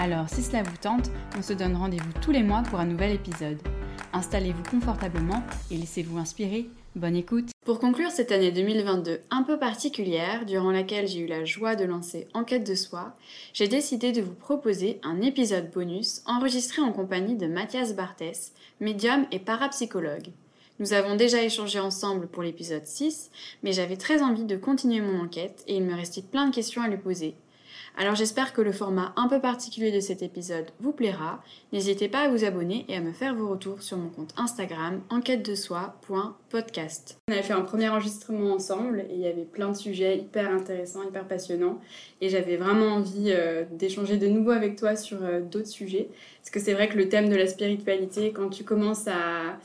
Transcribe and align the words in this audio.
Alors, 0.00 0.30
si 0.30 0.42
cela 0.42 0.62
vous 0.62 0.78
tente, 0.78 1.10
on 1.36 1.42
se 1.42 1.52
donne 1.52 1.76
rendez-vous 1.76 2.12
tous 2.22 2.30
les 2.30 2.42
mois 2.42 2.62
pour 2.62 2.80
un 2.80 2.86
nouvel 2.86 3.12
épisode. 3.12 3.60
Installez-vous 4.14 4.62
confortablement 4.70 5.42
et 5.70 5.76
laissez-vous 5.76 6.16
inspirer. 6.16 6.70
Bonne 6.96 7.16
écoute 7.16 7.50
Pour 7.66 7.78
conclure 7.80 8.10
cette 8.10 8.32
année 8.32 8.50
2022 8.50 9.20
un 9.30 9.42
peu 9.42 9.58
particulière, 9.58 10.46
durant 10.46 10.70
laquelle 10.70 11.06
j'ai 11.06 11.18
eu 11.18 11.26
la 11.26 11.44
joie 11.44 11.76
de 11.76 11.84
lancer 11.84 12.28
Enquête 12.32 12.66
de 12.66 12.74
soi, 12.74 13.14
j'ai 13.52 13.68
décidé 13.68 14.10
de 14.10 14.22
vous 14.22 14.32
proposer 14.32 15.00
un 15.02 15.20
épisode 15.20 15.70
bonus 15.70 16.22
enregistré 16.24 16.80
en 16.80 16.92
compagnie 16.92 17.36
de 17.36 17.46
Mathias 17.46 17.94
Barthès, 17.94 18.54
médium 18.80 19.26
et 19.32 19.38
parapsychologue. 19.38 20.28
Nous 20.78 20.94
avons 20.94 21.14
déjà 21.14 21.42
échangé 21.42 21.78
ensemble 21.78 22.26
pour 22.26 22.42
l'épisode 22.42 22.86
6, 22.86 23.30
mais 23.62 23.72
j'avais 23.72 23.98
très 23.98 24.22
envie 24.22 24.46
de 24.46 24.56
continuer 24.56 25.02
mon 25.02 25.20
enquête 25.20 25.62
et 25.66 25.76
il 25.76 25.84
me 25.84 25.94
restait 25.94 26.22
plein 26.22 26.48
de 26.48 26.54
questions 26.54 26.80
à 26.80 26.88
lui 26.88 26.96
poser. 26.96 27.34
Alors 27.96 28.14
j'espère 28.14 28.52
que 28.52 28.62
le 28.62 28.72
format 28.72 29.12
un 29.16 29.28
peu 29.28 29.40
particulier 29.40 29.92
de 29.92 30.00
cet 30.00 30.22
épisode 30.22 30.66
vous 30.80 30.92
plaira. 30.92 31.42
N'hésitez 31.72 32.08
pas 32.08 32.20
à 32.20 32.28
vous 32.28 32.44
abonner 32.44 32.84
et 32.88 32.96
à 32.96 33.00
me 33.00 33.12
faire 33.12 33.34
vos 33.34 33.48
retours 33.48 33.82
sur 33.82 33.96
mon 33.96 34.08
compte 34.08 34.32
Instagram 34.36 35.00
enquête 35.10 35.44
de 35.44 35.54
soi.podcast. 35.54 37.18
On 37.28 37.32
avait 37.32 37.42
fait 37.42 37.52
un 37.52 37.60
premier 37.62 37.88
enregistrement 37.88 38.54
ensemble 38.54 39.00
et 39.10 39.14
il 39.14 39.20
y 39.20 39.26
avait 39.26 39.44
plein 39.44 39.70
de 39.70 39.76
sujets 39.76 40.18
hyper 40.18 40.50
intéressants, 40.50 41.02
hyper 41.02 41.26
passionnants 41.26 41.80
et 42.20 42.28
j'avais 42.28 42.56
vraiment 42.56 42.96
envie 42.96 43.32
euh, 43.32 43.64
d'échanger 43.70 44.16
de 44.16 44.28
nouveau 44.28 44.52
avec 44.52 44.76
toi 44.76 44.96
sur 44.96 45.18
euh, 45.22 45.40
d'autres 45.40 45.66
sujets 45.68 46.08
parce 46.40 46.50
que 46.50 46.60
c'est 46.60 46.74
vrai 46.74 46.88
que 46.88 46.96
le 46.96 47.08
thème 47.08 47.28
de 47.28 47.36
la 47.36 47.46
spiritualité 47.46 48.32
quand 48.32 48.48
tu 48.48 48.64
commences 48.64 49.08
à 49.08 49.58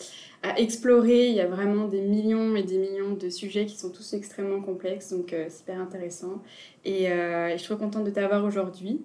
à 0.46 0.60
explorer. 0.60 1.28
Il 1.28 1.36
y 1.36 1.42
a 1.42 1.48
vraiment 1.48 1.88
des 1.88 2.02
millions 2.02 2.56
et 2.56 2.64
des 2.64 2.78
millions 2.78 3.14
de 3.14 3.30
sujets 3.30 3.66
qui 3.66 3.78
sont 3.78 3.90
tous 3.90 4.14
extrêmement 4.14 4.62
complexes, 4.62 5.12
donc 5.12 5.34
euh, 5.34 5.50
super 5.50 5.80
intéressant. 5.80 6.42
Et, 6.84 7.12
euh, 7.12 7.48
et, 7.48 7.54
je 7.54 7.58
suis 7.58 7.68
trop 7.68 7.78
contente 7.78 8.04
de 8.04 8.12
t'avoir 8.12 8.46
aujourd'hui. 8.46 9.02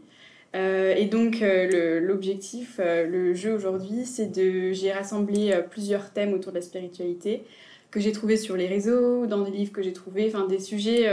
Euh, 0.56 0.94
et 0.96 1.06
donc 1.06 1.42
l'objectif, 1.42 2.80
le 2.80 3.34
jeu 3.34 3.54
aujourd'hui, 3.54 4.04
c'est 4.04 4.26
de 4.26 4.72
j'ai 4.72 4.92
rassemblé 4.92 5.54
plusieurs 5.70 6.10
thèmes 6.10 6.34
autour 6.34 6.52
de 6.52 6.56
la 6.56 6.62
spiritualité 6.62 7.44
que 7.90 8.00
j'ai 8.00 8.12
trouvé 8.12 8.36
sur 8.36 8.56
les 8.56 8.66
réseaux, 8.66 9.26
dans 9.26 9.42
des 9.42 9.50
livres 9.50 9.72
que 9.72 9.82
j'ai 9.82 9.92
trouvés, 9.92 10.30
enfin 10.32 10.46
des 10.46 10.58
sujets 10.58 11.08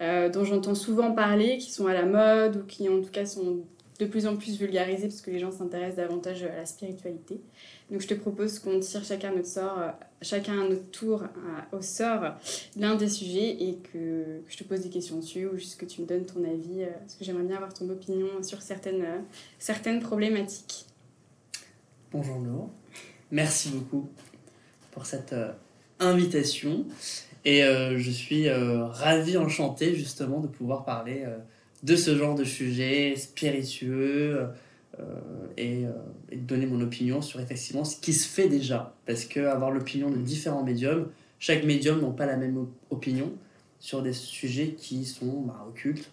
dont 0.00 0.44
j'entends 0.44 0.74
souvent 0.74 1.12
parler, 1.12 1.56
qui 1.58 1.72
sont 1.72 1.86
à 1.86 1.94
la 1.94 2.04
mode 2.04 2.56
ou 2.56 2.66
qui 2.66 2.88
en 2.90 3.00
tout 3.00 3.10
cas 3.10 3.24
sont 3.24 3.60
de 3.98 4.04
plus 4.04 4.26
en 4.26 4.36
plus 4.36 4.58
vulgarisés 4.58 5.08
parce 5.08 5.20
que 5.20 5.30
les 5.30 5.38
gens 5.38 5.50
s'intéressent 5.50 5.96
davantage 5.96 6.44
à 6.44 6.54
la 6.54 6.66
spiritualité. 6.66 7.40
Donc 7.90 8.02
je 8.02 8.06
te 8.06 8.14
propose 8.14 8.58
qu'on 8.58 8.80
tire 8.80 9.02
chacun 9.02 9.32
notre 9.32 9.48
sort, 9.48 9.78
euh, 9.78 9.88
chacun 10.20 10.60
à 10.60 10.68
notre 10.68 10.90
tour 10.90 11.22
euh, 11.22 11.76
au 11.76 11.80
sort 11.80 12.34
l'un 12.76 12.96
des 12.96 13.08
sujets 13.08 13.62
et 13.62 13.78
que, 13.92 14.42
je 14.46 14.56
te 14.58 14.64
pose 14.64 14.80
des 14.80 14.90
questions 14.90 15.16
dessus 15.16 15.46
ou 15.46 15.56
juste 15.56 15.80
que 15.80 15.86
tu 15.86 16.02
me 16.02 16.06
donnes 16.06 16.26
ton 16.26 16.44
avis 16.44 16.82
euh, 16.82 16.90
parce 17.00 17.14
que 17.14 17.24
j'aimerais 17.24 17.44
bien 17.44 17.56
avoir 17.56 17.72
ton 17.72 17.88
opinion 17.88 18.42
sur 18.42 18.60
certaines, 18.60 19.24
certaines 19.58 20.00
problématiques. 20.00 20.84
Bonjour 22.12 22.38
Laure, 22.40 22.70
merci 23.30 23.70
beaucoup 23.70 24.08
pour 24.90 25.06
cette 25.06 25.34
invitation 25.98 26.84
et 27.44 27.62
je 27.62 28.10
suis 28.10 28.50
ravi, 28.50 29.36
enchanté 29.36 29.94
justement 29.94 30.40
de 30.40 30.46
pouvoir 30.46 30.84
parler 30.84 31.24
de 31.82 31.96
ce 31.96 32.16
genre 32.16 32.34
de 32.34 32.44
sujet 32.44 33.14
spiritueux 33.16 34.36
euh, 34.40 34.46
et, 35.56 35.84
euh, 35.84 35.90
et, 36.30 36.36
donner 36.36 36.66
mon 36.66 36.80
opinion 36.80 37.20
sur 37.22 37.40
effectivement 37.40 37.84
ce 37.84 37.96
qui 37.96 38.12
se 38.12 38.28
fait 38.28 38.48
déjà. 38.48 38.94
Parce 39.06 39.24
que 39.24 39.40
avoir 39.40 39.70
l'opinion 39.70 40.10
de 40.10 40.16
différents 40.16 40.62
médiums, 40.62 41.08
chaque 41.38 41.64
médium 41.64 42.00
n'a 42.00 42.08
pas 42.08 42.26
la 42.26 42.36
même 42.36 42.66
opinion 42.90 43.32
sur 43.80 44.02
des 44.02 44.12
sujets 44.12 44.74
qui 44.76 45.04
sont 45.04 45.42
bah, 45.42 45.66
occultes. 45.68 46.10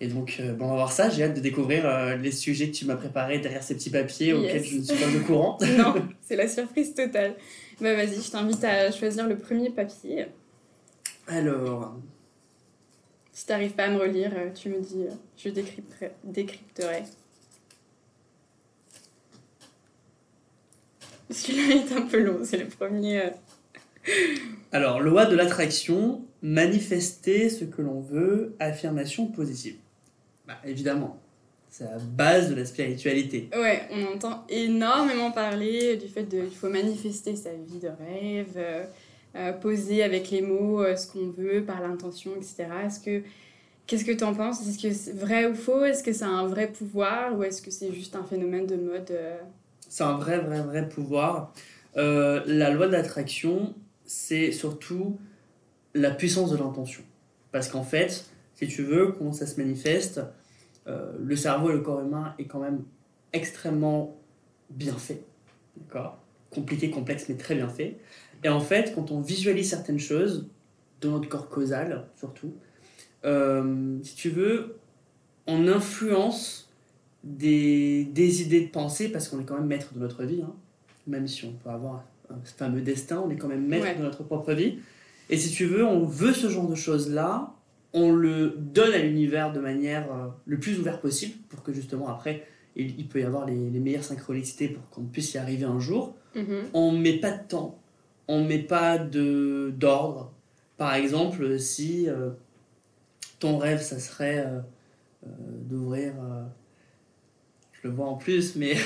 Et 0.00 0.08
donc, 0.08 0.38
euh, 0.40 0.52
bon, 0.52 0.66
on 0.66 0.68
va 0.70 0.74
voir 0.74 0.92
ça. 0.92 1.10
J'ai 1.10 1.22
hâte 1.22 1.34
de 1.34 1.40
découvrir 1.40 2.16
les 2.16 2.32
sujets 2.32 2.70
que 2.70 2.74
tu 2.74 2.84
m'as 2.86 2.96
préparés 2.96 3.38
derrière 3.38 3.62
ces 3.62 3.74
petits 3.74 3.90
papiers 3.90 4.32
auxquels 4.32 4.64
je 4.64 4.78
ne 4.78 4.82
suis 4.82 4.96
pas 4.96 5.16
au 5.16 5.20
courant. 5.24 5.58
non, 5.78 5.94
c'est 6.20 6.36
la 6.36 6.48
surprise 6.48 6.94
totale. 6.94 7.36
Bah 7.80 7.94
vas-y, 7.94 8.20
je 8.20 8.30
t'invite 8.30 8.62
à 8.64 8.90
choisir 8.90 9.28
le 9.28 9.36
premier 9.36 9.70
papier. 9.70 10.26
Alors. 11.28 11.96
Si 13.32 13.46
tu 13.46 13.52
n'arrives 13.52 13.72
pas 13.72 13.84
à 13.84 13.90
me 13.90 13.98
relire, 13.98 14.32
tu 14.54 14.68
me 14.68 14.80
dis, 14.80 15.06
je 15.36 15.48
décrypterai. 15.48 17.04
Celui-là 21.30 21.76
est 21.76 21.92
un 21.96 22.02
peu 22.02 22.22
long, 22.22 22.40
c'est 22.44 22.58
le 22.58 22.66
premier. 22.66 23.20
Euh. 23.20 23.30
Alors, 24.72 25.00
loi 25.00 25.26
de 25.26 25.36
l'attraction, 25.36 26.22
manifester 26.42 27.48
ce 27.48 27.64
que 27.64 27.82
l'on 27.82 28.00
veut, 28.00 28.54
affirmation 28.58 29.26
positive. 29.26 29.76
Bah, 30.46 30.54
évidemment, 30.64 31.20
c'est 31.70 31.84
la 31.84 31.98
base 31.98 32.50
de 32.50 32.56
la 32.56 32.64
spiritualité. 32.64 33.48
Ouais, 33.54 33.82
on 33.90 34.14
entend 34.14 34.44
énormément 34.48 35.30
parler 35.30 35.96
du 35.96 36.08
fait 36.08 36.24
qu'il 36.24 36.50
faut 36.50 36.68
manifester 36.68 37.36
sa 37.36 37.50
vie 37.52 37.78
de 37.78 37.88
rêve, 37.88 38.54
euh, 38.56 38.84
euh, 39.36 39.52
poser 39.52 40.02
avec 40.02 40.30
les 40.30 40.42
mots 40.42 40.84
ce 40.96 41.06
qu'on 41.06 41.30
veut 41.30 41.62
par 41.64 41.80
l'intention, 41.80 42.32
etc. 42.36 42.66
Est-ce 42.86 43.00
que 43.00 43.22
Qu'est-ce 43.84 44.04
que 44.04 44.12
tu 44.12 44.22
en 44.22 44.32
penses? 44.32 44.66
Est-ce 44.66 44.80
que 44.80 44.94
c'est 44.94 45.12
vrai 45.12 45.44
ou 45.46 45.54
faux? 45.56 45.84
Est-ce 45.84 46.04
que 46.04 46.12
c'est 46.12 46.24
un 46.24 46.46
vrai 46.46 46.68
pouvoir? 46.68 47.36
Ou 47.36 47.42
est-ce 47.42 47.60
que 47.60 47.72
c'est 47.72 47.92
juste 47.92 48.14
un 48.14 48.22
phénomène 48.22 48.64
de 48.64 48.76
mode 48.76 49.12
c'est 49.92 50.04
un 50.04 50.16
vrai, 50.16 50.38
vrai, 50.38 50.62
vrai 50.62 50.88
pouvoir. 50.88 51.52
Euh, 51.98 52.42
la 52.46 52.70
loi 52.70 52.86
de 52.86 52.92
l'attraction, 52.92 53.74
c'est 54.06 54.50
surtout 54.50 55.18
la 55.92 56.10
puissance 56.10 56.50
de 56.50 56.56
l'intention. 56.56 57.02
Parce 57.50 57.68
qu'en 57.68 57.82
fait, 57.82 58.24
si 58.54 58.66
tu 58.68 58.82
veux, 58.84 59.12
comment 59.12 59.32
ça 59.32 59.46
se 59.46 59.60
manifeste, 59.60 60.22
euh, 60.86 61.12
le 61.22 61.36
cerveau 61.36 61.68
et 61.68 61.74
le 61.74 61.80
corps 61.80 62.00
humain 62.00 62.34
est 62.38 62.46
quand 62.46 62.60
même 62.60 62.84
extrêmement 63.34 64.16
bien 64.70 64.94
fait. 64.94 65.20
D'accord? 65.76 66.16
Compliqué, 66.50 66.88
complexe, 66.88 67.26
mais 67.28 67.36
très 67.36 67.54
bien 67.54 67.68
fait. 67.68 67.98
Et 68.44 68.48
en 68.48 68.60
fait, 68.60 68.94
quand 68.94 69.10
on 69.10 69.20
visualise 69.20 69.68
certaines 69.68 70.00
choses, 70.00 70.48
dans 71.02 71.10
notre 71.10 71.28
corps 71.28 71.50
causal 71.50 72.06
surtout, 72.16 72.54
euh, 73.26 73.98
si 74.02 74.14
tu 74.14 74.30
veux, 74.30 74.78
on 75.46 75.68
influence 75.68 76.71
des, 77.24 78.04
des, 78.04 78.42
idées 78.42 78.62
de 78.62 78.70
pensée, 78.70 79.10
parce 79.10 79.28
qu'on 79.28 79.40
est 79.40 79.44
quand 79.44 79.56
même 79.56 79.66
maître 79.66 79.94
de 79.94 80.00
notre 80.00 80.24
vie, 80.24 80.42
hein. 80.42 80.54
même 81.06 81.28
si 81.28 81.44
on 81.44 81.52
peut 81.52 81.70
avoir 81.70 82.04
un 82.30 82.38
fameux 82.44 82.80
destin, 82.80 83.22
on 83.24 83.30
est 83.30 83.36
quand 83.36 83.48
même 83.48 83.66
maître 83.66 83.98
de 83.98 84.02
notre 84.02 84.24
propre 84.24 84.52
vie. 84.52 84.78
Et 85.30 85.36
si 85.36 85.50
tu 85.50 85.66
veux, 85.66 85.84
on 85.84 86.04
veut 86.04 86.32
ce 86.32 86.48
genre 86.48 86.68
de 86.68 86.74
choses-là, 86.74 87.54
on 87.92 88.10
le 88.10 88.54
donne 88.58 88.92
à 88.92 88.98
l'univers 88.98 89.52
de 89.52 89.60
manière 89.60 90.10
euh, 90.12 90.28
le 90.46 90.58
plus 90.58 90.78
ouverte 90.80 91.00
possible, 91.00 91.34
pour 91.48 91.62
que 91.62 91.72
justement 91.72 92.08
après, 92.08 92.46
il, 92.74 93.06
peut 93.06 93.20
y 93.20 93.24
avoir 93.24 93.46
les, 93.46 93.70
les, 93.70 93.80
meilleures 93.80 94.04
synchronicités 94.04 94.68
pour 94.68 94.88
qu'on 94.88 95.02
puisse 95.02 95.34
y 95.34 95.38
arriver 95.38 95.64
un 95.64 95.78
jour. 95.78 96.14
Mm-hmm. 96.34 96.70
On 96.72 96.92
ne 96.92 96.98
met 96.98 97.18
pas 97.18 97.32
de 97.32 97.46
temps, 97.46 97.78
on 98.28 98.40
ne 98.40 98.48
met 98.48 98.60
pas 98.60 98.98
d'ordre. 98.98 100.32
Par 100.78 100.94
exemple, 100.94 101.58
si 101.58 102.08
euh, 102.08 102.30
ton 103.38 103.58
rêve, 103.58 103.82
ça 103.82 103.98
serait 103.98 104.46
euh, 104.46 104.60
d'ouvrir 105.68 106.14
je 107.82 107.88
le 107.88 107.94
vois 107.94 108.06
en 108.06 108.16
plus, 108.16 108.56
mais 108.56 108.76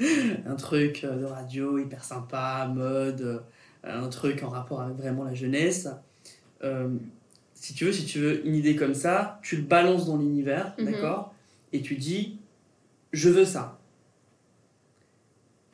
un 0.46 0.56
truc 0.56 1.02
de 1.04 1.24
radio 1.24 1.78
hyper 1.78 2.04
sympa, 2.04 2.70
mode, 2.72 3.20
euh, 3.20 3.38
un 3.84 4.08
truc 4.08 4.42
en 4.42 4.48
rapport 4.48 4.80
avec 4.80 4.96
vraiment 4.96 5.24
la 5.24 5.34
jeunesse. 5.34 5.88
Euh, 6.64 6.88
si 7.54 7.74
tu 7.74 7.84
veux, 7.84 7.92
si 7.92 8.04
tu 8.04 8.18
veux 8.18 8.46
une 8.46 8.54
idée 8.54 8.76
comme 8.76 8.94
ça, 8.94 9.40
tu 9.42 9.56
le 9.56 9.62
balances 9.62 10.06
dans 10.06 10.16
l'univers, 10.16 10.74
mhm. 10.78 10.86
d'accord? 10.86 11.34
Et 11.72 11.82
tu 11.82 11.96
dis, 11.96 12.38
je 13.12 13.28
veux 13.28 13.44
ça. 13.44 13.78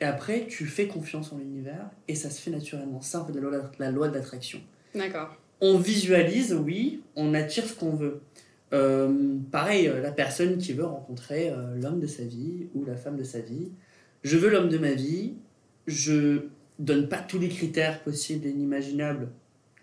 Et 0.01 0.05
après, 0.05 0.45
tu 0.47 0.65
fais 0.65 0.87
confiance 0.87 1.31
en 1.31 1.37
l'univers 1.37 1.89
et 2.07 2.15
ça 2.15 2.29
se 2.29 2.41
fait 2.41 2.51
naturellement. 2.51 3.01
Ça, 3.01 3.21
en 3.21 3.25
fait, 3.25 3.33
la 3.33 3.41
loi, 3.41 3.71
la 3.79 3.91
loi 3.91 4.07
de 4.09 4.13
l'attraction. 4.13 4.59
D'accord. 4.93 5.35
On 5.61 5.77
visualise, 5.77 6.53
oui, 6.53 7.01
on 7.15 7.33
attire 7.33 7.65
ce 7.65 7.73
qu'on 7.73 7.95
veut. 7.95 8.21
Euh, 8.73 9.37
pareil, 9.51 9.87
euh, 9.87 10.01
la 10.01 10.11
personne 10.11 10.57
qui 10.57 10.73
veut 10.73 10.85
rencontrer 10.85 11.49
euh, 11.49 11.75
l'homme 11.75 11.99
de 11.99 12.07
sa 12.07 12.23
vie 12.23 12.67
ou 12.73 12.83
la 12.83 12.95
femme 12.95 13.15
de 13.15 13.23
sa 13.23 13.39
vie. 13.39 13.71
Je 14.23 14.37
veux 14.37 14.49
l'homme 14.49 14.69
de 14.69 14.77
ma 14.77 14.93
vie, 14.93 15.35
je 15.85 16.47
donne 16.79 17.07
pas 17.07 17.19
tous 17.19 17.39
les 17.39 17.49
critères 17.49 18.01
possibles 18.01 18.45
et 18.47 18.49
inimaginables 18.49 19.29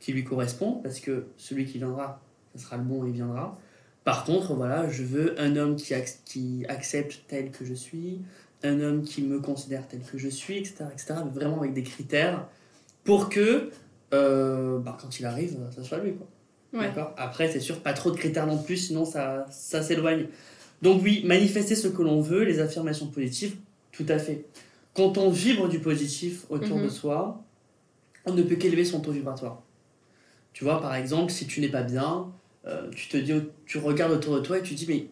qui 0.00 0.12
lui 0.12 0.24
correspondent, 0.24 0.82
parce 0.82 0.98
que 0.98 1.26
celui 1.36 1.64
qui 1.64 1.78
viendra, 1.78 2.20
ce 2.54 2.62
sera 2.62 2.76
le 2.76 2.82
bon 2.82 3.04
et 3.04 3.08
il 3.08 3.14
viendra. 3.14 3.58
Par 4.02 4.24
contre, 4.24 4.54
voilà, 4.54 4.88
je 4.88 5.04
veux 5.04 5.40
un 5.40 5.54
homme 5.54 5.76
qui, 5.76 5.94
accepte 6.68 7.22
tel 7.28 7.52
que 7.52 7.64
je 7.64 7.72
suis, 7.72 8.20
un 8.64 8.80
homme 8.80 9.02
qui 9.02 9.22
me 9.22 9.38
considère 9.38 9.86
tel 9.86 10.00
que 10.00 10.18
je 10.18 10.28
suis, 10.28 10.58
etc. 10.58 10.86
etc. 10.92 11.14
vraiment 11.32 11.60
avec 11.60 11.72
des 11.72 11.84
critères 11.84 12.48
pour 13.04 13.28
que 13.28 13.70
bah, 14.10 14.98
quand 15.00 15.20
il 15.20 15.24
arrive, 15.24 15.56
ça 15.70 15.84
soit 15.84 15.98
lui. 15.98 16.14
Quoi. 16.14 16.26
Ouais. 16.72 16.90
Après, 17.16 17.50
c'est 17.50 17.60
sûr, 17.60 17.80
pas 17.80 17.92
trop 17.92 18.10
de 18.10 18.16
critères 18.16 18.46
non 18.46 18.58
plus, 18.58 18.76
sinon 18.76 19.04
ça, 19.04 19.46
ça 19.50 19.82
s'éloigne. 19.82 20.26
Donc 20.80 21.02
oui, 21.02 21.22
manifester 21.24 21.74
ce 21.74 21.88
que 21.88 22.02
l'on 22.02 22.20
veut, 22.20 22.44
les 22.44 22.60
affirmations 22.60 23.06
positives, 23.08 23.56
tout 23.92 24.06
à 24.08 24.18
fait. 24.18 24.44
Quand 24.94 25.18
on 25.18 25.30
vibre 25.30 25.68
du 25.68 25.78
positif 25.80 26.44
autour 26.50 26.78
Mhm. 26.78 26.84
de 26.84 26.88
soi, 26.88 27.42
on 28.24 28.32
ne 28.34 28.42
peut 28.42 28.56
qu'élever 28.56 28.84
son 28.84 29.00
taux 29.00 29.12
vibratoire. 29.12 29.62
Tu 30.52 30.64
vois, 30.64 30.80
par 30.80 30.94
exemple, 30.94 31.30
si 31.32 31.46
tu 31.46 31.60
n'es 31.60 31.68
pas 31.68 31.82
bien, 31.82 32.30
euh, 32.66 32.90
tu 32.94 33.08
te 33.08 33.16
dis, 33.16 33.32
tu 33.66 33.78
regardes 33.78 34.12
autour 34.12 34.34
de 34.36 34.40
toi 34.40 34.58
et 34.58 34.62
tu 34.62 34.74
te 34.74 34.78
dis, 34.78 34.86
mais 34.88 35.06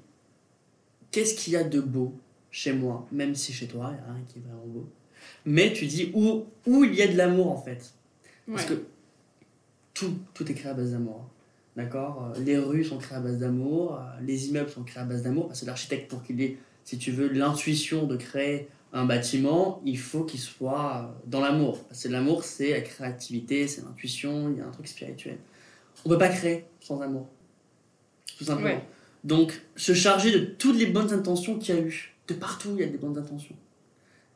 qu'est-ce 1.11 1.35
qu'il 1.35 1.53
y 1.53 1.57
a 1.57 1.65
de 1.65 1.81
beau 1.81 2.15
chez 2.51 2.73
moi, 2.73 3.07
même 3.13 3.35
si 3.35 3.53
chez 3.53 3.67
toi, 3.67 3.91
il 3.93 3.95
n'y 3.95 4.01
a 4.11 4.13
rien 4.15 4.25
qui 4.29 4.39
est 4.39 4.43
vraiment 4.43 4.67
beau. 4.67 4.89
Mais 5.45 5.73
tu 5.73 5.87
dis 5.87 6.11
où, 6.15 6.45
où 6.67 6.85
il 6.85 6.95
y 6.95 7.03
a 7.03 7.07
de 7.09 7.17
l'amour 7.17 7.51
en 7.53 7.61
fait. 7.63 7.93
Parce 8.55 8.65
que 8.67 8.83
tout, 9.95 10.15
tout 10.35 10.51
est 10.51 10.55
créé 10.55 10.71
à 10.71 10.75
base 10.75 10.93
d'amour. 10.93 11.25
D'accord 11.77 12.33
Euh, 12.37 12.41
Les 12.41 12.59
rues 12.59 12.85
sont 12.85 12.99
créées 12.99 13.19
à 13.19 13.21
base 13.21 13.39
d'amour, 13.39 13.95
euh, 13.95 14.21
les 14.23 14.49
immeubles 14.49 14.71
sont 14.71 14.83
créés 14.83 15.03
à 15.03 15.07
base 15.07 15.23
d'amour, 15.23 15.49
parce 15.49 15.61
que 15.61 15.67
l'architecte, 15.67 16.11
pour 16.11 16.23
qu'il 16.23 16.41
ait, 16.41 16.57
si 16.85 16.99
tu 16.99 17.13
veux, 17.13 17.29
l'intuition 17.29 18.07
de 18.07 18.17
créer 18.17 18.69
un 18.93 19.05
bâtiment, 19.05 19.81
il 19.85 19.99
faut 19.99 20.25
qu'il 20.25 20.41
soit 20.41 20.97
euh, 21.05 21.29
dans 21.31 21.41
l'amour. 21.41 21.85
Parce 21.85 22.03
que 22.03 22.09
l'amour, 22.09 22.45
c'est 22.45 22.71
la 22.73 22.81
créativité, 22.81 23.69
c'est 23.69 23.83
l'intuition, 23.83 24.51
il 24.51 24.59
y 24.59 24.61
a 24.61 24.67
un 24.67 24.71
truc 24.71 24.89
spirituel. 24.89 25.39
On 26.05 26.09
ne 26.09 26.15
peut 26.15 26.19
pas 26.19 26.29
créer 26.29 26.65
sans 26.81 27.01
amour. 27.01 27.29
Tout 28.37 28.45
simplement. 28.45 28.69
Ouais. 28.69 28.85
Donc, 29.23 29.61
se 29.77 29.93
charger 29.93 30.33
de 30.33 30.39
toutes 30.39 30.77
les 30.77 30.87
bonnes 30.87 31.13
intentions 31.13 31.59
qu'il 31.59 31.75
y 31.75 31.79
a 31.79 31.83
eu. 31.83 32.15
De 32.27 32.35
partout, 32.35 32.71
il 32.75 32.81
y 32.81 32.85
a 32.85 32.87
des 32.87 32.97
bonnes 32.97 33.19
intentions. 33.19 33.55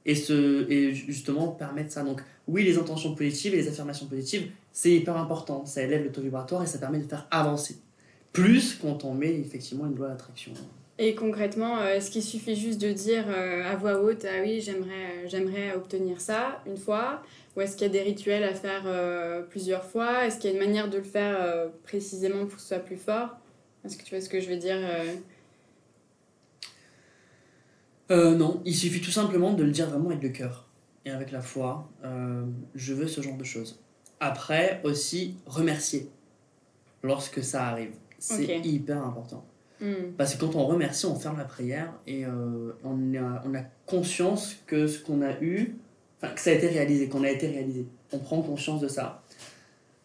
Et, 0.04 0.14
se, 0.14 0.70
et 0.70 0.94
justement, 0.94 1.48
permettre 1.48 1.90
ça. 1.92 2.02
Donc, 2.02 2.22
oui, 2.46 2.64
les 2.64 2.76
intentions 2.76 3.14
positives 3.14 3.54
et 3.54 3.56
les 3.56 3.68
affirmations 3.68 4.06
positives, 4.06 4.50
c'est 4.74 4.90
hyper 4.90 5.16
important. 5.16 5.64
Ça 5.64 5.82
élève 5.82 6.04
le 6.04 6.12
taux 6.12 6.20
vibratoire 6.20 6.62
et 6.62 6.66
ça 6.66 6.76
permet 6.76 6.98
de 6.98 7.08
faire 7.08 7.26
avancer. 7.30 7.78
Plus 8.34 8.74
quand 8.74 9.04
on 9.04 9.14
met 9.14 9.32
effectivement 9.40 9.86
une 9.86 9.94
loi 9.94 10.08
d'attraction. 10.08 10.52
Et 10.98 11.14
concrètement, 11.14 11.78
euh, 11.78 11.94
est-ce 11.94 12.10
qu'il 12.10 12.22
suffit 12.22 12.54
juste 12.54 12.80
de 12.80 12.92
dire 12.92 13.24
euh, 13.28 13.64
à 13.64 13.74
voix 13.74 14.00
haute 14.00 14.26
Ah 14.28 14.42
oui, 14.42 14.60
j'aimerais, 14.60 15.24
euh, 15.24 15.28
j'aimerais 15.28 15.74
obtenir 15.74 16.20
ça 16.20 16.60
une 16.66 16.76
fois? 16.76 17.22
Ou 17.56 17.62
est-ce 17.62 17.76
qu'il 17.76 17.86
y 17.86 17.90
a 17.90 17.92
des 17.92 18.02
rituels 18.02 18.44
à 18.44 18.52
faire 18.52 18.82
plusieurs 19.48 19.84
fois? 19.84 20.26
Est-ce 20.26 20.38
qu'il 20.38 20.50
y 20.50 20.52
a 20.52 20.56
une 20.56 20.66
manière 20.66 20.90
de 20.90 20.98
le 20.98 21.04
faire 21.04 21.38
précisément 21.84 22.46
pour 22.46 22.56
que 22.56 22.60
ce 22.60 22.66
soit 22.66 22.80
plus 22.80 22.96
fort? 22.96 23.28
Est-ce 23.84 23.96
que 23.96 24.02
tu 24.02 24.10
vois 24.10 24.20
ce 24.20 24.28
que 24.28 24.40
je 24.40 24.50
veux 24.50 24.56
dire 24.56 24.78
Euh, 28.10 28.34
non, 28.34 28.60
il 28.64 28.74
suffit 28.74 29.00
tout 29.00 29.10
simplement 29.10 29.54
de 29.54 29.64
le 29.64 29.70
dire 29.70 29.88
vraiment 29.88 30.10
avec 30.10 30.22
le 30.22 30.28
cœur 30.28 30.68
et 31.04 31.10
avec 31.10 31.30
la 31.30 31.40
foi. 31.40 31.90
Euh, 32.04 32.44
je 32.74 32.92
veux 32.92 33.06
ce 33.06 33.20
genre 33.20 33.36
de 33.36 33.44
choses. 33.44 33.80
Après, 34.24 34.80
aussi, 34.84 35.34
remercier 35.44 36.08
lorsque 37.02 37.44
ça 37.44 37.66
arrive. 37.66 37.92
C'est 38.18 38.58
hyper 38.64 39.04
important. 39.04 39.44
Hmm. 39.82 40.12
Parce 40.16 40.34
que 40.34 40.40
quand 40.40 40.54
on 40.54 40.64
remercie, 40.64 41.04
on 41.04 41.14
ferme 41.14 41.36
la 41.36 41.44
prière 41.44 41.92
et 42.06 42.24
euh, 42.24 42.72
on, 42.84 43.14
a, 43.16 43.42
on 43.44 43.54
a 43.54 43.60
conscience 43.84 44.56
que 44.66 44.86
ce 44.86 44.98
qu'on 44.98 45.20
a 45.20 45.38
eu, 45.42 45.76
enfin 46.16 46.32
que 46.32 46.40
ça 46.40 46.48
a 46.48 46.52
été 46.54 46.68
réalisé, 46.68 47.10
qu'on 47.10 47.22
a 47.22 47.28
été 47.28 47.48
réalisé. 47.48 47.84
On 48.12 48.18
prend 48.18 48.40
conscience 48.40 48.80
de 48.80 48.88
ça. 48.88 49.22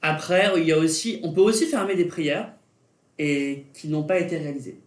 Après, 0.01 0.51
il 0.57 0.65
y 0.65 0.73
a 0.73 0.77
aussi, 0.77 1.21
on 1.23 1.31
peut 1.31 1.39
aussi 1.39 1.65
fermer 1.65 1.95
des 1.95 2.03
prières 2.03 2.51
et 3.19 3.67
qui 3.73 3.87
n'ont 3.87 4.03
pas 4.03 4.19
été 4.19 4.37
réalisées. 4.37 4.81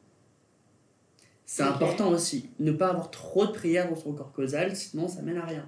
C'est 1.47 1.63
important 1.63 2.11
aussi. 2.11 2.51
Ne 2.61 2.73
pas 2.73 2.91
avoir 2.91 3.11
trop 3.11 3.47
de 3.47 3.53
prières 3.53 3.89
dans 3.89 3.97
son 3.97 4.13
corps 4.13 4.33
causal, 4.33 4.77
sinon 4.77 5.09
ça 5.09 5.23
mène 5.23 5.39
à 5.39 5.47
rien. 5.47 5.67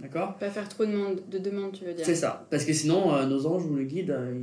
D'accord 0.00 0.36
Pas 0.38 0.50
faire 0.50 0.68
trop 0.68 0.84
de, 0.86 0.92
demande- 0.92 1.22
de 1.30 1.38
demandes, 1.38 1.72
tu 1.72 1.84
veux 1.84 1.92
dire 1.94 2.04
C'est 2.06 2.14
ça. 2.14 2.46
Parce 2.50 2.64
que 2.64 2.72
sinon, 2.72 3.14
euh, 3.14 3.26
nos 3.26 3.46
anges 3.46 3.66
ou 3.66 3.74
le 3.74 3.84
guide, 3.84 4.10
euh, 4.10 4.34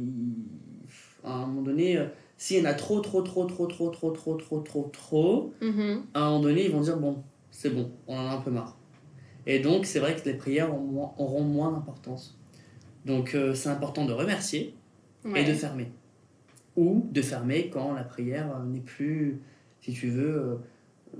à 1.23 1.33
un 1.33 1.47
moment 1.47 1.61
donné, 1.63 1.97
euh, 1.97 2.05
s'il 2.37 2.57
y 2.57 2.61
en 2.61 2.65
a 2.69 2.73
trop, 2.73 2.99
trop, 2.99 3.21
trop, 3.21 3.45
trop, 3.45 3.67
trop, 3.67 3.89
trop, 3.89 4.11
trop, 4.11 4.35
trop, 4.37 4.59
trop, 4.61 4.89
trop, 4.93 5.53
Mhm. 5.61 6.03
à 6.13 6.21
un 6.21 6.29
moment 6.29 6.41
donné, 6.41 6.65
ils 6.65 6.71
vont 6.71 6.81
dire 6.81 6.97
bon, 6.97 7.23
c'est 7.51 7.71
bon, 7.71 7.89
on 8.07 8.15
en 8.15 8.27
a 8.27 8.31
un 8.35 8.41
peu 8.41 8.51
marre. 8.51 8.77
Et 9.47 9.59
donc, 9.59 9.85
c'est 9.85 9.99
vrai 9.99 10.15
que 10.15 10.23
les 10.25 10.35
prières 10.35 10.71
auront 10.73 10.83
moins, 10.85 11.13
auront 11.17 11.43
moins 11.43 11.71
d'importance. 11.71 12.37
Donc, 13.05 13.33
euh, 13.33 13.53
c'est 13.55 13.69
important 13.69 14.05
de 14.05 14.13
remercier 14.13 14.75
Ouais. 15.25 15.41
et 15.41 15.45
de 15.47 15.53
fermer. 15.53 15.91
Ou 16.75 17.07
de 17.11 17.21
fermer 17.21 17.69
quand 17.69 17.93
la 17.93 18.03
prière 18.03 18.55
euh, 18.55 18.65
n'est 18.65 18.81
plus, 18.81 19.41
si 19.81 19.91
tu 19.93 20.09
veux, 20.09 20.35
euh, 20.37 20.55
euh, 21.15 21.17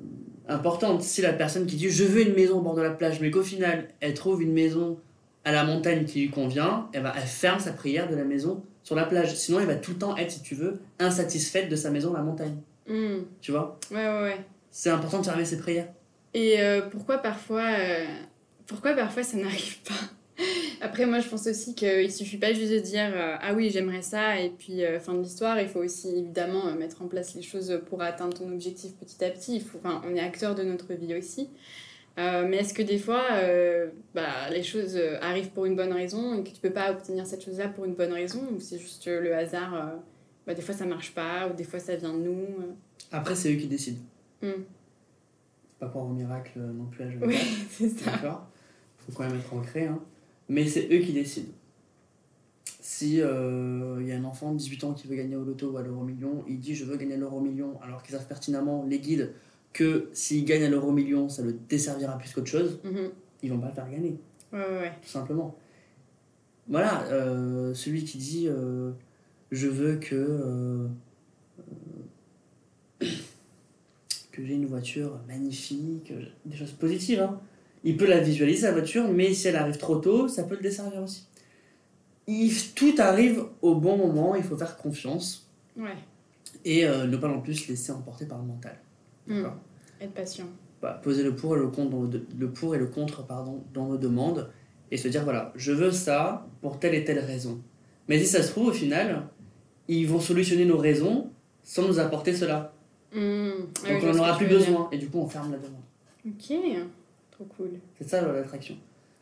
importante. 0.48 1.02
Si 1.04 1.22
la 1.22 1.34
personne 1.34 1.66
qui 1.66 1.76
dit 1.76 1.90
je 1.90 2.04
veux 2.04 2.22
une 2.22 2.34
maison 2.34 2.58
au 2.58 2.62
bord 2.62 2.76
de 2.76 2.82
la 2.82 2.92
plage, 2.92 3.20
mais 3.22 3.32
qu'au 3.32 3.44
final, 3.44 3.88
elle 4.00 4.14
trouve 4.14 4.42
une 4.42 4.54
maison 4.54 4.98
à 5.46 5.52
la 5.52 5.64
montagne 5.64 6.06
qui 6.06 6.22
lui 6.22 6.30
convient, 6.30 6.90
eh 6.94 7.00
ben, 7.00 7.14
elle 7.16 7.24
ferme 7.24 7.60
sa 7.60 7.72
prière 7.72 8.10
de 8.10 8.16
la 8.16 8.26
maison 8.26 8.64
sur 8.84 8.96
la 8.96 9.06
plage. 9.06 9.36
Sinon, 9.36 9.60
elle 9.60 9.68
va 9.68 9.76
tout 9.76 9.92
le 9.92 9.98
temps 9.98 10.18
être, 10.18 10.32
si 10.32 10.42
tu 10.42 10.56
veux, 10.56 10.80
insatisfaite 11.00 11.70
de 11.70 11.76
sa 11.76 11.90
maison 11.90 12.14
à 12.14 12.18
la 12.18 12.24
montagne. 12.24 12.58
Hmm. 12.88 13.20
Tu 13.42 13.52
vois? 13.52 13.80
Ouais, 13.92 14.08
ouais, 14.08 14.22
ouais. 14.24 14.46
C'est 14.72 14.90
important 14.90 15.20
de 15.20 15.26
fermer 15.26 15.46
ses 15.46 15.58
prières. 15.58 15.88
Et 16.34 16.62
euh, 16.62 16.82
pourquoi 16.90 17.18
parfois, 17.20 17.64
euh, 17.64 18.06
pourquoi 18.66 18.94
parfois 18.94 19.24
ça 19.24 19.38
n'arrive 19.38 19.80
pas? 19.80 19.94
Après, 20.82 21.06
moi, 21.06 21.20
je 21.20 21.28
pense 21.28 21.48
aussi 21.48 21.74
qu'il 21.74 22.12
suffit 22.12 22.38
pas 22.38 22.54
juste 22.54 22.72
de 22.72 22.80
dire 22.80 23.10
euh, 23.14 23.36
ah 23.42 23.54
oui, 23.54 23.70
j'aimerais 23.72 24.02
ça, 24.02 24.40
et 24.40 24.50
puis 24.50 24.84
euh, 24.84 25.00
fin 25.00 25.14
de 25.14 25.22
l'histoire. 25.22 25.60
Il 25.60 25.68
faut 25.68 25.80
aussi 25.80 26.10
évidemment 26.10 26.68
euh, 26.68 26.76
mettre 26.76 27.02
en 27.02 27.08
place 27.08 27.36
les 27.36 27.42
choses 27.42 27.82
pour 27.90 28.02
atteindre 28.02 28.38
ton 28.38 28.52
objectif 28.52 28.94
petit 28.96 29.24
à 29.24 29.30
petit. 29.30 29.56
Il 29.56 29.62
faut, 29.62 29.80
on 29.84 30.16
est 30.16 30.20
acteur 30.20 30.56
de 30.56 30.64
notre 30.64 30.94
vie 30.94 31.16
aussi. 31.16 31.50
Euh, 32.20 32.48
mais 32.48 32.58
est-ce 32.58 32.74
que 32.74 32.82
des 32.82 32.98
fois, 32.98 33.24
bah, 34.16 34.50
les 34.52 34.64
choses 34.64 35.00
arrivent 35.22 35.50
pour 35.50 35.66
une 35.66 35.76
bonne 35.76 35.94
raison 35.94 36.40
et 36.40 36.44
que 36.44 36.50
tu 36.50 36.62
peux 36.62 36.72
pas 36.72 36.92
obtenir 36.92 37.28
cette 37.28 37.44
chose-là 37.44 37.68
pour 37.68 37.86
une 37.86 37.94
bonne 37.94 38.14
raison, 38.14 38.42
ou 38.56 38.60
c'est 38.60 38.80
juste 38.80 39.08
le 39.08 39.36
hasard 39.36 39.94
bah, 40.48 40.56
Des 40.56 40.64
fois, 40.64 40.74
ça 40.74 40.86
marche 40.86 41.14
pas, 41.14 41.48
ou 41.48 41.54
des 41.54 41.64
fois, 41.64 41.80
ça 41.80 41.96
vient 41.96 42.14
de 42.14 42.20
nous. 42.20 42.46
Après, 43.12 43.36
c'est 43.36 43.54
eux 43.54 43.58
qui 43.58 43.68
décident. 43.68 44.02
Faut 44.42 44.48
pas 45.80 45.90
croire 45.90 46.06
au 46.06 46.14
miracle 46.14 46.60
non 46.60 46.86
plus 46.86 47.04
à. 47.04 47.08
Oui, 47.22 47.38
c'est 47.70 47.90
ça. 47.90 48.12
D'accord 48.12 48.48
Faut 48.98 49.12
quand 49.12 49.26
même 49.26 49.38
être 49.38 49.54
ancré. 49.54 49.86
Hein. 49.86 50.00
Mais 50.50 50.66
c'est 50.68 50.86
eux 50.94 51.00
qui 51.00 51.14
décident. 51.14 51.52
Si 52.82 53.22
euh, 53.22 53.98
il 54.02 54.08
y 54.08 54.12
a 54.12 54.16
un 54.16 54.24
enfant 54.24 54.54
de 54.54 54.58
18 54.58 54.84
ans 54.86 54.94
qui 54.94 55.08
veut 55.08 55.16
gagner 55.16 55.36
au 55.36 55.44
loto 55.44 55.72
ou 55.72 55.78
à 55.78 55.82
l'euro 55.84 56.04
million, 56.04 56.44
il 56.48 56.60
dit 56.60 56.74
je 56.74 56.86
veux 56.86 56.96
gagner 56.98 57.18
l'euro 57.18 57.42
million, 57.42 57.80
alors 57.82 58.02
qu'ils 58.02 58.16
savent 58.16 58.28
pertinemment, 58.28 58.86
les 58.88 59.00
guides, 59.00 59.34
que 59.74 60.10
s'il 60.14 60.46
gagne 60.46 60.64
à 60.64 60.70
l'euro 60.70 60.92
million, 60.92 61.28
ça 61.30 61.42
le 61.44 61.54
desservira 61.54 62.18
plus 62.18 62.32
qu'autre 62.34 62.48
chose, 62.48 62.80
Mhm. 62.84 63.10
ils 63.44 63.50
vont 63.52 63.60
pas 63.60 63.68
le 63.68 63.74
faire 63.74 63.90
gagner, 63.90 64.18
Ouais, 64.54 64.60
ouais, 64.60 64.78
ouais. 64.80 64.92
tout 65.02 65.10
simplement. 65.10 65.56
Voilà, 66.70 67.04
euh, 67.08 67.74
celui 67.74 68.04
qui 68.04 68.18
dit 68.18 68.48
euh, 68.48 68.92
je 69.52 69.68
veux 69.68 69.98
que, 69.98 70.16
euh, 70.16 70.88
euh, 73.02 73.06
que 74.32 74.46
j'ai 74.46 74.54
une 74.54 74.66
voiture 74.66 75.20
magnifique, 75.28 76.12
euh, 76.12 76.24
des 76.46 76.56
choses 76.56 76.72
positives. 76.74 77.20
Hein. 77.22 77.40
Il 77.84 77.96
peut 77.98 78.08
la 78.08 78.20
visualiser, 78.20 78.66
la 78.68 78.74
voiture, 78.74 79.08
mais 79.08 79.34
si 79.34 79.48
elle 79.48 79.56
arrive 79.56 79.78
trop 79.78 79.98
tôt, 79.98 80.28
ça 80.28 80.44
peut 80.44 80.56
le 80.56 80.62
desservir 80.62 81.02
aussi. 81.04 81.26
Il- 82.28 82.52
tout 82.76 82.96
arrive 82.98 83.46
au 83.62 83.76
bon 83.76 83.98
moment, 83.98 84.36
il 84.36 84.44
faut 84.44 84.58
faire 84.58 84.76
confiance 84.78 85.48
Ouais. 85.78 85.96
et 86.66 86.86
euh, 86.86 87.06
ne 87.08 87.16
pas 87.18 87.28
non 87.28 87.42
plus 87.42 87.54
se 87.56 87.70
laisser 87.70 87.92
emporter 87.92 88.26
par 88.26 88.40
le 88.40 88.46
mental. 88.46 88.76
D'accord. 89.28 89.56
Être 90.02 90.14
patient. 90.14 90.46
Bah, 90.82 91.00
poser 91.02 91.24
le 91.24 91.36
pour 91.36 91.56
et 91.56 91.60
le 91.60 91.68
contre, 91.68 91.90
dans 91.92 92.10
le 92.38 92.50
pour 92.52 92.76
et 92.76 92.78
le 92.78 92.88
contre 92.88 93.26
pardon, 93.26 93.64
dans 93.74 93.96
demandes 93.96 94.52
et 94.92 94.98
se 94.98 95.08
dire 95.08 95.24
voilà, 95.24 95.52
je 95.56 95.72
veux 95.72 95.92
ça 95.92 96.46
pour 96.62 96.80
telle 96.80 96.94
et 96.96 97.04
telle 97.04 97.20
raison. 97.20 97.60
Mais 98.08 98.20
si 98.20 98.26
ça 98.26 98.44
se 98.44 98.52
trouve, 98.52 98.68
au 98.68 98.72
final, 98.74 99.28
ils 99.88 100.08
vont 100.08 100.20
solutionner 100.20 100.66
nos 100.66 100.78
raisons 100.78 101.30
sans 101.64 101.88
nous 101.88 102.00
apporter 102.00 102.34
cela. 102.36 102.74
Mmh. 103.14 103.50
Ah 103.86 103.90
Donc 103.94 104.04
on 104.04 104.14
n'en 104.14 104.20
aura 104.20 104.38
plus 104.38 104.48
besoin 104.48 104.90
et 104.92 104.98
du 104.98 105.08
coup 105.10 105.20
on 105.20 105.28
ferme 105.28 105.52
la 105.52 105.58
demande. 105.58 105.82
Ok, 106.28 106.50
trop 107.38 107.46
cool. 107.56 107.80
C'est 107.98 108.10
ça 108.10 108.22
l'attraction. 108.22 108.76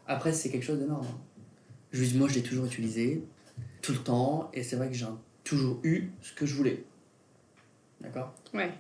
Après, 0.08 0.34
c'est 0.34 0.50
quelque 0.50 0.64
chose 0.64 0.80
d'énorme. 0.80 1.08
dis, 1.92 2.18
moi 2.18 2.28
je 2.28 2.36
l'ai 2.36 2.44
toujours 2.44 2.66
utilisé, 2.66 3.24
tout 3.82 3.94
le 3.94 4.00
temps, 4.00 4.50
et 4.54 4.64
c'est 4.64 4.76
vrai 4.76 4.90
que 4.90 4.96
j'ai 4.96 5.06
toujours 5.44 5.80
eu 5.84 6.12
ce 6.22 6.34
que 6.34 6.46
je 6.46 6.56
voulais. 6.56 6.84
D'accord? 8.02 8.34
Ouais. 8.54 8.72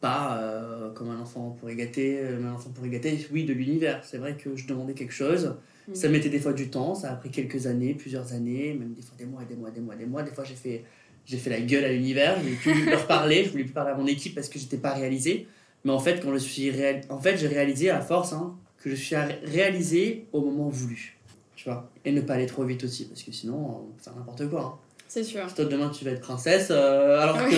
pas 0.00 0.38
euh, 0.38 0.92
comme 0.92 1.10
un 1.10 1.20
enfant 1.20 1.56
pourrait 1.58 1.74
gâter, 1.74 2.20
euh, 2.20 2.44
un 2.44 2.54
enfant 2.54 2.70
pourrait 2.70 2.90
gâter, 2.90 3.26
oui, 3.32 3.44
de 3.44 3.52
l'univers. 3.52 4.04
C'est 4.04 4.18
vrai 4.18 4.36
que 4.36 4.54
je 4.54 4.66
demandais 4.66 4.94
quelque 4.94 5.14
chose, 5.14 5.56
Mm. 5.88 5.94
ça 5.94 6.08
mettait 6.08 6.28
des 6.28 6.40
fois 6.40 6.52
du 6.52 6.68
temps, 6.68 6.94
ça 6.94 7.12
a 7.12 7.16
pris 7.16 7.30
quelques 7.30 7.66
années, 7.66 7.94
plusieurs 7.94 8.32
années, 8.32 8.74
même 8.74 8.92
des 8.92 9.02
fois 9.02 9.16
des 9.16 9.24
mois 9.24 9.44
des 9.44 9.54
mois, 9.54 9.70
des 9.70 9.80
mois, 9.80 9.94
des 9.94 10.06
mois. 10.06 10.22
Des 10.22 10.32
fois, 10.32 10.44
j'ai 10.44 10.54
fait, 10.54 10.84
j'ai 11.24 11.36
fait 11.36 11.50
la 11.50 11.60
gueule 11.60 11.84
à 11.84 11.92
l'univers, 11.92 12.36
je 12.38 12.42
voulais 12.42 12.56
plus 12.56 12.84
leur 12.90 13.06
parler, 13.06 13.44
je 13.44 13.50
voulais 13.50 13.64
plus 13.64 13.72
parler 13.72 13.92
à 13.92 13.96
mon 13.96 14.06
équipe 14.06 14.34
parce 14.34 14.48
que 14.48 14.58
j'étais 14.58 14.78
pas 14.78 14.92
réalisé. 14.94 15.46
Mais 15.86 15.92
en 15.92 16.00
fait, 16.00 16.20
quand 16.20 16.32
je 16.32 16.38
suis 16.38 16.68
réal... 16.70 17.00
en 17.10 17.20
fait, 17.20 17.36
j'ai 17.38 17.46
réalisé 17.46 17.90
à 17.90 18.00
force 18.00 18.32
hein, 18.32 18.56
que 18.82 18.90
je 18.90 18.96
suis 18.96 19.14
ré- 19.16 19.38
réalisé 19.44 20.26
au 20.32 20.40
moment 20.40 20.68
voulu, 20.68 21.16
tu 21.54 21.68
vois? 21.68 21.88
Et 22.04 22.10
ne 22.10 22.20
pas 22.20 22.34
aller 22.34 22.46
trop 22.46 22.64
vite 22.64 22.82
aussi, 22.82 23.04
parce 23.06 23.22
que 23.22 23.30
sinon, 23.30 23.54
on 23.56 23.92
peut 23.92 24.02
faire 24.02 24.16
n'importe 24.16 24.48
quoi. 24.50 24.62
hein. 24.62 24.74
C'est 25.06 25.22
sûr. 25.22 25.48
Si 25.48 25.54
toi 25.54 25.64
demain 25.66 25.88
tu 25.90 26.04
vas 26.04 26.10
être 26.10 26.20
princesse, 26.20 26.68
euh, 26.72 27.20
alors 27.20 27.38
que 27.48 27.54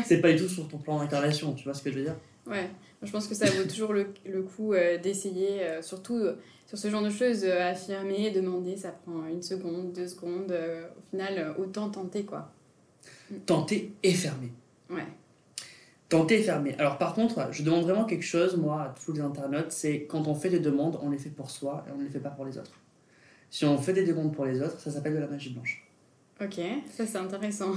c'est 0.06 0.22
pas 0.22 0.32
du 0.32 0.38
tout 0.38 0.48
sur 0.48 0.66
ton 0.66 0.78
plan 0.78 0.98
d'incarnation, 1.00 1.52
tu 1.52 1.64
vois 1.64 1.74
ce 1.74 1.82
que 1.82 1.92
je 1.92 1.96
veux 1.98 2.04
dire? 2.04 2.16
Ouais, 2.46 2.70
je 3.02 3.12
pense 3.12 3.28
que 3.28 3.34
ça 3.34 3.44
vaut 3.50 3.64
toujours 3.68 3.92
le, 3.92 4.06
le 4.24 4.42
coup 4.42 4.72
euh, 4.72 4.96
d'essayer, 4.96 5.62
euh, 5.62 5.82
surtout 5.82 6.18
sur 6.66 6.78
ce 6.78 6.88
genre 6.88 7.02
de 7.02 7.10
choses, 7.10 7.44
affirmer, 7.44 8.30
demander, 8.30 8.76
ça 8.78 8.88
prend 9.04 9.26
une 9.26 9.42
seconde, 9.42 9.92
deux 9.92 10.08
secondes. 10.08 10.50
au 10.52 11.10
final, 11.10 11.54
autant 11.58 11.90
tenter 11.90 12.24
quoi. 12.24 12.50
Tenter 13.44 13.92
et 14.02 14.14
fermer. 14.14 14.50
Ouais. 14.88 15.06
Tenter 16.08 16.38
et 16.38 16.42
fermer. 16.42 16.74
Alors 16.78 16.98
par 16.98 17.14
contre, 17.14 17.48
je 17.50 17.64
demande 17.64 17.82
vraiment 17.82 18.04
quelque 18.04 18.24
chose, 18.24 18.56
moi, 18.56 18.82
à 18.82 18.94
tous 19.04 19.12
les 19.12 19.20
internautes, 19.20 19.72
c'est 19.72 20.04
quand 20.04 20.28
on 20.28 20.34
fait 20.34 20.50
des 20.50 20.60
demandes, 20.60 20.98
on 21.02 21.10
les 21.10 21.18
fait 21.18 21.30
pour 21.30 21.50
soi 21.50 21.84
et 21.88 21.92
on 21.92 21.98
ne 21.98 22.04
les 22.04 22.10
fait 22.10 22.20
pas 22.20 22.30
pour 22.30 22.44
les 22.44 22.58
autres. 22.58 22.78
Si 23.50 23.64
on 23.64 23.76
fait 23.78 23.92
des 23.92 24.04
demandes 24.04 24.32
pour 24.32 24.44
les 24.44 24.62
autres, 24.62 24.78
ça 24.78 24.90
s'appelle 24.90 25.14
de 25.14 25.18
la 25.18 25.26
magie 25.26 25.50
blanche. 25.50 25.84
Ok, 26.40 26.60
ça 26.90 27.06
c'est 27.06 27.18
intéressant. 27.18 27.72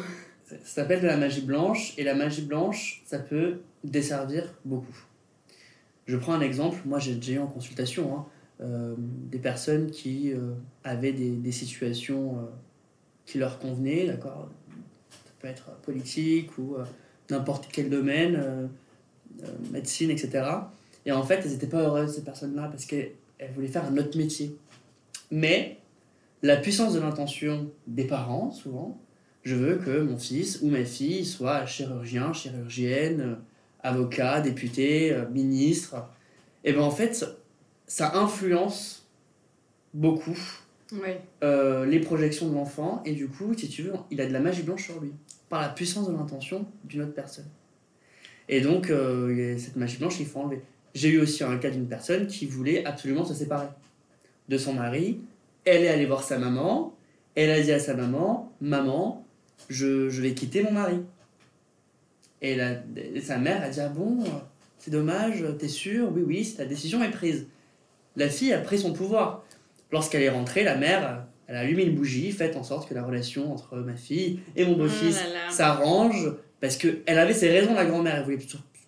Ça, 0.46 0.56
s'appelle 0.64 1.02
de 1.02 1.08
la 1.08 1.18
magie 1.18 1.42
blanche, 1.42 1.94
et 1.98 2.04
la 2.04 2.14
magie 2.14 2.44
blanche, 2.44 3.02
ça 3.06 3.20
peut 3.20 3.62
desservir 3.84 4.54
beaucoup. 4.66 4.98
Je 6.06 6.18
prends 6.18 6.34
un 6.34 6.42
exemple, 6.42 6.80
moi 6.86 7.00
j'ai 7.00 7.16
déjà 7.16 7.34
eu 7.34 7.40
en 7.40 7.48
consultation 7.48 8.18
hein, 8.18 8.26
euh, 8.62 8.96
des 8.98 9.40
personnes 9.40 9.90
qui 9.90 10.34
euh, 10.34 10.54
avaient 10.84 11.14
des, 11.14 11.32
des 11.32 11.52
situations 11.52 12.38
euh, 12.38 12.42
qui 13.26 13.38
leur 13.38 13.60
convenaient, 13.60 14.06
d'accord? 14.08 14.50
Ça 15.12 15.32
peut 15.40 15.48
être 15.48 15.72
politique 15.82 16.58
ou 16.58 16.76
n'importe 17.30 17.68
quel 17.72 17.90
domaine, 17.90 18.70
médecine, 19.72 20.10
etc. 20.10 20.44
Et 21.06 21.12
en 21.12 21.24
fait, 21.24 21.42
elles 21.46 21.52
n'étaient 21.52 21.68
pas 21.68 21.82
heureuses, 21.82 22.16
ces 22.16 22.24
personnes-là, 22.24 22.68
parce 22.70 22.86
qu'elles 22.86 23.14
voulaient 23.56 23.68
faire 23.68 23.86
un 23.86 23.98
autre 23.98 24.18
métier. 24.18 24.56
Mais 25.32 25.78
la 26.42 26.58
puissance 26.58 26.94
de 26.94 27.00
l'intention 27.00 27.70
des 27.88 28.06
parents, 28.06 28.52
souvent, 28.52 28.98
je 29.44 29.56
veux 29.56 29.78
que 29.78 30.02
mon 30.02 30.18
fils 30.18 30.60
ou 30.62 30.70
ma 30.70 30.84
fille 30.86 31.26
soit 31.26 31.66
chirurgien, 31.66 32.34
chirurgienne, 32.34 33.38
avocat, 33.82 34.42
député, 34.42 35.12
euh, 35.12 35.28
ministre. 35.30 35.96
Et 36.64 36.74
bien 36.74 36.82
en 36.82 36.92
fait, 36.92 37.26
ça 37.88 38.18
influence 38.18 39.08
beaucoup 39.94 40.38
euh, 41.44 41.86
les 41.86 42.00
projections 42.00 42.50
de 42.50 42.56
l'enfant. 42.56 43.02
Et 43.06 43.14
du 43.14 43.28
coup, 43.28 43.54
si 43.56 43.70
tu 43.70 43.84
veux, 43.84 43.94
il 44.12 44.22
a 44.22 44.26
de 44.26 44.34
la 44.34 44.40
magie 44.40 44.64
blanche 44.64 44.86
sur 44.86 45.00
lui, 45.00 45.12
par 45.50 45.62
la 45.62 45.70
puissance 45.70 46.08
de 46.08 46.14
l'intention 46.14 46.66
d'une 46.84 47.02
autre 47.02 47.14
personne. 47.14 47.48
Et 48.48 48.62
donc, 48.62 48.90
euh, 48.90 49.58
cette 49.58 49.76
magie 49.76 49.98
blanche, 49.98 50.20
il 50.20 50.26
faut 50.26 50.40
enlever. 50.40 50.62
J'ai 50.96 51.10
eu 51.10 51.20
aussi 51.20 51.44
un 51.44 51.58
cas 51.58 51.70
d'une 51.70 51.88
personne 51.88 52.28
qui 52.28 52.46
voulait 52.48 52.84
absolument 52.86 53.24
se 53.24 53.34
séparer 53.34 53.68
de 54.48 54.58
son 54.58 54.74
mari 54.74 55.20
elle 55.66 55.84
est 55.84 55.90
allée 55.90 56.06
voir 56.06 56.24
sa 56.24 56.38
maman. 56.38 56.96
Elle 57.36 57.52
a 57.52 57.62
dit 57.62 57.72
à 57.72 57.80
sa 57.80 57.94
maman 57.94 58.52
Maman, 58.62 59.26
je, 59.70 60.10
je 60.10 60.22
vais 60.22 60.34
quitter 60.34 60.64
mon 60.64 60.72
mari. 60.72 61.00
Et, 62.42 62.58
sa 63.22 63.38
mère 63.38 63.64
a 63.64 63.70
dit 63.70 63.80
Ah 63.80 63.90
bon, 63.90 64.24
c'est 64.78 64.92
dommage, 64.92 65.44
t'es 65.58 65.68
sûr 65.68 66.12
Oui, 66.14 66.24
oui, 66.26 66.54
ta 66.56 66.66
décision 66.66 67.04
est 67.04 67.12
prise. 67.12 67.48
La 68.16 68.30
fille 68.30 68.54
a 68.54 68.60
pris 68.60 68.80
son 68.80 68.94
pouvoir. 68.94 69.46
Lorsqu'elle 69.92 70.22
est 70.22 70.30
rentrée, 70.30 70.64
la 70.64 70.76
mère, 70.76 71.26
elle 71.48 71.56
a 71.56 71.60
allumé 71.60 71.84
une 71.84 71.96
bougie, 71.96 72.32
fait 72.32 72.56
en 72.56 72.64
sorte 72.64 72.88
que 72.88 72.94
la 72.94 73.04
relation 73.04 73.52
entre 73.52 73.78
ma 73.78 73.96
fille 73.96 74.40
et 74.56 74.66
mon 74.66 74.78
beau-fils 74.78 75.20
oh 75.20 75.52
s'arrange. 75.52 76.32
Parce 76.62 76.78
qu'elle 76.78 77.18
avait 77.18 77.34
ses 77.34 77.50
raisons, 77.50 77.74
la 77.74 77.86
grand-mère. 77.86 78.18
Elle 78.18 78.24
voulait 78.24 78.40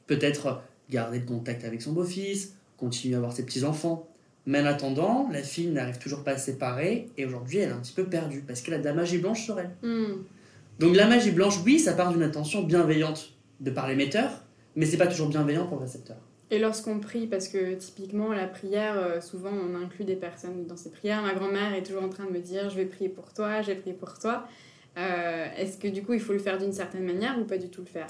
peut-être 0.07 0.61
garder 0.89 1.19
le 1.19 1.25
contact 1.25 1.63
avec 1.63 1.81
son 1.81 1.93
beau-fils, 1.93 2.55
continuer 2.77 3.15
à 3.15 3.17
avoir 3.17 3.33
ses 3.33 3.45
petits-enfants. 3.45 4.07
Mais 4.45 4.59
en 4.59 4.65
attendant, 4.65 5.29
la 5.31 5.43
fille 5.43 5.67
n'arrive 5.67 5.99
toujours 5.99 6.23
pas 6.23 6.31
à 6.31 6.37
se 6.37 6.47
séparer 6.47 7.09
et 7.17 7.25
aujourd'hui 7.25 7.59
elle 7.59 7.69
est 7.69 7.73
un 7.73 7.79
petit 7.79 7.93
peu 7.93 8.05
perdue 8.05 8.41
parce 8.41 8.61
qu'elle 8.61 8.73
a 8.73 8.79
de 8.79 8.85
la 8.85 8.93
magie 8.93 9.19
blanche 9.19 9.43
sur 9.43 9.59
elle. 9.59 9.69
Hmm. 9.83 10.23
Donc 10.79 10.95
la 10.95 11.07
magie 11.07 11.31
blanche, 11.31 11.59
oui, 11.63 11.79
ça 11.79 11.93
part 11.93 12.11
d'une 12.11 12.23
intention 12.23 12.63
bienveillante 12.63 13.33
de 13.59 13.69
par 13.69 13.87
l'émetteur, 13.87 14.31
mais 14.75 14.87
c'est 14.87 14.97
pas 14.97 15.05
toujours 15.05 15.29
bienveillant 15.29 15.67
pour 15.67 15.77
le 15.77 15.83
récepteur. 15.83 16.17
Et 16.51 16.59
lorsqu'on 16.59 16.99
prie, 16.99 17.27
parce 17.27 17.47
que 17.47 17.75
typiquement 17.75 18.33
la 18.33 18.45
prière, 18.45 18.97
euh, 18.97 19.21
souvent 19.21 19.51
on 19.51 19.73
inclut 19.73 20.03
des 20.03 20.17
personnes 20.17 20.67
dans 20.67 20.75
ces 20.75 20.91
prières. 20.91 21.21
Ma 21.21 21.33
grand-mère 21.33 21.73
est 21.73 21.81
toujours 21.81 22.03
en 22.03 22.09
train 22.09 22.25
de 22.25 22.31
me 22.31 22.39
dire 22.39 22.69
je 22.69 22.75
vais 22.75 22.85
prier 22.85 23.09
pour 23.09 23.33
toi, 23.33 23.61
je 23.61 23.67
vais 23.67 23.75
prier 23.75 23.95
pour 23.95 24.19
toi. 24.19 24.45
Euh, 24.97 25.47
est-ce 25.57 25.77
que 25.77 25.87
du 25.87 26.03
coup 26.03 26.11
il 26.11 26.19
faut 26.19 26.33
le 26.33 26.39
faire 26.39 26.57
d'une 26.57 26.73
certaine 26.73 27.05
manière 27.05 27.39
ou 27.39 27.45
pas 27.45 27.57
du 27.57 27.69
tout 27.69 27.79
le 27.79 27.87
faire? 27.87 28.07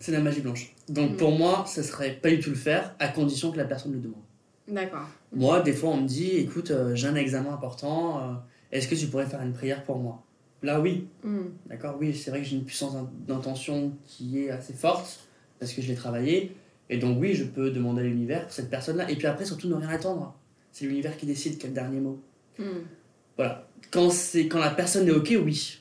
C'est 0.00 0.12
la 0.12 0.20
magie 0.20 0.40
blanche. 0.40 0.74
Donc 0.88 1.12
hmm. 1.12 1.16
pour 1.16 1.32
moi, 1.32 1.64
ce 1.66 1.82
serait 1.82 2.12
pas 2.12 2.30
du 2.30 2.40
tout 2.40 2.50
le 2.50 2.56
faire 2.56 2.94
à 2.98 3.08
condition 3.08 3.52
que 3.52 3.58
la 3.58 3.66
personne 3.66 3.92
le 3.92 3.98
demande. 3.98 4.22
D'accord. 4.66 5.06
Moi, 5.32 5.60
des 5.60 5.74
fois, 5.74 5.90
on 5.90 6.00
me 6.00 6.08
dit 6.08 6.38
écoute, 6.38 6.70
euh, 6.70 6.94
j'ai 6.94 7.06
un 7.06 7.16
examen 7.16 7.52
important, 7.52 8.18
euh, 8.18 8.34
est-ce 8.72 8.88
que 8.88 8.94
tu 8.94 9.08
pourrais 9.08 9.26
faire 9.26 9.42
une 9.42 9.52
prière 9.52 9.84
pour 9.84 9.98
moi? 9.98 10.22
Là, 10.62 10.80
oui. 10.80 11.06
Hmm. 11.22 11.48
D'accord, 11.66 11.98
oui, 12.00 12.14
c'est 12.14 12.30
vrai 12.30 12.40
que 12.40 12.46
j'ai 12.46 12.56
une 12.56 12.64
puissance 12.64 12.96
d'intention 13.26 13.92
qui 14.06 14.42
est 14.42 14.50
assez 14.50 14.72
forte 14.72 15.25
parce 15.58 15.72
que 15.72 15.82
je 15.82 15.88
l'ai 15.88 15.94
travaillé. 15.94 16.56
Et 16.88 16.98
donc, 16.98 17.18
oui, 17.20 17.34
je 17.34 17.44
peux 17.44 17.70
demander 17.70 18.02
à 18.02 18.04
l'univers 18.04 18.44
pour 18.44 18.52
cette 18.52 18.70
personne-là. 18.70 19.10
Et 19.10 19.16
puis 19.16 19.26
après, 19.26 19.44
surtout, 19.44 19.68
ne 19.68 19.74
rien 19.74 19.88
attendre. 19.88 20.34
C'est 20.72 20.86
l'univers 20.86 21.16
qui 21.16 21.26
décide 21.26 21.58
quel 21.58 21.72
dernier 21.72 22.00
mot. 22.00 22.20
Hmm. 22.58 22.84
Voilà. 23.36 23.66
Quand, 23.90 24.08
quand 24.34 24.60
la 24.60 24.70
personne 24.70 25.08
est 25.08 25.12
OK, 25.12 25.34
oui. 25.42 25.80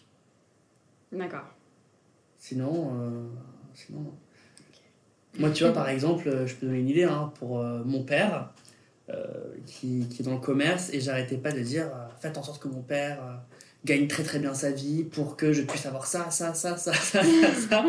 D'accord. 1.11 1.45
Sinon, 2.37 2.93
euh, 2.99 3.27
sinon 3.73 4.13
Moi, 5.37 5.51
tu 5.51 5.63
vois, 5.63 5.73
par 5.73 5.89
exemple, 5.89 6.45
je 6.45 6.55
peux 6.55 6.67
donner 6.67 6.79
une 6.79 6.89
idée 6.89 7.03
hein, 7.03 7.31
pour 7.39 7.63
mon 7.63 8.03
père. 8.03 8.51
Euh, 9.07 9.53
qui, 9.67 10.07
qui, 10.09 10.23
est 10.23 10.25
dans 10.25 10.33
le 10.33 10.39
commerce 10.39 10.91
et 10.91 10.99
j'arrêtais 10.99 11.37
pas 11.37 11.51
de 11.51 11.59
dire 11.59 11.85
euh, 11.85 12.07
faites 12.19 12.39
en 12.39 12.41
sorte 12.41 12.59
que 12.59 12.67
mon 12.67 12.81
père 12.81 13.21
euh, 13.21 13.35
gagne 13.85 14.07
très 14.07 14.23
très 14.23 14.39
bien 14.39 14.53
sa 14.53 14.71
vie 14.71 15.03
pour 15.03 15.37
que 15.37 15.53
je 15.53 15.61
puisse 15.61 15.85
avoir 15.85 16.05
ça, 16.05 16.31
ça, 16.31 16.53
ça, 16.53 16.75
ça, 16.77 16.93
ça, 16.93 17.21
ça. 17.69 17.85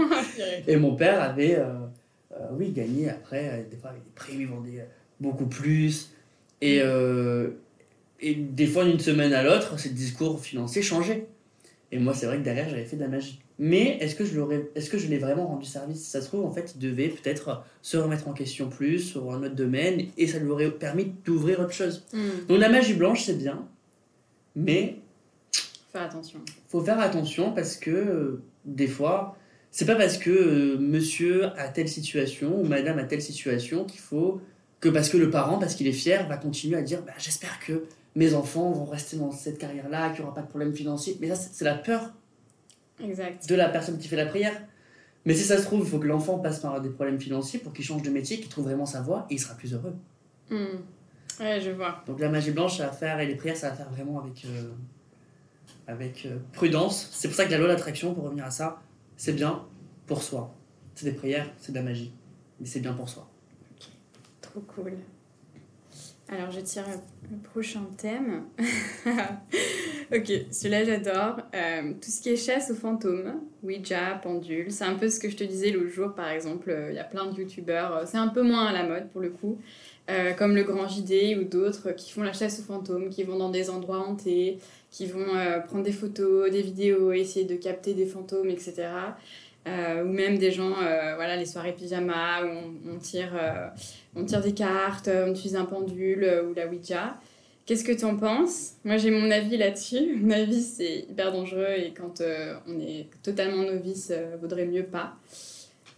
et 0.67 0.77
mon 0.77 0.95
père 0.95 1.21
avait, 1.21 1.59
oui, 2.53 2.71
gagné 2.71 3.09
après, 3.09 3.67
des 3.71 3.77
fois 3.77 3.91
avec 3.91 4.05
des 4.05 4.11
prix, 4.15 4.37
il 4.39 4.47
vendait 4.47 4.87
beaucoup 5.21 5.47
plus. 5.47 6.11
Et, 6.61 6.81
et 8.21 8.35
des 8.35 8.67
fois, 8.67 8.85
d'une 8.85 9.01
semaine 9.01 9.33
à 9.33 9.43
l'autre, 9.43 9.79
ce 9.79 9.89
discours 9.89 10.41
financier 10.41 10.83
changeait. 10.83 11.27
Et 11.93 11.99
moi, 11.99 12.15
c'est 12.15 12.27
vrai 12.27 12.39
que 12.39 12.43
derrière, 12.43 12.69
j'avais 12.69 12.85
fait 12.85 12.97
de 12.97 13.03
la 13.03 13.09
magie. 13.09 13.41
Mais 13.59 13.97
est-ce 14.01 14.15
que 14.15 14.25
je 14.25 14.37
l'aurais, 14.37 14.69
est-ce 14.75 14.91
que 14.91 14.99
je 14.99 15.09
l'ai 15.09 15.19
vraiment 15.19 15.47
rendu 15.47 15.67
service? 15.67 16.05
Ça 16.07 16.21
se 16.21 16.27
trouve, 16.27 16.45
en 16.45 16.51
fait, 16.51 16.75
il 16.75 16.79
devait 16.81 17.09
peut-être 17.09 17.65
se 17.81 17.97
remettre 17.97 18.29
en 18.29 18.33
question 18.33 18.69
plus 18.69 18.99
sur 18.99 19.33
un 19.33 19.43
autre 19.43 19.55
domaine 19.55 20.07
et 20.19 20.27
ça 20.27 20.39
lui 20.39 20.51
aurait 20.51 20.71
permis 20.71 21.13
d'ouvrir 21.25 21.61
autre 21.61 21.73
chose. 21.73 22.05
Hmm. 22.13 22.47
Donc 22.49 22.61
la 22.61 22.69
magie 22.69 22.93
blanche, 22.93 23.25
c'est 23.25 23.39
bien, 23.39 23.67
mais 24.55 24.97
faire 25.97 26.07
attention. 26.07 26.41
Faut 26.69 26.83
faire 26.83 27.01
attention 27.01 27.53
parce 27.53 27.77
que 27.77 27.91
euh, 27.91 28.43
des 28.65 28.87
fois, 28.87 29.37
c'est 29.71 29.87
pas 29.87 29.97
parce 29.97 30.19
que 30.19 30.31
euh, 30.31 30.79
monsieur 30.79 31.47
a 31.59 31.69
telle 31.69 31.89
situation 31.89 32.61
ou 32.61 32.65
madame 32.65 32.99
a 32.99 33.05
telle 33.05 33.23
situation 33.23 33.85
qu'il 33.85 34.01
faut 34.01 34.41
que 34.81 34.89
parce 34.89 35.09
que 35.09 35.17
le 35.17 35.31
parent, 35.31 35.59
parce 35.59 35.75
qu'il 35.75 35.87
est 35.87 35.93
fier, 35.93 36.27
va 36.29 36.37
continuer 36.37 36.77
à 36.77 36.83
dire 36.83 37.03
bah, 37.03 37.13
j'espère 37.19 37.59
que 37.61 37.85
mes 38.15 38.35
enfants 38.35 38.73
vont 38.73 38.85
rester 38.85 39.17
dans 39.17 39.31
cette 39.31 39.59
carrière-là, 39.59 40.11
qu'il 40.11 40.21
n'y 40.21 40.27
aura 40.27 40.35
pas 40.35 40.43
de 40.43 40.49
problème 40.49 40.75
financier. 40.75 41.17
Mais 41.21 41.29
ça, 41.29 41.37
c'est 41.37 41.65
la 41.65 41.75
peur 41.75 42.13
exact. 43.03 43.49
de 43.49 43.55
la 43.55 43.69
personne 43.69 43.99
qui 43.99 44.09
fait 44.09 44.17
la 44.17 44.27
prière. 44.27 44.55
Mais 45.25 45.35
si 45.35 45.45
ça 45.45 45.59
se 45.59 45.65
trouve, 45.65 45.81
il 45.81 45.87
faut 45.87 45.99
que 45.99 46.07
l'enfant 46.07 46.39
passe 46.39 46.61
par 46.61 46.81
des 46.81 46.89
problèmes 46.89 47.21
financiers 47.21 47.59
pour 47.59 47.73
qu'il 47.73 47.85
change 47.85 48.03
de 48.03 48.11
métier, 48.11 48.39
qu'il 48.39 48.49
trouve 48.49 48.65
vraiment 48.65 48.87
sa 48.87 49.03
voie 49.03 49.27
et 49.29 49.35
il 49.35 49.39
sera 49.39 49.55
plus 49.55 49.75
heureux. 49.75 49.95
Hmm. 50.51 50.79
Ouais, 51.41 51.61
je 51.61 51.71
vois. 51.73 52.03
Donc 52.07 52.21
la 52.21 52.29
magie 52.29 52.53
blanche, 52.53 52.81
à 52.81 52.91
faire 52.91 53.19
et 53.21 53.27
les 53.27 53.35
prières, 53.35 53.57
ça 53.57 53.71
va 53.71 53.77
faire 53.77 53.91
vraiment 53.91 54.21
avec, 54.21 54.45
euh, 54.45 54.71
avec 55.87 56.27
euh, 56.27 56.37
prudence. 56.53 57.09
C'est 57.13 57.29
pour 57.29 57.37
ça 57.37 57.47
que 57.47 57.51
la 57.51 57.59
loi 57.59 57.69
d'attraction, 57.69 58.15
pour 58.15 58.25
revenir 58.25 58.45
à 58.45 58.51
ça, 58.51 58.83
c'est 59.17 59.33
bien 59.33 59.65
pour 60.07 60.23
soi. 60.23 60.55
C'est 60.95 61.07
des 61.07 61.13
prières, 61.13 61.51
c'est 61.59 61.73
de 61.73 61.77
la 61.77 61.83
magie. 61.83 62.13
Mais 62.61 62.67
c'est 62.67 62.81
bien 62.81 62.93
pour 62.93 63.09
soi. 63.09 63.29
Trop 64.41 64.61
cool. 64.61 64.95
Alors, 66.29 66.51
je 66.51 66.59
tire 66.61 66.85
le 67.31 67.37
prochain 67.37 67.85
thème. 67.97 68.47
ok, 70.13 70.33
celui-là 70.51 70.85
j'adore. 70.85 71.37
Euh, 71.55 71.93
tout 71.93 72.11
ce 72.11 72.21
qui 72.21 72.31
est 72.31 72.37
chasse 72.37 72.73
aux 72.73 72.75
fantômes, 72.75 73.43
Ouija, 73.63 74.19
pendule, 74.21 74.73
c'est 74.73 74.85
un 74.85 74.95
peu 74.95 75.09
ce 75.09 75.21
que 75.21 75.31
je 75.31 75.37
te 75.37 75.45
disais 75.45 75.71
l'autre 75.71 75.91
jour 75.91 76.15
par 76.15 76.31
exemple. 76.31 76.71
Euh, 76.71 76.91
il 76.91 76.97
y 76.97 76.99
a 76.99 77.05
plein 77.05 77.31
de 77.31 77.39
youtubeurs, 77.39 78.09
c'est 78.09 78.17
un 78.17 78.27
peu 78.27 78.43
moins 78.43 78.67
à 78.67 78.73
la 78.73 78.83
mode 78.83 79.09
pour 79.11 79.21
le 79.21 79.31
coup, 79.31 79.61
comme 80.37 80.57
le 80.57 80.65
Grand 80.65 80.89
JD 80.89 81.39
ou 81.39 81.45
d'autres 81.45 81.93
qui 81.93 82.11
font 82.13 82.23
la 82.23 82.33
chasse 82.33 82.59
aux 82.59 82.65
fantômes, 82.65 83.09
qui 83.09 83.23
vont 83.23 83.39
dans 83.39 83.51
des 83.51 83.71
endroits 83.71 84.01
hantés, 84.01 84.59
qui 84.97 85.05
vont 85.05 85.27
prendre 85.67 85.85
des 85.85 85.93
photos, 85.93 86.51
des 86.51 86.63
vidéos, 86.63 87.13
essayer 87.13 87.45
de 87.45 87.57
capter 87.57 87.93
des 87.93 88.07
fantômes, 88.07 88.49
etc. 88.49 88.89
Euh, 89.67 90.05
ou 90.05 90.09
même 90.09 90.39
des 90.39 90.53
gens, 90.53 90.73
euh, 90.81 91.17
voilà, 91.17 91.37
les 91.37 91.45
soirées 91.45 91.73
pyjama 91.73 92.45
où 92.45 92.89
on, 92.89 92.99
tire, 92.99 93.33
euh, 93.35 93.69
on 94.15 94.25
tire 94.25 94.41
des 94.41 94.55
cartes, 94.55 95.09
on 95.09 95.33
utilise 95.33 95.57
un 95.57 95.65
pendule 95.65 96.45
ou 96.49 96.55
la 96.55 96.67
Ouija. 96.67 97.19
Qu'est-ce 97.67 97.85
que 97.85 97.91
tu 97.91 98.05
en 98.05 98.17
penses? 98.17 98.75
Moi, 98.85 98.97
j'ai 98.97 99.11
mon 99.11 99.29
avis 99.31 99.57
là-dessus. 99.57 100.15
Mon 100.21 100.31
avis, 100.31 100.63
c'est 100.63 101.01
hyper 101.11 101.33
dangereux 101.33 101.75
et 101.77 101.93
quand 101.93 102.23
on 102.69 102.81
est 102.81 103.09
totalement 103.23 103.65
novice, 103.65 104.13
vaudrait 104.41 104.67
mieux 104.67 104.87
pas. 104.87 105.17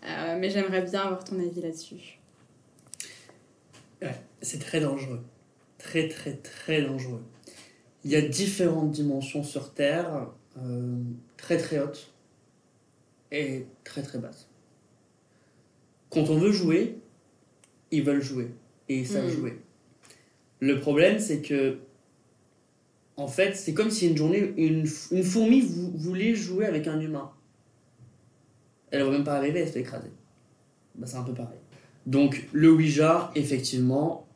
mais 0.02 0.49
j'aimerais 0.50 0.83
bien 0.83 1.02
avoir 1.02 1.23
ton 1.23 1.38
avis 1.38 1.61
là-dessus. 1.61 2.19
C'est 4.40 4.61
très 4.61 4.81
dangereux. 4.81 5.21
Très, 5.76 6.09
très, 6.09 6.33
très 6.33 6.83
dangereux. 6.83 7.23
Il 8.05 8.11
y 8.11 8.17
a 8.17 8.23
différentes 8.23 8.90
dimensions 8.93 9.43
sur 9.43 9.73
Terre 9.75 10.28
euh, 10.59 10.97
très 11.37 11.59
très 11.59 11.78
haute 11.81 12.12
et 13.33 13.67
très 13.85 14.02
très 14.02 14.19
basse. 14.19 14.49
Quand 16.11 16.31
on 16.31 16.38
veut 16.38 16.52
jouer, 16.52 16.99
ils 17.90 18.02
veulent 18.02 18.23
jouer 18.23 18.50
et 18.88 19.00
ils 19.00 19.07
savent 19.07 19.26
Mhm. 19.26 19.31
jouer. 19.33 19.59
Le 20.61 20.81
problème, 20.81 21.19
c'est 21.19 21.40
que, 21.43 21.78
en 23.17 23.28
fait, 23.28 23.55
c'est 23.57 23.75
comme 23.75 23.90
si 23.90 24.09
une 24.09 24.17
journée, 24.17 24.55
une, 24.57 24.87
une 25.11 25.23
fourmi 25.23 25.61
vou- 25.61 25.93
voulait 25.95 26.35
jouer 26.35 26.67
avec 26.67 26.87
un 26.87 26.99
humain. 27.00 27.31
Elle 28.90 29.02
va 29.02 29.11
même 29.11 29.25
pas 29.25 29.35
arriver, 29.37 29.61
elle 29.61 29.69
se 29.69 29.73
fait 29.75 29.81
écraser. 29.81 30.11
Bah, 30.95 31.07
c'est 31.07 31.17
un 31.17 31.23
peu 31.23 31.35
pareil. 31.35 31.59
Donc, 32.07 32.49
le 32.52 32.71
Ouija, 32.73 33.31
effectivement, 33.35 34.26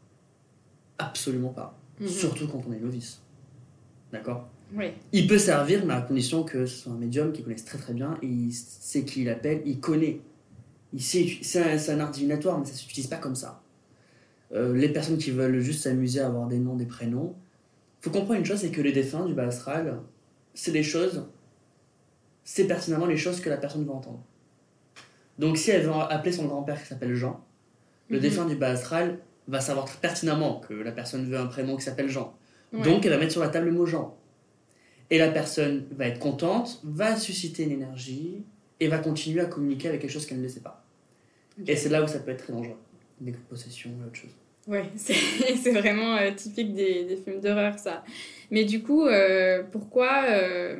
absolument 0.99 1.49
pas. 1.54 1.78
Mhm. 2.00 2.09
Surtout 2.09 2.47
quand 2.49 2.62
on 2.69 2.73
est 2.73 2.78
novice. 2.81 3.22
D'accord 4.12 4.49
Oui. 4.75 4.92
Il 5.12 5.26
peut 5.26 5.38
servir, 5.38 5.85
mais 5.87 5.95
à 5.95 6.02
condition 6.02 6.42
que 6.45 6.66
ce 6.66 6.83
soit 6.83 6.92
un 6.92 6.97
médium 6.97 7.33
qui 7.33 7.42
connaisse 7.42 7.64
très 7.64 7.78
très 7.78 7.95
bien, 7.95 8.19
et 8.23 8.26
il 8.26 8.52
sait 8.52 9.04
qui 9.04 9.23
il 9.23 9.28
appelle, 9.31 9.62
il 9.64 9.81
connaît. 9.81 10.21
Il 10.92 11.02
sait, 11.02 11.38
c'est 11.42 11.90
un, 11.90 11.97
un 11.97 12.00
art 12.00 12.11
divinatoire, 12.11 12.59
mais 12.59 12.66
ça 12.66 12.73
ne 12.73 12.76
s'utilise 12.78 13.07
pas 13.09 13.16
comme 13.16 13.35
ça. 13.35 13.62
Euh, 14.52 14.75
les 14.76 14.90
personnes 14.90 15.16
qui 15.16 15.31
veulent 15.31 15.61
juste 15.61 15.83
s'amuser 15.85 16.21
à 16.21 16.26
avoir 16.26 16.47
des 16.47 16.59
noms, 16.59 16.76
des 16.76 16.85
prénoms, 16.85 17.35
faut 18.02 18.11
comprendre 18.11 18.38
une 18.40 18.45
chose, 18.45 18.59
c'est 18.61 18.71
que 18.71 18.83
les 18.83 18.92
défunts 18.92 19.25
du 19.25 19.33
bas 19.33 19.45
astral, 19.47 20.00
c'est 20.54 20.73
des 20.73 20.83
choses, 20.83 21.25
c'est 22.45 22.66
pertinemment 22.66 23.07
les 23.07 23.16
choses 23.16 23.40
que 23.40 23.49
la 23.49 23.57
personne 23.57 23.87
va 23.87 23.92
entendre. 23.95 24.23
Donc 25.38 25.57
si 25.57 25.71
elle 25.71 25.87
veut 25.87 25.92
appeler 25.92 26.33
son 26.33 26.45
grand-père 26.47 26.81
qui 26.83 26.88
s'appelle 26.88 27.14
Jean, 27.14 27.42
le 28.11 28.16
Mhm. 28.16 28.23
défunt 28.23 28.45
du 28.47 28.57
bas 28.57 28.69
astral 28.71 29.19
va 29.49 29.61
savoir 29.61 29.87
très 29.87 29.99
pertinemment 29.99 30.61
que 30.61 30.75
la 30.75 30.92
personne 30.92 31.25
veut 31.25 31.38
un 31.38 31.47
prénom 31.47 31.76
qui 31.76 31.83
s'appelle 31.85 32.09
Jean. 32.11 32.37
Ouais. 32.73 32.83
Donc, 32.83 33.05
elle 33.05 33.12
va 33.12 33.19
mettre 33.19 33.33
sur 33.33 33.43
la 33.43 33.49
table 33.49 33.67
le 33.67 33.73
mot 33.73 33.87
Jean. 33.87 34.17
Et 35.11 35.19
la 35.19 35.29
personne 35.29 35.87
va 35.91 36.07
être 36.07 36.19
contente, 36.19 36.81
va 36.85 37.17
susciter 37.17 37.64
une 37.64 37.73
énergie 37.73 38.45
et 38.81 38.88
va 38.88 38.99
continuer 38.99 39.41
à 39.41 39.45
communiquer 39.45 39.88
avec 39.88 40.00
quelque 40.00 40.11
chose 40.11 40.26
qu'elle 40.26 40.41
ne 40.41 40.49
sait 40.49 40.61
pas. 40.61 40.85
Et 41.67 41.76
c'est 41.76 41.91
là 41.91 42.02
où 42.02 42.07
ça 42.07 42.19
peut 42.19 42.31
être 42.31 42.45
très 42.45 42.52
dangereux. 42.52 42.79
Des 43.21 43.33
possessions 43.33 43.91
et 44.02 44.07
autre 44.07 44.17
chose. 44.17 44.31
Ouais, 44.67 44.85
c'est 44.97 45.71
vraiment 45.73 46.17
euh, 46.17 46.31
typique 46.33 46.73
des, 46.73 47.05
des 47.05 47.17
films 47.17 47.41
d'horreur, 47.41 47.79
ça. 47.79 48.05
Mais 48.50 48.64
du 48.64 48.83
coup, 48.83 49.05
euh, 49.05 49.62
pourquoi, 49.71 50.25
euh, 50.29 50.76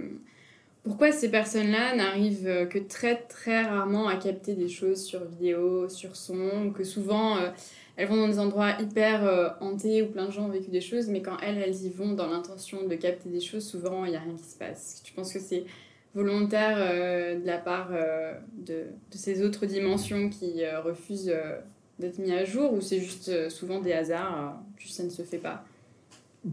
pourquoi 0.85 1.13
ces 1.13 1.31
personnes-là 1.31 1.95
n'arrivent 1.97 2.69
que 2.69 2.79
très 2.79 3.17
très 3.17 3.63
rarement 3.63 4.09
à 4.09 4.17
capter 4.17 4.55
des 4.55 4.69
choses 4.69 5.05
sur 5.05 5.25
vidéo, 5.25 5.89
sur 5.89 6.17
son, 6.17 6.67
ou 6.67 6.71
que 6.71 6.85
souvent 6.85 7.39
elles 7.97 8.09
vont 8.09 8.17
dans 8.17 8.29
des 8.29 8.39
endroits 8.39 8.81
hyper 8.81 9.25
euh, 9.27 9.49
hantés 9.61 10.03
où 10.03 10.07
plein 10.07 10.27
de 10.27 10.33
gens 10.33 10.47
ont 10.47 10.51
vécu 10.53 10.71
des 10.71 10.81
choses, 10.81 11.09
mais 11.09 11.21
quand 11.23 11.37
elles, 11.43 11.59
elles 11.59 11.83
y 11.85 11.91
vont 11.91 12.13
dans 12.15 12.27
l'intention 12.29 12.87
de 12.87 12.95
capter 12.97 13.29
des 13.29 13.41
choses, 13.41 13.65
souvent 13.67 14.05
il 14.05 14.11
n'y 14.13 14.17
a 14.17 14.21
rien 14.21 14.35
qui 14.35 14.45
se 14.45 14.57
passe. 14.57 15.03
Tu 15.05 15.13
penses 15.13 15.33
que 15.33 15.39
c'est 15.41 15.65
volontaire 16.15 16.77
euh, 16.79 17.39
de 17.41 17.47
la 17.47 17.59
part 17.59 17.89
euh, 17.93 18.35
de, 18.57 18.85
de 19.11 19.17
ces 19.17 19.43
autres 19.43 19.67
dimensions 19.67 20.29
qui 20.31 20.67
refusent 20.85 21.33
d'être 21.99 22.19
mis 22.19 22.33
à 22.33 22.45
jour 22.45 22.73
ou 22.73 22.81
c'est 22.81 22.99
juste 23.01 23.49
souvent 23.51 23.81
des 23.81 23.93
hasards, 23.93 24.59
juste 24.79 24.97
ça 24.97 25.05
ne 25.05 25.11
se 25.11 25.23
fait 25.23 25.39
pas? 25.39 25.65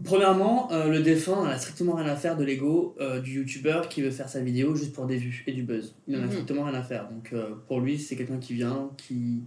Premièrement, 0.04 0.68
le 0.70 1.00
défunt 1.00 1.44
n'a 1.44 1.58
strictement 1.58 1.94
rien 1.94 2.06
à 2.06 2.14
faire 2.14 2.36
de 2.36 2.44
l'ego 2.44 2.94
du 3.24 3.40
youtubeur 3.40 3.88
qui 3.88 4.02
veut 4.02 4.12
faire 4.12 4.28
sa 4.28 4.40
vidéo 4.40 4.76
juste 4.76 4.92
pour 4.92 5.06
des 5.06 5.16
vues 5.16 5.42
et 5.48 5.52
du 5.52 5.64
buzz. 5.64 5.96
Il 6.06 6.14
n'en 6.14 6.20
a 6.22 6.26
Mhm. 6.26 6.30
strictement 6.30 6.62
rien 6.64 6.74
à 6.74 6.82
faire. 6.82 7.08
Donc 7.08 7.34
pour 7.66 7.80
lui, 7.80 7.98
c'est 7.98 8.14
quelqu'un 8.14 8.38
qui 8.38 8.54
vient, 8.54 8.90
qui. 8.96 9.40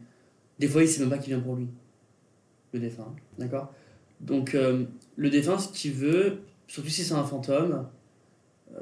Des 0.59 0.67
fois, 0.67 0.81
il 0.83 0.89
sait 0.89 0.99
même 0.99 1.09
pas 1.09 1.17
qui 1.17 1.29
vient 1.29 1.39
pour 1.39 1.55
lui. 1.55 1.67
Le 2.73 2.79
défunt. 2.79 3.13
D'accord? 3.37 3.71
Donc 4.19 4.55
euh, 4.55 4.85
le 5.15 5.29
défunt, 5.29 5.57
ce 5.59 5.69
qu'il 5.69 5.93
veut, 5.93 6.39
surtout 6.67 6.89
si 6.89 7.03
c'est 7.03 7.13
un 7.13 7.23
fantôme, 7.23 7.87
euh, 8.75 8.79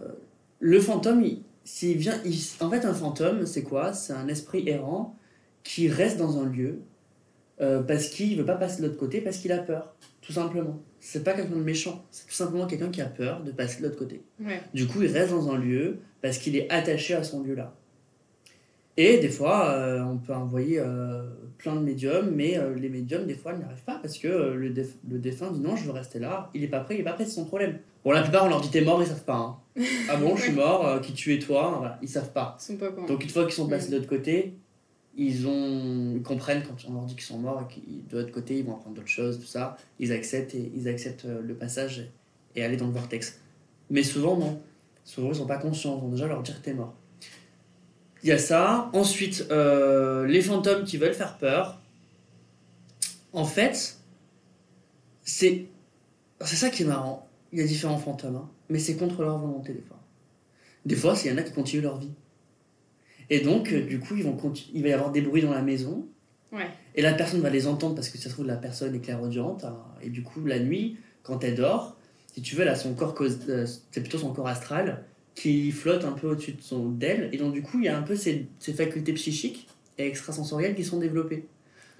le 0.59 0.79
fantôme, 0.79 1.23
il- 1.23 1.43
s'il 1.63 1.97
vient. 1.97 2.19
il- 2.25 2.39
en 2.63 2.69
fait, 2.69 2.85
un 2.85 2.93
fantôme, 2.93 3.45
c'est 3.45 3.63
quoi? 3.63 3.93
C'est 3.93 4.13
un 4.13 4.27
esprit 4.27 4.67
errant 4.67 5.15
qui 5.63 5.87
reste 5.89 6.17
dans 6.17 6.39
un 6.39 6.45
lieu 6.45 6.79
euh, 7.59 7.83
parce 7.83 8.07
qu'il 8.07 8.35
veut 8.37 8.45
pas 8.45 8.55
passer 8.55 8.81
de 8.81 8.87
l'autre 8.87 8.99
côté, 8.99 9.21
parce 9.21 9.37
qu'il 9.37 9.51
a 9.51 9.59
peur, 9.59 9.93
tout 10.21 10.31
simplement. 10.33 10.81
C'est 10.99 11.23
pas 11.23 11.33
quelqu'un 11.33 11.55
de 11.55 11.61
méchant, 11.61 12.03
c'est 12.11 12.25
tout 12.27 12.33
simplement 12.33 12.65
quelqu'un 12.67 12.89
qui 12.89 13.01
a 13.01 13.05
peur 13.07 13.43
de 13.43 13.51
passer 13.51 13.81
de 13.81 13.83
l'autre 13.87 13.97
côté. 13.97 14.23
Ouais. 14.39 14.61
Du 14.73 14.87
coup, 14.87 15.01
il 15.03 15.11
reste 15.11 15.31
dans 15.31 15.49
un 15.51 15.57
lieu 15.57 15.97
parce 16.21 16.37
qu'il 16.39 16.55
est 16.55 16.69
attaché 16.71 17.13
à 17.13 17.23
son 17.23 17.41
lieu-là. 17.43 17.75
Et 18.97 19.19
des 19.19 19.29
fois, 19.29 19.69
euh, 19.69 20.01
on 20.03 20.17
peut 20.17 20.33
envoyer 20.33 20.79
euh, 20.79 21.23
plein 21.57 21.75
de 21.75 21.81
médiums, 21.81 22.29
mais 22.35 22.57
euh, 22.57 22.75
les 22.75 22.89
médiums, 22.89 23.25
des 23.25 23.35
fois, 23.35 23.53
n'y 23.53 23.63
arrivent 23.63 23.83
pas 23.85 23.97
parce 24.01 24.17
que 24.17 24.27
le, 24.27 24.69
déf- 24.71 24.97
le 25.09 25.17
défunt 25.17 25.51
dit 25.51 25.59
non, 25.61 25.75
je 25.75 25.85
veux 25.85 25.91
rester 25.91 26.19
là, 26.19 26.49
il 26.53 26.63
est 26.63 26.67
pas 26.67 26.81
prêt, 26.81 26.95
il 26.95 27.01
est 27.01 27.03
pas 27.03 27.13
prêt, 27.13 27.25
c'est 27.25 27.31
son 27.31 27.45
problème. 27.45 27.79
Bon, 28.03 28.11
la 28.11 28.21
plupart, 28.21 28.45
on 28.45 28.49
leur 28.49 28.59
dit 28.61 28.69
t'es 28.69 28.81
mort, 28.81 29.01
ils 29.01 29.07
savent 29.07 29.23
pas. 29.23 29.35
hein. 29.37 29.57
ah 30.09 30.17
bon, 30.17 30.35
je 30.35 30.43
suis 30.43 30.51
mort, 30.51 30.99
qui 31.01 31.13
tu 31.13 31.33
es 31.33 31.39
toi 31.39 31.75
Voilà, 31.79 31.99
Ils 32.01 32.09
savent 32.09 32.33
pas. 32.33 32.57
Ils 32.59 32.63
sont 32.63 32.77
pas 32.77 32.89
contents. 32.91 33.07
Donc 33.13 33.23
une 33.23 33.29
fois 33.29 33.45
qu'ils 33.45 33.53
sont 33.53 33.67
passés 33.69 33.89
de 33.91 33.95
l'autre 33.95 34.09
côté, 34.09 34.55
ils, 35.15 35.47
ont, 35.47 36.13
ils 36.15 36.21
comprennent 36.23 36.63
quand 36.63 36.89
on 36.89 36.93
leur 36.93 37.05
dit 37.05 37.15
qu'ils 37.15 37.23
sont 37.23 37.37
morts 37.39 37.61
et 37.69 37.73
qu'ils 37.73 38.05
de 38.07 38.17
l'autre 38.17 38.31
côté 38.31 38.57
ils 38.57 38.65
vont 38.65 38.73
apprendre 38.75 38.95
d'autres 38.97 39.07
choses, 39.07 39.39
tout 39.39 39.45
ça. 39.45 39.77
Ils 39.99 40.11
acceptent 40.11 40.55
et 40.55 40.71
ils 40.75 40.87
acceptent 40.89 41.25
le 41.25 41.53
passage 41.53 42.09
et 42.55 42.63
aller 42.63 42.75
dans 42.77 42.87
le 42.87 42.93
vortex. 42.93 43.39
Mais 43.89 44.03
souvent 44.03 44.35
non. 44.37 44.59
Souvent 45.05 45.29
ils 45.29 45.35
sont 45.35 45.47
pas 45.47 45.57
conscients, 45.57 45.95
ils 45.97 46.01
vont 46.01 46.09
déjà 46.09 46.27
leur 46.27 46.41
dire 46.43 46.61
t'es 46.61 46.73
mort. 46.73 46.93
Il 48.23 48.29
y 48.29 48.31
a 48.31 48.37
ça. 48.37 48.89
Ensuite, 48.93 49.47
euh, 49.51 50.25
les 50.27 50.41
fantômes 50.41 50.83
qui 50.83 50.97
veulent 50.97 51.13
faire 51.13 51.37
peur. 51.37 51.79
En 53.33 53.45
fait, 53.45 53.97
c'est 55.23 55.65
c'est 56.41 56.55
ça 56.55 56.69
qui 56.69 56.83
est 56.83 56.85
marrant. 56.85 57.27
Il 57.53 57.59
y 57.59 57.61
a 57.61 57.65
différents 57.65 57.97
fantômes, 57.97 58.35
hein, 58.35 58.49
mais 58.69 58.79
c'est 58.79 58.95
contre 58.95 59.21
leur 59.23 59.37
volonté 59.37 59.73
des 59.73 59.81
fois. 59.81 59.99
Des 60.85 60.95
fois, 60.95 61.15
il 61.23 61.31
y 61.31 61.33
en 61.33 61.37
a 61.37 61.43
qui 61.43 61.51
continuent 61.53 61.83
leur 61.83 61.97
vie. 61.99 62.11
Et 63.29 63.39
donc, 63.41 63.71
euh, 63.71 63.85
du 63.85 63.99
coup, 63.99 64.15
ils 64.15 64.23
vont 64.23 64.37
il 64.73 64.81
va 64.83 64.89
y 64.89 64.93
avoir 64.93 65.11
des 65.11 65.21
bruits 65.21 65.41
dans 65.41 65.53
la 65.53 65.61
maison. 65.61 66.07
Ouais. 66.51 66.67
Et 66.95 67.01
la 67.01 67.13
personne 67.13 67.39
va 67.41 67.49
les 67.49 67.67
entendre 67.67 67.95
parce 67.95 68.09
que 68.09 68.17
ça 68.17 68.25
se 68.25 68.29
trouve, 68.33 68.45
la 68.45 68.57
personne 68.57 68.93
est 68.95 68.99
clairaudiente. 68.99 69.63
hein. 69.63 69.77
et 70.01 70.09
du 70.09 70.23
coup, 70.23 70.43
la 70.45 70.59
nuit, 70.59 70.97
quand 71.23 71.43
elle 71.43 71.55
dort, 71.55 71.95
si 72.33 72.41
tu 72.41 72.55
veux, 72.55 72.63
elle 72.63 72.67
a 72.69 72.75
son 72.75 72.93
corps, 72.93 73.15
euh, 73.21 73.65
c'est 73.91 74.01
plutôt 74.01 74.17
son 74.17 74.33
corps 74.33 74.47
astral 74.47 75.05
qui 75.35 75.71
flotte 75.71 76.03
un 76.05 76.11
peu 76.11 76.27
au-dessus 76.27 76.53
de 76.53 76.61
son 76.61 76.89
d'elle. 76.89 77.29
Et 77.31 77.37
donc, 77.37 77.53
du 77.53 77.61
coup, 77.61 77.79
il 77.79 77.85
y 77.85 77.87
a 77.89 77.97
un 77.97 78.01
peu 78.01 78.15
ces, 78.15 78.47
ces 78.59 78.73
facultés 78.73 79.13
psychiques 79.13 79.67
et 79.97 80.05
extrasensorielles 80.07 80.75
qui 80.75 80.83
sont 80.83 80.99
développées. 80.99 81.45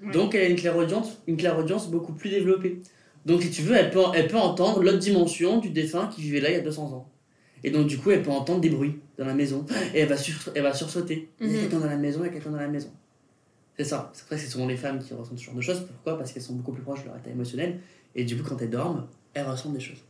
Ouais. 0.04 0.12
Donc, 0.12 0.34
elle 0.34 0.42
a 0.42 0.48
une 0.48 0.56
clairaudience, 0.56 1.18
une 1.26 1.36
clairaudience 1.36 1.90
beaucoup 1.90 2.12
plus 2.12 2.30
développée. 2.30 2.80
Donc, 3.24 3.42
si 3.42 3.50
tu 3.50 3.62
veux, 3.62 3.74
elle 3.76 3.90
peut, 3.90 4.02
elle 4.14 4.26
peut 4.28 4.36
entendre 4.38 4.82
l'autre 4.82 4.98
dimension 4.98 5.58
du 5.58 5.70
défunt 5.70 6.08
qui 6.08 6.20
vivait 6.22 6.40
là 6.40 6.50
il 6.50 6.54
y 6.54 6.58
a 6.58 6.60
200 6.60 6.92
ans. 6.92 7.08
Et 7.64 7.70
donc, 7.70 7.86
du 7.86 7.96
coup, 7.98 8.10
elle 8.10 8.22
peut 8.22 8.30
entendre 8.32 8.60
des 8.60 8.70
bruits 8.70 8.98
dans 9.16 9.24
la 9.24 9.34
maison. 9.34 9.64
Et 9.94 10.00
elle 10.00 10.08
va, 10.08 10.16
sur- 10.16 10.50
elle 10.54 10.62
va 10.64 10.74
sursauter. 10.74 11.28
Il 11.40 11.46
y 11.46 11.50
a 11.50 11.52
Mhm. 11.54 11.60
quelqu'un 11.60 11.78
dans 11.80 11.86
la 11.86 11.96
maison, 11.96 12.20
il 12.22 12.26
y 12.26 12.28
a 12.28 12.32
quelqu'un 12.32 12.50
dans 12.50 12.56
la 12.58 12.66
maison. 12.68 12.90
C'est 13.78 13.84
ça. 13.84 14.10
C'est 14.12 14.28
que 14.28 14.36
c'est 14.36 14.48
souvent 14.48 14.66
les 14.66 14.76
femmes 14.76 14.98
qui 15.02 15.14
ressentent 15.14 15.38
ce 15.38 15.44
genre 15.44 15.54
de 15.54 15.60
choses. 15.62 15.86
Pourquoi? 15.86 16.18
Parce 16.18 16.32
qu'elles 16.32 16.42
sont 16.42 16.54
beaucoup 16.54 16.72
plus 16.72 16.82
proches 16.82 17.02
de 17.02 17.06
leur 17.08 17.16
état 17.16 17.30
émotionnel. 17.30 17.78
Et 18.14 18.24
du 18.24 18.36
coup, 18.36 18.42
quand 18.46 18.60
elles 18.60 18.68
dorment, 18.70 19.06
elles 19.32 19.46
ressentent 19.46 19.72
des 19.74 19.80
choses. 19.80 20.02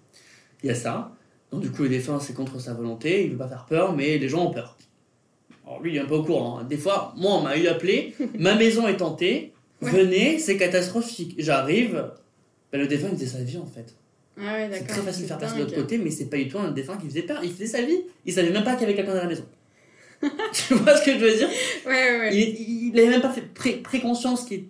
Il 0.63 0.69
y 0.69 0.71
a 0.71 0.75
ça. 0.75 1.15
Donc, 1.53 1.61
du 1.61 1.71
coup, 1.71 1.83
le 1.83 1.91
défunt, 1.91 2.19
c'est 2.19 2.33
contre 2.35 2.59
sa 2.61 2.73
volonté. 2.75 3.25
Il 3.25 3.33
veut 3.33 3.37
pas 3.39 3.47
faire 3.49 3.67
peur, 3.69 3.95
mais 3.95 4.17
les 4.19 4.29
gens 4.29 4.47
ont 4.47 4.51
peur. 4.51 4.77
Alors, 5.67 5.81
lui, 5.83 5.91
il 5.93 5.97
est 5.97 6.01
un 6.01 6.07
peu 6.07 6.15
au 6.15 6.23
courant. 6.25 6.59
hein. 6.59 6.65
Des 6.65 6.77
fois, 6.79 7.13
moi, 7.17 7.33
on 7.37 7.43
m'a 7.43 7.57
eu 7.59 7.67
appelé. 7.69 8.15
ma 8.39 8.55
maison 8.55 8.89
est 8.89 8.97
tentée. 8.97 9.53
Ouais. 9.83 9.91
Venez, 9.91 10.39
c'est 10.39 10.57
catastrophique. 10.57 11.35
J'arrive. 11.39 12.11
Ben, 12.73 12.81
le 12.81 12.87
défunt, 12.89 13.09
il 13.13 13.19
faisait 13.19 13.27
sa 13.39 13.43
vie, 13.45 13.59
en 13.59 13.67
fait. 13.67 13.95
Ah 14.41 14.55
ouais, 14.55 14.69
C'est 14.73 14.87
très 14.87 15.03
facile 15.03 15.25
de 15.25 15.29
faire 15.29 15.39
passer 15.39 15.57
de 15.57 15.61
l'autre 15.61 15.75
côté, 15.75 15.99
mais 15.99 16.11
c'est 16.11 16.25
pas 16.31 16.39
du 16.39 16.49
tout 16.49 16.59
un 16.59 16.71
défunt 16.71 16.97
qui 16.97 17.07
faisait 17.07 17.23
peur. 17.23 17.41
Il 17.45 17.53
faisait 17.53 17.67
sa 17.67 17.83
vie. 17.83 17.99
Il 18.25 18.33
savait 18.33 18.51
même 18.51 18.65
pas 18.65 18.73
qu'il 18.73 18.83
y 18.83 18.85
avait 18.85 18.95
quelqu'un 18.95 19.15
dans 19.15 19.23
la 19.23 19.29
maison. 19.29 19.45
tu 20.23 20.75
vois 20.75 20.97
ce 20.97 21.05
que 21.05 21.13
je 21.13 21.19
veux 21.19 21.37
dire? 21.37 21.49
Ouais, 21.85 22.19
ouais, 22.19 22.31
il, 22.37 22.89
il 22.95 22.99
avait 23.01 23.11
même 23.11 23.21
pas 23.21 23.29
fait 23.31 23.43
pré- 23.43 23.77
préconscience 23.83 24.45
qu'il 24.47 24.69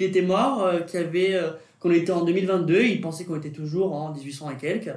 était 0.00 0.22
mort, 0.22 0.64
euh, 0.64 0.80
y 0.92 0.96
avait, 0.96 1.34
euh, 1.34 1.50
qu'on 1.78 1.90
était 1.90 2.10
en 2.12 2.24
2022, 2.24 2.82
il 2.84 3.00
pensait 3.02 3.24
qu'on 3.24 3.36
était 3.36 3.50
toujours 3.50 3.92
en 3.94 4.12
1800 4.14 4.50
et 4.52 4.56
quelques. 4.56 4.90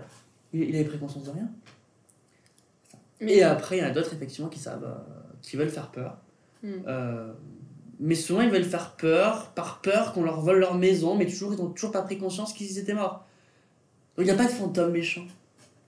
Il, 0.53 0.75
avait 0.75 0.85
préconscience 0.85 1.23
de 1.23 1.31
rien. 1.31 1.49
Mais- 3.19 3.33
Et 3.33 3.43
après, 3.43 3.77
il 3.77 3.81
y 3.81 3.83
en 3.83 3.87
a 3.87 3.91
d'autres, 3.91 4.13
effectivement, 4.13 4.49
qui 4.49 4.59
savent, 4.59 4.83
euh, 4.83 5.33
qui 5.41 5.57
veulent 5.57 5.69
faire 5.69 5.89
peur. 5.89 6.17
Hmm. 6.61 6.71
Euh, 6.87 7.33
mais 7.99 8.15
souvent, 8.15 8.41
ils 8.41 8.49
veulent 8.49 8.63
faire 8.63 8.91
peur, 8.91 9.51
par 9.55 9.81
peur 9.81 10.13
qu'on 10.13 10.23
leur 10.23 10.41
vole 10.41 10.59
leur 10.59 10.75
maison, 10.75 11.15
mais 11.15 11.25
toujours, 11.25 11.53
ils 11.53 11.59
n'ont 11.59 11.69
toujours 11.69 11.91
pas 11.91 12.01
pris 12.01 12.17
conscience 12.17 12.53
qu'ils 12.53 12.77
étaient 12.77 12.93
morts. 12.93 13.25
Donc, 14.17 14.25
il 14.25 14.31
n'y 14.31 14.31
a 14.31 14.35
pas 14.35 14.45
de 14.45 14.51
fantôme 14.51 14.91
méchant. 14.91 15.25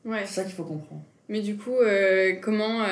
Ouais. 0.04 0.26
C'est 0.26 0.34
ça 0.34 0.44
qu'il 0.44 0.54
faut 0.54 0.64
comprendre. 0.64 1.04
Mais 1.30 1.42
du 1.42 1.58
coup, 1.58 1.76
euh, 1.76 2.36
comment, 2.42 2.86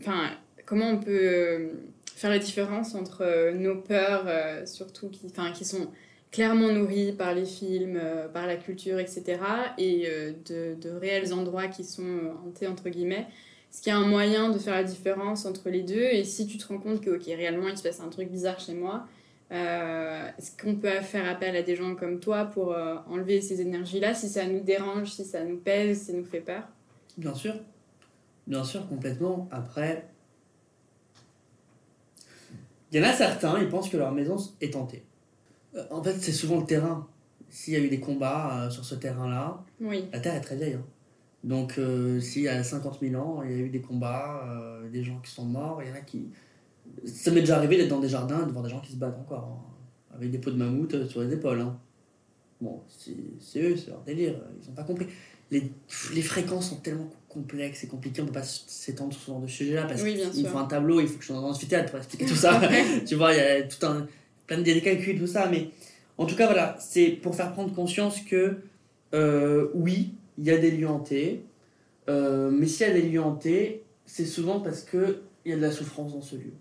enfin, 0.00 0.30
comment 0.64 0.88
on 0.90 0.98
peut 0.98 1.70
faire 2.16 2.30
la 2.30 2.38
différence 2.38 2.94
entre 2.94 3.52
nos 3.52 3.76
peurs, 3.76 4.26
surtout 4.66 5.08
qui, 5.08 5.32
qui 5.54 5.64
sont 5.64 5.88
clairement 6.32 6.72
nourries 6.72 7.12
par 7.12 7.34
les 7.34 7.44
films, 7.44 7.98
euh, 8.02 8.26
par 8.26 8.46
la 8.46 8.56
culture, 8.56 8.98
etc., 8.98 9.38
et 9.78 10.06
euh, 10.08 10.32
de, 10.46 10.90
réels 10.90 11.32
endroits 11.32 11.68
qui 11.68 11.84
sont 11.84 12.02
euh, 12.02 12.32
hantés, 12.44 12.66
entre 12.66 12.88
guillemets 12.88 13.28
qu'il 13.80 13.90
y 13.90 13.96
a 13.96 13.98
un 13.98 14.06
moyen 14.06 14.50
de 14.50 14.58
faire 14.58 14.74
la 14.74 14.84
différence 14.84 15.46
entre 15.46 15.70
les 15.70 15.80
deux 15.80 16.02
Et 16.02 16.24
si 16.24 16.46
tu 16.46 16.58
te 16.58 16.68
rends 16.68 16.76
compte 16.76 17.00
que, 17.00 17.08
ok, 17.08 17.24
réellement, 17.24 17.68
il 17.68 17.78
se 17.78 17.82
passe 17.82 18.00
un 18.00 18.10
truc 18.10 18.28
bizarre 18.30 18.60
chez 18.60 18.74
moi, 18.74 19.06
est-ce 19.50 20.50
qu'on 20.62 20.74
peut 20.74 21.00
faire 21.00 21.26
appel 21.26 21.56
à 21.56 21.62
des 21.62 21.74
gens 21.74 21.94
comme 21.94 22.20
toi 22.20 22.44
pour 22.44 22.76
enlever 23.08 23.40
ces 23.40 23.62
énergies-là, 23.62 24.12
si 24.12 24.28
ça 24.28 24.44
nous 24.44 24.60
dérange, 24.60 25.12
si 25.12 25.24
ça 25.24 25.42
nous 25.42 25.56
pèse, 25.56 26.00
si 26.00 26.04
ça 26.04 26.12
nous 26.12 26.24
fait 26.26 26.40
peur? 26.40 26.64
Bien 27.16 27.32
sûr. 27.32 27.54
Bien 28.46 28.62
sûr, 28.62 28.86
complètement. 28.88 29.48
Après, 29.50 30.06
il 32.92 33.00
y 33.00 33.02
en 33.02 33.08
a 33.08 33.14
certains, 33.14 33.58
ils 33.58 33.70
pensent 33.70 33.88
que 33.88 33.96
leur 33.96 34.12
maison 34.12 34.36
est 34.60 34.74
tentée. 34.74 35.02
Euh, 35.76 35.84
En 35.90 36.02
fait, 36.02 36.14
c'est 36.20 36.32
souvent 36.32 36.60
le 36.60 36.66
terrain. 36.66 37.06
S'il 37.48 37.74
y 37.74 37.76
a 37.76 37.80
eu 37.80 37.88
des 37.88 38.00
combats 38.00 38.62
euh, 38.64 38.70
sur 38.70 38.84
ce 38.84 38.94
terrain-là, 38.94 39.62
Oui. 39.80 40.04
la 40.12 40.20
terre 40.20 40.34
est 40.34 40.40
très 40.40 40.56
vieille. 40.56 40.74
hein. 40.74 40.84
Donc, 41.44 41.76
euh, 41.78 42.20
s'il 42.20 42.42
y 42.42 42.48
a 42.48 42.62
50 42.62 42.98
000 43.02 43.14
ans, 43.20 43.42
il 43.44 43.50
y 43.50 43.54
a 43.54 43.58
eu 43.58 43.68
des 43.68 43.80
combats, 43.80 44.42
euh, 44.48 44.88
des 44.88 45.02
gens 45.02 45.18
qui 45.22 45.30
sont 45.30 45.44
morts, 45.44 45.82
il 45.82 45.88
y 45.88 45.92
en 45.92 45.96
a 45.96 46.00
qui. 46.00 46.28
Ça 47.04 47.30
m'est 47.30 47.40
déjà 47.40 47.56
arrivé 47.56 47.76
d'être 47.76 47.88
dans 47.88 48.00
des 48.00 48.08
jardins 48.08 48.42
et 48.42 48.46
de 48.46 48.50
voir 48.52 48.62
des 48.64 48.70
gens 48.70 48.80
qui 48.80 48.92
se 48.92 48.96
battent 48.96 49.18
encore, 49.18 49.48
hein, 49.50 50.14
avec 50.16 50.30
des 50.30 50.38
peaux 50.38 50.50
de 50.50 50.56
mammouth 50.56 51.06
sur 51.08 51.20
les 51.20 51.32
épaules. 51.32 51.60
hein. 51.60 51.76
Bon, 52.60 52.80
c'est 52.88 53.60
eux, 53.60 53.76
c'est 53.76 53.88
leur 53.90 54.02
délire, 54.02 54.34
ils 54.62 54.68
n'ont 54.68 54.74
pas 54.74 54.84
compris. 54.84 55.06
Les, 55.50 55.70
les 56.14 56.22
fréquences 56.22 56.70
sont 56.70 56.76
tellement 56.76 57.10
complexes 57.28 57.82
et 57.84 57.88
compliquées, 57.88 58.20
on 58.22 58.24
ne 58.24 58.30
peut 58.30 58.34
pas 58.38 58.44
s'étendre 58.46 59.12
sur 59.12 59.20
ce 59.22 59.26
genre 59.26 59.40
de 59.40 59.46
sujet-là 59.48 59.84
parce 59.84 60.00
Oui, 60.02 60.16
qu'il 60.32 60.46
faut 60.46 60.58
un 60.58 60.66
tableau, 60.66 61.00
il 61.00 61.08
faut 61.08 61.16
que 61.16 61.22
je 61.22 61.26
sois 61.28 61.36
dans 61.36 61.46
un 61.46 61.50
amphithéâtre 61.50 61.90
pour 61.90 61.98
expliquer 61.98 62.24
tout 62.26 62.34
ça. 62.36 62.60
tu 63.04 63.16
vois, 63.16 63.32
il 63.32 63.38
y 63.38 63.40
a 63.40 63.62
tout 63.62 63.84
un, 63.84 64.06
plein 64.46 64.58
de 64.58 64.80
calculs, 64.80 65.18
tout 65.18 65.26
ça, 65.26 65.48
mais 65.48 65.68
en 66.18 66.26
tout 66.26 66.36
cas, 66.36 66.46
voilà, 66.46 66.76
c'est 66.78 67.08
pour 67.08 67.34
faire 67.34 67.52
prendre 67.52 67.74
conscience 67.74 68.20
que 68.20 68.58
euh, 69.14 69.68
oui, 69.74 70.14
il 70.38 70.44
y 70.44 70.50
a 70.50 70.58
des 70.58 70.70
lieux 70.70 70.88
hantés, 70.88 71.44
euh, 72.08 72.50
mais 72.50 72.66
s'il 72.66 72.86
y 72.86 72.90
a 72.90 72.92
des 72.92 73.02
lieux 73.02 73.22
hantés, 73.22 73.82
c'est 74.06 74.26
souvent 74.26 74.60
parce 74.60 74.82
qu'il 74.82 75.20
y 75.46 75.52
a 75.52 75.56
de 75.56 75.62
la 75.62 75.70
souffrance 75.70 76.12
dans 76.12 76.22
ce 76.22 76.36
lieu. 76.36 76.52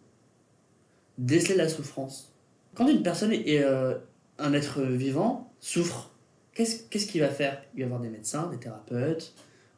Déceler 1.17 1.56
la 1.56 1.70
souffrance. 1.70 2.34
Quand 2.76 2.88
une 2.88 3.04
personne 3.04 3.34
est 3.34 3.63
euh, 3.63 3.96
un 4.39 4.54
être 4.54 4.82
vivant, 4.82 5.52
souffre, 5.60 6.12
qu'est-ce 6.54 7.06
qu'il 7.08 7.22
va 7.22 7.30
faire? 7.30 7.62
Il 7.76 7.82
va 7.82 7.86
avoir 7.86 8.02
des 8.02 8.10
médecins, 8.10 8.50
des 8.50 8.58
thérapeutes, 8.58 9.34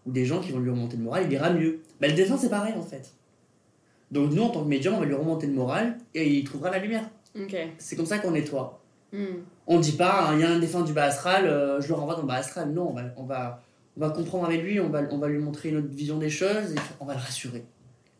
ou 0.06 0.12
des 0.12 0.26
gens 0.26 0.42
qui 0.42 0.52
vont 0.52 0.60
lui 0.60 0.70
remonter 0.70 0.98
le 0.98 1.04
moral, 1.04 1.24
il 1.28 1.34
ira 1.34 1.50
mieux. 1.52 1.80
Bah, 2.00 2.08
le 2.08 2.14
défunt, 2.14 2.38
c'est 2.38 2.50
pareil 2.50 2.74
en 2.74 2.84
fait. 2.84 3.14
Donc 4.12 4.32
nous, 4.32 4.44
en 4.44 4.50
tant 4.50 4.64
que 4.64 4.68
médium, 4.70 4.96
on 4.96 5.00
va 5.00 5.06
lui 5.06 5.16
remonter 5.16 5.48
le 5.48 5.54
moral 5.54 5.98
et 6.14 6.30
il 6.30 6.44
trouvera 6.44 6.70
la 6.70 6.80
lumière. 6.80 7.10
C'est 7.78 7.96
comme 7.96 8.06
ça 8.06 8.20
qu'on 8.20 8.32
nettoie. 8.32 8.80
Hmm. 9.12 9.44
On 9.68 9.80
dit 9.80 9.94
pas, 9.94 10.28
hein, 10.28 10.36
il 10.36 10.42
y 10.42 10.44
a 10.44 10.50
un 10.50 10.60
défunt 10.60 10.82
du 10.82 10.94
bas 10.94 11.06
astral, 11.06 11.46
euh, 11.46 11.80
je 11.80 11.88
le 11.88 11.94
renvoie 11.94 12.16
dans 12.16 12.22
le 12.22 12.28
bas 12.28 12.36
astral. 12.36 12.72
Non, 12.72 12.90
on 12.90 12.94
va, 12.94 13.02
on 13.18 13.24
va, 13.24 13.64
on 13.96 14.00
va 14.00 14.10
comprendre 14.10 14.46
avec 14.46 14.62
lui, 14.62 14.80
on 14.80 14.90
va, 14.90 15.02
on 15.12 15.18
va 15.18 15.28
lui 15.28 15.40
montrer 15.40 15.70
une 15.70 15.78
autre 15.78 15.88
vision 15.88 16.18
des 16.18 16.30
choses, 16.30 16.74
et 16.74 16.80
on 17.00 17.06
va 17.06 17.14
le 17.14 17.20
rassurer. 17.20 17.64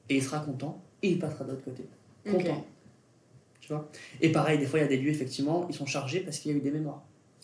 Et 0.10 0.18
il 0.18 0.24
sera 0.24 0.40
content, 0.40 0.82
et 1.02 1.10
il 1.10 1.20
passera 1.20 1.46
de 1.46 1.52
l'autre 1.52 1.64
côté. 1.64 1.86
Content. 2.30 2.66
Tu 3.60 3.70
vois? 3.70 3.90
Et 4.22 4.32
pareil, 4.32 4.60
des 4.60 4.66
fois, 4.66 4.80
il 4.80 4.84
y 4.84 4.86
a 4.86 4.90
des 4.90 4.98
lieux, 4.98 5.10
effectivement, 5.10 5.66
ils 5.70 5.76
sont 5.76 5.86
chargés 5.86 6.20
parce 6.20 6.38
qu'il 6.40 6.52
y 6.52 6.54
a 6.54 6.58
eu 6.58 6.62
des 6.62 6.72
mémoires. 6.72 7.02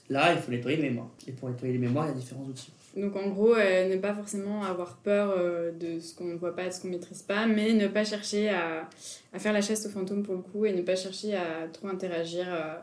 Là, 0.09 0.33
il 0.33 0.39
faut 0.39 0.51
nettoyer 0.51 0.77
les 0.77 0.89
mémoires. 0.89 1.09
Et 1.27 1.31
pour 1.31 1.49
nettoyer 1.49 1.73
les 1.73 1.79
mémoires, 1.79 2.05
il 2.07 2.09
y 2.09 2.11
a 2.11 2.15
différents 2.15 2.43
outils. 2.43 2.73
Donc 2.95 3.15
en 3.15 3.27
gros, 3.29 3.53
euh, 3.55 3.87
ne 3.87 3.97
pas 3.97 4.13
forcément 4.15 4.63
avoir 4.63 4.97
peur 4.97 5.33
euh, 5.37 5.71
de 5.71 5.99
ce 5.99 6.15
qu'on 6.15 6.25
ne 6.25 6.35
voit 6.35 6.55
pas, 6.55 6.67
de 6.67 6.71
ce 6.71 6.81
qu'on 6.81 6.87
ne 6.87 6.93
maîtrise 6.93 7.21
pas, 7.21 7.45
mais 7.45 7.73
ne 7.73 7.87
pas 7.87 8.03
chercher 8.03 8.49
à, 8.49 8.89
à 9.31 9.39
faire 9.39 9.53
la 9.53 9.61
chasse 9.61 9.85
aux 9.85 9.89
fantômes 9.89 10.23
pour 10.23 10.35
le 10.35 10.41
coup 10.41 10.65
et 10.65 10.73
ne 10.73 10.81
pas 10.81 10.95
chercher 10.95 11.35
à 11.35 11.67
trop 11.71 11.87
interagir 11.87 12.45
euh, 12.47 12.75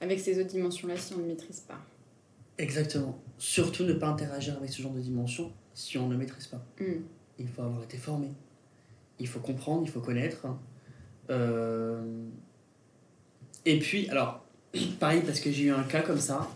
avec 0.00 0.20
ces 0.20 0.38
autres 0.38 0.50
dimensions-là 0.50 0.96
si 0.96 1.14
on 1.14 1.18
ne 1.18 1.26
maîtrise 1.26 1.60
pas. 1.60 1.78
Exactement. 2.56 3.18
Surtout 3.36 3.84
ne 3.84 3.92
pas 3.94 4.08
interagir 4.08 4.56
avec 4.56 4.70
ce 4.70 4.80
genre 4.80 4.92
de 4.92 5.00
dimension 5.00 5.52
si 5.74 5.98
on 5.98 6.08
ne 6.08 6.16
maîtrise 6.16 6.46
pas. 6.46 6.64
Hmm. 6.80 7.02
Il 7.38 7.48
faut 7.48 7.62
avoir 7.62 7.82
été 7.82 7.96
formé. 7.96 8.28
Il 9.18 9.26
faut 9.28 9.40
comprendre, 9.40 9.82
il 9.84 9.90
faut 9.90 10.00
connaître. 10.00 10.46
Euh, 11.30 12.00
Et 13.64 13.78
puis, 13.80 14.08
alors, 14.08 14.44
pareil, 15.00 15.22
parce 15.24 15.40
que 15.40 15.50
j'ai 15.50 15.64
eu 15.64 15.70
un 15.70 15.82
cas 15.82 16.02
comme 16.02 16.18
ça, 16.20 16.48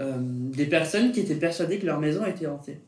euh, 0.00 0.16
des 0.18 0.66
personnes 0.66 1.12
qui 1.12 1.20
étaient 1.20 1.34
persuadées 1.34 1.78
que 1.78 1.86
leur 1.86 2.00
maison 2.00 2.24
était 2.26 2.46
hantée. 2.46 2.78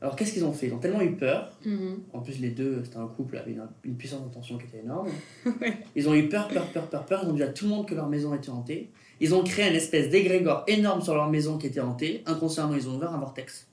Alors, 0.00 0.16
qu'est-ce 0.16 0.34
qu'ils 0.34 0.44
ont 0.44 0.52
fait? 0.52 0.66
Ils 0.66 0.74
ont 0.74 0.78
tellement 0.78 1.00
eu 1.00 1.12
peur. 1.16 1.50
Mhm. 1.64 2.00
En 2.12 2.20
plus, 2.20 2.38
les 2.38 2.50
deux, 2.50 2.82
c'était 2.84 2.98
un 2.98 3.06
couple 3.06 3.38
avec 3.38 3.54
une, 3.54 3.66
une 3.84 3.96
puissance 3.96 4.20
d'intention 4.22 4.58
qui 4.58 4.66
était 4.66 4.80
énorme. 4.80 5.08
Ils 5.96 6.06
ont 6.10 6.14
eu 6.14 6.28
peur, 6.28 6.48
peur, 6.48 6.66
peur, 6.66 6.86
peur, 6.88 7.06
peur. 7.06 7.20
Ils 7.24 7.30
ont 7.30 7.32
dit 7.32 7.42
à 7.42 7.48
tout 7.48 7.64
le 7.64 7.70
monde 7.70 7.88
que 7.88 7.94
leur 7.94 8.08
maison 8.08 8.34
était 8.34 8.50
hantée. 8.50 8.90
Ils 9.20 9.34
ont 9.34 9.42
créé 9.42 9.66
une 9.70 9.76
espèce 9.76 10.10
d'égrégore 10.10 10.64
énorme 10.66 11.00
sur 11.00 11.14
leur 11.14 11.30
maison 11.30 11.56
qui 11.56 11.68
était 11.68 11.80
hantée. 11.80 12.22
Inconsciemment, 12.26 12.74
ils 12.74 12.86
ont 12.88 12.96
ouvert 12.96 13.14
un 13.14 13.18
vortex. 13.18 13.66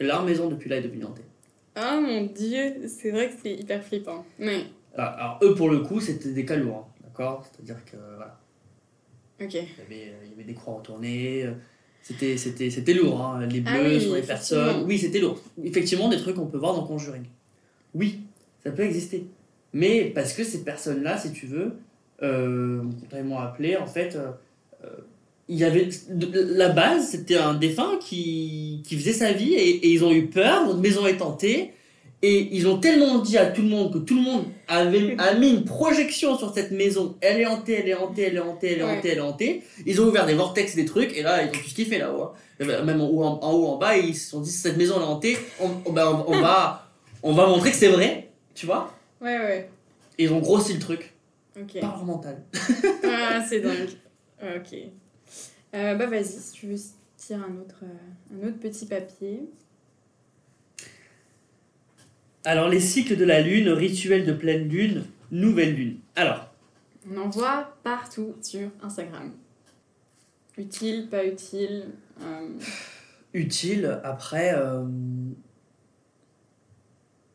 Et 0.00 0.04
leur 0.04 0.24
maison, 0.24 0.48
depuis 0.48 0.70
là, 0.70 0.76
est 0.78 0.82
devenue 0.82 1.04
hantée. 1.04 1.24
Oh 1.76 2.00
mon 2.00 2.24
dieu, 2.26 2.86
c'est 2.88 3.10
vrai 3.10 3.28
que 3.28 3.34
c'est 3.42 3.52
hyper 3.54 3.82
flippant. 3.84 4.24
Mais, 4.38 4.64
Alors, 4.96 5.10
alors, 5.18 5.38
eux, 5.42 5.54
pour 5.54 5.68
le 5.68 5.80
coup, 5.80 6.00
c'était 6.00 6.32
des 6.32 6.46
cas 6.46 6.56
lourds. 6.56 6.88
hein, 6.88 7.02
D'accord? 7.04 7.44
C'est-à-dire 7.52 7.84
que, 7.84 7.96
voilà. 8.16 8.38
Ok. 9.44 9.54
Il 9.54 9.58
y 9.60 9.60
avait, 9.60 10.08
euh, 10.10 10.24
il 10.24 10.30
y 10.30 10.34
avait 10.34 10.44
des 10.44 10.54
croix 10.54 10.74
retournées. 10.74 11.44
euh, 11.44 11.52
C'était, 12.02 12.36
c'était, 12.36 12.70
c'était 12.70 12.94
lourd, 12.94 13.20
hein, 13.20 13.46
les 13.46 13.60
bleus 13.60 13.72
Ah 13.74 13.82
oui, 13.88 14.00
sur 14.00 14.14
les 14.14 14.22
personnes. 14.22 14.84
Oui, 14.86 14.98
c'était 14.98 15.20
lourd. 15.20 15.40
Effectivement, 15.62 16.08
des 16.08 16.16
trucs 16.18 16.36
qu'on 16.36 16.46
peut 16.46 16.58
voir 16.58 16.74
dans 16.74 16.84
Conjuring. 16.84 17.24
Oui, 17.94 18.20
ça 18.64 18.70
peut 18.70 18.82
exister. 18.82 19.24
Mais 19.72 20.04
parce 20.14 20.32
que 20.32 20.44
ces 20.44 20.64
personnes-là, 20.64 21.16
si 21.18 21.32
tu 21.32 21.46
veux, 21.46 21.72
euh, 22.22 22.82
compagnon 23.00 23.34
m'a 23.36 23.44
appelé, 23.46 23.76
en 23.76 23.86
fait, 23.86 24.16
euh, 24.16 24.86
il 25.48 25.56
y 25.56 25.64
avait. 25.64 25.88
La 26.10 26.68
base, 26.70 27.10
c'était 27.10 27.36
un 27.36 27.54
défunt 27.54 27.98
qui, 28.00 28.82
qui 28.84 28.96
faisait 28.96 29.12
sa 29.12 29.32
vie 29.32 29.54
et, 29.54 29.68
et 29.86 29.88
ils 29.92 30.04
ont 30.04 30.12
eu 30.12 30.26
peur, 30.26 30.66
notre 30.66 30.80
maison 30.80 31.06
est 31.06 31.20
hantée. 31.22 31.72
Et 32.24 32.54
ils 32.56 32.68
ont 32.68 32.78
tellement 32.78 33.18
dit 33.18 33.36
à 33.36 33.46
tout 33.46 33.62
le 33.62 33.68
monde 33.68 33.92
que 33.92 33.98
tout 33.98 34.14
le 34.14 34.20
monde 34.22 34.44
avait, 34.68 35.16
a 35.18 35.34
mis 35.34 35.50
une 35.50 35.64
projection 35.64 36.38
sur 36.38 36.54
cette 36.54 36.70
maison. 36.70 37.16
Elle 37.20 37.40
est 37.40 37.46
hantée, 37.46 37.72
elle 37.80 37.88
est 37.88 37.94
hantée, 37.94 38.22
elle 38.22 38.36
est 38.36 38.40
hantée, 38.40 38.72
elle 38.72 38.78
est 38.78 38.82
hantée, 38.84 39.08
elle 39.08 39.18
est 39.18 39.20
hantée. 39.20 39.62
Ils 39.86 40.00
ont 40.00 40.04
ouvert 40.06 40.24
des 40.24 40.34
vortex, 40.34 40.76
des 40.76 40.84
trucs, 40.84 41.16
et 41.16 41.22
là, 41.22 41.42
ils 41.42 41.48
ont 41.48 41.52
tous 41.52 41.72
kiffé 41.74 41.98
là-haut. 41.98 42.30
Et 42.60 42.64
ben, 42.64 42.84
Même 42.84 43.00
en 43.00 43.08
haut, 43.08 43.24
en, 43.24 43.40
en 43.42 43.52
haut, 43.52 43.66
en 43.66 43.76
bas, 43.76 43.96
ils 43.96 44.14
se 44.14 44.30
sont 44.30 44.40
dit 44.40 44.50
cette 44.52 44.76
maison 44.76 44.94
elle 44.98 45.02
est 45.02 45.06
hantée, 45.06 45.36
on, 45.60 45.68
on- 45.84 45.92
ben, 45.92 46.06
on- 46.06 46.32
on 46.32 46.40
va, 46.40 46.88
on 47.24 47.32
va 47.32 47.46
montrer 47.48 47.70
que 47.72 47.76
c'est 47.76 47.88
vrai, 47.88 48.28
tu 48.54 48.66
vois. 48.66 48.94
Ouais, 49.20 49.38
ouais. 49.38 49.68
Et 50.18 50.24
ils 50.24 50.32
ont 50.32 50.38
grossi 50.38 50.74
le 50.74 50.78
truc, 50.78 51.12
Ok. 51.60 51.80
par 51.80 52.04
mental. 52.04 52.40
Ah, 53.04 53.42
c'est 53.48 53.60
dingue. 53.62 53.88
Ok. 54.42 54.78
Euh, 55.74 55.94
bah 55.96 56.06
vas-y, 56.06 56.24
si 56.24 56.52
tu 56.52 56.66
veux 56.66 56.76
tirer 57.16 57.40
un 57.40 57.56
autre, 57.60 57.80
euh, 57.82 58.36
un 58.44 58.46
autre 58.48 58.58
petit 58.60 58.86
papier. 58.86 59.40
Alors, 62.44 62.68
les 62.68 62.80
cycles 62.80 63.16
de 63.16 63.24
la 63.24 63.40
lune, 63.40 63.68
rituel 63.68 64.26
de 64.26 64.32
pleine 64.32 64.68
lune, 64.68 65.04
nouvelle 65.30 65.74
lune. 65.74 65.98
Alors, 66.16 66.52
On 67.10 67.16
en 67.16 67.28
voit 67.28 67.76
partout 67.84 68.34
sur 68.42 68.68
Instagram. 68.82 69.30
Utile, 70.58 71.08
pas 71.08 71.24
utile. 71.24 71.86
euh, 72.20 72.48
utile, 73.32 74.00
après, 74.04 74.52
euh, 74.54 74.84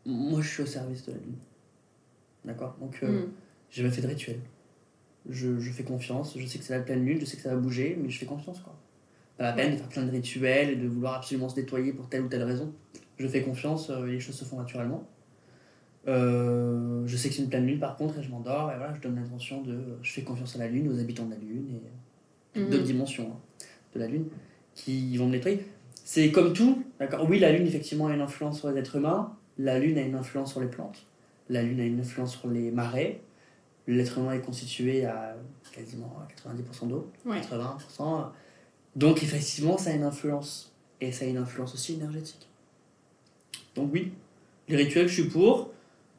moi 0.06 0.42
je 0.42 0.48
suis 0.48 0.64
au 0.64 0.68
service 0.68 1.06
de 1.06 1.14
la 1.14 1.18
lune. 1.18 1.38
D'accord? 2.46 2.78
Donc, 2.80 3.00
euh, 3.02 3.08
hmm. 3.08 3.32
j'ai 3.72 3.82
jamais 3.82 3.94
fait 3.94 4.02
de 4.02 4.08
rituel. 4.08 4.40
Je, 5.30 5.60
je 5.60 5.72
fais 5.72 5.84
confiance, 5.84 6.38
je 6.38 6.46
sais 6.46 6.60
que 6.60 6.64
c'est 6.64 6.78
la 6.78 6.84
pleine 6.84 7.06
lune, 7.06 7.20
je 7.20 7.26
sais 7.26 7.38
que 7.38 7.44
ça 7.44 7.50
va 7.50 7.56
bouger, 7.56 7.98
mais 8.02 8.10
je 8.10 8.20
fais 8.20 8.26
confiance 8.26 8.60
quoi. 8.60 8.78
Pas 9.38 9.44
la 9.44 9.54
peine 9.54 9.74
de 9.74 9.78
faire 9.78 9.90
plein 9.90 10.04
de 10.04 10.12
rituels 10.12 10.70
et 10.70 10.76
de 10.76 10.88
vouloir 10.88 11.16
absolument 11.16 11.50
se 11.50 11.60
nettoyer 11.60 11.92
pour 11.94 12.08
telle 12.10 12.22
ou 12.22 12.28
telle 12.28 12.44
raison. 12.44 12.74
Je 13.18 13.28
fais 13.28 13.42
confiance, 13.42 13.90
euh, 13.90 14.06
les 14.06 14.20
choses 14.20 14.36
se 14.36 14.46
font 14.46 14.58
naturellement. 14.58 15.08
Euh, 16.08 17.04
je 17.06 17.18
sais 17.18 17.30
que 17.30 17.36
c'est 17.36 17.42
une 17.42 17.50
pleine 17.50 17.66
lune 17.66 17.80
par 17.80 17.98
contre 17.98 18.18
et 18.20 18.24
je 18.24 18.30
m'endors 18.30 18.72
et 18.72 18.78
voilà, 18.78 18.94
je 18.94 19.02
donne 19.02 19.16
l'intention 19.16 19.62
de. 19.62 19.80
Je 20.02 20.12
fais 20.14 20.22
confiance 20.22 20.56
à 20.56 20.60
la 20.60 20.68
lune, 20.68 20.88
aux 20.90 21.00
habitants 21.00 21.26
de 21.26 21.32
la 21.32 21.38
lune 21.38 21.68
et 22.56 22.60
Mhm. 22.60 22.70
d'autres 22.70 22.84
dimensions 22.86 23.28
hein, 23.34 23.66
de 23.94 24.00
la 24.00 24.08
lune 24.08 24.26
qui 24.74 25.18
vont 25.18 25.26
me 25.28 25.32
nettoyer. 25.34 25.66
C'est 26.06 26.32
comme 26.32 26.54
tout, 26.54 26.84
d'accord 27.00 27.28
Oui, 27.30 27.40
la 27.40 27.52
lune 27.52 27.68
effectivement 27.68 28.08
a 28.08 28.14
une 28.14 28.22
influence 28.22 28.60
sur 28.60 28.70
les 28.72 28.80
êtres 28.80 28.96
humains, 28.96 29.36
la 29.58 29.78
lune 29.80 29.98
a 29.98 30.02
une 30.02 30.16
influence 30.16 30.52
sur 30.52 30.62
les 30.62 30.68
plantes, 30.68 31.06
la 31.50 31.62
lune 31.62 31.80
a 31.82 31.84
une 31.84 32.00
influence 32.00 32.38
sur 32.38 32.48
les 32.50 32.72
marais. 32.72 33.20
L'être 33.88 34.18
humain 34.18 34.34
est 34.34 34.42
constitué 34.42 35.06
à 35.06 35.36
quasiment 35.74 36.14
à 36.22 36.28
90% 36.34 36.88
d'eau, 36.88 37.10
Ouais. 37.26 37.40
80%. 37.42 38.32
Donc 38.98 39.24
effectivement, 39.24 39.78
ça 39.78 39.92
a 39.92 39.94
une 39.94 40.04
influence. 40.04 40.74
Et 41.00 41.12
ça 41.12 41.26
a 41.26 41.28
une 41.28 41.38
influence 41.38 41.74
aussi 41.74 41.94
énergétique. 41.94 42.50
Donc 43.78 43.92
oui, 43.94 44.12
les 44.68 44.76
rituels, 44.76 45.08
je 45.08 45.22
suis 45.22 45.30
pour. 45.30 45.72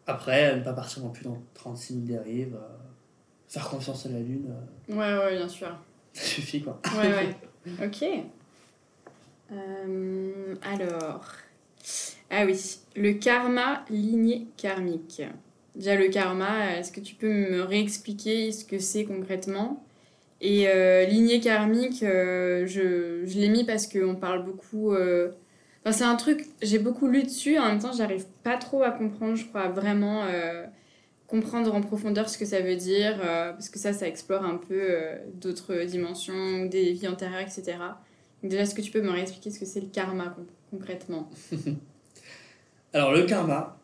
Après, 0.07 0.57
ne 0.57 0.63
pas 0.63 0.73
partir 0.73 1.03
non 1.03 1.11
plus 1.11 1.25
dans 1.25 1.37
36 1.55 1.95
000 1.95 2.07
dérives. 2.07 2.55
euh, 2.55 2.77
faire 3.49 3.69
confiance 3.69 4.07
à 4.07 4.11
la 4.11 4.21
lune, 4.21 4.47
euh, 4.91 4.95
Ouais, 4.95 5.25
ouais, 5.27 5.37
bien 5.37 5.49
sûr. 5.49 5.69
ça 6.15 6.25
suffit 6.25 6.63
quoi. 6.63 6.81
Ouais, 6.97 7.09
ouais. 7.09 7.85
Ok. 7.85 8.05
Euh, 9.53 10.55
alors. 10.63 11.33
Ah 12.31 12.45
oui, 12.45 12.79
le 12.95 13.13
karma 13.15 13.85
lignée 13.91 14.47
karmique. 14.57 15.23
Déjà, 15.75 15.95
le 15.97 16.09
karma, 16.09 16.77
est-ce 16.77 16.93
que 16.93 17.01
tu 17.01 17.15
peux 17.15 17.29
me 17.33 17.63
réexpliquer 17.63 18.53
ce 18.53 18.65
que 18.65 18.79
c'est 18.79 19.05
concrètement? 19.05 19.85
Et 20.41 20.67
lignée 21.07 21.41
karmique, 21.41 22.01
je, 22.01 22.65
je 23.25 23.39
l'ai 23.39 23.49
mis 23.49 23.65
parce 23.65 23.87
qu'on 23.87 24.15
parle 24.15 24.45
beaucoup. 24.45 24.95
Enfin, 25.89 25.97
c'est 25.97 26.05
un 26.05 26.17
truc, 26.17 26.45
j'ai 26.61 26.79
beaucoup 26.79 27.07
lu 27.09 27.23
dessus, 27.23 27.57
en 27.59 27.65
même 27.65 27.79
temps, 27.79 27.93
j'arrive 27.93 28.27
pas 28.43 28.59
trop 28.59 28.83
à 28.83 28.91
comprendre, 28.91 29.37
je 29.37 29.47
crois, 29.47 29.69
vraiment. 29.69 30.25
euh, 30.27 30.67
comprendre 31.27 31.75
en 31.75 31.83
profondeur 31.83 32.29
ce 32.31 32.39
que 32.39 32.47
ça 32.47 32.61
veut 32.63 32.77
dire, 32.77 33.19
euh, 33.23 33.53
parce 33.53 33.69
que 33.69 33.79
ça, 33.79 33.93
ça 33.93 34.09
explore 34.09 34.45
un 34.45 34.57
peu 34.57 34.75
euh, 34.81 35.17
d'autres 35.35 35.85
dimensions, 35.85 36.65
des 36.67 36.93
vies 36.93 37.07
antérieures, 37.09 37.41
etc. 37.43 37.77
Donc 38.43 38.51
déjà, 38.51 38.63
est-ce 38.63 38.75
que 38.75 38.81
tu 38.81 38.91
peux 38.91 39.03
me 39.03 39.11
réexpliquer 39.11 39.51
ce 39.51 39.59
que 39.61 39.67
c'est 39.67 39.81
le 39.81 39.89
karma 39.89 40.31
con- 40.31 40.47
concrètement? 40.71 41.29
Alors, 42.95 43.13
le 43.13 43.25
karma, 43.25 43.79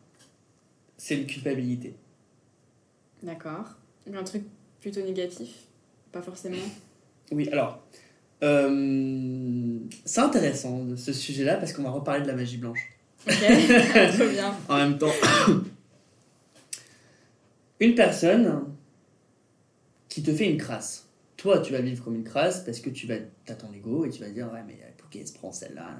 c'est 0.97 1.17
une 1.19 1.27
culpabilité. 1.27 1.95
D'accord. 3.23 3.65
Un 4.11 4.23
truc 4.23 4.43
plutôt 4.81 5.01
négatif? 5.01 5.49
Pas 6.11 6.23
forcément? 6.23 6.57
Oui, 7.31 7.47
alors, 7.49 7.83
euh, 8.43 9.79
c'est 10.05 10.21
intéressant 10.21 10.83
ce 10.95 11.13
sujet-là 11.13 11.57
parce 11.57 11.73
qu'on 11.73 11.83
va 11.83 11.91
reparler 11.91 12.21
de 12.23 12.27
la 12.27 12.33
magie 12.35 12.57
blanche. 12.57 12.91
Ok, 13.27 13.33
bien. 14.31 14.55
En 14.69 14.77
même 14.77 14.97
temps, 14.97 15.11
une 17.79 17.95
personne 17.95 18.65
qui 20.09 20.23
te 20.23 20.31
fait 20.33 20.49
une 20.49 20.57
crasse. 20.57 21.07
Toi, 21.37 21.59
tu 21.59 21.73
vas 21.73 21.81
vivre 21.81 22.03
comme 22.03 22.15
une 22.15 22.23
crasse 22.23 22.61
parce 22.63 22.79
que 22.79 22.89
tu 22.89 23.07
vas, 23.07 23.15
as 23.47 23.55
ton 23.55 23.71
ego 23.73 24.05
et 24.05 24.09
tu 24.09 24.21
vas 24.21 24.29
dire 24.29 24.49
Ouais, 24.53 24.61
mais 24.65 24.77
pour 24.97 25.09
qu'elle 25.09 25.27
se 25.27 25.33
prend 25.33 25.51
celle-là, 25.51 25.95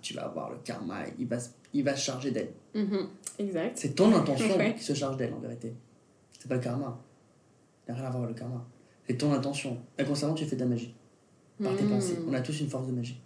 tu 0.00 0.14
vas 0.14 0.24
avoir 0.24 0.50
le 0.50 0.58
karma, 0.64 1.00
il 1.18 1.26
va, 1.26 1.38
se- 1.40 1.50
il 1.74 1.82
va 1.84 1.96
se 1.96 2.02
charger 2.04 2.30
d'elle. 2.30 2.50
Mhm, 2.74 3.08
Exact. 3.38 3.72
C'est 3.76 3.94
ton 3.94 4.14
intention 4.14 4.56
Ouais. 4.56 4.74
qui 4.74 4.84
se 4.84 4.94
charge 4.94 5.16
d'elle 5.16 5.32
en 5.34 5.40
vérité. 5.40 5.74
C'est 6.38 6.48
pas 6.48 6.54
le 6.54 6.60
karma. 6.60 6.98
Il 7.86 7.92
n'y 7.92 7.98
a 7.98 8.00
rien 8.00 8.08
à 8.08 8.10
voir 8.12 8.24
avec 8.24 8.36
le 8.36 8.40
karma. 8.40 8.64
C'est 9.08 9.16
ton 9.16 9.32
intention. 9.32 9.78
Inconsciemment, 9.98 10.34
tu 10.34 10.44
fais 10.44 10.54
de 10.56 10.60
la 10.60 10.66
magie. 10.66 10.94
Par 11.62 11.76
tes 11.76 11.82
Mhm. 11.84 11.90
pensées. 11.90 12.18
On 12.28 12.32
a 12.34 12.40
tous 12.40 12.60
une 12.60 12.68
force 12.68 12.86
de 12.86 12.92
magie. 12.92 13.20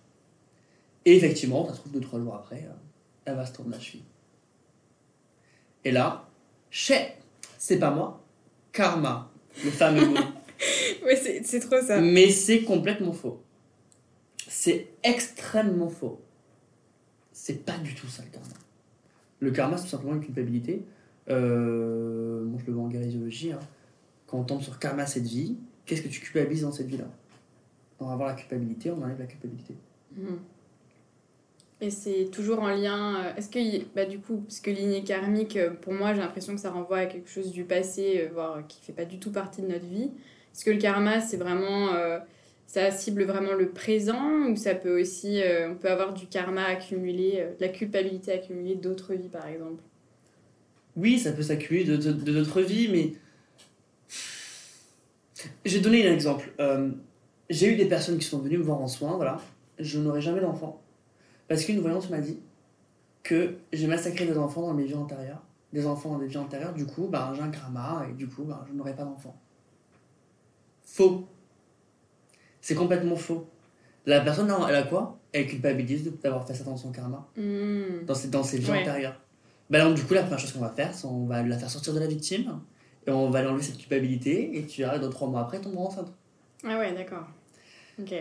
Et 1.04 1.16
effectivement, 1.16 1.66
ça 1.66 1.74
se 1.74 1.80
trouve 1.80 1.92
deux, 1.92 2.00
trois 2.00 2.20
jours 2.20 2.34
après, 2.34 2.64
elle 3.24 3.34
va 3.36 3.44
se 3.44 3.52
tourner 3.52 3.72
la 3.72 3.80
cheville. 3.80 4.04
Et 5.84 5.90
là, 5.90 6.28
chez, 6.70 7.08
c'est 7.58 7.78
pas 7.78 7.90
moi, 7.90 8.22
karma, 8.72 9.30
le 9.64 9.70
fameux 9.70 10.06
mot. 10.08 10.16
Ouais, 11.04 11.16
c'est 11.16 11.42
c'est 11.44 11.58
trop 11.58 11.80
ça. 11.84 12.00
Mais 12.00 12.30
c'est 12.30 12.62
complètement 12.62 13.12
faux. 13.12 13.42
C'est 14.46 14.86
extrêmement 15.02 15.88
faux. 15.88 16.20
C'est 17.32 17.64
pas 17.64 17.76
du 17.78 17.96
tout 17.96 18.06
ça 18.06 18.22
le 18.22 18.30
karma. 18.30 18.46
Le 19.40 19.50
karma, 19.50 19.76
c'est 19.76 19.82
tout 19.84 19.88
simplement 19.90 20.14
une 20.14 20.20
culpabilité. 20.24 20.84
Euh, 21.28 22.44
moi, 22.44 22.60
je 22.60 22.66
le 22.66 22.74
vois 22.74 22.84
en 22.84 22.88
guérisiologie. 22.88 23.50
hein. 23.50 23.58
Quand 24.28 24.38
on 24.38 24.44
tombe 24.44 24.62
sur 24.62 24.78
karma 24.78 25.04
cette 25.06 25.24
vie, 25.26 25.56
qu'est-ce 25.84 26.02
que 26.02 26.08
tu 26.08 26.20
culpabilises 26.20 26.62
dans 26.62 26.70
cette 26.70 26.86
vie-là? 26.86 27.10
On 28.02 28.06
va 28.06 28.12
avoir 28.14 28.28
la 28.30 28.34
culpabilité, 28.34 28.90
on 28.90 29.00
enlève 29.02 29.18
la 29.18 29.26
culpabilité. 29.26 29.74
Mhm. 30.16 30.38
Et 31.80 31.90
c'est 31.90 32.26
toujours 32.30 32.60
en 32.60 32.68
lien. 32.68 33.16
euh, 33.24 33.34
Est-ce 33.36 33.48
que, 33.48 33.58
y- 33.58 33.86
bah, 33.94 34.04
du 34.04 34.18
coup, 34.20 34.38
parce 34.38 34.60
que 34.60 34.70
lignée 34.70 35.02
karmique, 35.04 35.56
euh, 35.56 35.70
pour 35.70 35.92
moi, 35.92 36.14
j'ai 36.14 36.20
l'impression 36.20 36.54
que 36.54 36.60
ça 36.60 36.70
renvoie 36.70 36.98
à 36.98 37.06
quelque 37.06 37.28
chose 37.28 37.50
du 37.52 37.64
passé, 37.64 38.22
euh, 38.24 38.32
voire 38.32 38.66
qui 38.68 38.80
fait 38.82 38.92
pas 38.92 39.04
du 39.04 39.18
tout 39.18 39.32
partie 39.32 39.62
de 39.62 39.66
notre 39.68 39.86
vie. 39.86 40.10
Est-ce 40.54 40.64
que 40.64 40.70
le 40.70 40.78
karma, 40.78 41.20
c'est 41.20 41.36
vraiment. 41.36 41.94
euh, 41.94 42.18
ça 42.66 42.90
cible 42.90 43.24
vraiment 43.24 43.52
le 43.52 43.68
présent 43.70 44.46
ou 44.48 44.56
ça 44.56 44.74
peut 44.74 45.00
aussi. 45.00 45.42
euh, 45.42 45.70
on 45.72 45.74
peut 45.74 45.90
avoir 45.90 46.14
du 46.14 46.26
karma 46.26 46.64
accumulé, 46.64 47.34
euh, 47.36 47.50
de 47.56 47.60
la 47.60 47.68
culpabilité 47.68 48.32
accumulée 48.32 48.76
d'autres 48.76 49.14
vies, 49.14 49.28
par 49.28 49.46
exemple? 49.46 49.82
Oui, 50.96 51.18
ça 51.18 51.32
peut 51.32 51.42
s'accumuler 51.42 51.84
de, 51.84 51.96
de, 51.96 52.12
de 52.12 52.32
notre 52.32 52.60
vie, 52.62 52.88
mais. 52.90 53.12
J'ai 55.64 55.80
donné 55.80 56.06
un 56.06 56.12
exemple. 56.12 56.52
J'ai 57.52 57.72
eu 57.72 57.76
des 57.76 57.84
personnes 57.86 58.16
qui 58.18 58.24
sont 58.26 58.38
venues 58.38 58.56
me 58.58 58.62
voir 58.64 58.80
en 58.80 58.88
soins, 58.88 59.16
voilà. 59.16 59.38
Je 59.78 59.98
n'aurai 60.00 60.20
jamais 60.22 60.40
d'enfant. 60.40 60.80
Parce 61.48 61.64
qu'une 61.64 61.80
voyante 61.80 62.08
m'a 62.08 62.18
dit 62.20 62.38
que 63.22 63.56
j'ai 63.72 63.86
massacré 63.86 64.24
des 64.26 64.38
enfants 64.38 64.62
dans 64.62 64.72
mes 64.74 64.84
vies 64.84 64.94
antérieures. 64.94 65.42
Des 65.72 65.86
enfants 65.86 66.12
dans 66.12 66.18
des 66.18 66.26
vies 66.28 66.38
antérieures, 66.38 66.72
du 66.72 66.86
coup, 66.86 67.08
ben, 67.08 67.32
j'ai 67.36 67.42
un 67.42 67.50
karma 67.50 68.06
et 68.10 68.14
du 68.14 68.26
coup, 68.26 68.44
ben, 68.44 68.64
je 68.68 68.72
n'aurai 68.72 68.94
pas 68.94 69.04
d'enfant. 69.04 69.36
Faux. 70.84 71.26
C'est 72.60 72.74
complètement 72.74 73.16
faux. 73.16 73.46
La 74.06 74.20
personne, 74.20 74.52
elle 74.68 74.74
a 74.74 74.82
quoi? 74.84 75.18
Elle 75.32 75.46
culpabilise 75.46 76.10
d'avoir 76.22 76.46
fait 76.46 76.54
ça 76.54 76.64
dans 76.64 76.76
son 76.76 76.90
karma 76.90 77.28
Hmm. 77.36 78.04
dans 78.06 78.14
ses, 78.14 78.28
dans 78.28 78.42
ses 78.42 78.58
vies 78.58 78.70
Ouais. 78.70 78.80
antérieures. 78.80 79.20
Bah 79.70 79.82
donc, 79.84 79.94
du 79.94 80.04
coup, 80.04 80.14
la 80.14 80.22
première 80.22 80.38
chose 80.38 80.52
qu'on 80.52 80.60
va 80.60 80.70
faire, 80.70 80.94
c'est 80.94 81.06
on 81.06 81.24
va 81.26 81.42
la 81.42 81.56
faire 81.58 81.70
sortir 81.70 81.94
de 81.94 82.00
la 82.00 82.06
victime 82.06 82.60
et 83.06 83.10
on 83.10 83.30
va 83.30 83.42
lui 83.42 83.48
enlever 83.48 83.62
cette 83.62 83.78
culpabilité 83.78 84.58
et 84.58 84.66
tu 84.66 84.82
verras, 84.82 84.98
dans 84.98 85.08
trois 85.10 85.28
mois 85.28 85.40
après, 85.42 85.56
elle 85.58 85.62
tombera 85.64 85.84
enceinte. 85.84 86.12
Ah 86.64 86.78
ouais, 86.78 86.92
d'accord. 86.94 87.26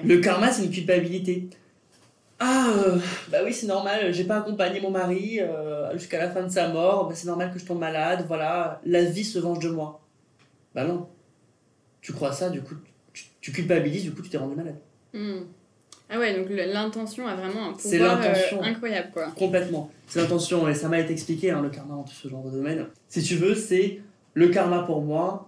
Le 0.04 0.17
karma, 0.20 0.52
c'est 0.52 0.63
une 0.65 0.72
culpabilité. 0.72 1.50
Ah, 2.44 2.70
euh, 2.76 2.98
bah 3.30 3.39
oui, 3.46 3.54
c'est 3.54 3.67
normal, 3.67 4.12
j'ai 4.12 4.24
pas 4.24 4.38
accompagné 4.38 4.80
mon 4.80 4.89
mari 4.89 5.39
euh, 5.39 5.96
jusqu'à 5.96 6.17
la 6.17 6.32
fin 6.32 6.41
de 6.41 6.50
sa 6.50 6.70
mort, 6.70 7.08
bah 7.08 7.13
c'est 7.15 7.28
normal 7.28 7.54
que 7.54 7.60
je 7.60 7.65
tombe 7.65 7.78
malade, 7.78 8.26
voilà, 8.28 8.82
la 8.84 9.04
vie 9.04 9.24
se 9.24 9.38
venge 9.38 9.60
de 9.60 9.70
moi. 9.70 10.02
Bah 10.74 10.84
non. 10.84 11.08
Tu 12.02 12.13
crois 12.13 12.32
ça, 12.32 12.50
du 12.50 12.62
coup, 12.62 12.74
tu, 13.13 13.26
tu 13.41 13.52
culpabilises, 13.52 14.02
du 14.02 14.12
coup, 14.12 14.24
tu 14.24 14.30
t'es 14.30 14.39
rendu 14.39 14.56
malade. 14.56 14.78
Hmm. 15.13 15.41
Ah 16.10 16.17
ouais, 16.17 16.36
donc 16.36 16.48
l'intention 16.50 17.28
a 17.28 17.36
vraiment 17.36 17.70
un 17.70 17.74
C'est 17.78 18.00
pouvoir 18.00 18.20
euh, 18.22 18.63
incroyable, 18.63 19.12
quoi. 19.13 19.28
Complètement. 19.38 19.91
C'est 20.08 20.20
l'intention, 20.20 20.67
et 20.67 20.74
ça 20.74 20.89
m'a 20.89 21.00
été 21.00 21.13
expliqué, 21.13 21.52
hein, 21.52 21.62
le 21.62 21.70
karma 21.70 21.94
dans 21.94 22.04
tout 22.04 22.15
ce 22.15 22.28
genre 22.28 22.44
de 22.44 22.50
domaine. 22.50 22.88
Si 23.08 23.22
tu 23.22 23.36
veux, 23.36 23.54
c'est 23.54 24.02
le 24.34 24.50
karma 24.50 24.82
pour 24.84 25.04
moi. 25.04 25.48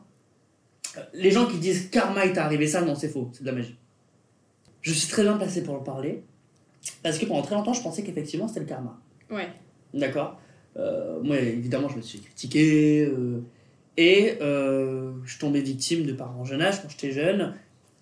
Les 1.14 1.32
gens 1.32 1.48
qui 1.48 1.58
disent 1.58 1.90
karma 1.90 2.24
est 2.26 2.38
arrivé 2.38 2.68
ça, 2.68 2.82
non, 2.82 2.94
c'est 2.94 3.10
faux, 3.10 3.32
c'est 3.34 3.42
de 3.42 3.48
la 3.48 3.54
magie. 3.54 3.76
Je 4.84 4.94
suis 4.94 5.08
très 5.10 5.24
bien 5.24 5.36
placé 5.38 5.64
pour 5.64 5.74
en 5.76 5.80
parler, 5.80 6.24
parce 7.02 7.18
que 7.18 7.26
pendant 7.26 7.42
très 7.42 7.56
longtemps, 7.56 7.74
je 7.74 7.82
pensais 7.82 8.04
qu'effectivement 8.04 8.48
c'était 8.48 8.60
le 8.60 8.66
karma. 8.68 9.00
Ouais. 9.32 9.48
D'accord? 9.94 10.40
Euh, 10.78 11.20
Moi, 11.24 11.38
évidemment, 11.40 11.90
je 11.90 11.98
me 11.98 12.02
suis 12.02 12.20
critiqué, 12.20 13.06
euh, 13.06 13.42
et 13.98 14.38
euh, 14.42 15.14
je 15.26 15.40
tombais 15.40 15.62
victime 15.62 16.06
de 16.06 16.14
parents 16.14 16.42
en 16.42 16.46
jeune 16.46 16.62
âge 16.62 16.82
quand 16.82 16.90
j'étais 16.90 17.12
jeune, 17.12 17.56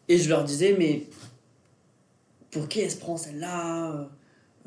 et 0.09 0.17
je 0.17 0.27
leur 0.27 0.43
disais, 0.43 0.75
mais 0.77 1.03
pour 2.49 2.67
qui 2.67 2.81
elle 2.81 2.91
se 2.91 2.97
prend 2.97 3.15
celle-là? 3.15 4.09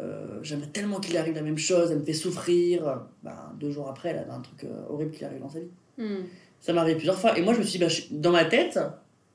Euh, 0.00 0.38
J'aimerais 0.42 0.68
tellement 0.68 0.98
qu'il 1.00 1.16
arrive 1.16 1.34
la 1.34 1.42
même 1.42 1.58
chose, 1.58 1.90
elle 1.92 1.98
me 2.00 2.04
fait 2.04 2.12
souffrir. 2.14 3.02
Ben, 3.22 3.52
deux 3.60 3.70
jours 3.70 3.88
après, 3.88 4.08
elle 4.10 4.18
avait 4.18 4.30
un 4.30 4.40
truc 4.40 4.66
horrible 4.88 5.12
qui 5.12 5.24
arrive 5.24 5.40
dans 5.40 5.48
sa 5.50 5.60
vie. 5.60 5.68
Hmm. 5.98 6.24
Ça 6.60 6.72
arrivé 6.74 6.96
plusieurs 6.96 7.18
fois, 7.18 7.36
et 7.38 7.42
moi 7.42 7.52
je 7.54 7.58
me 7.58 7.64
suis 7.64 7.78
dit, 7.78 7.84
bah, 7.84 7.88
je- 7.88 8.02
dans 8.10 8.32
ma 8.32 8.44
tête, 8.44 8.78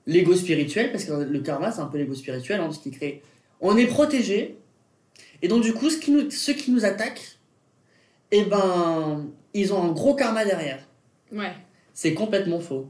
l'ego 0.08 0.36
spirituel, 0.36 0.92
parce 0.92 1.06
que 1.06 1.12
le 1.12 1.40
karma 1.40 1.72
c'est 1.72 1.82
un 1.82 1.88
peu 1.88 1.98
l'ego 1.98 2.14
spirituel, 2.16 2.62
hein, 2.62 2.72
ce 2.72 2.80
qui 2.80 2.92
crée. 2.92 3.22
On 3.62 3.78
est 3.78 3.88
protégé, 3.88 4.58
et 5.42 5.48
donc 5.48 5.64
du 5.64 5.74
coup, 5.74 5.90
ce 5.90 5.98
qui 5.98 6.12
nous, 6.12 6.30
ceux 6.32 6.54
qui 6.54 6.72
nous 6.72 6.86
attaquent, 6.86 7.38
eh 8.32 8.44
ben, 8.44 9.28
ils 9.54 9.74
ont 9.74 9.84
un 9.84 9.92
gros 9.92 10.16
karma 10.16 10.46
derrière. 10.46 10.88
Ouais. 11.32 11.52
C'est 11.94 12.14
complètement 12.14 12.60
faux. 12.60 12.90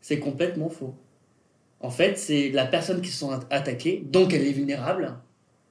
C'est 0.00 0.18
complètement 0.18 0.68
faux. 0.68 0.94
En 1.80 1.90
fait, 1.90 2.16
c'est 2.18 2.50
la 2.50 2.64
personne 2.66 3.00
qui 3.02 3.10
se 3.10 3.18
sent 3.26 3.32
at- 3.32 3.46
attaquée, 3.56 4.02
donc 4.04 4.32
elle 4.32 4.46
est 4.46 4.52
vulnérable, 4.52 5.14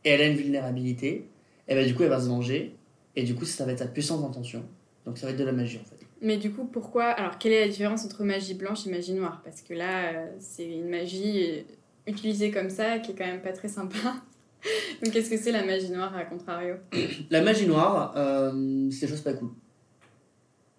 et 0.06 0.10
elle 0.12 0.22
a 0.22 0.26
une 0.28 0.38
vulnérabilité, 0.38 1.26
et 1.68 1.76
ben 1.76 1.86
du 1.88 1.96
coup 1.96 2.04
elle 2.04 2.10
va 2.10 2.20
se 2.20 2.28
venger, 2.28 2.76
et 3.16 3.24
du 3.24 3.36
coup 3.36 3.46
ça 3.46 3.66
va 3.66 3.72
être 3.72 3.80
sa 3.80 3.88
puissance 3.88 4.22
d'intention. 4.22 4.64
Donc 5.06 5.18
ça 5.18 5.26
va 5.26 5.32
être 5.32 5.40
de 5.40 5.44
la 5.44 5.52
magie 5.54 5.80
en 5.82 5.86
fait. 5.90 6.03
Mais 6.24 6.38
du 6.38 6.52
coup, 6.52 6.64
pourquoi 6.64 7.04
Alors, 7.04 7.38
quelle 7.38 7.52
est 7.52 7.66
la 7.66 7.68
différence 7.68 8.06
entre 8.06 8.24
magie 8.24 8.54
blanche 8.54 8.88
et 8.88 8.90
magie 8.90 9.14
noire? 9.14 9.42
Parce 9.44 9.62
que 9.62 9.74
là, 9.74 10.14
euh, 10.14 10.28
c'est 10.40 10.66
une 10.66 10.90
magie 10.90 11.44
euh, 11.50 11.62
utilisée 12.08 12.50
comme 12.50 12.70
ça 12.70 13.00
qui 13.00 13.12
est 13.12 13.16
quand 13.16 13.26
même 13.26 13.42
pas 13.42 13.52
très 13.52 13.68
sympa. 13.68 13.98
Donc, 15.04 15.14
qu'est-ce 15.14 15.30
que 15.30 15.38
c'est 15.38 15.52
la 15.52 15.66
magie 15.66 15.92
noire 15.92 16.16
à 16.16 16.24
contrario? 16.24 16.76
La 17.30 17.42
magie 17.42 17.68
noire, 17.68 18.14
euh, 18.16 18.90
c'est 18.90 19.06
des 19.06 19.12
choses 19.12 19.22
pas 19.22 19.34
cool. 19.34 19.50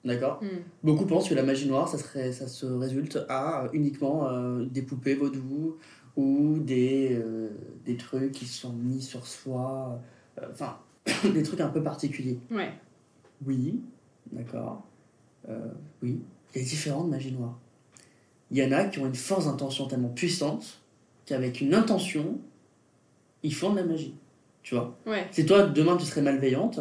D'accord? 0.03 0.43
Hmm. 0.43 0.63
Beaucoup 0.83 1.05
pensent 1.05 1.29
que 1.29 1.35
la 1.35 1.43
magie 1.43 1.69
noire, 1.69 1.89
ça, 1.89 1.99
serait, 1.99 2.33
ça 2.33 2.47
se 2.47 2.65
résulte 2.65 3.19
à 3.29 3.69
uniquement 3.75 4.29
euh, 4.29 4.65
des 4.65 4.83
poupées 4.83 5.15
vaudou 5.15 5.77
ou 6.17 6.59
des, 6.59 7.11
euh, 7.13 7.51
des 7.85 7.97
trucs 7.97 8.33
qui 8.33 8.47
sont 8.47 8.73
mis 8.73 9.03
sur 9.03 9.27
soi. 9.27 10.01
Enfin, 10.51 10.79
des 11.35 11.43
trucs 11.43 11.61
un 11.61 11.69
peu 11.69 11.83
particuliers. 11.83 12.39
Ouais. 12.51 12.73
Oui, 13.47 13.83
d'accord. 14.33 14.87
Euh, 15.49 15.59
oui, 16.03 16.21
il 16.55 16.63
y 16.63 16.65
a 16.65 16.69
différentes 16.69 17.09
magies 17.09 17.33
noires. 17.33 17.59
Il 18.51 18.59
y 18.59 18.65
en 18.65 18.73
a 18.73 18.85
qui 18.85 18.99
ont 18.99 19.07
une 19.07 19.15
force 19.15 19.47
d'intention 19.47 19.87
tellement 19.87 20.09
puissante 20.11 20.81
qu'avec 21.27 21.61
une 21.61 21.75
intention, 21.75 22.39
ils 23.43 23.55
font 23.55 23.71
de 23.73 23.77
la 23.77 23.85
magie. 23.85 24.15
Tu 24.63 24.75
vois? 24.75 24.97
Ouais. 25.07 25.27
si 25.31 25.45
toi, 25.45 25.65
demain, 25.65 25.97
tu 25.97 26.05
serais 26.07 26.23
malveillante, 26.23 26.81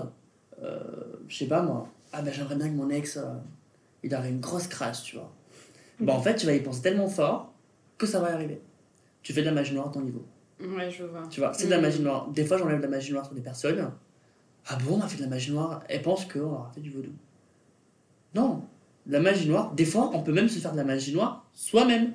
euh, 0.62 0.80
je 1.28 1.38
sais 1.38 1.48
pas 1.48 1.62
moi, 1.62 1.90
ah 2.14 2.22
ben 2.22 2.34
j'aimerais 2.34 2.56
bien 2.56 2.70
que 2.70 2.74
mon 2.76 2.90
ex, 2.90 3.18
euh, 3.18 3.24
il 4.04 4.14
aurait 4.16 4.30
une 4.30 4.40
grosse 4.40 4.68
crasse, 4.68 5.04
tu 5.04 5.16
vois. 5.18 5.32
Bah 6.00 6.14
en 6.14 6.22
fait, 6.22 6.36
tu 6.36 6.46
vas 6.46 6.54
y 6.54 6.62
penser 6.62 6.82
tellement 6.82 7.08
fort 7.10 7.54
que 7.98 8.06
ça 8.06 8.20
va 8.22 8.30
y 8.30 8.34
arriver. 8.34 8.62
Tu 9.22 9.34
fais 9.34 9.42
de 9.42 9.46
la 9.48 9.52
magie 9.52 9.74
noire 9.74 9.88
à 9.88 9.92
ton 9.92 10.02
niveau. 10.02 10.26
Ouais, 10.62 10.90
je 10.90 11.04
vois. 11.04 11.24
Tu 11.30 11.40
vois, 11.42 11.54
c'est 11.54 11.66
de 11.66 11.72
la 11.72 11.78
Mhm. 11.78 11.82
magie 11.84 12.02
noire. 12.02 12.30
Des 12.30 12.46
fois, 12.46 12.58
j'enlève 12.58 12.78
de 12.78 12.84
la 12.84 12.90
magie 12.90 13.12
noire 13.12 13.26
sur 13.26 13.34
des 13.36 13.42
personnes. 13.42 13.92
Ah 14.68 14.78
bon, 14.78 14.98
on 14.98 15.02
a 15.02 15.08
fait 15.08 15.18
de 15.18 15.24
la 15.24 15.28
magie 15.30 15.52
noire? 15.52 15.84
Elles 15.90 16.02
pensent 16.02 16.26
qu'on 16.26 16.40
leur 16.40 16.68
a 16.68 16.72
fait 16.74 16.82
du 16.82 16.90
vaudou. 16.90 17.12
Non, 18.36 18.64
la 19.08 19.20
magie 19.20 19.48
noire, 19.48 19.74
des 19.74 19.86
fois, 19.86 20.12
on 20.14 20.22
peut 20.24 20.32
même 20.32 20.50
se 20.50 20.60
faire 20.60 20.72
de 20.72 20.78
la 20.78 20.84
magie 20.84 21.14
noire 21.14 21.46
soi-même, 21.54 22.14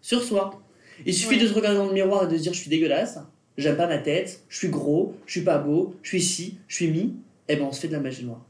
sur 0.00 0.22
soi. 0.22 0.60
Il 1.06 1.14
suffit 1.14 1.36
Ouais. 1.36 1.42
de 1.42 1.46
se 1.48 1.54
regarder 1.54 1.78
dans 1.78 1.86
le 1.88 1.92
miroir 1.94 2.24
et 2.24 2.32
de 2.32 2.36
se 2.36 2.42
dire 2.42 2.52
je 2.52 2.58
suis 2.60 2.70
dégueulasse, 2.70 3.18
j'aime 3.56 3.76
pas 3.76 3.86
ma 3.86 3.98
tête, 3.98 4.42
je 4.48 4.56
suis 4.56 4.68
gros, 4.68 5.14
je 5.26 5.32
suis 5.32 5.40
pas 5.42 5.58
beau, 5.58 5.94
je 6.02 6.08
suis 6.10 6.22
ci, 6.22 6.58
je 6.68 6.76
suis 6.76 6.90
mi. 6.90 7.16
Et 7.48 7.56
ben 7.56 7.64
on 7.64 7.72
se 7.72 7.80
fait 7.80 7.88
de 7.88 7.92
la 7.92 8.00
magie 8.00 8.24
noire. 8.24 8.40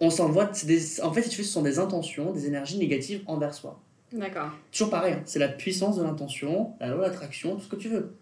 On 0.00 0.10
s'envoie, 0.10 0.46
des- 0.64 1.00
en 1.02 1.12
fait, 1.12 1.22
si 1.22 1.28
tu 1.30 1.38
veux, 1.38 1.44
ce 1.44 1.52
sont 1.52 1.62
des 1.62 1.78
intentions, 1.78 2.32
des 2.32 2.46
énergies 2.46 2.78
négatives 2.78 3.22
envers 3.26 3.54
soi. 3.54 3.80
D'accord. 4.12 4.50
Toujours 4.72 4.90
pareil, 4.90 5.14
hein, 5.14 5.22
c'est 5.24 5.38
la 5.38 5.48
puissance 5.48 5.96
de 5.96 6.02
l'intention, 6.02 6.72
la 6.80 6.88
loi 6.88 7.08
d'attraction, 7.08 7.54
tout 7.56 7.62
ce 7.62 7.68
que 7.68 7.76
tu 7.76 7.88
veux. 7.88 8.14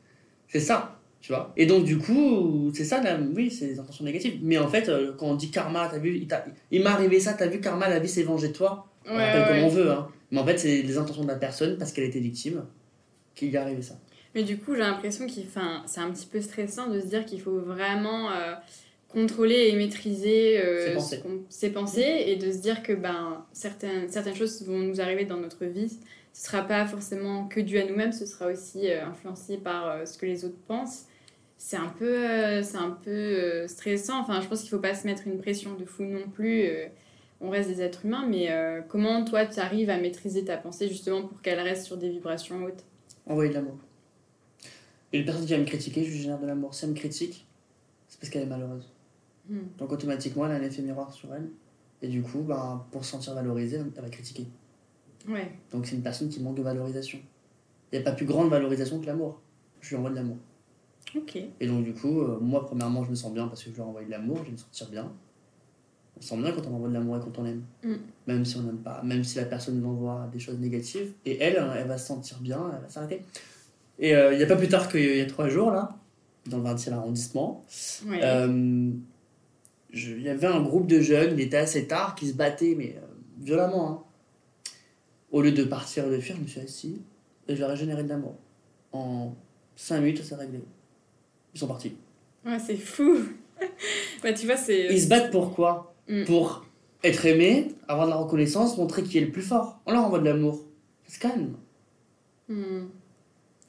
C'est 0.49 0.61
ça. 0.61 0.99
Tu 1.23 1.33
vois 1.33 1.53
Et 1.57 1.67
donc, 1.67 1.85
du 1.85 1.99
coup, 1.99 2.73
c'est 2.75 2.85
ça, 2.85 3.01
oui, 3.35 3.51
c'est 3.51 3.69
des 3.69 3.79
intentions 3.79 4.05
négatives. 4.05 4.41
Mais 4.43 4.59
en 4.59 4.69
fait, 4.69 4.89
euh, 4.89 5.13
quand 5.17 5.27
on 5.27 5.35
dit 5.37 5.51
karma, 5.53 5.89
t'as 5.89 5.99
vu, 5.99 6.17
il, 6.17 6.29
il 6.73 6.83
m'est 6.83 6.91
arrivé 6.91 7.21
ça, 7.21 7.33
t'as 7.33 7.47
vu, 7.47 7.61
karma, 7.61 7.89
la 7.89 8.01
vie 8.01 8.09
s'est 8.09 8.25
vengée 8.25 8.49
de 8.49 8.53
toi. 8.53 8.89
On 9.07 9.17
Ouais, 9.17 9.17
ouais, 9.17 9.45
comme 9.49 9.57
ouais. 9.57 9.65
on 9.65 9.69
veut, 9.69 9.91
hein. 9.91 10.09
Mais 10.33 10.41
en 10.41 10.45
fait, 10.45 10.59
c'est 10.59 10.83
les 10.83 10.99
intentions 10.99 11.23
de 11.23 11.29
la 11.29 11.37
personne, 11.37 11.79
parce 11.79 11.93
qu'elle 11.93 12.05
était 12.05 12.19
victime, 12.19 12.65
qu'il 13.37 13.49
lui 13.49 13.55
est 13.55 13.59
arrivé 13.59 13.83
ça. 13.83 13.95
Mais 14.35 14.43
du 14.43 14.59
coup, 14.59 14.75
j'ai 14.75 14.81
l'impression 14.81 15.27
enfin, 15.27 15.83
c'est 15.87 16.01
un 16.01 16.11
petit 16.11 16.27
peu 16.27 16.41
stressant 16.41 16.89
de 16.89 17.01
se 17.01 17.07
dire 17.07 17.25
qu'il 17.25 17.41
faut 17.41 17.61
vraiment 17.61 18.33
euh, 18.33 18.55
contrôler 19.09 19.69
et 19.69 19.77
maîtriser 19.77 20.59
euh, 20.59 20.99
Ses 21.49 21.71
pensées. 21.71 22.01
ses 22.01 22.33
et 22.33 22.37
de 22.37 22.51
se 22.51 22.59
dire 22.59 22.83
que 22.83 22.95
ben, 22.95 23.45
certaines, 23.53 24.09
certaines 24.09 24.35
choses 24.35 24.67
vont 24.67 24.79
nous 24.79 25.01
arriver 25.01 25.25
dans 25.25 25.37
notre 25.37 25.67
vie. 25.67 25.99
Ce 26.33 26.47
sera 26.47 26.63
pas 26.63 26.87
forcément 26.87 27.47
que 27.47 27.61
dû 27.61 27.79
à 27.79 27.87
nous-mêmes, 27.87 28.13
ce 28.13 28.25
sera 28.25 28.47
aussi 28.47 28.91
euh, 28.91 29.05
influencé 29.05 29.59
par 29.59 30.07
ce 30.09 30.17
que 30.17 30.27
les 30.27 30.45
autres 30.47 30.59
pensent. 30.67 31.05
C'est 31.65 31.77
un 31.77 31.91
peu, 31.91 32.29
euh, 32.29 32.61
c'est 32.65 32.77
un 32.77 32.91
peu 32.91 33.11
euh, 33.11 33.69
stressant. 33.69 34.19
Enfin, 34.19 34.41
je 34.41 34.49
pense 34.49 34.63
qu'il 34.63 34.71
faut 34.71 34.81
pas 34.81 34.97
se 34.97 35.07
mettre 35.07 35.29
une 35.29 35.39
pression 35.39 35.75
de 35.75 35.85
fou 35.85 36.03
non 36.03 36.29
plus. 36.29 36.65
euh, 36.65 36.89
on 37.41 37.51
reste 37.51 37.69
des 37.69 37.81
êtres 37.81 38.05
humains, 38.05 38.27
mais 38.29 38.49
comment 38.89 39.25
toi 39.25 39.47
tu 39.47 39.59
arrives 39.59 39.91
à 39.91 39.97
maîtriser 39.97 40.45
ta 40.45 40.57
pensée 40.57 40.89
justement 40.89 41.23
pour 41.27 41.41
qu'elle 41.41 41.59
reste 41.59 41.87
sur 41.87 41.97
des 41.97 42.09
vibrations 42.09 42.65
hautes? 42.65 42.85
Envoyer 43.27 43.51
de 43.51 43.55
l'amour. 43.55 43.77
Et 45.13 45.19
une 45.19 45.25
personne 45.25 45.47
qui 45.47 45.53
va 45.53 45.59
me 45.59 45.65
critiquer, 45.65 46.05
je 46.05 46.11
lui 46.11 46.19
génère 46.19 46.39
de 46.39 46.47
l'amour. 46.47 46.73
Si 46.73 46.85
elle 46.85 46.93
me 46.93 46.97
critique, 46.97 47.47
c'est 48.07 48.21
parce 48.21 48.31
qu'elle 48.31 48.43
est 48.43 48.47
malheureuse. 48.47 48.93
Hmm. 49.49 49.59
Donc 49.79 49.91
automatiquement, 49.91 50.47
elle 50.47 50.53
a 50.53 50.55
un 50.57 50.63
effet 50.63 50.83
miroir 50.83 51.13
sur 51.13 51.35
elle. 51.35 51.49
Et 52.01 52.09
du 52.09 52.23
coup, 52.23 52.43
ben, 52.43 52.85
pour 52.93 53.05
se 53.05 53.11
sentir 53.11 53.35
valorisée, 53.35 53.81
elle 53.97 54.03
va 54.03 54.11
critiquer. 54.11 54.47
Ouais. 55.29 55.51
Donc 55.73 55.87
c'est 55.87 55.97
une 55.97 56.03
personne 56.03 56.29
qui 56.29 56.41
manque 56.41 56.57
de 56.57 56.63
valorisation. 56.63 57.19
Il 57.93 57.99
n'y 57.99 58.05
a 58.05 58.09
pas 58.09 58.17
plus 58.17 58.27
grande 58.27 58.51
valorisation 58.51 59.01
que 59.01 59.07
l'amour. 59.07 59.41
Je 59.81 59.91
lui 59.91 59.97
envoie 59.97 60.11
de 60.11 60.17
l'amour. 60.17 60.37
Ok. 61.17 61.37
Et 61.61 61.67
donc 61.67 61.85
du 61.85 61.93
coup, 61.93 62.21
euh, 62.23 62.39
moi 62.41 62.65
premièrement, 62.67 63.05
je 63.05 63.11
me 63.11 63.15
sens 63.15 63.33
bien 63.33 63.47
parce 63.49 63.63
que 63.63 63.71
je 63.71 63.77
ai 63.77 63.81
envoyé 63.81 64.07
de 64.07 64.11
l'amour, 64.13 64.39
je 64.39 64.45
vais 64.45 64.51
me 64.53 64.57
sentir 64.57 64.89
bien. 64.89 65.13
On 66.17 66.21
se 66.21 66.29
sent 66.29 66.37
bien 66.39 66.53
quand 66.53 66.67
on 66.67 66.75
envoie 66.75 66.89
de 66.89 66.95
l'amour 66.95 67.17
et 67.17 67.21
quand 67.21 67.39
on 67.39 67.45
aime. 67.47 67.63
Mm. 67.83 67.95
Même 68.27 68.45
si 68.45 68.57
on 68.57 68.63
n'aime 68.63 68.79
pas, 68.79 69.03
même 69.03 69.25
si 69.25 69.37
la 69.39 69.45
personne 69.45 69.81
nous 69.81 69.89
envoie 69.89 70.29
des 70.33 70.39
choses 70.39 70.59
négatives. 70.59 71.13
Et 71.27 71.39
elle, 71.43 71.59
hein, 71.59 71.73
elle 71.77 71.87
va 71.89 71.99
se 71.99 72.07
sentir 72.07 72.39
bien, 72.41 72.71
elle 72.75 72.83
va 72.83 72.89
s'arrêter. 72.89 73.23
Et 73.99 74.15
euh, 74.15 74.33
il 74.33 74.39
n'y 74.39 74.43
a 74.45 74.47
pas 74.47 74.57
plus 74.57 74.69
tard 74.69 74.89
qu'il 74.89 75.17
y 75.17 75.21
a 75.21 75.27
trois 75.27 75.49
jours, 75.49 75.71
là, 75.71 75.97
dans 76.47 76.59
le 76.59 76.65
20e 76.65 76.93
arrondissement, 76.93 77.65
Ouais. 78.09 78.21
euh, 78.23 78.91
il 79.95 80.23
y 80.23 80.29
avait 80.29 80.47
un 80.47 80.63
groupe 80.63 80.87
de 80.87 81.01
jeunes, 81.01 81.33
il 81.35 81.41
était 81.41 81.59
assez 81.59 81.87
tard, 81.87 82.15
qui 82.15 82.29
se 82.29 82.35
battaient, 82.35 82.75
mais 82.77 82.97
violemment. 83.41 83.91
hein. 83.91 84.03
Au 85.31 85.41
lieu 85.43 85.53
de 85.53 85.65
partir 85.65 86.07
et 86.07 86.11
de 86.11 86.21
fuir, 86.21 86.37
je 86.37 86.43
me 86.43 86.47
suis 86.47 86.61
assis 86.61 87.01
et 87.49 87.55
je 87.57 87.61
leur 87.61 87.71
ai 87.73 87.77
généré 87.77 88.03
de 88.05 88.09
l'amour. 88.09 88.35
En 88.93 89.35
5 89.77 90.01
minutes, 90.01 90.19
ça 90.19 90.25
s'est 90.25 90.35
réglé. 90.35 90.61
Ils 91.55 91.59
sont 91.59 91.67
partis. 91.67 91.97
Ouais, 92.45 92.59
c'est 92.59 92.77
fou. 92.77 93.19
bah, 94.23 94.33
tu 94.33 94.47
vois, 94.47 94.57
c'est. 94.57 94.87
Ils 94.87 95.03
se 95.03 95.09
battent 95.09 95.31
pour 95.31 95.55
quoi? 95.55 95.95
Mm. 96.09 96.25
Pour 96.25 96.65
être 97.05 97.27
aimés, 97.27 97.69
avoir 97.89 98.07
de 98.07 98.13
la 98.13 98.17
reconnaissance, 98.19 98.77
montrer 98.79 99.03
qui 99.03 99.19
est 99.19 99.23
le 99.23 99.31
plus 99.31 99.43
fort. 99.43 99.81
On 99.87 99.93
leur 99.93 100.05
envoie 100.05 100.19
de 100.21 100.25
l'amour. 100.25 100.61
Ça 101.07 101.15
se 101.15 101.19
calme. 101.19 101.55
Hmm. 102.49 102.87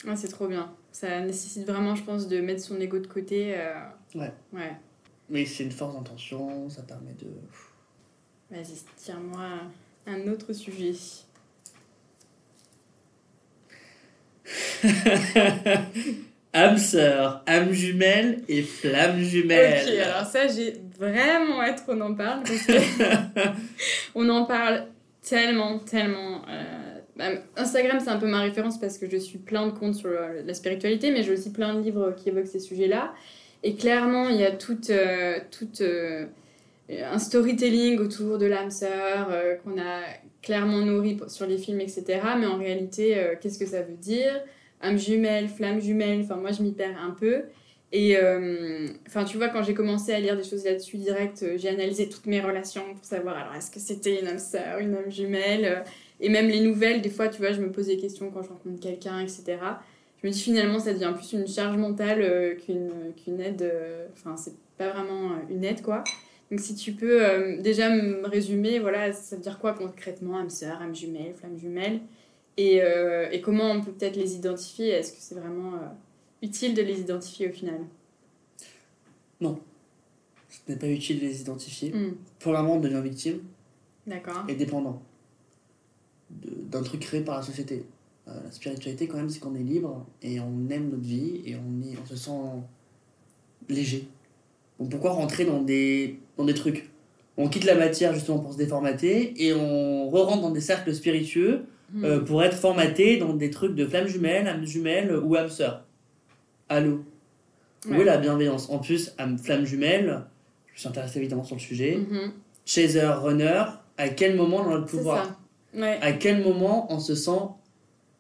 Ouais, 0.06 0.15
c'est 0.15 0.28
trop 0.28 0.48
bien. 0.48 0.72
Ça 0.91 1.19
nécessite 1.22 1.65
vraiment, 1.67 1.96
je 1.96 2.04
pense, 2.04 2.28
de 2.28 2.39
mettre 2.41 2.62
son 2.62 2.80
ego 2.80 3.00
de 3.00 3.08
côté. 3.08 3.56
euh, 3.58 3.74
Ouais. 4.15 4.32
Ouais. 4.52 4.74
Mais 5.30 5.46
c'est 5.46 5.63
une 5.63 5.72
force 5.72 5.96
d'intention, 5.96 6.69
ça 6.69 6.84
permet 6.84 7.13
de. 7.13 7.28
Vas-y, 8.52 8.78
tire-moi 8.98 9.62
un 10.06 10.28
autre 10.28 10.54
sujet. 10.54 10.93
âme 16.53 16.77
sœur, 16.77 17.43
âme 17.47 17.71
jumelle 17.71 18.41
et 18.47 18.61
flamme 18.61 19.19
jumelle. 19.21 19.83
Ok, 19.85 20.07
alors 20.07 20.25
ça, 20.25 20.47
j'ai 20.47 20.75
vraiment 20.99 21.61
hâte 21.61 21.85
qu'on 21.85 21.99
en 22.01 22.13
parle 22.13 22.43
parce 22.43 22.61
que 22.65 22.73
on 24.15 24.29
en 24.29 24.45
parle 24.45 24.85
tellement, 25.27 25.79
tellement. 25.79 26.41
euh, 26.49 26.99
bah, 27.15 27.25
Instagram, 27.57 27.99
c'est 27.99 28.09
un 28.09 28.17
peu 28.17 28.27
ma 28.27 28.41
référence 28.41 28.79
parce 28.79 28.97
que 28.97 29.09
je 29.09 29.17
suis 29.17 29.37
plein 29.39 29.67
de 29.67 29.71
comptes 29.71 29.95
sur 29.95 30.09
euh, 30.09 30.41
la 30.45 30.53
spiritualité, 30.53 31.11
mais 31.11 31.23
j'ai 31.23 31.31
aussi 31.33 31.51
plein 31.51 31.73
de 31.73 31.81
livres 31.81 32.13
qui 32.15 32.29
évoquent 32.29 32.47
ces 32.47 32.59
sujets-là. 32.59 33.13
Et 33.63 33.75
clairement, 33.75 34.29
il 34.29 34.35
y 34.37 34.45
a 34.45 34.51
tout, 34.51 34.77
euh, 34.89 35.39
tout 35.51 35.69
euh, 35.81 36.25
un 36.89 37.19
storytelling 37.19 37.97
autour 37.99 38.37
de 38.37 38.45
l'âme 38.45 38.71
sœur 38.71 39.29
qu'on 39.63 39.79
a 39.79 40.01
clairement 40.41 40.79
nourri 40.79 41.15
pour- 41.15 41.29
sur 41.29 41.47
les 41.47 41.57
films, 41.57 41.79
etc. 41.79 42.03
Mais 42.37 42.45
en 42.45 42.57
réalité, 42.57 43.15
qu'est-ce 43.41 43.57
que 43.57 43.65
ça 43.65 43.81
veut 43.81 43.95
dire? 43.95 44.33
Âme 44.84 45.00
jumelle, 45.00 45.48
flamme 45.48 45.82
jumelle, 45.82 46.22
enfin 46.22 46.36
moi 46.36 46.52
je 46.52 46.62
m'y 46.62 46.74
perds 46.74 47.02
un 47.02 47.12
peu. 47.12 47.43
Et 47.91 48.17
euh, 48.17 48.88
enfin 49.08 49.24
tu 49.24 49.38
vois, 49.38 49.50
quand 49.50 49.62
j'ai 49.63 49.76
commencé 49.76 50.13
à 50.13 50.19
lire 50.19 50.36
des 50.36 50.43
choses 50.43 50.65
là-dessus 50.65 50.98
direct, 50.98 51.43
euh, 51.43 51.58
j'ai 51.58 51.69
analysé 51.69 52.10
toutes 52.10 52.26
mes 52.26 52.41
relations 52.41 52.82
pour 52.96 53.06
savoir 53.06 53.38
alors 53.38 53.54
est-ce 53.54 53.69
que 53.69 53.80
c'était 53.80 54.19
une 54.19 54.28
âme 54.28 54.39
sœur, 54.39 54.80
une 54.80 54.96
âme 54.96 55.12
jumelle, 55.12 55.65
euh, 55.65 55.89
et 56.19 56.30
même 56.30 56.48
les 56.48 56.60
nouvelles, 56.60 57.02
des 57.02 57.12
fois 57.12 57.28
tu 57.28 57.39
vois, 57.39 57.52
je 57.52 57.62
me 57.62 57.72
pose 57.72 57.88
des 57.88 57.98
questions 57.98 58.32
quand 58.32 58.41
je 58.41 58.50
rencontre 58.50 58.80
quelqu'un, 58.80 59.19
etc. 59.19 59.43
Je 60.22 60.28
me 60.28 60.32
dis 60.34 60.41
finalement 60.41 60.80
ça 60.80 60.91
devient 60.91 61.13
plus 61.15 61.34
une 61.34 61.48
charge 61.48 61.78
mentale 61.78 62.58
qu'une 62.65 63.13
qu'une 63.24 63.39
aide, 63.39 63.72
enfin 64.13 64.38
c'est 64.38 64.56
pas 64.78 64.89
vraiment 64.89 65.36
une 65.50 65.63
aide 65.63 65.82
quoi. 65.84 66.04
Donc 66.50 66.62
si 66.62 66.76
tu 66.76 66.93
peux 66.93 67.58
déjà 67.60 67.89
me 67.89 68.26
résumer, 68.26 68.80
voilà, 68.80 69.12
ça 69.13 69.36
veut 69.36 69.41
dire 69.41 69.60
quoi 69.60 69.74
concrètement, 69.74 70.38
âme 70.38 70.50
sœur, 70.50 70.82
âme 70.82 70.96
jumelle, 70.96 71.34
flamme 71.36 71.58
jumelle? 71.60 72.00
Et, 72.57 72.81
euh, 72.81 73.29
et 73.31 73.41
comment 73.41 73.71
on 73.71 73.81
peut 73.81 73.91
peut-être 73.91 74.15
les 74.15 74.35
identifier? 74.35 74.89
Est-ce 74.89 75.13
que 75.13 75.17
c'est 75.19 75.35
vraiment 75.35 75.73
euh, 75.75 75.87
utile 76.41 76.73
de 76.73 76.81
les 76.81 76.99
identifier 76.99 77.49
au 77.49 77.51
final? 77.51 77.79
Ce 79.41 80.71
n'est 80.71 80.77
pas 80.77 80.87
utile 80.87 81.19
de 81.19 81.25
les 81.25 81.41
identifier. 81.41 81.91
Hmm, 81.91 82.13
Premièrement, 82.39 82.75
on 82.75 82.79
devient 82.79 83.01
victime 83.03 83.39
D'accord. 84.07 84.45
et 84.47 84.55
dépendant 84.55 85.01
d'un 86.29 86.81
truc 86.81 87.01
créé 87.01 87.21
par 87.21 87.37
la 87.37 87.41
société. 87.41 87.85
Euh, 88.27 88.39
la 88.43 88.51
spiritualité, 88.51 89.07
quand 89.07 89.17
même, 89.17 89.29
c'est 89.29 89.39
qu'on 89.39 89.55
est 89.55 89.63
libre 89.63 90.05
et 90.21 90.39
on 90.39 90.69
aime 90.69 90.89
notre 90.89 91.03
vie 91.03 91.41
et 91.45 91.55
on, 91.55 91.81
est, 91.83 91.97
on 92.01 92.05
se 92.05 92.15
sent 92.15 92.31
léger. 93.67 94.07
Donc 94.79 94.89
pourquoi 94.91 95.11
rentrer 95.11 95.45
dans 95.45 95.61
des, 95.61 96.19
dans 96.37 96.45
des 96.45 96.53
trucs? 96.53 96.89
On 97.35 97.49
quitte 97.49 97.65
la 97.65 97.75
matière 97.75 98.13
justement 98.13 98.39
pour 98.39 98.53
se 98.53 98.57
déformater 98.57 99.33
et 99.43 99.53
on 99.53 100.09
re-rentre 100.09 100.41
dans 100.41 100.51
des 100.51 100.61
cercles 100.61 100.93
spiritueux 100.93 101.65
Hmm. 101.93 102.06
euh, 102.06 102.19
pour 102.21 102.43
être 102.43 102.56
formaté 102.58 103.17
dans 103.17 103.34
des 103.34 103.51
trucs 103.51 103.75
de 103.75 103.86
flamme 103.86 104.08
jumelle, 104.08 104.47
âme 104.47 104.65
jumelle 104.65 105.15
ou 105.15 105.36
âme 105.36 105.49
sœur. 105.49 105.86
Allô? 106.67 107.03
Où 107.86 107.91
Ouais. 107.91 108.01
est 108.01 108.06
la 108.06 108.17
bienveillance? 108.17 108.69
En 108.71 108.79
plus, 108.79 109.13
âme 109.19 109.38
flamme 109.38 109.63
jumelle, 109.65 110.23
je 110.67 110.73
me 110.73 110.77
suis 110.77 110.88
intéressé 110.88 111.19
évidemment 111.19 111.43
sur 111.43 111.56
le 111.56 111.62
sujet. 111.62 111.97
Mhm, 111.97 112.32
Chaser, 112.65 113.06
runner, 113.06 113.63
à 113.97 114.10
quel 114.10 114.36
moment 114.36 114.63
on 114.65 114.73
a 114.73 114.77
le 114.79 114.86
pouvoir? 114.86 115.39
Ouais. 115.75 115.99
À 116.01 116.13
quel 116.13 116.41
moment 116.43 116.91
on 116.91 116.97
se 116.99 117.13
sent 117.13 117.41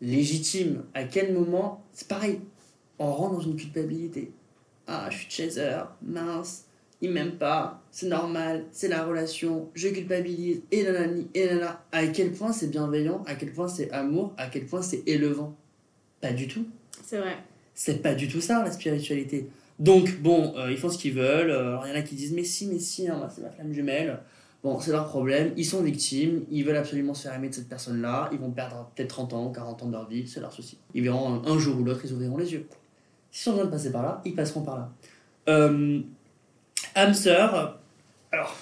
légitime? 0.01 0.83
À 0.93 1.03
quel 1.05 1.33
moment? 1.33 1.83
C'est 1.93 2.07
pareil, 2.07 2.41
on 2.99 3.11
rentre 3.11 3.35
dans 3.35 3.41
une 3.41 3.55
culpabilité. 3.55 4.31
Ah, 4.85 5.07
je 5.09 5.17
suis 5.17 5.29
chaser, 5.31 5.77
mince, 6.01 6.65
il 7.03 7.11
m'aime 7.11 7.33
pas, 7.33 7.83
c'est 7.91 8.07
normal, 8.07 8.63
c'est 8.71 8.87
la 8.87 9.03
relation, 9.05 9.69
je 9.75 9.89
culpabilise, 9.89 10.61
et 10.71 10.83
nanani, 10.83 11.27
et 11.35 11.45
nanana. 11.47 11.83
À 11.91 12.07
quel 12.07 12.31
point 12.31 12.53
c'est 12.53 12.67
bienveillant, 12.71 13.23
à 13.27 13.35
quel 13.35 13.51
point 13.51 13.67
c'est 13.67 13.91
amour, 13.91 14.33
à 14.37 14.47
quel 14.47 14.65
point 14.65 14.81
c'est 14.81 15.03
élevant 15.05 15.53
Pas 16.21 16.31
du 16.31 16.47
tout. 16.47 16.65
C'est 17.03 17.17
vrai. 17.17 17.35
C'est 17.75 18.01
pas 18.01 18.15
du 18.15 18.29
tout 18.29 18.39
ça 18.39 18.63
la 18.63 18.71
spiritualité. 18.71 19.49
Donc, 19.79 20.21
bon, 20.21 20.53
euh, 20.55 20.71
ils 20.71 20.77
font 20.77 20.87
ce 20.89 20.97
qu'ils 20.97 21.13
veulent. 21.13 21.49
euh, 21.51 21.71
alors, 21.71 21.85
il 21.87 21.89
y 21.89 21.93
en 21.93 21.99
a 21.99 22.03
qui 22.03 22.15
disent, 22.15 22.31
mais 22.31 22.45
si, 22.45 22.67
mais 22.67 22.79
si, 22.79 23.09
hein, 23.09 23.27
c'est 23.35 23.41
ma 23.41 23.49
flamme 23.49 23.73
jumelle. 23.73 24.19
Bon, 24.63 24.79
c'est 24.79 24.91
leur 24.91 25.07
problème. 25.09 25.51
Ils 25.57 25.65
sont 25.65 25.81
victimes. 25.83 26.45
Ils 26.51 26.63
veulent 26.63 26.77
absolument 26.77 27.13
se 27.13 27.23
faire 27.23 27.33
aimer 27.33 27.49
de 27.49 27.53
cette 27.53 27.67
personne-là. 27.67 28.29
Ils 28.31 28.39
vont 28.39 28.51
perdre 28.51 28.89
peut-être 28.95 29.09
30 29.09 29.33
ans, 29.33 29.51
40 29.51 29.83
ans 29.83 29.87
de 29.87 29.91
leur 29.91 30.07
vie. 30.07 30.25
C'est 30.25 30.39
leur 30.39 30.53
souci. 30.53 30.77
Ils 30.93 31.03
verront 31.03 31.27
un, 31.33 31.51
un 31.51 31.59
jour 31.59 31.77
ou 31.77 31.83
l'autre, 31.83 31.99
ils 32.05 32.13
ouvriront 32.13 32.37
les 32.37 32.53
yeux. 32.53 32.65
S'ils 33.29 33.51
ont 33.51 33.55
besoin 33.55 33.65
de 33.65 33.71
passer 33.71 33.91
par 33.91 34.03
là, 34.03 34.21
ils 34.23 34.35
passeront 34.35 34.61
par 34.61 34.77
là. 34.77 34.93
Euh, 35.49 35.99
âme 36.95 37.13
sœur. 37.13 37.79
Alors, 38.31 38.57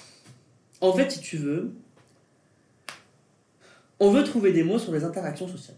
en 0.80 0.92
fait, 0.92 1.10
si 1.10 1.20
tu 1.20 1.36
veux, 1.36 1.72
on 4.00 4.10
veut 4.10 4.24
trouver 4.24 4.52
des 4.52 4.64
mots 4.64 4.78
sur 4.78 4.92
les 4.92 5.04
interactions 5.04 5.48
sociales. 5.48 5.76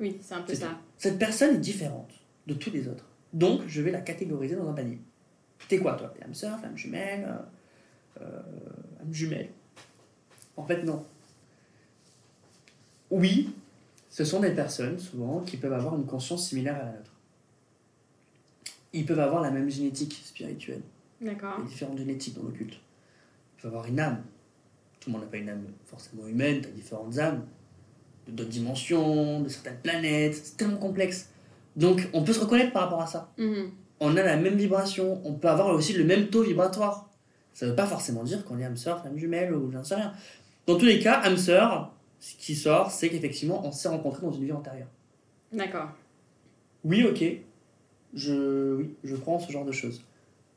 Oui, 0.00 0.18
c'est 0.20 0.34
un 0.34 0.42
peu 0.42 0.54
ça. 0.54 0.78
Cette 0.98 1.18
personne 1.18 1.56
est 1.56 1.60
différente 1.60 2.10
de 2.46 2.54
tous 2.54 2.70
les 2.70 2.88
autres. 2.88 3.04
Donc, 3.32 3.62
je 3.66 3.82
vais 3.82 3.90
la 3.90 4.00
catégoriser 4.00 4.56
dans 4.56 4.68
un 4.68 4.72
panier. 4.72 4.98
T'es 5.68 5.78
quoi, 5.78 5.94
toi? 5.94 6.12
T'es 6.16 6.24
âme 6.24 6.34
sœur, 6.34 6.58
jumelle 6.74 7.28
euh, 8.20 8.22
euh, 8.22 9.02
âme 9.02 9.12
jumelle 9.12 9.50
En 10.56 10.64
fait, 10.64 10.82
non. 10.82 11.04
Oui, 13.10 13.54
ce 14.10 14.24
sont 14.24 14.40
des 14.40 14.52
personnes, 14.52 14.98
souvent, 14.98 15.40
qui 15.40 15.56
peuvent 15.56 15.72
avoir 15.72 15.96
une 15.96 16.06
conscience 16.06 16.48
similaire 16.48 16.76
à 16.76 16.84
la 16.84 16.92
nôtre. 16.92 17.12
Ils 18.92 19.04
peuvent 19.04 19.20
avoir 19.20 19.42
la 19.42 19.50
même 19.50 19.68
génétique 19.68 20.20
spirituelle, 20.24 20.82
D'accord. 21.24 21.58
les 21.58 21.64
différentes 21.64 21.98
génétiques 21.98 22.34
dans 22.34 22.42
l'occulte. 22.42 22.74
Ils 22.74 23.62
peuvent 23.62 23.72
avoir 23.72 23.86
une 23.86 23.98
âme. 23.98 24.22
Tout 25.00 25.10
le 25.10 25.14
monde 25.14 25.22
n'a 25.22 25.28
pas 25.28 25.38
une 25.38 25.48
âme 25.48 25.64
forcément 25.86 26.26
humaine, 26.26 26.60
tu 26.60 26.68
as 26.68 26.70
différentes 26.70 27.18
âmes, 27.18 27.44
de 28.26 28.32
d'autres 28.32 28.50
dimensions, 28.50 29.40
de 29.40 29.48
certaines 29.48 29.78
planètes, 29.78 30.34
c'est 30.34 30.56
tellement 30.56 30.76
complexe. 30.76 31.30
Donc, 31.76 32.08
on 32.12 32.22
peut 32.22 32.32
se 32.32 32.40
reconnaître 32.40 32.72
par 32.72 32.82
rapport 32.84 33.02
à 33.02 33.06
ça. 33.06 33.32
Mhm. 33.38 33.70
On 34.00 34.16
a 34.16 34.22
la 34.22 34.36
même 34.36 34.56
vibration, 34.56 35.20
on 35.24 35.34
peut 35.34 35.48
avoir 35.48 35.68
aussi 35.74 35.92
le 35.92 36.04
même 36.04 36.28
taux 36.28 36.42
vibratoire. 36.42 37.10
Ça 37.52 37.66
veut 37.66 37.74
pas 37.76 37.86
forcément 37.86 38.24
dire 38.24 38.44
qu'on 38.44 38.58
est 38.58 38.64
âme 38.64 38.76
sœur, 38.76 39.00
flamme 39.00 39.16
jumelle 39.16 39.54
ou 39.54 39.70
j'en 39.70 39.84
sais 39.84 39.94
rien. 39.94 40.12
Dans 40.66 40.76
tous 40.76 40.86
les 40.86 40.98
cas, 40.98 41.20
âme 41.20 41.36
sœur, 41.36 41.92
ce 42.18 42.34
qui 42.36 42.54
sort, 42.54 42.90
c'est 42.90 43.08
qu'effectivement, 43.08 43.66
on 43.66 43.72
s'est 43.72 43.88
rencontrés 43.88 44.22
dans 44.22 44.32
une 44.32 44.44
vie 44.44 44.52
antérieure. 44.52 44.88
D'accord. 45.52 45.90
Oui, 46.84 47.04
ok. 47.04 47.24
Je, 48.14 48.74
oui, 48.74 48.94
je 49.04 49.16
crois 49.16 49.34
en 49.34 49.38
ce 49.38 49.52
genre 49.52 49.64
de 49.64 49.72
choses. 49.72 50.02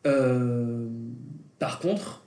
Euh, 0.08 0.88
par 1.60 1.80
contre, 1.80 2.24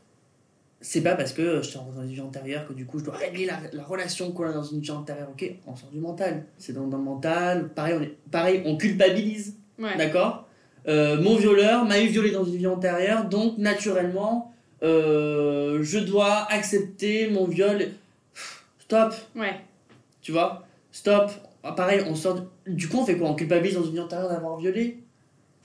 c'est 0.81 1.03
pas 1.03 1.15
parce 1.15 1.33
que 1.33 1.57
je 1.63 1.69
suis 1.69 1.79
dans 1.79 2.03
une 2.03 2.09
vie 2.09 2.21
antérieure 2.21 2.67
que 2.67 2.73
du 2.73 2.87
coup 2.87 2.99
je 2.99 3.05
dois 3.05 3.17
régler 3.17 3.47
la, 3.47 3.59
la 3.73 3.83
relation 3.85 4.33
qu'on 4.33 4.45
a 4.45 4.53
dans 4.53 4.63
une 4.63 4.81
vie 4.81 4.91
antérieure. 4.91 5.29
Ok, 5.31 5.51
on 5.67 5.75
sort 5.77 5.91
du 5.91 6.01
mental. 6.01 6.45
C'est 6.59 6.73
dans, 6.73 6.87
dans 6.87 6.99
le 6.99 7.05
mental. 7.05 7.69
Pareil, 7.71 7.95
on, 7.99 8.03
est, 8.03 8.17
pareil, 8.31 8.63
on 8.67 8.77
culpabilise. 8.77 9.57
Ouais. 9.79 9.97
D'accord? 9.97 10.47
Euh, 10.89 11.21
Mon 11.21 11.37
violeur 11.37 11.85
m'a 11.85 12.01
eu 12.01 12.07
violé 12.07 12.31
dans 12.31 12.45
une 12.45 12.57
vie 12.57 12.67
antérieure, 12.67 13.29
donc 13.29 13.59
naturellement, 13.59 14.53
euh, 14.83 15.83
je 15.83 15.99
dois 15.99 16.47
accepter 16.51 17.29
mon 17.31 17.45
viol. 17.47 17.89
Stop, 18.79 19.15
Ouais. 19.37 19.61
tu 20.23 20.33
vois? 20.33 20.65
Stop. 20.93 21.31
Ah, 21.63 21.73
pareil, 21.73 22.03
on 22.09 22.15
sort. 22.15 22.37
Du... 22.67 22.75
du 22.75 22.89
coup, 22.89 22.99
on 22.99 23.05
fait 23.05 23.17
quoi? 23.19 23.29
On 23.29 23.35
culpabilise 23.35 23.75
dans 23.77 23.85
une 23.85 23.93
vie 23.93 24.01
antérieure 24.01 24.31
d'avoir 24.31 24.57
violé? 24.57 25.03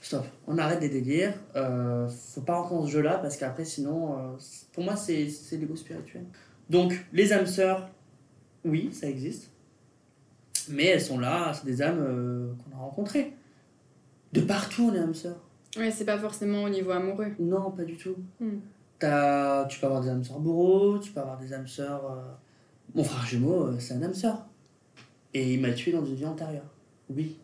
Stop. 0.00 0.24
On 0.46 0.58
arrête 0.58 0.80
des 0.80 0.88
délires. 0.88 1.34
Euh, 1.56 2.08
faut 2.08 2.42
pas 2.42 2.56
rentrer 2.60 2.74
dans 2.76 2.86
ce 2.86 2.90
jeu-là 2.92 3.18
parce 3.18 3.36
qu'après, 3.36 3.64
sinon, 3.64 4.12
euh, 4.18 4.36
pour 4.72 4.84
moi, 4.84 4.94
c'est 4.96 5.28
c'est 5.28 5.56
l'ego 5.56 5.74
spirituel. 5.76 6.24
Donc, 6.70 7.04
les 7.12 7.32
âmes 7.32 7.46
sœurs, 7.46 7.88
oui, 8.64 8.90
ça 8.92 9.08
existe. 9.08 9.50
Mais 10.68 10.84
elles 10.86 11.00
sont 11.00 11.18
là, 11.18 11.52
c'est 11.54 11.64
des 11.64 11.80
âmes 11.82 11.98
euh, 12.00 12.52
qu'on 12.64 12.76
a 12.76 12.80
rencontrées. 12.80 13.32
De 14.32 14.40
partout, 14.40 14.90
on 14.92 14.94
est 14.94 14.98
âmes 14.98 15.14
sœurs. 15.14 15.40
Ouais, 15.76 15.90
c'est 15.90 16.04
pas 16.04 16.18
forcément 16.18 16.62
au 16.64 16.68
niveau 16.68 16.90
amoureux. 16.90 17.32
Non, 17.38 17.70
pas 17.70 17.84
du 17.84 17.96
tout. 17.96 18.16
Hmm. 18.40 18.58
T'as- 18.98 19.66
tu 19.68 19.78
peux 19.78 19.86
avoir 19.86 20.00
des 20.02 20.08
âmes 20.08 20.24
sœurs 20.24 20.40
bourreaux, 20.40 20.98
tu 20.98 21.12
peux 21.12 21.20
avoir 21.20 21.38
des 21.38 21.52
âmes 21.52 21.68
sœurs. 21.68 22.02
Mon 22.94 23.04
frère 23.04 23.26
jumeau, 23.26 23.78
c'est 23.78 23.94
un 23.94 24.02
âme 24.02 24.14
sœur. 24.14 24.46
Et 25.34 25.54
il 25.54 25.60
m'a 25.60 25.72
tué 25.72 25.92
dans 25.92 26.04
une 26.04 26.14
vie 26.14 26.24
antérieure. 26.26 26.64
Oui. 27.10 27.36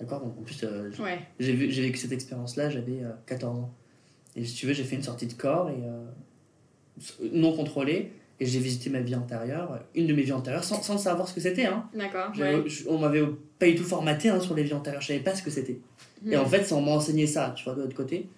D'accord 0.00 0.20
Donc 0.20 0.38
en 0.38 0.42
plus, 0.42 0.64
euh, 0.64 0.90
Ouais. 0.98 1.18
j'ai 1.38 1.52
vécu 1.54 1.98
cette 1.98 2.12
expérience-là, 2.12 2.70
j'avais 2.70 3.02
euh, 3.04 3.10
14 3.26 3.58
ans. 3.58 3.74
Et 4.34 4.44
si 4.44 4.54
tu 4.54 4.66
veux, 4.66 4.72
j'ai 4.72 4.84
fait 4.84 4.96
une 4.96 5.02
sortie 5.02 5.26
de 5.26 5.34
corps 5.34 5.68
et 5.70 5.82
euh, 5.84 6.04
non 7.32 7.54
contrôlée. 7.54 8.12
Et 8.42 8.46
j'ai 8.46 8.58
visité 8.58 8.88
ma 8.88 9.00
vie 9.00 9.14
antérieure, 9.14 9.80
une 9.94 10.06
de 10.06 10.14
mes 10.14 10.22
vies 10.22 10.32
antérieures, 10.32 10.64
sans, 10.64 10.80
sans 10.80 10.96
savoir 10.96 11.28
ce 11.28 11.34
que 11.34 11.40
c'était. 11.42 11.66
Hein. 11.66 11.84
D'accord. 11.94 12.32
Ouais. 12.38 12.64
On 12.88 12.96
m'avait 12.96 13.22
pas 13.58 13.66
du 13.66 13.74
tout 13.74 13.84
formaté 13.84 14.30
hein, 14.30 14.40
sur 14.40 14.54
les 14.54 14.62
vies 14.62 14.72
antérieures, 14.72 15.02
je 15.02 15.08
savais 15.08 15.20
pas 15.20 15.34
ce 15.34 15.42
que 15.42 15.50
c'était. 15.50 15.78
Et 16.26 16.38
en 16.38 16.46
fait, 16.46 16.64
c'est 16.64 16.72
on 16.72 16.80
m'a 16.80 16.92
enseigné 16.92 17.26
ça, 17.26 17.52
tu 17.54 17.64
vois, 17.64 17.74
de 17.74 17.82
l'autre 17.82 17.94
côté. 17.94 18.28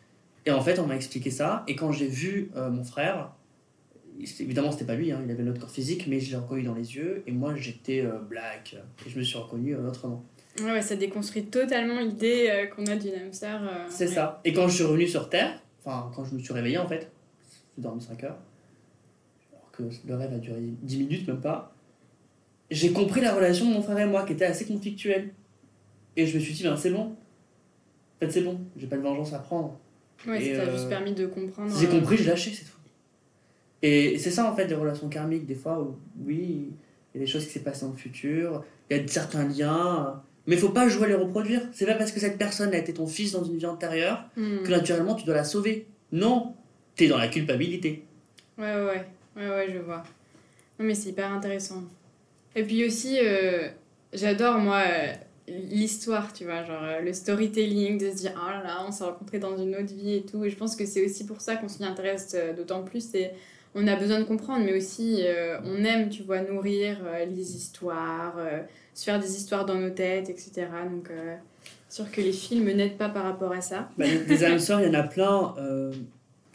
Et 0.44 0.50
en 0.50 0.60
fait, 0.60 0.80
on 0.80 0.86
m'a 0.88 0.96
expliqué 0.96 1.30
ça. 1.30 1.62
Et 1.68 1.76
quand 1.76 1.92
j'ai 1.92 2.08
vu 2.08 2.50
euh, 2.56 2.68
mon 2.68 2.82
frère, 2.82 3.30
évidemment, 4.40 4.72
c'était 4.72 4.84
pas 4.86 4.96
lui, 4.96 5.12
hein, 5.12 5.20
il 5.24 5.30
avait 5.30 5.44
notre 5.44 5.60
corps 5.60 5.70
physique, 5.70 6.06
mais 6.08 6.18
je 6.18 6.30
l'ai 6.32 6.36
reconnu 6.36 6.62
dans 6.64 6.74
les 6.74 6.96
yeux. 6.96 7.22
Et 7.28 7.32
moi, 7.32 7.54
j'étais 7.54 8.00
euh, 8.00 8.18
black. 8.28 8.76
Et 9.06 9.10
je 9.10 9.16
me 9.16 9.22
suis 9.22 9.38
reconnu 9.38 9.76
euh, 9.76 9.86
autrement. 9.88 10.24
Ouais, 10.60 10.72
ouais, 10.72 10.82
ça 10.82 10.96
déconstruit 10.96 11.44
totalement 11.46 12.00
l'idée 12.00 12.48
euh, 12.50 12.66
qu'on 12.66 12.84
a 12.86 12.96
d'une 12.96 13.14
âme 13.14 13.32
sœur. 13.32 13.62
euh, 13.62 13.86
C'est 13.88 14.08
ouais. 14.08 14.14
ça. 14.14 14.40
Et 14.44 14.52
quand 14.52 14.68
je 14.68 14.74
suis 14.74 14.84
revenu 14.84 15.06
sur 15.08 15.28
Terre, 15.28 15.58
enfin, 15.84 16.10
quand 16.14 16.24
je 16.24 16.34
me 16.34 16.40
suis 16.40 16.52
réveillé, 16.52 16.78
en 16.78 16.86
fait, 16.86 17.10
j'ai 17.76 17.82
dormi 17.82 18.02
5 18.02 18.22
heures, 18.24 18.38
alors 19.52 19.70
que 19.72 19.82
le 20.06 20.14
rêve 20.14 20.32
a 20.34 20.38
duré 20.38 20.60
10 20.60 20.98
minutes, 20.98 21.26
même 21.26 21.40
pas, 21.40 21.74
j'ai 22.70 22.92
compris 22.92 23.20
la 23.20 23.34
relation 23.34 23.66
de 23.66 23.72
mon 23.74 23.82
frère 23.82 23.98
et 23.98 24.06
moi, 24.06 24.24
qui 24.24 24.32
était 24.34 24.44
assez 24.44 24.66
conflictuelle. 24.66 25.30
Et 26.16 26.26
je 26.26 26.36
me 26.36 26.42
suis 26.42 26.52
dit, 26.52 26.62
ben 26.64 26.76
c'est 26.76 26.90
bon. 26.90 27.00
En 27.02 27.16
fait, 28.20 28.30
c'est 28.30 28.42
bon, 28.42 28.60
j'ai 28.76 28.86
pas 28.86 28.96
de 28.96 29.02
vengeance 29.02 29.32
à 29.32 29.38
prendre. 29.38 29.78
Ouais, 30.26 30.42
Et, 30.44 30.54
ça 30.54 30.64
t'a 30.64 30.70
euh, 30.70 30.76
juste 30.76 30.88
permis 30.88 31.14
de 31.14 31.26
comprendre. 31.26 31.72
J'ai 31.78 31.88
compris, 31.88 32.16
j'ai 32.18 32.24
lâché, 32.24 32.52
c'est 32.52 32.64
tout. 32.64 32.76
Et 33.84 34.16
c'est 34.18 34.30
ça 34.30 34.48
en 34.48 34.54
fait 34.54 34.68
les 34.68 34.76
relations 34.76 35.08
karmiques, 35.08 35.44
des 35.46 35.56
fois 35.56 35.80
où 35.82 35.96
oui, 36.24 36.70
il 37.14 37.18
y 37.18 37.22
a 37.22 37.26
des 37.26 37.30
choses 37.30 37.44
qui 37.44 37.50
s'est 37.50 37.60
passées 37.64 37.84
dans 37.84 37.90
le 37.90 37.96
futur, 37.98 38.62
il 38.88 38.96
y 38.96 39.00
a 39.00 39.08
certains 39.08 39.48
liens, 39.48 40.22
mais 40.46 40.56
faut 40.56 40.70
pas 40.70 40.88
jouer 40.88 41.04
à 41.04 41.08
les 41.08 41.14
reproduire. 41.14 41.62
C'est 41.72 41.86
pas 41.86 41.94
parce 41.94 42.12
que 42.12 42.20
cette 42.20 42.38
personne 42.38 42.74
a 42.74 42.78
été 42.78 42.92
ton 42.92 43.06
fils 43.06 43.32
dans 43.32 43.44
une 43.44 43.58
vie 43.58 43.66
antérieure 43.66 44.24
hmm. 44.36 44.62
que 44.64 44.70
naturellement 44.70 45.14
tu 45.14 45.24
dois 45.24 45.34
la 45.34 45.44
sauver. 45.44 45.86
Non, 46.10 46.54
t'es 46.96 47.08
dans 47.08 47.18
la 47.18 47.28
culpabilité. 47.28 48.04
Ouais, 48.58 48.74
ouais, 48.74 48.84
ouais, 48.84 49.04
ouais, 49.36 49.48
ouais, 49.48 49.68
je 49.72 49.78
vois. 49.78 50.02
Non, 50.78 50.86
mais 50.86 50.94
c'est 50.94 51.10
hyper 51.10 51.32
intéressant. 51.32 51.82
Et 52.54 52.64
puis 52.64 52.84
aussi, 52.84 53.18
euh, 53.20 53.68
j'adore, 54.12 54.58
moi, 54.58 54.82
euh, 54.86 55.12
l'histoire, 55.48 56.32
tu 56.32 56.44
vois, 56.44 56.64
genre 56.64 56.82
euh, 56.82 57.00
le 57.00 57.12
storytelling, 57.12 57.98
de 57.98 58.10
se 58.10 58.16
dire, 58.16 58.32
oh 58.36 58.50
là 58.50 58.62
là, 58.62 58.84
on 58.86 58.92
s'est 58.92 59.04
rencontrés 59.04 59.38
dans 59.38 59.56
une 59.56 59.74
autre 59.74 59.94
vie 59.94 60.16
et 60.16 60.22
tout. 60.22 60.44
Et 60.44 60.50
je 60.50 60.56
pense 60.56 60.76
que 60.76 60.84
c'est 60.84 61.04
aussi 61.04 61.24
pour 61.24 61.40
ça 61.40 61.56
qu'on 61.56 61.68
s'y 61.68 61.84
intéresse 61.84 62.36
d'autant 62.56 62.82
plus. 62.82 63.14
Et 63.14 63.30
on 63.74 63.86
a 63.86 63.96
besoin 63.96 64.18
de 64.18 64.24
comprendre, 64.24 64.64
mais 64.64 64.76
aussi, 64.76 65.24
on 65.64 65.82
aime, 65.84 66.10
tu 66.10 66.22
vois, 66.22 66.42
nourrir 66.42 66.98
les 67.26 67.56
histoires, 67.56 68.36
se 68.94 69.04
faire 69.04 69.18
des 69.20 69.36
histoires 69.36 69.64
dans 69.66 69.74
nos 69.74 69.90
têtes, 69.90 70.28
etc. 70.28 70.66
Donc, 70.90 71.10
euh, 71.10 71.34
sûr 71.88 72.10
que 72.10 72.20
les 72.20 72.32
films 72.32 72.70
n'aident 72.72 72.96
pas 72.98 73.08
par 73.08 73.24
rapport 73.24 73.52
à 73.52 73.60
ça. 73.60 73.88
Bah, 73.98 74.06
des- 74.26 74.44
âmes 74.44 74.58
sœurs, 74.58 74.80
il 74.80 74.86
y 74.86 74.90
en 74.90 74.98
a 74.98 75.02
plein. 75.02 75.54
euh, 75.58 75.92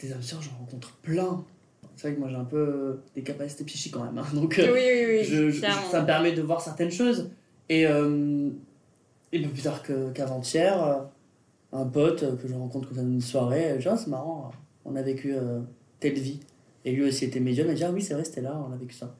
des 0.00 0.12
âmes 0.12 0.22
sœurs, 0.22 0.42
j'en 0.42 0.56
rencontre 0.58 0.92
plein. 1.02 1.44
C'est 1.96 2.08
vrai 2.08 2.14
que 2.14 2.20
moi 2.20 2.28
j'ai 2.28 2.36
un 2.36 2.44
peu 2.44 2.56
euh, 2.56 3.02
des 3.16 3.22
capacités 3.22 3.64
psychiques 3.64 3.92
quand 3.94 4.04
même. 4.04 4.16
hein, 4.18 4.26
donc 4.34 4.54
Oui, 4.56 4.68
oui, 4.72 5.04
oui, 5.08 5.24
je- 5.24 5.50
je- 5.50 5.60
ça 5.90 6.00
me 6.02 6.06
permet 6.06 6.30
de 6.32 6.42
voir 6.42 6.60
certaines 6.60 6.92
choses. 6.92 7.30
Et, 7.68 7.86
euh, 7.86 8.50
et 9.32 9.40
plus 9.42 9.62
tard 9.62 9.82
qu'avant-hier, 9.82 11.06
un 11.72 11.84
pote 11.86 12.38
que 12.40 12.46
je 12.48 12.54
rencontre 12.54 12.94
comme 12.94 13.12
une 13.12 13.20
soirée, 13.20 13.72
euh, 13.72 13.80
genre, 13.80 13.98
c'est 13.98 14.06
marrant, 14.08 14.52
on 14.84 14.94
a 14.96 15.02
vécu 15.02 15.34
telle 16.00 16.14
vie. 16.14 16.40
Et 16.84 16.92
lui 16.92 17.02
aussi 17.08 17.24
était 17.26 17.40
médium, 17.40 17.66
il 17.66 17.70
m'a 17.70 17.74
dit 17.74 17.84
Ah 17.84 17.90
oui, 17.90 18.00
c'est 18.00 18.14
vrai, 18.14 18.24
c'était 18.24 18.40
là, 18.40 18.58
on 18.68 18.72
a 18.72 18.76
vécu 18.76 18.94
ça. 18.94 19.14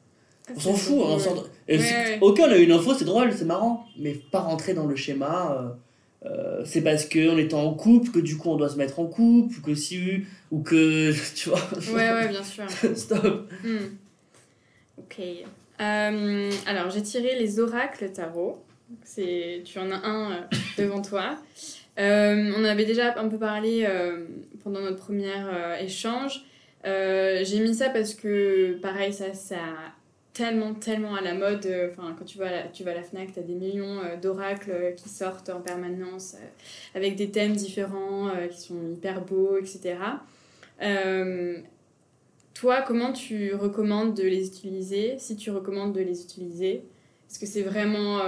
On 0.55 0.59
s'en 0.59 0.73
fout, 0.73 0.97
hein, 0.99 1.07
on 1.11 1.19
s'en- 1.19 1.43
et 1.67 1.77
Ouais. 1.77 2.17
Ok, 2.21 2.39
on 2.39 2.49
a 2.51 2.57
eu 2.57 2.63
une 2.63 2.71
info, 2.71 2.93
c'est 2.93 3.05
drôle, 3.05 3.31
c'est 3.33 3.45
marrant, 3.45 3.85
mais 3.97 4.13
pas 4.31 4.39
rentrer 4.39 4.73
dans 4.73 4.85
le 4.85 4.95
schéma. 4.95 5.57
euh, 5.59 5.69
euh, 6.29 6.63
c'est 6.65 6.81
parce 6.81 7.05
qu'on 7.05 7.37
était 7.37 7.53
en 7.53 7.73
couple 7.73 8.11
que 8.11 8.19
du 8.19 8.35
coup 8.37 8.49
on 8.49 8.57
doit 8.57 8.67
se 8.69 8.75
mettre 8.77 8.99
en 8.99 9.05
couple, 9.05 9.55
ou 9.57 9.61
que 9.61 9.75
si, 9.75 10.23
ou 10.51 10.61
que. 10.61 11.13
Tu 11.35 11.49
vois 11.49 11.59
Ouais, 11.93 12.11
ouais, 12.11 12.27
bien 12.29 12.43
sûr. 12.43 12.65
Stop 12.95 13.49
Hmm. 13.63 13.95
Ok. 14.97 15.19
Euh, 15.81 16.51
alors, 16.65 16.89
j'ai 16.89 17.01
tiré 17.01 17.39
les 17.39 17.59
oracles 17.59 18.11
tarot. 18.11 18.61
C'est, 19.05 19.61
tu 19.63 19.79
en 19.79 19.91
as 19.91 20.05
un 20.05 20.31
euh, 20.31 20.35
devant 20.77 21.01
toi. 21.01 21.37
Euh, 21.99 22.51
on 22.57 22.63
avait 22.65 22.85
déjà 22.85 23.17
un 23.19 23.27
peu 23.29 23.37
parlé 23.37 23.87
pendant 24.63 24.81
notre 24.81 24.97
premier 24.97 25.31
échange. 25.79 26.43
J'ai 26.83 27.59
mis 27.61 27.73
ça 27.75 27.89
parce 27.89 28.13
que, 28.13 28.77
pareil, 28.81 29.13
ça, 29.13 29.33
ça 29.33 29.55
tellement, 30.33 30.73
tellement 30.73 31.15
à 31.15 31.21
la 31.21 31.33
mode. 31.33 31.65
euh, 31.65 31.89
Enfin, 31.91 32.15
quand 32.17 32.25
tu 32.25 32.37
vas 32.37 32.47
à 32.47 32.51
la, 32.51 32.63
tu 32.63 32.83
vas 32.83 32.91
à 32.91 32.95
la 32.95 33.03
Fnac, 33.03 33.33
tu 33.33 33.39
as 33.39 33.43
des 33.43 33.53
millions 33.55 33.99
euh, 33.99 34.15
d'oracles 34.15 34.71
euh, 34.71 34.91
qui 34.91 35.09
sortent 35.09 35.49
en 35.49 35.61
permanence 35.61 36.35
avec 36.95 37.15
des 37.15 37.29
thèmes 37.29 37.55
différents 37.55 38.29
qui 38.51 38.59
sont 38.59 38.91
hyper 38.93 39.21
beaux, 39.21 39.57
etc. 39.57 39.95
Toi, 42.53 42.81
comment 42.81 43.13
tu 43.13 43.53
recommandes 43.55 44.15
de 44.15 44.23
les 44.23 44.47
utiliser? 44.47 45.17
Si 45.17 45.37
tu 45.37 45.49
recommandes 45.49 45.93
de 45.93 46.01
les 46.01 46.21
utiliser, 46.23 46.83
est-ce 47.29 47.39
que 47.39 47.45
c'est 47.45 47.61
vraiment 47.61 48.19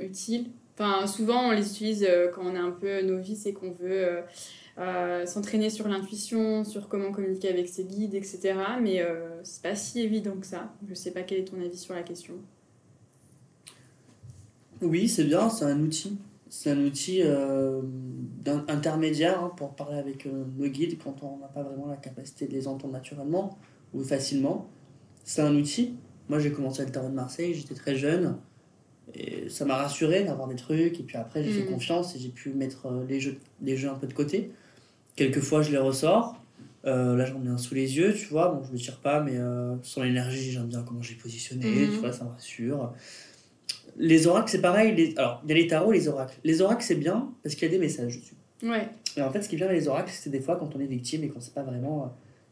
utile? 0.00 0.46
Enfin, 0.78 1.06
souvent, 1.06 1.48
on 1.48 1.50
les 1.50 1.70
utilise 1.70 2.08
quand 2.34 2.42
on 2.44 2.54
est 2.54 2.58
un 2.58 2.70
peu 2.70 3.02
novice 3.02 3.44
et 3.46 3.52
qu'on 3.52 3.72
veut 3.72 4.22
euh, 4.78 5.24
s'entraîner 5.26 5.70
sur 5.70 5.88
l'intuition, 5.88 6.64
sur 6.64 6.88
comment 6.88 7.12
communiquer 7.12 7.48
avec 7.48 7.68
ses 7.68 7.84
guides, 7.84 8.14
etc. 8.14 8.54
Mais 8.82 9.00
euh, 9.00 9.40
c'est 9.44 9.62
pas 9.62 9.74
si 9.76 10.00
évident 10.00 10.36
que 10.40 10.46
ça. 10.46 10.72
Je 10.88 10.94
sais 10.94 11.12
pas 11.12 11.22
quel 11.22 11.38
est 11.38 11.44
ton 11.44 11.60
avis 11.60 11.78
sur 11.78 11.94
la 11.94 12.02
question. 12.02 12.34
Oui, 14.82 15.08
c'est 15.08 15.24
bien, 15.24 15.48
c'est 15.48 15.64
un 15.64 15.80
outil. 15.80 16.18
C'est 16.50 16.70
un 16.70 16.84
outil 16.84 17.20
euh, 17.22 17.80
intermédiaire 18.68 19.42
hein, 19.42 19.52
pour 19.56 19.74
parler 19.74 19.98
avec 19.98 20.26
euh, 20.26 20.44
nos 20.56 20.68
guides 20.68 20.98
quand 21.02 21.22
on 21.22 21.38
n'a 21.38 21.48
pas 21.48 21.62
vraiment 21.62 21.86
la 21.86 21.96
capacité 21.96 22.46
de 22.46 22.52
les 22.52 22.68
entendre 22.68 22.92
naturellement 22.92 23.58
ou 23.92 24.04
facilement. 24.04 24.68
C'est 25.24 25.42
un 25.42 25.54
outil. 25.56 25.94
Moi, 26.28 26.38
j'ai 26.38 26.52
commencé 26.52 26.82
à 26.82 26.84
le 26.84 26.92
tarot 26.92 27.08
de 27.08 27.14
Marseille, 27.14 27.54
j'étais 27.54 27.74
très 27.74 27.96
jeune. 27.96 28.36
Et 29.14 29.48
ça 29.48 29.64
m'a 29.64 29.76
rassuré 29.76 30.24
d'avoir 30.24 30.48
des 30.48 30.54
trucs. 30.54 31.00
Et 31.00 31.02
puis 31.02 31.16
après, 31.16 31.42
j'ai 31.42 31.50
fait 31.50 31.64
Mhm. 31.64 31.72
confiance 31.72 32.14
et 32.14 32.18
j'ai 32.18 32.28
pu 32.28 32.50
mettre 32.50 32.86
euh, 32.86 33.04
les, 33.08 33.20
jeux, 33.20 33.38
les 33.62 33.76
jeux 33.76 33.88
un 33.88 33.94
peu 33.94 34.06
de 34.06 34.14
côté. 34.14 34.52
Quelquefois, 35.16 35.62
je 35.62 35.70
les 35.70 35.78
ressors. 35.78 36.36
Euh, 36.86 37.16
là, 37.16 37.24
j'en 37.24 37.42
ai 37.44 37.48
un 37.48 37.56
sous 37.56 37.74
les 37.74 37.96
yeux, 37.96 38.12
tu 38.14 38.26
vois. 38.26 38.48
Bon, 38.48 38.62
je 38.66 38.72
me 38.72 38.76
tire 38.78 38.98
pas, 38.98 39.20
mais 39.20 39.36
euh, 39.36 39.74
sur 39.82 40.02
l'énergie, 40.02 40.50
j'aime 40.52 40.66
bien 40.66 40.82
comment 40.82 41.00
j'ai 41.02 41.14
positionné, 41.14 41.64
Mhm. 41.66 41.90
tu 41.92 41.96
vois, 41.98 42.12
ça 42.12 42.24
me 42.24 42.30
rassure. 42.30 42.92
Les 43.96 44.26
oracles, 44.26 44.50
c'est 44.50 44.60
pareil. 44.60 44.94
Les... 44.94 45.14
Alors, 45.16 45.40
il 45.44 45.48
y 45.50 45.52
a 45.52 45.54
les 45.56 45.66
tarots 45.66 45.92
et 45.92 45.96
les 45.98 46.08
oracles. 46.08 46.36
Les 46.44 46.60
oracles, 46.60 46.82
c'est 46.84 46.96
bien 46.96 47.28
parce 47.42 47.54
qu'il 47.54 47.66
y 47.66 47.70
a 47.70 47.74
des 47.74 47.78
messages 47.80 48.18
dessus. 48.18 48.34
Ouais. 48.62 48.88
Et 49.16 49.22
en 49.22 49.30
fait, 49.30 49.40
ce 49.42 49.48
qui 49.48 49.56
bien 49.56 49.66
avec 49.66 49.80
les 49.80 49.88
oracles, 49.88 50.10
c'est 50.12 50.30
des 50.30 50.40
fois 50.40 50.56
quand 50.56 50.74
on 50.74 50.80
est 50.80 50.86
victime 50.86 51.22
et 51.24 51.28
qu'on 51.28 51.40
sait 51.40 51.52
pas 51.52 51.62
vraiment. 51.62 52.04
euh, 52.04 52.06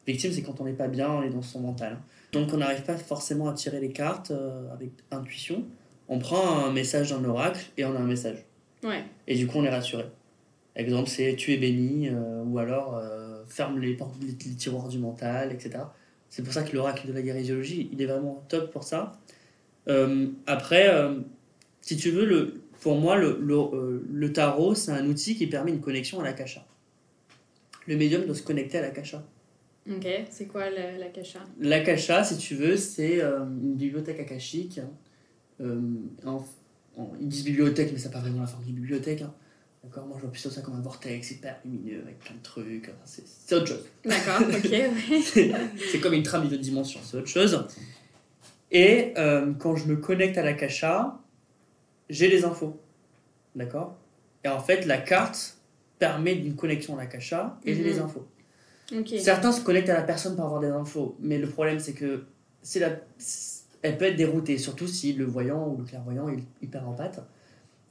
Victime, 0.06 0.32
c'est 0.32 0.42
quand 0.42 0.60
on 0.60 0.64
n'est 0.64 0.72
pas 0.72 0.88
bien, 0.88 1.10
on 1.10 1.22
est 1.22 1.30
dans 1.30 1.42
son 1.42 1.60
mental. 1.60 1.98
Donc, 2.32 2.52
on 2.52 2.56
n'arrive 2.56 2.82
pas 2.82 2.96
forcément 2.96 3.48
à 3.48 3.52
tirer 3.54 3.80
les 3.80 3.90
cartes 3.92 4.30
euh, 4.32 4.72
avec 4.72 4.90
intuition. 5.10 5.64
On 6.08 6.18
prend 6.18 6.64
un 6.64 6.72
message 6.72 7.10
d'un 7.10 7.24
oracle 7.24 7.60
et 7.76 7.84
on 7.84 7.94
a 7.94 7.98
un 7.98 8.06
message. 8.06 8.44
Ouais. 8.82 9.04
Et 9.28 9.36
du 9.36 9.46
coup, 9.46 9.58
on 9.58 9.64
est 9.64 9.70
rassuré. 9.70 10.04
Exemple, 10.76 11.08
c'est 11.10 11.36
tu 11.36 11.52
es 11.52 11.58
béni, 11.58 12.08
euh, 12.08 12.42
ou 12.44 12.58
alors 12.58 12.96
euh, 12.96 13.44
ferme 13.46 13.78
les, 13.78 13.94
portes, 13.94 14.14
les, 14.22 14.28
les 14.28 14.56
tiroirs 14.56 14.88
du 14.88 14.98
mental, 14.98 15.52
etc. 15.52 15.84
C'est 16.30 16.42
pour 16.42 16.52
ça 16.54 16.62
que 16.62 16.74
l'oracle 16.74 17.06
de 17.08 17.12
la 17.12 17.20
guérisologie, 17.22 17.90
il 17.92 18.00
est 18.00 18.06
vraiment 18.06 18.42
top 18.48 18.72
pour 18.72 18.84
ça. 18.84 19.12
Euh, 19.88 20.28
après, 20.46 20.88
si 21.82 21.96
tu 21.98 22.10
veux, 22.10 22.24
le, 22.24 22.62
pour 22.80 22.96
moi, 22.98 23.16
le, 23.16 23.38
le, 23.40 24.06
le 24.10 24.32
tarot, 24.32 24.74
c'est 24.74 24.92
un 24.92 25.06
outil 25.06 25.36
qui 25.36 25.46
permet 25.46 25.72
une 25.72 25.80
connexion 25.80 26.20
à 26.20 26.24
l'akasha. 26.24 26.66
Le 27.86 27.96
médium 27.96 28.24
doit 28.24 28.34
se 28.34 28.42
connecter 28.42 28.78
à 28.78 28.82
l'akasha. 28.82 29.22
Ok, 29.90 30.06
c'est 30.30 30.46
quoi 30.46 30.70
la, 30.70 30.96
la 30.96 31.08
kasha 31.08 31.40
L'akasha, 31.60 32.22
si 32.24 32.38
tu 32.38 32.54
veux, 32.54 32.76
c'est 32.76 33.20
une 33.20 33.74
bibliothèque 33.74 34.20
akashique. 34.20 34.78
hein. 34.78 34.90
En- 36.24 36.44
en- 36.96 37.12
ils 37.20 37.28
disent 37.28 37.44
bibliothèque, 37.44 37.90
mais 37.92 37.98
ça 37.98 38.08
n'a 38.08 38.14
pas 38.14 38.20
vraiment 38.20 38.40
la 38.42 38.46
forme 38.46 38.64
d'une 38.64 38.76
bibliothèque. 38.76 39.22
hein. 39.22 39.34
D'accord 39.84 40.06
Moi, 40.06 40.16
je 40.18 40.22
vois 40.22 40.30
plutôt 40.32 40.50
ça 40.50 40.60
comme 40.62 40.74
un 40.76 40.80
vortex 40.80 41.30
hyper 41.32 41.58
lumineux 41.64 42.02
avec 42.02 42.18
plein 42.20 42.34
de 42.36 42.42
trucs. 42.42 42.88
Enfin, 42.88 43.22
c'est 43.24 43.54
autre 43.56 43.66
chose. 43.66 43.84
D'accord, 44.04 44.40
ok, 44.48 44.70
ouais. 44.70 45.52
c'est 45.90 46.00
comme 46.00 46.12
une 46.14 46.22
trame 46.22 46.48
de 46.48 46.56
dimension, 46.56 47.00
c'est 47.02 47.16
autre 47.16 47.26
chose. 47.26 47.66
Et 48.70 49.12
euh, 49.18 49.52
quand 49.58 49.76
je 49.76 49.86
me 49.86 49.96
connecte 49.96 50.38
à 50.38 50.42
l'akasha, 50.42 51.18
j'ai 52.08 52.28
les 52.28 52.44
infos. 52.44 52.80
D'accord? 53.56 53.96
Et 54.44 54.48
en 54.48 54.60
fait, 54.60 54.86
la 54.86 54.98
carte 54.98 55.58
permet 55.98 56.36
d'une 56.36 56.54
connexion 56.56 56.96
à 56.96 57.02
l'akasha 57.02 57.58
et 57.64 57.74
j'ai 57.74 57.80
Mhm. 57.82 57.86
les 57.86 57.98
infos. 57.98 58.26
Ok. 58.96 59.14
Certains 59.20 59.52
se 59.52 59.62
connectent 59.62 59.88
à 59.90 59.94
la 59.94 60.02
personne 60.02 60.36
pour 60.36 60.44
avoir 60.44 60.60
des 60.60 60.68
infos, 60.68 61.16
mais 61.20 61.38
le 61.38 61.48
problème 61.48 61.78
c'est 61.80 61.92
que 61.94 62.24
c'est 62.62 62.80
la... 62.80 62.90
elle 63.82 63.96
peut 63.98 64.04
être 64.06 64.16
déroutée, 64.16 64.58
surtout 64.58 64.86
si 64.86 65.12
le 65.12 65.24
voyant 65.24 65.68
ou 65.68 65.76
le 65.78 65.84
clairvoyant 65.84 66.28
est 66.28 66.42
hyper 66.62 66.86
en 66.88 66.92
pâte. 66.92 67.20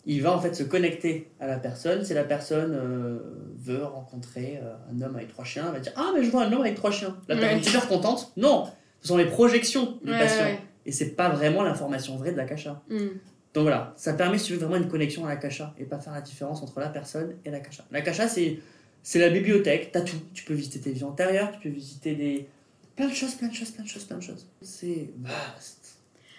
Il 0.05 0.21
va 0.23 0.35
en 0.35 0.39
fait 0.41 0.55
se 0.55 0.63
connecter 0.63 1.29
à 1.39 1.45
la 1.47 1.57
personne. 1.57 2.03
Si 2.03 2.13
la 2.13 2.23
personne 2.23 2.73
euh, 2.73 3.19
veut 3.57 3.83
rencontrer 3.83 4.59
euh, 4.61 4.73
un 4.91 5.01
homme 5.01 5.15
avec 5.15 5.27
trois 5.29 5.45
chiens, 5.45 5.65
elle 5.67 5.73
va 5.73 5.79
dire 5.79 5.93
Ah, 5.95 6.11
mais 6.15 6.23
je 6.23 6.31
vois 6.31 6.43
un 6.45 6.51
homme 6.51 6.61
avec 6.61 6.75
trois 6.75 6.89
chiens. 6.91 7.15
La 7.27 7.35
personne 7.35 7.59
est 7.59 7.63
super 7.63 7.87
contente. 7.87 8.31
Non, 8.37 8.67
ce 9.01 9.09
sont 9.09 9.17
les 9.17 9.27
projections 9.27 9.99
du 10.03 10.11
Ouais, 10.11 10.17
patient. 10.19 10.43
ouais. 10.43 10.59
Et 10.87 10.91
c'est 10.91 11.11
pas 11.11 11.29
vraiment 11.29 11.61
l'information 11.61 12.17
vraie 12.17 12.31
de 12.31 12.37
la 12.37 12.45
cacha. 12.45 12.81
Hmm. 12.89 13.09
Donc 13.53 13.63
voilà, 13.63 13.93
ça 13.97 14.13
permet, 14.13 14.37
si 14.39 14.45
tu 14.45 14.53
veux, 14.53 14.59
vraiment 14.59 14.77
une 14.77 14.87
connexion 14.87 15.25
à 15.25 15.29
la 15.29 15.35
cacha 15.35 15.75
et 15.77 15.83
pas 15.83 15.99
faire 15.99 16.13
la 16.13 16.21
différence 16.21 16.63
entre 16.63 16.79
la 16.79 16.87
personne 16.89 17.35
et 17.45 17.51
la 17.51 17.59
cacha. 17.59 17.83
La 17.91 18.01
cacha, 18.01 18.27
c'est, 18.27 18.59
c'est 19.03 19.19
la 19.19 19.29
bibliothèque, 19.29 19.91
t'as 19.91 20.01
tout. 20.01 20.15
Tu 20.33 20.43
peux 20.45 20.53
visiter 20.55 20.79
tes 20.79 20.91
vies 20.91 21.03
antérieures, 21.03 21.51
tu 21.51 21.59
peux 21.59 21.69
visiter 21.75 22.15
des. 22.15 22.47
plein 22.95 23.07
de 23.09 23.13
choses, 23.13 23.35
plein 23.35 23.49
de 23.49 23.53
choses, 23.53 23.69
plein 23.71 23.83
de 23.83 23.89
choses, 23.89 24.05
plein 24.05 24.17
de 24.17 24.23
choses. 24.23 24.47
C'est 24.61 25.09
vaste. 25.19 25.80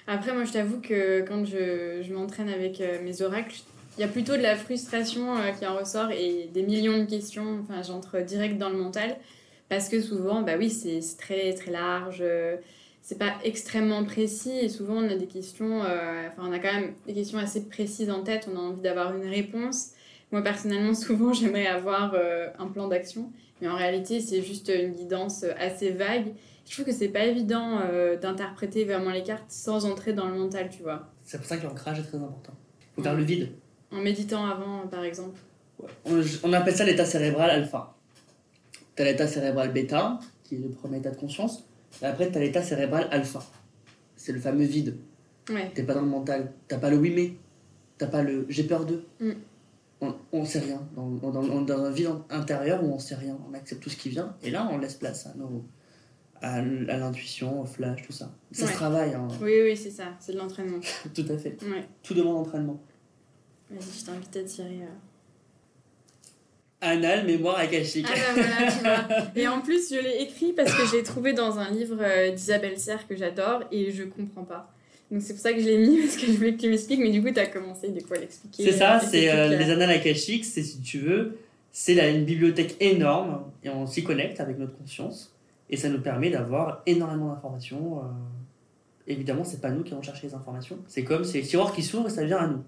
Après, 0.07 0.33
moi, 0.33 0.45
je 0.45 0.53
t'avoue 0.53 0.81
que 0.81 1.21
quand 1.23 1.45
je, 1.45 2.03
je 2.03 2.13
m'entraîne 2.13 2.49
avec 2.49 2.81
euh, 2.81 3.01
mes 3.03 3.23
oracles, 3.23 3.57
il 3.97 4.01
y 4.01 4.05
a 4.05 4.09
plutôt 4.09 4.37
de 4.37 4.43
la 4.43 4.57
frustration 4.57 5.37
euh, 5.37 5.51
qui 5.51 5.67
en 5.67 5.77
ressort 5.77 6.11
et 6.11 6.49
des 6.53 6.63
millions 6.63 6.99
de 6.99 7.05
questions. 7.05 7.61
Enfin, 7.63 7.83
j'entre 7.83 8.21
direct 8.21 8.59
dans 8.59 8.71
le 8.71 8.77
mental 8.77 9.17
parce 9.69 9.89
que 9.89 10.01
souvent, 10.01 10.43
bah 10.43 10.55
oui, 10.59 10.71
c'est 10.71 11.01
très 11.19 11.53
très 11.55 11.71
large. 11.71 12.19
euh, 12.21 12.57
c'est 13.05 13.19
pas 13.19 13.35
extrêmement 13.43 14.05
précis 14.05 14.53
et 14.61 14.69
souvent 14.69 14.95
on 14.95 15.09
a 15.09 15.17
des 15.17 15.27
questions, 15.27 15.81
enfin 15.81 16.49
on 16.49 16.53
a 16.53 16.61
quand 16.61 16.73
même 16.73 16.93
des 17.05 17.15
questions 17.15 17.37
assez 17.39 17.65
précises 17.65 18.11
en 18.11 18.23
tête, 18.23 18.49
on 18.49 18.57
a 18.57 18.61
envie 18.61 18.81
d'avoir 18.81 19.13
une 19.17 19.29
réponse. 19.29 19.89
Moi 20.31 20.41
personnellement 20.41 20.95
souvent 21.07 21.33
j'aimerais 21.33 21.67
avoir 21.67 22.15
un 22.61 22.67
plan 22.69 22.87
d'action, 22.87 23.33
mais 23.61 23.67
en 23.67 23.75
réalité 23.75 24.21
c'est 24.21 24.41
juste 24.41 24.71
une 24.73 24.93
guidance 24.93 25.45
assez 25.59 25.91
vague. 25.91 26.33
Je 26.67 26.73
trouve 26.75 26.85
que 26.87 26.93
c'est 26.93 27.09
pas 27.09 27.25
évident 27.25 27.81
euh, 27.83 28.17
d'interpréter 28.17 28.85
vraiment 28.85 29.11
les 29.11 29.23
cartes 29.23 29.51
sans 29.51 29.85
entrer 29.85 30.13
dans 30.13 30.29
le 30.29 30.35
mental, 30.39 30.71
tu 30.71 30.83
vois. 30.83 31.09
C'est 31.25 31.39
pour 31.39 31.47
ça 31.47 31.57
que 31.57 31.65
l'ancrage 31.67 31.99
est 31.99 32.05
très 32.05 32.19
important. 32.19 32.55
faut 32.95 33.03
faire 33.03 33.17
le 33.17 33.25
vide. 33.25 33.51
En 33.91 34.01
méditant 34.01 34.47
avant 34.47 34.87
par 34.87 35.05
exemple. 35.05 35.39
On, 36.05 36.23
on 36.45 36.53
appelle 36.53 36.75
ça 36.75 36.85
l'état 36.85 37.05
cérébral 37.05 37.51
alpha. 37.51 37.95
T'as 38.95 39.05
l'état 39.05 39.27
cérébral 39.27 39.73
bêta, 39.73 40.19
qui 40.45 40.55
est 40.55 40.59
le 40.59 40.69
premier 40.69 40.99
état 40.99 41.11
de 41.11 41.17
conscience. 41.17 41.65
Et 42.01 42.07
après, 42.07 42.31
t'as 42.31 42.41
l'état 42.41 42.63
cérébral 42.63 43.09
alpha. 43.11 43.43
C'est 44.17 44.33
le 44.33 44.41
fameux 44.41 44.65
vide. 44.65 44.97
Ouais. 45.51 45.71
T'es 45.75 45.83
pas 45.83 45.95
dans 45.95 46.03
le 46.03 46.07
mental. 46.07 46.53
T'as 46.69 46.79
pas 46.79 46.91
le 46.91 46.97
oui 46.99 47.13
mais. 47.15 47.33
T'as 47.99 48.07
pas 48.07 48.23
le 48.23 48.47
j'ai 48.49 48.65
peur 48.65 48.85
d'eux. 48.87 49.05
Mm. 49.21 49.33
On, 50.01 50.15
on 50.33 50.45
sait 50.45 50.61
rien. 50.61 50.81
Dans, 50.97 51.09
dans, 51.11 51.31
dans, 51.31 51.63
dans 51.63 51.85
un 51.85 51.91
vide 51.91 52.11
intérieur 52.31 52.83
où 52.83 52.93
on 52.93 52.99
sait 52.99 53.15
rien. 53.15 53.37
On 53.51 53.55
accepte 53.55 53.83
tout 53.83 53.91
ce 53.91 53.97
qui 53.97 54.09
vient. 54.09 54.37
Et 54.43 54.51
là, 54.51 54.69
on 54.71 54.79
laisse 54.79 54.95
place 54.95 55.27
à 55.27 55.35
nos 55.37 55.65
à, 56.43 56.61
l'intuition, 56.61 57.63
au 57.63 57.65
flash, 57.65 58.03
tout 58.07 58.13
ça. 58.13 58.31
Ça 58.51 58.65
Ouais. 58.65 58.71
se 58.71 58.75
travaille, 58.77 59.15
hein. 59.15 59.29
Oui, 59.41 59.53
oui, 59.63 59.77
c'est 59.77 59.91
ça, 59.91 60.09
c'est 60.21 60.33
de 60.33 60.39
l'entraînement. 60.39 60.81
tout 61.15 61.25
à 61.31 61.39
fait. 61.39 61.57
Ouais. 61.63 61.85
Tout 62.03 62.15
demande 62.15 62.37
entraînement. 62.39 62.81
Vas-y, 63.71 64.01
je 64.01 64.05
t'invite 64.05 64.37
à 64.37 64.43
tirer. 64.43 64.81
euh. 64.83 64.87
Anal, 66.85 67.25
mémoire 67.27 67.59
akashique. 67.59 68.07
Ah 68.11 68.15
bah 68.35 68.43
voilà, 68.43 68.73
tu 68.73 68.79
vois. 69.15 69.27
Et 69.37 69.47
en 69.47 69.61
plus, 69.61 69.89
je 69.95 70.01
l'ai 70.01 70.23
écrit 70.23 70.53
parce 70.53 70.75
que 70.75 70.85
je 70.85 70.97
l'ai 70.97 71.05
trouvé 71.05 71.33
dans 71.33 71.59
un 71.61 71.71
livre 71.71 71.97
euh, 72.01 72.33
d'Isabelle 72.33 72.77
Serre 72.79 73.07
que 73.07 73.15
j'adore 73.15 73.63
et 73.71 73.93
je 73.93 74.03
comprends 74.03 74.43
pas. 74.43 74.69
Donc 75.11 75.23
c'est 75.23 75.35
pour 75.35 75.43
ça 75.43 75.53
que 75.53 75.61
je 75.61 75.67
l'ai 75.67 75.79
mis 75.79 75.99
parce 76.03 76.17
que 76.17 76.27
je 76.27 76.33
voulais 76.33 76.55
que 76.55 76.61
tu 76.61 76.69
m'expliques, 76.69 76.99
mais 76.99 77.11
du 77.11 77.23
coup, 77.23 77.31
tu 77.31 77.39
as 77.39 77.47
commencé 77.47 77.89
du 77.91 78.03
coup 78.03 78.15
à 78.15 78.19
l'expliquer. 78.19 78.65
C'est 78.65 78.73
ça, 78.79 78.97
euh, 78.97 79.01
c'est 79.09 79.31
euh, 79.31 79.57
les 79.57 79.71
annales 79.71 79.91
akashiques, 79.91 80.45
c'est 80.45 80.65
si 80.65 80.81
tu 80.81 80.99
veux, 80.99 81.39
c'est 81.71 81.95
une 82.13 82.25
bibliothèque 82.25 82.75
énorme 82.81 83.45
et 83.63 83.69
on 83.71 83.87
s'y 83.87 84.03
connecte 84.03 84.41
avec 84.41 84.59
notre 84.59 84.77
conscience 84.77 85.33
et 85.73 85.77
ça 85.77 85.89
nous 85.89 86.01
permet 86.01 86.31
d'avoir 86.31 86.83
énormément 86.87 87.31
d'informations. 87.35 87.99
euh, 87.99 88.03
Évidemment, 89.09 89.43
c'est 89.43 89.61
pas 89.61 89.71
nous 89.71 89.83
qui 89.83 89.93
allons 89.93 90.03
chercher 90.03 90.29
les 90.29 90.35
informations. 90.35 90.79
C'est 90.87 91.03
comme 91.03 91.25
c'est 91.25 91.41
les 91.41 91.47
tiroirs 91.47 91.73
qui 91.73 91.83
s'ouvrent 91.83 92.07
et 92.07 92.11
ça 92.11 92.25
vient 92.25 92.39
à 92.39 92.47
nous. 92.47 92.63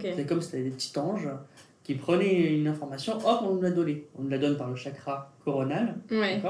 C'est 0.00 0.24
comme 0.26 0.40
si 0.40 0.50
c'était 0.50 0.62
des 0.62 0.70
petits 0.70 0.98
anges 0.98 1.28
qui 1.82 1.94
prenaient 1.96 2.54
une 2.54 2.68
information, 2.68 3.14
hop, 3.18 3.40
on 3.42 3.54
nous 3.56 3.60
la 3.60 3.70
donnait. 3.70 4.04
On 4.18 4.22
nous 4.22 4.28
la 4.30 4.38
donne 4.38 4.56
par 4.56 4.70
le 4.70 4.76
chakra 4.76 5.32
coronal, 5.44 5.96
Ouais, 6.10 6.40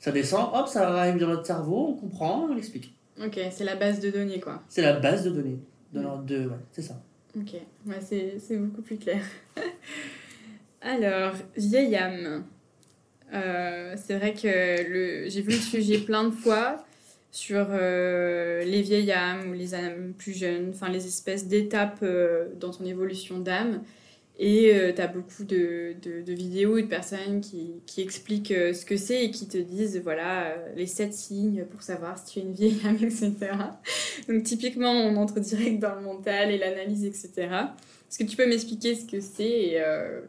Ça 0.00 0.10
descend, 0.12 0.50
hop, 0.52 0.66
ça 0.68 0.88
arrive 0.98 1.18
dans 1.18 1.28
notre 1.28 1.46
cerveau, 1.46 1.88
on 1.90 1.94
comprend, 1.94 2.46
on 2.50 2.54
l'explique. 2.54 2.94
ok, 3.24 3.38
c'est 3.50 3.64
la 3.64 3.76
base 3.76 4.00
de 4.00 4.10
données 4.10 4.40
quoi. 4.40 4.60
C'est 4.68 4.82
la 4.82 4.94
base 4.98 5.24
de 5.24 5.30
données. 5.30 5.58
De 5.92 6.00
leur- 6.00 6.18
de, 6.22 6.46
ouais, 6.48 6.56
c'est 6.72 6.82
ça. 6.82 7.00
Ok, 7.38 7.52
ouais, 7.86 8.00
c'est 8.00 8.38
c'est 8.40 8.56
beaucoup 8.58 8.82
plus 8.82 8.96
clair. 8.98 9.22
Alors, 10.80 11.32
vieille 11.56 11.94
âme. 11.96 12.44
Euh, 13.32 13.94
c'est 13.96 14.16
vrai 14.16 14.34
que 14.34 15.28
j'ai 15.28 15.42
vu 15.42 15.52
le 15.52 15.58
sujet 15.58 15.98
plein 15.98 16.24
de 16.24 16.34
fois 16.34 16.84
sur 17.32 17.66
euh, 17.70 18.64
les 18.64 18.82
vieilles 18.82 19.12
âmes 19.12 19.50
ou 19.50 19.52
les 19.52 19.74
âmes 19.74 20.14
plus 20.18 20.36
jeunes, 20.36 20.70
enfin 20.74 20.88
les 20.88 21.06
espèces 21.06 21.46
d'étapes 21.46 22.00
euh, 22.02 22.48
dans 22.58 22.70
ton 22.70 22.84
évolution 22.84 23.38
d'âme. 23.38 23.82
Et 24.42 24.72
tu 24.96 25.02
as 25.02 25.06
beaucoup 25.06 25.44
de, 25.44 25.94
vidéos 26.26 26.78
et 26.78 26.84
de 26.84 26.88
personnes 26.88 27.42
qui, 27.42 27.82
expliquent 27.98 28.52
euh, 28.52 28.72
ce 28.72 28.86
que 28.86 28.96
c'est 28.96 29.26
et 29.26 29.30
qui 29.30 29.46
te 29.46 29.58
disent 29.58 30.00
voilà 30.02 30.44
euh, 30.46 30.72
les 30.76 30.86
sept 30.86 31.12
signes 31.12 31.66
pour 31.66 31.82
savoir 31.82 32.16
si 32.16 32.32
tu 32.32 32.38
es 32.38 32.42
une 32.42 32.54
vieille 32.54 32.80
âme, 32.86 32.96
etc. 33.02 33.34
Donc 34.26 34.44
typiquement, 34.44 34.92
on 34.92 35.16
entre 35.16 35.40
direct 35.40 35.78
dans 35.78 35.94
le 35.94 36.00
mental 36.00 36.50
et 36.50 36.56
l'analyse, 36.56 37.04
etc. 37.04 37.32
Est-ce 38.08 38.18
que 38.18 38.24
tu 38.24 38.34
peux 38.34 38.48
m'expliquer 38.48 38.94
ce 38.94 39.04
que 39.04 39.20
c'est 39.20 39.72
euh, 39.74 40.22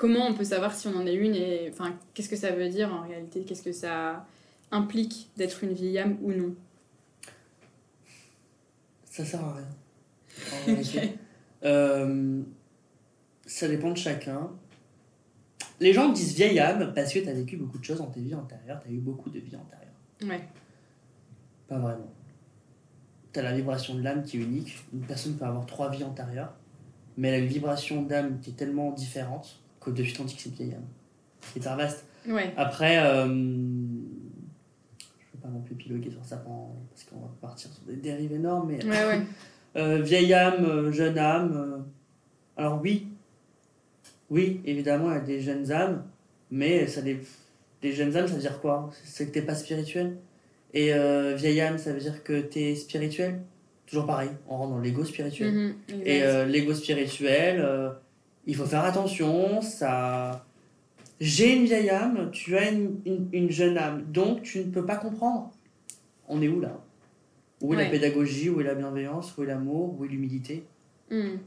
comment 0.00 0.26
on 0.26 0.32
peut 0.32 0.44
savoir 0.44 0.74
si 0.74 0.88
on 0.88 0.96
en 0.96 1.06
est 1.06 1.12
une 1.12 1.34
et 1.34 1.68
enfin 1.70 1.94
qu'est-ce 2.14 2.30
que 2.30 2.36
ça 2.36 2.52
veut 2.52 2.70
dire 2.70 2.92
en 2.92 3.02
réalité? 3.06 3.42
Qu'est-ce 3.42 3.62
que 3.62 3.72
ça 3.72 4.24
implique 4.70 5.28
d'être 5.36 5.62
une 5.62 5.74
vieille 5.74 5.98
âme 5.98 6.16
ou 6.22 6.32
non? 6.32 6.54
Ça 9.04 9.24
sert 9.24 9.44
à 9.44 9.54
rien. 9.54 10.76
Euh, 11.62 12.40
ça 13.44 13.68
dépend 13.68 13.90
de 13.90 13.98
chacun. 13.98 14.50
Les 15.78 15.92
gens 15.92 16.10
disent 16.10 16.34
vieille 16.34 16.58
âme 16.58 16.94
parce 16.94 17.12
que 17.12 17.18
tu 17.18 17.28
as 17.28 17.34
vécu 17.34 17.58
beaucoup 17.58 17.76
de 17.76 17.84
choses 17.84 17.98
dans 17.98 18.06
tes 18.06 18.22
vies 18.22 18.34
antérieures, 18.34 18.80
tu 18.82 18.88
as 18.88 18.92
eu 18.92 18.96
beaucoup 18.96 19.28
de 19.28 19.40
vies 19.40 19.56
antérieures. 19.56 19.92
Ouais. 20.22 20.48
Pas 21.68 21.78
vraiment. 21.78 22.10
Tu 23.34 23.40
as 23.40 23.42
la 23.42 23.52
vibration 23.52 23.94
de 23.94 24.00
l'âme 24.00 24.22
qui 24.22 24.38
est 24.38 24.40
unique. 24.40 24.78
Une 24.94 25.02
personne 25.02 25.36
peut 25.36 25.44
avoir 25.44 25.66
trois 25.66 25.90
vies 25.90 26.02
antérieures, 26.02 26.54
mais 27.18 27.28
elle 27.28 27.34
a 27.34 27.38
une 27.40 27.52
vibration 27.52 28.00
d'âme 28.00 28.40
qui 28.40 28.52
est 28.52 28.54
tellement 28.54 28.92
différente 28.92 29.59
que 29.80 29.90
de 29.90 30.02
que 30.02 30.08
c'est 30.36 30.52
vieille 30.54 30.74
âme. 30.74 30.84
C'est 31.40 31.60
hyper 31.60 31.76
vaste. 31.76 32.04
Ouais. 32.28 32.52
Après, 32.56 32.98
euh, 32.98 33.26
je 33.26 33.32
ne 33.32 34.02
veux 35.32 35.40
pas 35.42 35.48
non 35.48 35.60
plus 35.60 35.74
piloguer 35.74 36.10
sur 36.10 36.24
ça 36.24 36.36
parce 36.36 37.04
qu'on 37.04 37.20
va 37.20 37.30
partir 37.40 37.70
sur 37.72 37.82
des 37.84 37.96
dérives 37.96 38.32
énormes, 38.32 38.68
mais 38.68 38.84
Ouais, 38.84 39.06
ouais. 39.06 39.20
euh, 39.76 40.02
vieille 40.02 40.32
âme, 40.34 40.64
euh, 40.64 40.92
jeune 40.92 41.18
âme. 41.18 41.84
alors 42.56 42.80
oui, 42.82 43.06
oui, 44.28 44.60
évidemment, 44.64 45.10
il 45.10 45.14
y 45.14 45.16
a 45.16 45.20
des 45.20 45.40
jeunes 45.40 45.72
âmes, 45.72 46.04
mais 46.50 46.86
ça 46.86 47.02
des, 47.02 47.20
des 47.82 47.92
jeunes 47.92 48.16
âmes, 48.16 48.28
ça 48.28 48.34
veut 48.34 48.40
dire 48.40 48.60
quoi? 48.60 48.90
C'est 49.04 49.26
que 49.26 49.32
t'es 49.32 49.42
pas 49.42 49.54
spirituel. 49.54 50.16
Et 50.72 50.94
euh, 50.94 51.34
vieille 51.34 51.60
âme, 51.60 51.78
ça 51.78 51.92
veut 51.92 51.98
dire 52.00 52.22
que 52.22 52.40
t'es 52.40 52.74
spirituel? 52.76 53.40
Toujours 53.86 54.06
pareil, 54.06 54.30
on 54.48 54.56
rentre 54.58 54.72
dans 54.74 54.78
l'ego 54.78 55.04
spirituel. 55.04 55.52
Mhm, 55.52 55.74
exact. 55.88 56.06
Et 56.06 56.22
euh, 56.22 56.46
l'ego 56.46 56.74
spirituel, 56.74 57.60
il 58.50 58.56
faut 58.56 58.66
faire 58.66 58.84
attention, 58.84 59.62
ça... 59.62 60.44
J'ai 61.20 61.54
une 61.54 61.66
vieille 61.66 61.90
âme, 61.90 62.30
tu 62.32 62.56
as 62.56 62.70
une, 62.70 63.00
une, 63.04 63.28
une 63.32 63.50
jeune 63.50 63.76
âme, 63.76 64.04
donc 64.08 64.42
tu 64.42 64.58
ne 64.60 64.70
peux 64.70 64.86
pas 64.86 64.96
comprendre. 64.96 65.50
On 66.28 66.40
est 66.40 66.48
où 66.48 66.60
là? 66.60 66.74
Où 67.60 67.74
est 67.74 67.76
Ouais. 67.76 67.84
la 67.84 67.90
pédagogie, 67.90 68.48
où 68.48 68.60
est 68.60 68.64
la 68.64 68.74
bienveillance, 68.74 69.36
où 69.36 69.42
est 69.42 69.46
l'amour, 69.46 69.96
où 69.98 70.04
est 70.04 70.08
l'humilité? 70.08 70.64
Mhm. 71.10 71.38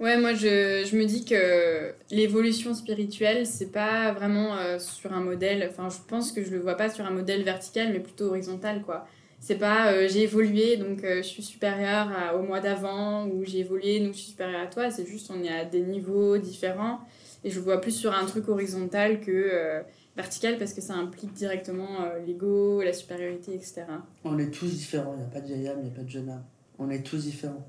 Ouais, 0.00 0.18
moi 0.18 0.32
je, 0.32 0.84
je 0.90 0.96
me 0.96 1.04
dis 1.04 1.24
que 1.24 1.92
l'évolution 2.10 2.74
spirituelle, 2.74 3.46
c'est 3.46 3.70
pas 3.70 4.12
vraiment 4.12 4.56
euh, 4.56 4.78
sur 4.78 5.12
un 5.12 5.20
modèle. 5.20 5.68
Enfin, 5.70 5.88
je 5.90 5.98
pense 6.08 6.32
que 6.32 6.42
je 6.42 6.50
le 6.50 6.58
vois 6.58 6.76
pas 6.76 6.88
sur 6.88 7.04
un 7.04 7.10
modèle 7.10 7.42
vertical, 7.44 7.92
mais 7.92 8.00
plutôt 8.00 8.28
horizontal, 8.28 8.82
quoi. 8.82 9.06
C'est 9.44 9.56
pas 9.58 9.92
euh, 9.92 10.06
j'ai 10.08 10.22
évolué, 10.22 10.76
donc 10.76 11.02
euh, 11.02 11.16
je 11.16 11.22
suis 11.26 11.42
supérieure 11.42 12.08
à- 12.16 12.36
au 12.36 12.42
mois 12.42 12.60
d'avant, 12.60 13.26
ou 13.26 13.44
j'ai 13.44 13.58
évolué, 13.58 13.98
donc 13.98 14.12
je 14.14 14.18
suis 14.18 14.30
supérieure 14.30 14.60
à 14.60 14.66
toi. 14.68 14.88
C'est 14.92 15.04
juste 15.04 15.32
on 15.34 15.42
est 15.42 15.48
à 15.48 15.64
des 15.64 15.80
niveaux 15.80 16.38
différents. 16.38 17.00
Et 17.42 17.50
je 17.50 17.58
vois 17.58 17.80
plus 17.80 17.90
sur 17.90 18.12
un 18.14 18.24
truc 18.24 18.48
horizontal 18.48 19.20
que 19.20 19.32
euh, 19.32 19.80
vertical, 20.16 20.58
parce 20.58 20.72
que 20.72 20.80
ça 20.80 20.94
implique 20.94 21.32
directement 21.32 22.04
euh, 22.04 22.20
l'ego, 22.24 22.82
la 22.82 22.92
supériorité, 22.92 23.52
etc. 23.56 23.82
On 24.24 24.38
est 24.38 24.52
tous 24.52 24.70
différents, 24.70 25.14
il 25.14 25.18
n'y 25.18 25.24
a 25.24 25.28
pas 25.28 25.40
de 25.40 25.46
vieille 25.48 25.66
âme, 25.66 25.78
il 25.80 25.86
n'y 25.86 25.90
a 25.90 25.94
pas 25.96 26.02
de 26.02 26.08
jeune 26.10 26.28
âme. 26.30 26.44
On 26.78 26.88
est 26.88 27.02
tous 27.02 27.24
différents. 27.24 27.66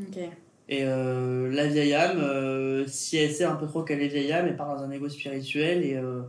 Ok. 0.00 0.18
Et 0.68 0.80
euh, 0.82 1.52
la 1.52 1.68
vieille 1.68 1.94
âme, 1.94 2.18
euh, 2.18 2.84
si 2.88 3.16
elle 3.16 3.30
sait 3.30 3.44
un 3.44 3.54
peu 3.54 3.66
trop 3.68 3.84
qu'elle 3.84 4.02
est 4.02 4.08
vieille 4.08 4.32
âme, 4.32 4.46
elle 4.48 4.56
part 4.56 4.76
dans 4.76 4.82
un 4.82 4.90
ego 4.90 5.08
spirituel 5.08 5.84
et 5.84 5.94
euh, 5.94 6.22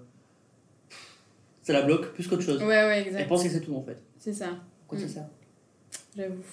ça 1.64 1.74
la 1.74 1.82
bloque 1.82 2.14
plus 2.14 2.28
qu'autre 2.28 2.44
chose. 2.44 2.60
Ouais, 2.62 2.68
ouais, 2.68 2.98
Elle 3.02 3.08
exact. 3.08 3.28
pense 3.28 3.44
que 3.44 3.50
c'est 3.50 3.62
tout 3.62 3.76
en 3.76 3.82
fait. 3.84 3.98
C'est 4.20 4.34
ça, 4.34 4.50
Pourquoi 4.94 5.08
Mm. 5.08 5.14
ça 5.14 5.30
j'avoue. 6.18 6.44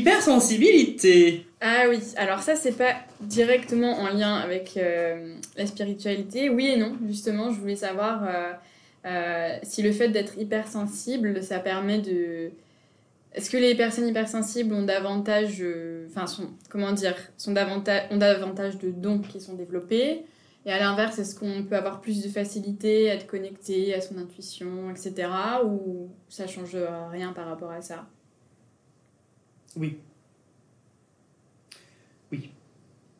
Hypersensibilité 0.00 1.46
Ah 1.60 1.84
oui, 1.88 1.98
alors 2.16 2.40
ça 2.40 2.54
c'est 2.54 2.72
pas 2.76 2.94
directement 3.20 3.98
en 3.98 4.08
lien 4.08 4.34
avec 4.34 4.76
euh, 4.76 5.34
la 5.56 5.66
spiritualité. 5.66 6.50
Oui 6.50 6.66
et 6.68 6.76
non, 6.76 6.96
justement, 7.08 7.50
je 7.52 7.58
voulais 7.60 7.76
savoir 7.76 8.22
euh, 8.24 8.52
euh, 9.06 9.56
si 9.62 9.82
le 9.82 9.92
fait 9.92 10.08
d'être 10.08 10.36
hypersensible, 10.38 11.42
ça 11.42 11.58
permet 11.60 11.98
de... 11.98 12.50
Est-ce 13.32 13.48
que 13.48 13.56
les 13.56 13.74
personnes 13.74 14.08
hypersensibles 14.08 14.74
ont 14.74 14.82
davantage... 14.82 15.58
euh, 15.60 16.06
Enfin, 16.10 16.26
sont, 16.26 16.48
comment 16.68 16.92
dire 16.92 17.14
sont 17.38 17.52
davantage, 17.52 18.02
ont 18.10 18.16
davantage 18.16 18.78
de 18.78 18.90
dons 18.90 19.20
qui 19.20 19.40
sont 19.40 19.54
développés? 19.54 20.22
Et 20.66 20.72
à 20.72 20.78
l'inverse, 20.78 21.18
est-ce 21.18 21.34
qu'on 21.38 21.64
peut 21.64 21.76
avoir 21.76 22.00
plus 22.00 22.22
de 22.22 22.28
facilité 22.28 23.10
à 23.10 23.14
être 23.14 23.26
connecté 23.26 23.94
à 23.94 24.00
son 24.00 24.18
intuition, 24.18 24.90
etc. 24.90 25.28
Ou 25.64 26.10
ça 26.28 26.46
change 26.46 26.76
rien 27.10 27.32
par 27.32 27.46
rapport 27.46 27.70
à 27.70 27.80
ça? 27.80 28.06
Oui. 29.76 29.98
Oui. 32.30 32.50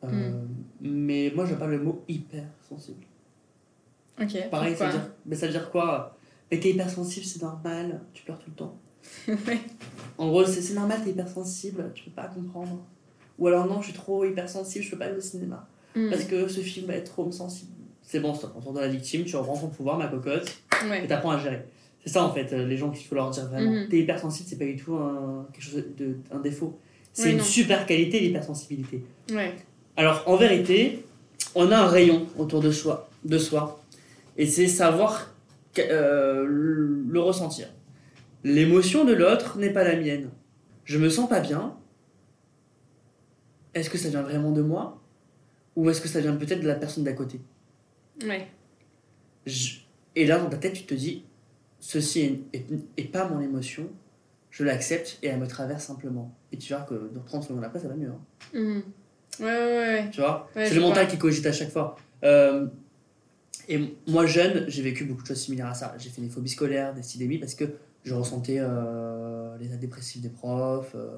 Euh, 0.03 0.07
Mm. 0.07 0.47
Mais 0.81 1.31
moi 1.35 1.45
je 1.45 1.53
parle 1.55 1.71
le 1.71 1.83
mot 1.83 2.03
hypersensible. 2.07 3.05
Ok, 4.19 4.49
Pareil, 4.49 4.75
ça 4.75 4.87
veut, 4.87 4.91
dire, 4.91 5.11
mais 5.25 5.35
ça 5.35 5.45
veut 5.45 5.51
dire 5.51 5.69
quoi? 5.69 6.17
Mais 6.51 6.59
t'es 6.59 6.71
hypersensible, 6.71 7.25
c'est 7.25 7.41
normal, 7.41 8.01
tu 8.13 8.23
pleures 8.23 8.39
tout 8.39 8.49
le 8.49 8.55
temps. 8.55 8.77
Ouais. 9.27 9.59
En 10.17 10.27
gros, 10.27 10.45
c'est 10.45 10.61
c'est 10.61 10.73
normal, 10.73 11.01
t'es 11.03 11.11
hypersensible, 11.11 11.91
tu 11.95 12.03
peux 12.05 12.11
pas 12.11 12.27
comprendre. 12.27 12.83
Ou 13.39 13.47
alors 13.47 13.65
non, 13.65 13.81
je 13.81 13.85
suis 13.85 13.93
trop 13.93 14.25
hypersensible, 14.25 14.83
je 14.83 14.91
peux 14.91 14.97
pas 14.97 15.05
aller 15.05 15.17
au 15.17 15.21
cinéma. 15.21 15.67
Hmm. 15.95 16.09
Parce 16.09 16.23
que 16.25 16.47
ce 16.47 16.61
film 16.61 16.87
va 16.87 16.95
être 16.95 17.11
trop 17.11 17.31
sensible. 17.31 17.71
C'est 18.01 18.19
bon, 18.19 18.33
stop, 18.33 18.53
on 18.57 18.61
sort 18.61 18.73
de 18.73 18.79
la 18.79 18.87
victime, 18.87 19.23
tu 19.25 19.35
reprends 19.35 19.57
ton 19.57 19.67
pouvoir, 19.67 19.97
ma 19.97 20.07
cocotte, 20.07 20.49
et 20.85 20.89
Ouais. 20.89 21.07
t'apprends 21.07 21.31
à 21.31 21.37
gérer. 21.39 21.65
C'est 22.03 22.11
ça 22.13 22.23
en 22.23 22.33
fait, 22.33 22.51
euh, 22.51 22.65
les 22.65 22.77
gens 22.77 22.89
qu'il 22.89 23.05
faut 23.05 23.15
leur 23.15 23.29
dire 23.29 23.45
vraiment. 23.47 23.71
Mhm. 23.71 23.87
T'es 23.89 23.99
hypersensible, 23.99 24.49
c'est 24.49 24.57
pas 24.57 24.65
du 24.65 24.75
tout 24.77 24.95
un, 24.95 25.47
quelque 25.53 25.63
chose 25.63 25.83
de, 25.97 26.17
un 26.31 26.39
défaut. 26.39 26.77
C'est 27.13 27.25
Ouais, 27.25 27.31
une 27.33 27.37
non. 27.37 27.43
super 27.43 27.85
qualité, 27.85 28.19
l'hypersensibilité. 28.19 29.03
Ouais. 29.31 29.53
Alors 29.97 30.23
en 30.25 30.35
vérité, 30.35 31.05
on 31.55 31.71
a 31.71 31.77
un 31.77 31.87
rayon 31.87 32.25
autour 32.37 32.61
de 32.61 32.71
soi, 32.71 33.09
de 33.25 33.37
soi 33.37 33.81
et 34.37 34.45
c'est 34.47 34.67
savoir 34.67 35.33
euh, 35.77 36.45
le 36.47 37.19
ressentir. 37.19 37.67
L'émotion 38.43 39.05
de 39.05 39.13
l'autre 39.13 39.57
n'est 39.57 39.69
pas 39.71 39.83
la 39.83 39.95
mienne. 39.95 40.29
Je 40.85 40.97
me 40.97 41.09
sens 41.09 41.29
pas 41.29 41.39
bien. 41.41 41.75
Est-ce 43.73 43.89
que 43.89 43.97
ça 43.97 44.09
vient 44.09 44.21
vraiment 44.23 44.51
de 44.51 44.61
moi? 44.61 45.00
Ou 45.75 45.89
est-ce 45.89 46.01
que 46.01 46.07
ça 46.07 46.19
vient 46.21 46.35
peut-être 46.35 46.61
de 46.61 46.67
la 46.67 46.75
personne 46.75 47.03
d'à 47.03 47.13
côté 47.13 47.39
Ouais. 48.25 48.47
Je- 49.45 49.79
Et 50.15 50.25
là 50.25 50.37
dans 50.39 50.49
ta 50.49 50.57
tête 50.57 50.73
tu 50.73 50.83
te 50.83 50.93
dis 50.93 51.23
ceci 51.79 52.21
est, 52.21 52.41
est- 52.57 52.65
est 52.97 53.11
pas 53.11 53.27
mon 53.27 53.39
émotion, 53.41 53.87
je 54.51 54.63
l'accepte 54.63 55.17
et 55.23 55.27
elle 55.27 55.39
me 55.39 55.47
traverse 55.47 55.85
simplement. 55.85 56.33
Et 56.51 56.57
tu 56.57 56.69
verras 56.69 56.83
que 56.85 56.93
de 56.93 57.19
30 57.25 57.43
secondes 57.43 57.63
après 57.63 57.79
ça 57.79 57.87
va 57.87 57.95
mieux. 57.95 58.09
hein. 58.09 58.19
Mhm. 58.53 58.83
Ouais, 59.39 59.45
ouais, 59.45 59.77
ouais. 59.77 60.09
Tu 60.11 60.19
vois? 60.19 60.49
Ouais, 60.55 60.67
C'est 60.67 60.75
le 60.75 60.81
mental 60.81 61.07
qui 61.07 61.17
cogite 61.17 61.45
à 61.45 61.53
chaque 61.53 61.69
fois. 61.71 61.95
Euh, 62.23 62.67
et 63.69 63.95
moi, 64.07 64.25
jeune, 64.25 64.65
j'ai 64.67 64.81
vécu 64.83 65.05
beaucoup 65.05 65.21
de 65.21 65.27
choses 65.27 65.39
similaires 65.41 65.67
à 65.67 65.73
ça. 65.73 65.95
J'ai 65.97 66.09
fait 66.09 66.21
des 66.21 66.27
phobies 66.27 66.49
scolaires, 66.49 66.93
des 66.93 67.01
sidémies, 67.01 67.37
parce 67.37 67.55
que 67.55 67.63
je 68.03 68.13
ressentais 68.13 68.57
euh, 68.59 69.55
les 69.57 69.67
dépressifs 69.77 70.21
des 70.21 70.29
profs, 70.29 70.91
euh, 70.95 71.15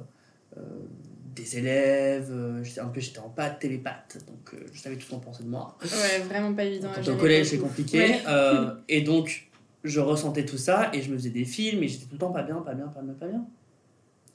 des 1.33 1.57
élèves. 1.57 2.29
euh, 2.31 2.63
j'étais 2.63 2.81
un 2.81 2.87
peu, 2.87 2.99
j'étais 2.99 3.19
en 3.19 3.29
pâte, 3.29 3.59
télépathe, 3.59 4.17
donc 4.27 4.53
euh, 4.53 4.65
je 4.71 4.79
savais 4.79 4.95
tout 4.95 5.05
ce 5.05 5.09
qu'on 5.09 5.19
pensait 5.19 5.43
de 5.43 5.49
moi. 5.49 5.77
Ouais, 5.81 6.19
vraiment 6.19 6.53
pas 6.53 6.63
évident. 6.63 6.89
Quand 6.93 7.07
au 7.11 7.15
collège, 7.15 7.47
c'est 7.47 7.57
compliqué. 7.57 7.97
Ouais. 7.97 8.21
euh, 8.27 8.75
et 8.87 9.01
donc, 9.01 9.49
je 9.83 9.99
ressentais 9.99 10.45
tout 10.45 10.57
ça, 10.57 10.91
et 10.93 11.01
je 11.01 11.11
me 11.11 11.17
faisais 11.17 11.29
des 11.29 11.45
films, 11.45 11.83
et 11.83 11.87
j'étais 11.87 12.05
tout 12.05 12.13
le 12.13 12.19
temps 12.19 12.31
pas 12.31 12.43
bien, 12.43 12.57
pas 12.57 12.73
bien, 12.73 12.87
pas 12.87 13.01
bien, 13.01 13.13
pas 13.13 13.27
bien. 13.27 13.45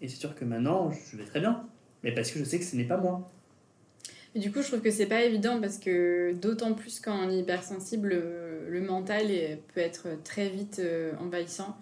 Et 0.01 0.09
c'est 0.09 0.17
sûr 0.17 0.35
que 0.35 0.45
maintenant, 0.45 0.91
je 1.11 1.17
vais 1.17 1.25
très 1.25 1.41
bien. 1.41 1.65
Mais 2.05 2.13
parce 2.13 2.31
que 2.31 2.39
je 2.39 2.45
sais 2.45 2.59
que 2.59 2.65
ce 2.65 2.77
n'est 2.77 2.85
pas 2.85 2.99
moi. 2.99 3.29
Et 4.35 4.39
du 4.39 4.53
coup, 4.53 4.63
je 4.63 4.69
trouve 4.69 4.81
que 4.81 4.91
c'est 4.91 5.07
pas 5.07 5.23
évident 5.23 5.61
parce 5.61 5.79
que 5.79 6.33
d'autant 6.35 6.75
plus 6.75 7.01
quand 7.01 7.17
on 7.27 7.31
est 7.31 7.39
hypersensible, 7.39 8.11
le, 8.69 8.81
mental 8.81 9.27
peut 9.75 9.81
être 9.81 10.23
très 10.23 10.49
vite 10.49 10.79
euh, 10.79 11.13
envahissant. 11.19 11.77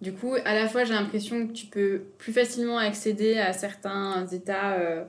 Du 0.00 0.12
coup, 0.12 0.34
à 0.44 0.54
la 0.54 0.68
fois, 0.68 0.84
j'ai 0.84 0.94
l'impression 0.94 1.46
que 1.46 1.52
tu 1.52 1.66
peux 1.66 2.02
plus 2.18 2.32
facilement 2.32 2.78
accéder 2.78 3.36
à 3.38 3.52
certains 3.52 4.26
états 4.28 4.74
euh, 4.74 5.04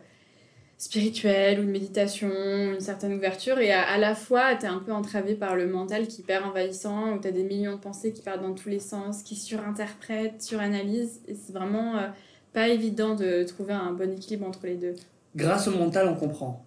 spirituels 0.79 1.59
ou 1.59 1.63
de 1.63 1.69
méditation, 1.69 2.29
une 2.73 2.79
certaine 2.79 3.13
ouverture, 3.13 3.59
et 3.59 3.71
à, 3.71 3.87
à 3.87 3.97
la 3.99 4.15
fois, 4.15 4.55
tu 4.55 4.65
es 4.65 4.67
un 4.69 4.79
peu 4.79 4.91
entravé 4.91 5.35
par 5.35 5.55
le 5.55 5.67
mental 5.67 6.07
qui 6.07 6.21
hyper 6.21 6.47
envahissant, 6.47 7.13
où 7.13 7.19
tu 7.19 7.27
as 7.27 7.31
des 7.31 7.43
millions 7.43 7.73
de 7.73 7.79
pensées 7.79 8.13
qui 8.13 8.21
partent 8.23 8.41
dans 8.41 8.53
tous 8.55 8.69
les 8.69 8.79
sens, 8.79 9.21
qui 9.21 9.35
surinterprètent, 9.35 10.41
suranalyse, 10.41 11.21
et 11.27 11.35
c'est 11.35 11.53
vraiment 11.53 11.97
euh, 11.97 12.07
pas 12.53 12.67
évident 12.69 13.13
de 13.13 13.43
trouver 13.43 13.73
un 13.73 13.91
bon 13.93 14.11
équilibre 14.11 14.47
entre 14.47 14.65
les 14.65 14.75
deux. 14.75 14.95
Grâce 15.35 15.67
au 15.67 15.71
mental, 15.77 16.07
on 16.07 16.15
comprend. 16.15 16.65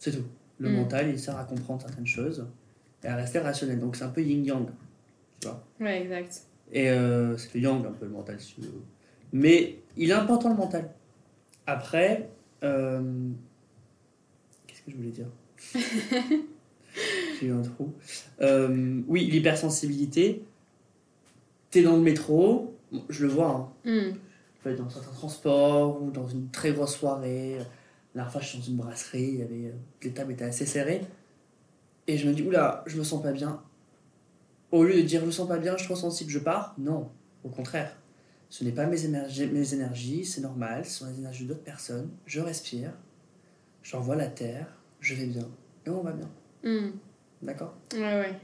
C'est 0.00 0.10
tout. 0.10 0.24
Le 0.58 0.68
Mm. 0.68 0.74
mental, 0.74 1.08
il 1.10 1.18
sert 1.20 1.38
à 1.38 1.44
comprendre 1.44 1.80
certaines 1.82 2.06
choses 2.06 2.44
et 3.04 3.06
à 3.06 3.14
rester 3.14 3.38
rationnel. 3.38 3.78
Donc 3.78 3.94
c'est 3.94 4.02
un 4.02 4.08
peu 4.08 4.22
yin-yang. 4.22 4.66
Tu 5.40 5.46
vois? 5.46 5.62
Ouais, 5.80 6.02
exact. 6.02 6.42
Et 6.72 6.90
euh, 6.90 7.36
c'est 7.36 7.54
le 7.54 7.60
yang 7.60 7.84
un 7.86 7.92
peu 7.92 8.04
le 8.04 8.10
mental, 8.10 8.38
si. 8.40 8.56
Mais 9.32 9.78
il 9.96 10.10
est 10.10 10.14
important 10.14 10.50
le 10.50 10.56
mental. 10.56 10.90
Après, 11.66 12.28
euh, 12.62 13.02
qu'est-ce 14.66 14.82
que 14.82 14.90
je 14.90 14.96
voulais 14.96 15.10
dire? 15.10 15.28
J'ai 17.40 17.46
eu 17.46 17.52
un 17.52 17.62
trou. 17.62 17.92
Euh, 18.40 19.00
oui, 19.06 19.26
l'hypersensibilité. 19.26 20.42
T'es 21.70 21.82
dans 21.82 21.96
le 21.96 22.02
métro, 22.02 22.74
je 23.10 23.26
le 23.26 23.30
vois, 23.30 23.50
hein. 23.50 23.68
Hmm. 23.84 24.14
Je 24.14 24.62
peux 24.62 24.70
être 24.70 24.82
dans 24.82 24.88
certains 24.88 25.12
transports 25.12 26.02
ou 26.02 26.10
dans 26.10 26.26
une 26.26 26.48
très 26.48 26.72
grosse 26.72 26.96
soirée. 26.96 27.58
La 28.14 28.22
dernière 28.22 28.32
fois, 28.32 28.40
je 28.40 28.46
suis 28.48 28.58
dans 28.58 28.64
une 28.64 28.76
brasserie, 28.76 29.28
il 29.34 29.36
y 29.36 29.42
avait, 29.42 29.66
euh, 29.66 29.76
les 30.02 30.10
tables 30.10 30.32
étaient 30.32 30.44
assez 30.44 30.66
serrées. 30.66 31.02
Et 32.06 32.16
je 32.16 32.26
me 32.26 32.32
dis, 32.32 32.42
oula, 32.42 32.82
je 32.86 32.96
me 32.96 33.04
sens 33.04 33.22
pas 33.22 33.32
bien. 33.32 33.62
Au 34.70 34.84
lieu 34.84 34.94
de 34.94 35.02
dire, 35.02 35.20
je 35.20 35.26
me 35.26 35.30
sens 35.30 35.48
pas 35.48 35.58
bien, 35.58 35.72
je 35.72 35.78
suis 35.78 35.86
trop 35.86 35.96
sensible, 35.96 36.30
je 36.30 36.38
pars. 36.38 36.74
Non, 36.78 37.10
au 37.44 37.48
contraire. 37.48 37.96
Ce 38.50 38.64
n'est 38.64 38.72
pas 38.72 38.86
mes 38.86 39.04
énergies, 39.04 39.46
mes 39.46 39.74
énergies 39.74 40.24
c'est 40.24 40.40
normal, 40.40 40.84
ce 40.84 40.98
sont 40.98 41.06
les 41.06 41.18
énergies 41.18 41.44
d'autres 41.44 41.62
personnes. 41.62 42.10
Je 42.26 42.40
respire, 42.40 42.92
j'envoie 43.82 44.16
la 44.16 44.26
terre, 44.26 44.66
je 45.00 45.14
vais 45.14 45.26
bien. 45.26 45.48
Et 45.86 45.90
on 45.90 46.02
va 46.02 46.12
bien. 46.12 46.30
Hmm. 46.64 46.90
D'accord? 47.42 47.74
Ouais, 47.92 48.00
ouais. 48.00 48.34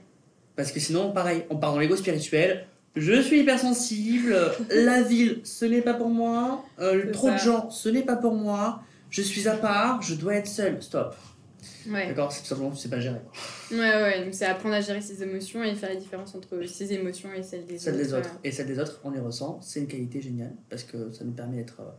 parce 0.56 0.72
que 0.72 0.80
sinon, 0.80 1.12
pareil, 1.12 1.44
on 1.50 1.56
part 1.56 1.72
dans 1.72 1.80
l'ego 1.80 1.96
spirituel. 1.96 2.66
Je 2.96 3.20
suis 3.20 3.40
hypersensible, 3.40 4.36
la 4.70 5.02
ville, 5.02 5.40
ce 5.42 5.64
n'est 5.64 5.82
pas 5.82 5.94
pour 5.94 6.10
moi, 6.10 6.64
euh, 6.78 7.10
trop 7.10 7.30
de 7.30 7.38
gens, 7.38 7.70
ce 7.70 7.88
n'est 7.88 8.04
pas 8.04 8.16
pour 8.16 8.34
moi, 8.34 8.82
je 9.10 9.22
suis 9.22 9.48
à 9.48 9.56
part, 9.56 10.00
je 10.02 10.14
dois 10.14 10.34
être 10.34 10.46
seul. 10.46 10.82
Stop. 10.82 11.16
Ouais. 11.88 12.06
D'accord 12.08 12.30
C'est 12.32 12.40
tout 12.42 12.46
simplement 12.48 12.70
que 12.70 12.76
c'est 12.76 12.88
pas 12.88 13.00
géré. 13.00 13.18
quoi. 13.20 13.76
Ouais, 13.78 14.02
ouais. 14.02 14.24
Donc, 14.24 14.34
c'est 14.34 14.46
apprendre 14.46 14.74
à 14.74 14.80
gérer 14.80 15.00
ses 15.00 15.22
émotions 15.22 15.62
et 15.62 15.74
faire 15.74 15.90
la 15.90 15.96
différence 15.96 16.34
entre 16.34 16.62
ses 16.66 16.92
émotions 16.92 17.32
et 17.32 17.42
celles 17.42 17.66
des 17.66 17.78
Celle 17.78 17.94
autres. 17.94 18.02
des 18.04 18.14
autres. 18.14 18.30
Et 18.44 18.52
celle 18.52 18.66
des 18.66 18.78
autres, 18.78 19.00
on 19.04 19.10
les 19.10 19.20
ressent, 19.20 19.58
c'est 19.62 19.80
une 19.80 19.86
qualité 19.86 20.20
géniale 20.22 20.52
parce 20.70 20.84
que 20.84 21.12
ça 21.12 21.24
nous 21.24 21.32
permet 21.32 21.56
d'être, 21.58 21.80
euh, 21.80 21.90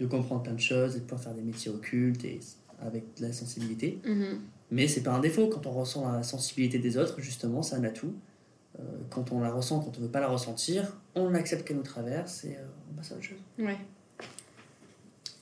de 0.00 0.06
comprendre 0.06 0.42
plein 0.42 0.54
de 0.54 0.60
choses 0.60 0.96
et 0.96 1.00
de 1.00 1.04
pouvoir 1.04 1.22
faire 1.22 1.34
des 1.34 1.42
métiers 1.42 1.70
occultes 1.70 2.24
et 2.24 2.40
avec 2.80 3.04
de 3.16 3.22
la 3.26 3.32
sensibilité. 3.32 3.98
Mhm. 4.04 4.40
Mais 4.70 4.86
c'est 4.86 5.02
pas 5.02 5.12
un 5.12 5.20
défaut. 5.20 5.48
Quand 5.48 5.66
on 5.66 5.72
ressent 5.72 6.10
la 6.12 6.22
sensibilité 6.22 6.78
des 6.78 6.96
autres, 6.98 7.20
justement, 7.20 7.62
c'est 7.62 7.74
un 7.76 7.84
atout. 7.84 8.14
Euh, 8.78 8.82
quand 9.10 9.32
on 9.32 9.40
la 9.40 9.50
ressent, 9.50 9.80
quand 9.80 9.96
on 9.98 10.02
veut 10.02 10.08
pas 10.10 10.20
la 10.20 10.28
ressentir, 10.28 10.96
on 11.16 11.34
accepte 11.34 11.66
qu'elle 11.66 11.78
nous 11.78 11.82
traverse 11.82 12.44
et 12.44 12.50
euh, 12.56 12.66
on 12.92 12.94
passe 12.96 13.10
à 13.10 13.14
autre 13.16 13.24
chose. 13.24 13.38
Ouais. 13.58 13.76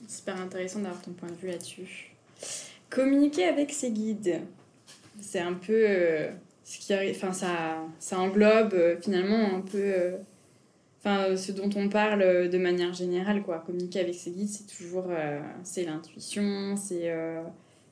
Super 0.07 0.39
intéressant 0.39 0.79
d'avoir 0.79 1.01
ton 1.01 1.11
point 1.11 1.29
de 1.29 1.35
vue 1.35 1.47
là-dessus. 1.49 2.15
Communiquer 2.89 3.45
avec 3.45 3.71
ses 3.71 3.91
guides. 3.91 4.41
C'est 5.19 5.39
un 5.39 5.53
peu 5.53 5.73
euh, 5.73 6.29
ce 6.63 6.79
qui 6.79 6.93
arrive. 6.93 7.15
Enfin, 7.15 7.33
ça, 7.33 7.79
ça 7.99 8.19
englobe 8.19 8.73
euh, 8.73 8.95
finalement 9.01 9.55
un 9.55 9.61
peu. 9.61 9.77
euh, 9.77 10.17
enfin, 10.99 11.35
ce 11.35 11.51
dont 11.51 11.69
on 11.75 11.89
parle 11.89 12.49
de 12.49 12.57
manière 12.57 12.93
générale, 12.93 13.43
quoi. 13.43 13.59
Communiquer 13.65 13.99
avec 13.99 14.15
ses 14.15 14.31
guides, 14.31 14.49
c'est 14.49 14.67
toujours, 14.67 15.07
c'est 15.63 15.83
l'intuition, 15.83 16.75
c'est 16.75 17.13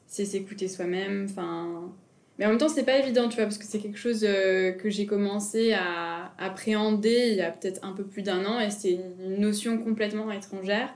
c'est 0.08 0.26
s'écouter 0.26 0.68
soi-même, 0.68 1.28
enfin. 1.30 1.92
Mais 2.38 2.46
en 2.46 2.50
même 2.50 2.58
temps, 2.58 2.68
c'est 2.68 2.84
pas 2.84 2.98
évident, 3.00 3.30
tu 3.30 3.36
vois, 3.38 3.46
parce 3.46 3.58
que 3.58 3.64
c'est 3.66 3.80
quelque 3.80 3.98
chose 3.98 4.22
que 4.22 4.90
j'ai 4.90 5.06
commencé 5.06 5.72
à 5.74 6.34
appréhender 6.38 7.30
il 7.30 7.36
y 7.36 7.42
a 7.42 7.52
peut-être 7.52 7.86
un 7.86 7.94
peu 7.94 8.04
plus 8.04 8.24
d'un 8.24 8.46
an, 8.46 8.60
et 8.60 8.70
c'était 8.70 9.00
une 9.24 9.40
notion 9.40 9.78
complètement 9.78 10.30
étrangère. 10.32 10.94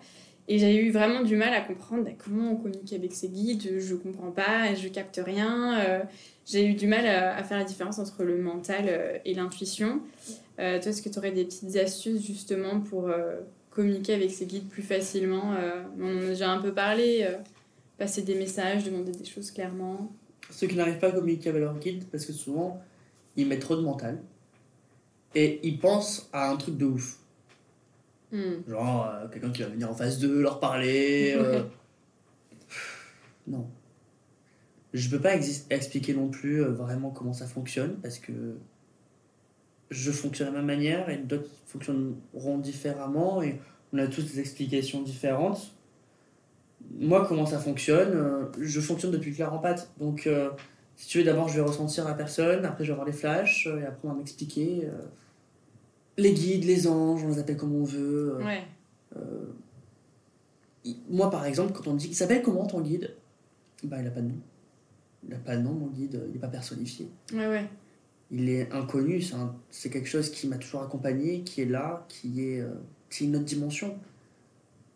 Et 0.52 0.58
j'ai 0.58 0.84
eu 0.84 0.90
vraiment 0.90 1.22
du 1.22 1.36
mal 1.36 1.54
à 1.54 1.62
comprendre 1.62 2.04
bah, 2.04 2.10
comment 2.18 2.54
on 2.54 2.56
communique 2.56 2.92
avec 2.92 3.14
ses 3.14 3.30
guides, 3.30 3.80
je 3.80 3.94
comprends 3.94 4.32
pas, 4.32 4.74
je 4.74 4.88
capte 4.88 5.22
rien. 5.24 5.80
Euh, 5.80 6.00
j'ai 6.48 6.66
eu 6.66 6.74
du 6.74 6.88
mal 6.88 7.06
à, 7.06 7.44
faire 7.44 7.60
la 7.60 7.64
différence 7.64 8.00
entre 8.00 8.24
le 8.24 8.42
mental 8.42 8.86
euh, 8.88 9.20
et 9.26 9.36
l'intuition. 9.36 10.02
Euh, 10.58 10.82
toi, 10.82 10.90
est-ce 10.90 11.04
que 11.04 11.10
tu 11.10 11.20
aurais 11.20 11.32
des 11.32 11.46
petites 11.46 11.76
astuces 11.76 12.26
justement 12.26 12.80
pour 12.80 13.12
communiquer 13.70 14.16
avec 14.16 14.32
ses 14.32 14.48
guides 14.48 14.68
plus 14.68 14.82
facilement 14.82 15.54
On 16.00 16.18
en 16.18 16.18
a 16.18 16.26
déjà 16.26 16.50
un 16.50 16.60
peu 16.60 16.74
parlé, 16.74 17.28
passer 18.00 18.24
des 18.24 18.36
messages, 18.36 18.84
demander 18.84 19.12
des 19.12 19.26
choses 19.26 19.52
clairement? 19.52 20.12
Ceux 20.50 20.66
qui 20.66 20.76
n'arrivent 20.76 20.98
pas 20.98 21.10
à 21.10 21.12
communiquer 21.12 21.50
avec 21.50 21.62
leur 21.62 21.78
guide, 21.78 22.06
parce 22.12 22.26
que 22.26 22.34
souvent, 22.34 22.82
ils 23.38 23.48
mettent 23.48 23.62
trop 23.62 23.76
de 23.76 23.82
mental 23.82 24.20
et 25.36 25.60
ils 25.62 25.78
pensent 25.78 26.28
à 26.34 26.50
un 26.50 26.58
truc 26.58 26.76
de 26.76 26.86
ouf. 26.86 27.19
Hmm. 28.32 28.62
Genre, 28.68 29.08
euh, 29.08 29.28
quelqu'un 29.28 29.50
qui 29.50 29.64
va 29.64 29.70
venir 29.70 29.90
en 29.90 29.96
face 29.96 30.20
d'eux, 30.20 30.42
leur 30.42 30.60
parler. 30.60 31.34
Euh. 31.36 31.64
non. 33.48 33.68
Je 34.94 35.10
peux 35.10 35.20
pas 35.20 35.36
expliquer 35.36 36.14
non 36.14 36.30
plus 36.30 36.64
euh, 36.64 36.70
vraiment 36.70 37.12
comment 37.12 37.34
ça 37.34 37.46
fonctionne 37.46 37.96
parce 38.02 38.18
que 38.18 38.58
je 39.92 40.12
fonctionne 40.12 40.48
à 40.48 40.52
ma 40.52 40.62
manière 40.62 41.10
et 41.10 41.18
d'autres 41.18 41.50
fonctionneront 41.68 42.58
différemment 42.58 43.42
et 43.42 43.60
on 43.94 43.98
a 44.00 44.08
tous 44.08 44.24
des 44.24 44.40
explications 44.40 45.02
différentes. 45.02 45.76
Moi, 47.00 47.26
comment 47.28 47.46
ça 47.46 47.60
fonctionne 47.60 48.48
Je 48.60 48.82
fonctionne 48.82 49.12
depuis 49.12 49.34
clair 49.34 49.54
en 49.54 49.60
pâte. 49.60 49.92
Donc, 50.00 50.28
si 50.96 51.08
tu 51.08 51.20
veux, 51.20 51.24
d'abord, 51.24 51.48
je 51.48 51.56
vais 51.56 51.62
ressentir 51.62 52.06
la 52.06 52.14
personne, 52.14 52.66
après, 52.66 52.84
je 52.84 52.90
vais 52.90 52.94
avoir 52.94 53.06
les 53.06 53.14
flashs 53.14 53.68
et 53.68 53.86
après, 53.86 54.08
on 54.08 54.10
va 54.10 54.16
m'expliquer 54.16 54.88
les 56.20 56.34
guides, 56.34 56.66
les 56.66 56.88
anges, 56.88 57.24
on 57.24 57.30
les 57.30 57.40
appelle 57.40 57.58
comme 57.58 57.76
on 57.76 57.84
veut. 57.84 58.36
Euh, 58.36 58.46
ouais. 58.46 58.64
Euh, 59.16 60.94
moi, 61.10 61.30
par 61.30 61.46
exemple, 61.46 61.74
quand 61.74 61.88
on 61.88 61.96
dit 61.96 62.08
qu'il 62.08 62.16
s'appelle 62.16 62.42
comment 62.42 62.66
ton 62.66 62.82
guide? 62.82 63.16
Bah, 63.84 63.98
il 64.00 64.06
n'a 64.06 64.12
pas 64.12 64.22
de 64.22 64.28
nom. 64.28 64.40
Il 65.24 65.30
n'a 65.30 65.38
pas 65.38 65.56
de 65.56 65.62
nom, 65.62 65.74
mon 65.74 65.88
guide, 65.88 66.22
il 66.28 66.34
n'est 66.34 66.40
pas 66.40 66.48
personnifié. 66.48 67.10
Ouais, 67.34 67.48
ouais. 67.48 67.66
Il 68.32 68.50
est 68.50 68.72
inconnu, 68.72 69.24
c'est 69.72 69.90
quelque 69.90 70.08
chose 70.08 70.30
qui 70.30 70.48
m'a 70.48 70.58
toujours 70.58 70.84
accompagné, 70.84 71.42
qui 71.42 71.62
est 71.62 71.66
là, 71.66 72.06
qui 72.08 72.46
est, 72.46 72.62
euh, 72.62 72.74
c'est 73.10 73.26
une 73.26 73.36
autre 73.36 73.46
dimension. 73.46 73.98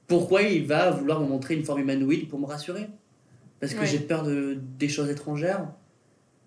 Pourquoi 0.08 0.44
il 0.44 0.68
va 0.68 0.92
vouloir 0.92 1.20
me 1.20 1.28
montrer 1.28 1.56
une 1.56 1.64
forme 1.64 1.80
humanoïde 1.80 2.30
pour 2.30 2.40
me 2.40 2.46
rassurer? 2.46 2.90
Parce 3.60 3.74
que 3.74 3.86
j'ai 3.86 4.00
peur 4.00 4.24
de, 4.24 4.60
des 4.78 4.90
choses 4.90 5.10
étrangères. 5.10 5.72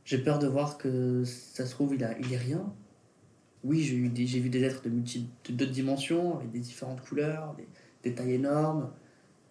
J'ai 0.05 0.19
peur 0.19 0.39
de 0.39 0.47
voir 0.47 0.79
que 0.79 1.25
ça 1.25 1.67
se 1.67 1.73
trouve, 1.73 1.95
il, 1.95 2.05
a, 2.05 2.17
il 2.19 2.33
est 2.33 2.37
rien 2.37 2.73
oui, 3.67 3.83
j'ai 3.83 3.97
vu 4.41 4.49
des 4.49 4.63
êtres 4.65 4.83
de 4.85 5.53
d'autres 5.53 5.73
dimensions, 5.73 6.39
avec 6.39 6.51
des 6.51 6.61
différentes 6.61 7.01
couleurs, 7.01 7.55
des, 8.03 8.15
tailles 8.15 8.35
énormes, 8.35 8.91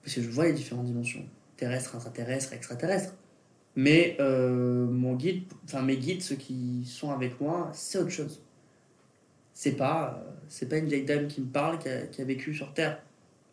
parce 0.02 0.16
que 0.16 0.22
je 0.22 0.30
vois 0.30 0.46
les 0.46 0.54
différentes 0.54 0.86
dimensions, 0.86 1.26
terrestres, 1.58 1.96
extraterrestres, 1.96 2.54
extraterrestres. 2.54 3.14
Mais 3.76 4.16
euh, 4.22 4.86
mon 4.88 5.16
guide, 5.16 5.44
enfin 5.66 5.82
mes 5.82 5.98
guides, 5.98 6.22
ceux 6.22 6.36
qui 6.36 6.86
sont 6.86 7.12
avec 7.12 7.42
moi, 7.42 7.70
c'est 7.74 7.98
autre 7.98 8.10
chose. 8.10 8.42
C'est 9.54 9.74
pas, 9.74 10.24
euh, 10.26 10.32
c'est 10.48 10.70
pas 10.70 10.78
une 10.78 10.88
vieille 10.88 11.04
dame 11.04 11.28
qui 11.28 11.42
me 11.42 11.48
parle, 11.48 11.80
qui 11.80 11.90
a, 11.90 12.08
qui 12.08 12.22
a 12.22 12.26
vécu 12.26 12.54
sur 12.54 12.74
Terre. 12.74 13.02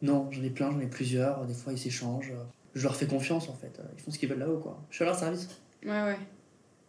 Non, 0.01 0.29
j'en 0.31 0.43
ai 0.43 0.51
plein, 0.51 0.71
j'en 0.71 0.81
ai 0.81 0.87
plusieurs, 0.87 1.45
des 1.47 1.55
fois 1.55 1.73
ils 1.73 1.79
s'échangent. 1.79 2.33
Je 2.75 2.83
leur 2.85 2.95
fais 2.95 3.07
confiance 3.07 3.49
en 3.49 3.55
fait, 3.55 3.81
ils 3.97 4.01
font 4.01 4.13
ce 4.13 4.19
qu'ils 4.19 4.29
veulent 4.29 4.39
là-haut 4.39 4.59
quoi. 4.59 4.81
Je 4.91 4.97
suis 4.97 5.05
à 5.05 5.07
leur 5.07 5.19
service. 5.19 5.49
Ouais, 5.85 5.91
ouais 5.91 6.19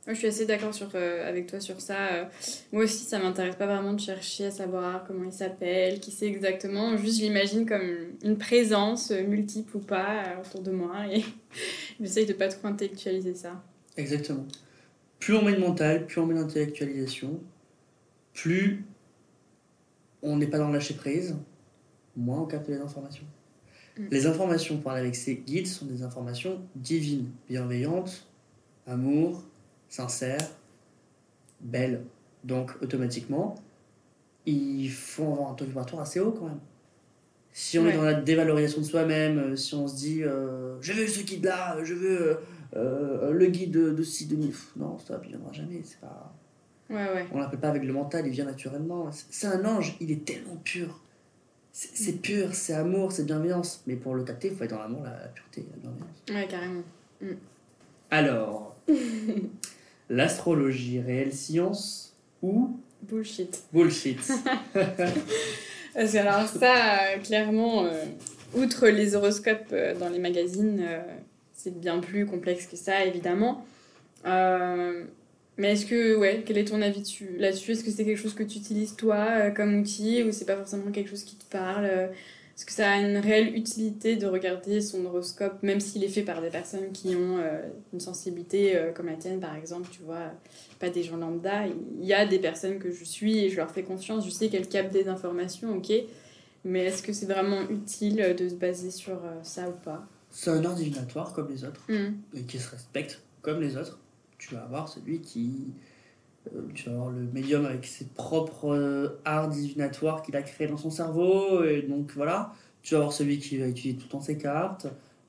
je 0.08 0.14
suis 0.14 0.28
assez 0.28 0.46
d'accord 0.46 0.74
sur, 0.74 0.90
euh, 0.96 1.28
avec 1.28 1.48
toi 1.48 1.60
sur 1.62 1.80
ça. 1.80 2.08
Euh, 2.12 2.26
moi 2.74 2.84
aussi, 2.84 3.06
ça 3.06 3.20
m'intéresse 3.20 3.56
pas 3.56 3.66
vraiment 3.66 3.94
de 3.94 4.00
chercher 4.00 4.48
à 4.48 4.52
savoir 4.52 5.06
comment 5.06 5.24
il 5.24 5.32
s'appelle, 5.32 6.00
qui 6.02 6.12
c'est 6.12 6.28
exactement. 6.28 6.98
Juste, 6.98 7.20
je 7.20 7.24
l'imagine 7.24 7.66
comme 7.66 8.12
une 8.24 8.38
présence, 8.38 9.12
euh, 9.12 9.24
multiple 9.24 9.78
ou 9.78 9.80
pas, 9.80 10.42
autour 10.46 10.62
de 10.62 10.72
moi. 10.72 11.08
Et 11.10 11.24
j'essaye 12.02 12.26
de 12.26 12.34
pas 12.34 12.50
trop 12.50 12.68
intellectualiser 12.68 13.34
ça. 13.34 13.64
Exactement. 13.96 14.46
Plus 15.20 15.36
on 15.36 15.42
met 15.44 15.54
de 15.54 15.60
mental, 15.60 16.06
plus 16.06 16.20
on 16.20 16.26
met 16.26 16.36
d'intellectualisation, 16.36 17.40
plus 18.34 18.84
on 20.22 20.36
n'est 20.36 20.48
pas 20.48 20.58
dans 20.58 20.68
le 20.68 20.74
lâcher 20.74 20.96
prise, 20.96 21.38
moins 22.18 22.42
on 22.42 22.46
capte 22.46 22.68
les 22.68 22.80
informations. 22.80 23.26
Mm. 23.98 24.08
Les 24.12 24.26
informations 24.26 24.78
pour 24.80 24.92
aller 24.92 25.02
avec 25.02 25.16
ces 25.16 25.36
guides 25.36 25.68
sont 25.68 25.86
des 25.86 26.04
informations 26.04 26.62
divines, 26.76 27.30
bienveillantes, 27.48 28.28
amour, 28.86 29.44
sincère, 29.94 30.42
belle. 31.62 32.02
Donc 32.44 32.72
automatiquement, 32.82 33.54
il 34.48 34.90
faut 34.90 35.32
avoir 35.32 35.52
un 35.52 35.54
taux 35.54 35.66
vibratoire 35.66 36.02
assez 36.02 36.20
haut 36.20 36.32
quand 36.32 36.48
même. 36.48 36.60
Si 37.52 37.78
on 37.78 37.86
est 37.86 37.96
dans 37.96 38.02
la 38.02 38.16
dévalorisation 38.16 38.82
de 38.82 38.86
soi-même, 38.86 39.38
euh, 39.38 39.56
si 39.56 39.76
on 39.76 39.88
se 39.88 39.96
dit 39.96 40.24
euh, 40.24 40.82
je 40.82 40.94
veux 40.94 41.06
ce 41.06 41.22
guide-là, 41.22 41.78
je 41.84 41.94
veux 41.94 42.40
euh, 42.76 43.32
le 43.32 43.46
guide 43.46 43.70
de, 43.70 43.92
de 43.92 44.04
ci, 44.04 44.26
de 44.26 44.36
non, 44.76 44.98
ça 44.98 45.20
ne 45.20 45.24
viendra 45.24 45.54
jamais. 45.54 45.82
C'est 45.84 46.00
pas... 46.00 46.34
Ouais, 46.90 47.14
ouais. 47.14 47.28
On 47.32 47.40
l'appelle 47.40 47.60
pas 47.60 47.70
avec 47.70 47.84
le 47.84 47.94
mental, 47.94 48.26
il 48.26 48.32
vient 48.32 48.46
naturellement. 48.46 49.12
C'est 49.12 49.48
un 49.48 49.64
ange, 49.64 49.96
il 50.00 50.12
est 50.12 50.26
tellement 50.26 50.56
pur. 50.64 51.02
C'est 51.72 52.22
pur, 52.22 52.54
c'est 52.54 52.74
amour, 52.74 53.12
c'est 53.12 53.26
bienveillance. 53.26 53.84
Mais 53.86 53.96
pour 53.96 54.16
le 54.16 54.24
capter, 54.24 54.48
il 54.48 54.56
faut 54.56 54.64
être 54.64 54.72
dans 54.72 54.80
l'amour, 54.80 55.04
la, 55.04 55.12
pureté, 55.28 55.66
la 55.72 55.78
bienveillance. 55.78 56.24
Ouais, 56.30 56.48
carrément. 56.48 56.84
Mm. 57.22 57.34
Alors, 58.12 58.76
l'astrologie 60.10 61.00
réelle 61.00 61.34
science 61.34 62.16
ou 62.42 62.78
bullshit 63.02 63.64
Bullshit? 63.72 64.20
alors 65.96 66.48
ça, 66.48 66.76
euh, 66.76 67.18
clairement, 67.24 67.86
euh, 67.86 68.06
outre 68.56 68.88
les 68.88 69.16
horoscopes 69.16 69.68
euh, 69.72 69.96
dans 69.96 70.10
les 70.10 70.20
magazines, 70.20 70.84
c'est 71.54 71.78
bien 71.80 72.00
plus 72.00 72.26
complexe 72.26 72.66
que 72.66 72.76
ça, 72.76 73.06
évidemment. 73.06 73.66
mais 74.26 75.74
est-ce 75.74 75.86
que, 75.86 76.16
ouais, 76.16 76.44
quel 76.46 76.58
est 76.58 76.66
ton 76.66 76.82
avis 76.82 77.04
là-dessus? 77.38 77.72
Est-ce 77.72 77.84
que 77.84 77.92
c'est 77.92 78.06
quelque 78.06 78.22
chose 78.22 78.34
que 78.34 78.44
tu 78.44 78.58
utilises 78.58 78.96
toi 78.96 79.52
comme 79.52 79.80
outil 79.80 80.24
ou 80.24 80.32
c'est 80.32 80.46
pas 80.46 80.56
forcément 80.56 80.92
quelque 80.92 81.10
chose 81.10 81.24
qui 81.24 81.36
te 81.36 81.46
parle 81.46 82.10
est-ce 82.56 82.68
que 82.68 82.72
ça 82.72 82.92
a 82.92 83.00
une 83.00 83.18
réelle 83.18 83.56
utilité 83.56 84.16
de 84.16 84.28
regarder 84.28 84.80
son 84.80 85.06
horoscope, 85.06 85.64
même 85.64 85.80
s'il 85.80 86.04
est 86.04 86.10
fait 86.10 86.22
par 86.22 86.40
des 86.40 86.50
personnes 86.50 86.92
qui 86.92 87.16
ont 87.16 87.40
euh, 87.40 87.62
une 87.94 88.00
sensibilité 88.00 88.78
euh, 88.78 88.92
comme 88.92 89.08
la 89.08 89.16
tienne, 89.16 89.40
par 89.40 89.56
exemple, 89.56 89.90
tu 89.92 90.04
vois, 90.04 90.32
pas 90.80 90.92
des 90.92 91.02
gens 91.02 91.18
lambda. 91.18 91.66
Il 91.66 92.06
y 92.06 92.14
a 92.14 92.28
des 92.28 92.38
personnes 92.38 92.78
que 92.78 92.92
je 92.92 93.04
suis 93.04 93.40
et 93.40 93.50
je 93.50 93.58
leur 93.58 93.72
fais 93.72 93.82
confiance, 93.82 94.24
je 94.24 94.30
sais 94.30 94.50
qu'elles 94.50 94.70
captent 94.70 94.94
des 94.94 95.08
informations, 95.08 95.76
ok, 95.76 95.92
mais 96.64 96.86
est-ce 96.86 97.02
que 97.02 97.12
c'est 97.12 97.26
vraiment 97.26 97.62
utile 97.70 98.36
de 98.38 98.48
se 98.48 98.56
baser 98.56 98.92
sur 98.92 99.16
euh, 99.16 99.42
ça 99.42 99.68
ou 99.68 99.74
pas? 99.84 100.06
C'est 100.30 100.52
un 100.52 100.64
art 100.64 100.76
divinatoire 100.76 101.34
comme 101.34 101.50
les 101.50 101.64
autres, 101.64 101.84
mmh. 101.90 102.38
et 102.38 102.42
qui 102.44 102.60
se 102.60 102.70
respecte 102.70 103.22
comme 103.42 103.62
les 103.62 103.78
autres. 103.78 103.98
Tu 104.38 104.54
vas 104.54 104.62
avoir 104.62 104.90
celui 104.90 105.22
qui 105.22 105.74
tu 106.74 106.90
vas 106.90 106.96
avoir 106.96 107.10
le 107.10 107.22
médium 107.34 107.66
avec 107.66 107.86
ses 107.86 108.06
propres 108.06 108.74
euh, 108.74 109.20
arts 109.26 109.50
divinatoires 109.50 110.22
qu'il 110.24 110.36
a 110.36 110.42
créés 110.42 110.68
dans 110.68 110.78
son 110.78 110.92
cerveau. 110.92 111.64
Et 111.64 111.84
donc 111.84 112.12
voilà, 112.16 112.54
tu 112.82 112.94
vas 112.94 113.00
avoir 113.00 113.14
celui 113.14 113.40
qui 113.40 113.58
va 113.58 113.68
utiliser 113.68 113.98
tout 113.98 114.06
le 114.08 114.12
temps 114.12 114.22
ses 114.22 114.38
cartes. 114.38 114.88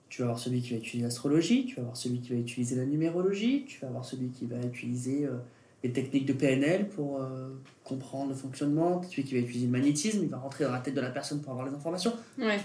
Tu 0.08 0.22
vas 0.22 0.26
avoir 0.26 0.38
celui 0.38 0.60
qui 0.60 0.70
va 0.70 0.76
utiliser 0.76 1.04
l'astrologie. 1.04 1.66
Tu 1.66 1.76
vas 1.76 1.82
avoir 1.82 1.96
celui 1.96 2.20
qui 2.20 2.30
va 2.30 2.38
utiliser 2.38 2.76
la 2.76 2.84
numérologie. 2.84 3.64
Tu 3.66 3.80
vas 3.80 3.88
avoir 3.88 4.04
celui 4.04 4.28
qui 4.28 4.46
va 4.46 4.56
utiliser 4.60 5.24
euh, 5.24 5.38
les 5.82 5.92
techniques 5.92 6.26
de 6.26 6.32
PNL 6.32 6.88
pour 6.88 7.20
euh, 7.20 7.48
comprendre 7.84 8.30
le 8.30 8.36
fonctionnement. 8.36 9.02
Celui 9.02 9.24
qui 9.24 9.34
va 9.34 9.40
utiliser 9.40 9.66
le 9.66 9.72
magnétisme. 9.72 10.20
Il 10.22 10.28
va 10.28 10.38
rentrer 10.38 10.64
dans 10.64 10.72
la 10.72 10.80
tête 10.80 10.94
de 10.94 11.00
la 11.00 11.10
personne 11.10 11.40
pour 11.40 11.52
avoir 11.52 11.66
les 11.66 11.74
informations. 11.74 12.12
Ouais. 12.38 12.60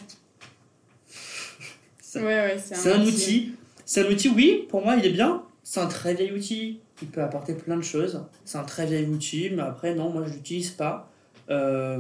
c'est 2.01 2.23
ouais, 2.23 2.57
un, 2.85 3.05
outil. 3.05 3.53
C'est 3.85 4.05
un 4.05 4.11
outil, 4.11 4.29
oui, 4.29 4.65
pour 4.69 4.83
moi, 4.83 4.95
il 4.95 5.05
est 5.05 5.11
bien. 5.11 5.43
C'est 5.63 5.79
un 5.79 5.87
très 5.87 6.15
vieil 6.15 6.31
outil 6.31 6.79
il 7.01 7.07
peut 7.07 7.21
apporter 7.21 7.53
plein 7.53 7.77
de 7.77 7.81
choses. 7.81 8.25
C'est 8.45 8.57
un 8.57 8.63
très 8.63 8.85
vieil 8.85 9.07
outil, 9.07 9.49
mais 9.51 9.61
après, 9.61 9.95
non, 9.95 10.09
moi 10.09 10.23
je 10.25 10.33
l'utilise 10.33 10.71
pas. 10.71 11.09
Euh, 11.49 11.99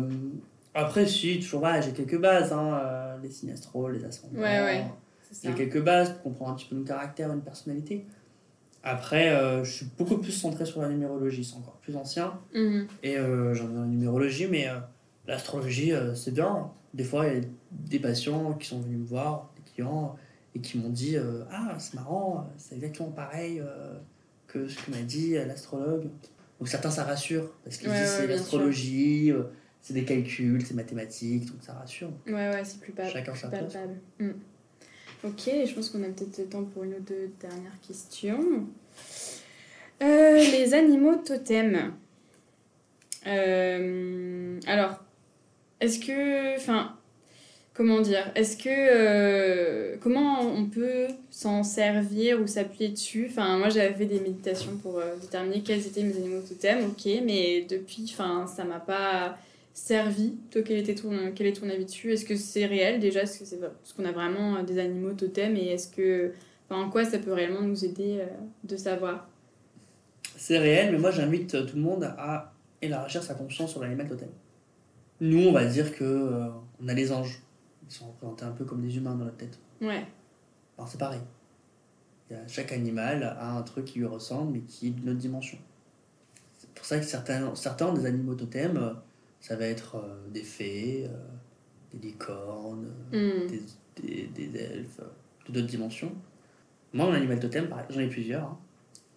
après, 0.73 1.05
si, 1.05 1.39
toujours, 1.39 1.63
ouais, 1.63 1.81
j'ai 1.81 1.91
quelques 1.91 2.19
bases, 2.19 2.53
hein, 2.53 2.79
euh, 2.83 3.17
les 3.21 3.29
sinistraux, 3.29 3.89
les 3.89 4.03
ascendants. 4.05 4.39
Ouais, 4.39 4.61
ouais. 4.61 4.85
J'ai 5.43 5.53
quelques 5.53 5.83
bases 5.83 6.13
pour 6.13 6.23
comprendre 6.23 6.51
un 6.51 6.55
petit 6.55 6.65
peu 6.65 6.75
mon 6.75 6.83
caractère, 6.83 7.31
une 7.31 7.41
personnalité. 7.41 8.05
Après, 8.83 9.29
euh, 9.29 9.63
je 9.63 9.71
suis 9.71 9.87
beaucoup 9.97 10.17
plus 10.17 10.31
centré 10.31 10.65
sur 10.65 10.81
la 10.81 10.89
numérologie, 10.89 11.43
c'est 11.43 11.57
encore 11.57 11.77
plus 11.77 11.95
ancien. 11.95 12.39
Mhm. 12.53 12.87
Et 13.03 13.15
j'en 13.17 13.69
ai 13.69 13.75
la 13.75 13.85
numérologie, 13.85 14.47
mais 14.47 14.67
l'astrologie, 15.27 15.91
c'est 16.15 16.33
bien. 16.33 16.71
Des 16.93 17.03
fois, 17.03 17.27
il 17.27 17.33
y 17.33 17.37
a 17.37 17.41
des 17.71 17.99
patients 17.99 18.53
qui 18.53 18.67
sont 18.67 18.79
venus 18.79 18.99
me 18.99 19.05
voir, 19.05 19.51
des 19.55 19.71
clients, 19.71 20.15
et 20.55 20.61
qui 20.61 20.79
m'ont 20.79 20.89
dit 20.89 21.17
Ah, 21.51 21.75
c'est 21.77 21.95
marrant, 21.95 22.47
c'est 22.57 22.75
exactement 22.75 23.11
pareil 23.11 23.61
que 24.51 24.67
ce 24.67 24.77
que 24.83 24.91
m'a 24.91 25.01
dit 25.01 25.33
l'astrologue. 25.33 26.09
Donc 26.59 26.67
certains 26.67 26.91
ça 26.91 27.05
rassure 27.05 27.53
parce 27.63 27.77
qu'ils 27.77 27.89
disent 27.89 28.17
c'est 28.17 28.27
l'astrologie, 28.27 29.31
euh, 29.31 29.43
c'est 29.81 29.93
des 29.93 30.03
calculs, 30.03 30.63
c'est 30.65 30.73
mathématiques, 30.73 31.45
donc 31.45 31.61
ça 31.61 31.73
rassure. 31.73 32.11
Ouais, 32.27 32.33
ouais, 32.33 32.61
c'est 32.65 32.81
plus, 32.81 32.91
pas, 32.91 33.07
Chacun 33.07 33.31
plus 33.31 33.49
palpable. 33.49 33.95
Hmm. 34.19 34.31
Ok, 35.23 35.43
je 35.45 35.73
pense 35.73 35.89
qu'on 35.89 36.03
a 36.03 36.07
peut-être 36.07 36.37
le 36.37 36.45
temps 36.45 36.63
pour 36.63 36.83
une 36.83 36.95
ou 36.95 36.99
deux 36.99 37.31
dernières 37.39 37.79
questions. 37.85 38.67
Euh, 40.01 40.37
les 40.37 40.73
animaux 40.73 41.15
totems. 41.15 41.93
Euh, 43.27 44.59
alors, 44.65 45.03
est-ce 45.81 45.99
que. 45.99 46.57
Enfin, 46.57 46.97
comment 47.79 48.01
dire? 48.01 48.29
Est-ce 48.35 48.57
que. 48.57 48.67
euh, 48.69 49.95
comment 50.01 50.41
on 50.41 50.65
peut 50.65 51.07
s'en 51.31 51.63
servir 51.63 52.41
ou 52.41 52.45
s'appuyer 52.45 52.89
dessus? 52.89 53.27
Enfin, 53.29 53.57
moi 53.57 53.69
j'avais 53.69 53.93
fait 53.93 54.05
des 54.05 54.19
méditations 54.19 54.75
pour 54.83 54.99
euh, 54.99 55.15
déterminer 55.15 55.61
quels 55.61 55.87
étaient 55.87 56.03
mes 56.03 56.17
animaux 56.17 56.41
totems, 56.41 56.87
ok, 56.89 57.09
mais 57.25 57.65
depuis, 57.69 58.03
enfin, 58.11 58.47
ça 58.47 58.65
m'a 58.65 58.81
pas 58.81 59.37
servi. 59.73 60.33
Toi, 60.51 60.61
quel, 60.63 60.79
était 60.79 60.93
ton, 60.93 61.31
quel 61.33 61.47
est 61.47 61.53
ton 61.53 61.69
avis 61.69 61.85
dessus? 61.85 62.11
Est-ce 62.11 62.25
que 62.25 62.35
c'est 62.35 62.65
réel 62.65 62.99
déjà? 62.99 63.21
Est-ce 63.21 63.55
qu'on 63.95 64.03
a 64.03 64.11
vraiment 64.11 64.57
euh, 64.57 64.63
des 64.63 64.77
animaux 64.77 65.13
totems 65.13 65.55
et 65.55 65.67
est-ce 65.67 65.87
que. 65.87 66.33
En 66.69 66.89
quoi 66.89 67.03
ça 67.03 67.17
peut 67.17 67.33
réellement 67.33 67.61
nous 67.61 67.83
aider 67.83 68.19
de 68.63 68.77
savoir? 68.77 69.27
C'est 70.37 70.59
réel, 70.59 70.91
mais 70.91 70.99
moi 70.99 71.09
j'invite 71.09 71.65
tout 71.65 71.75
le 71.75 71.81
monde 71.81 72.03
à 72.03 72.53
élargir 72.79 73.23
sa 73.23 73.33
conscience 73.33 73.71
sur 73.71 73.81
l'animal 73.81 74.07
totem. 74.07 74.29
Nous, 75.19 75.47
on 75.47 75.51
va 75.51 75.65
dire 75.65 75.97
que 75.97 76.43
on 76.79 76.87
a 76.87 76.93
les 76.93 77.11
anges. 77.11 77.41
Ils 77.89 77.93
sont 77.93 78.07
représentés 78.07 78.45
un 78.45 78.51
peu 78.51 78.65
comme 78.65 78.81
des 78.81 78.95
humains 78.97 79.15
dans 79.15 79.25
notre 79.25 79.37
tête. 79.37 79.57
Ouais, 79.81 80.05
Alors 80.77 80.87
c'est 80.87 80.97
pareil. 80.99 81.21
Chaque 82.47 82.71
animal 82.71 83.23
a 83.23 83.53
un 83.57 83.61
truc 83.63 83.85
qui 83.85 83.97
lui 83.99 84.05
ressemble, 84.05 84.51
mais 84.53 84.59
qui 84.59 84.87
est 84.87 84.91
d'une 84.91 85.09
autre 85.09 85.17
dimension. 85.17 85.57
C'est 86.59 86.69
pour 86.69 86.85
ça 86.85 86.99
que 86.99 87.05
certains, 87.05 87.55
certains 87.55 87.91
des 87.93 88.05
animaux 88.05 88.35
totems, 88.35 88.95
ça 89.39 89.55
va 89.55 89.65
être 89.65 89.95
euh, 89.95 90.27
des 90.29 90.43
fées, 90.43 91.07
euh, 91.09 91.17
des 91.91 92.07
licornes, 92.09 92.85
Hmm. 93.11 93.47
des, 93.47 94.27
des, 94.27 94.27
des 94.47 94.59
elfes, 94.59 94.99
de 95.47 95.53
d'autres 95.53 95.67
dimensions. 95.67 96.11
Moi, 96.93 97.07
mon 97.07 97.13
animal 97.13 97.39
totem, 97.39 97.67
j'en 97.89 97.99
ai 97.99 98.07
plusieurs. 98.09 98.43
hein. 98.43 98.57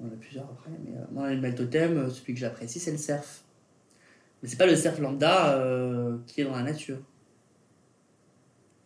On 0.00 0.06
en 0.06 0.08
a 0.08 0.16
plusieurs 0.16 0.44
après, 0.44 0.70
mais 0.82 0.96
euh, 0.96 1.04
mon 1.12 1.24
animal 1.24 1.54
totem, 1.54 2.08
celui 2.08 2.32
que 2.32 2.40
j'apprécie, 2.40 2.80
c'est 2.80 2.92
le 2.92 2.96
cerf. 2.96 3.42
Mais 4.42 4.48
c'est 4.48 4.56
pas 4.56 4.66
le 4.66 4.74
cerf 4.74 4.98
lambda 5.00 5.60
qui 6.26 6.40
est 6.40 6.44
dans 6.44 6.56
la 6.56 6.62
nature. 6.62 6.98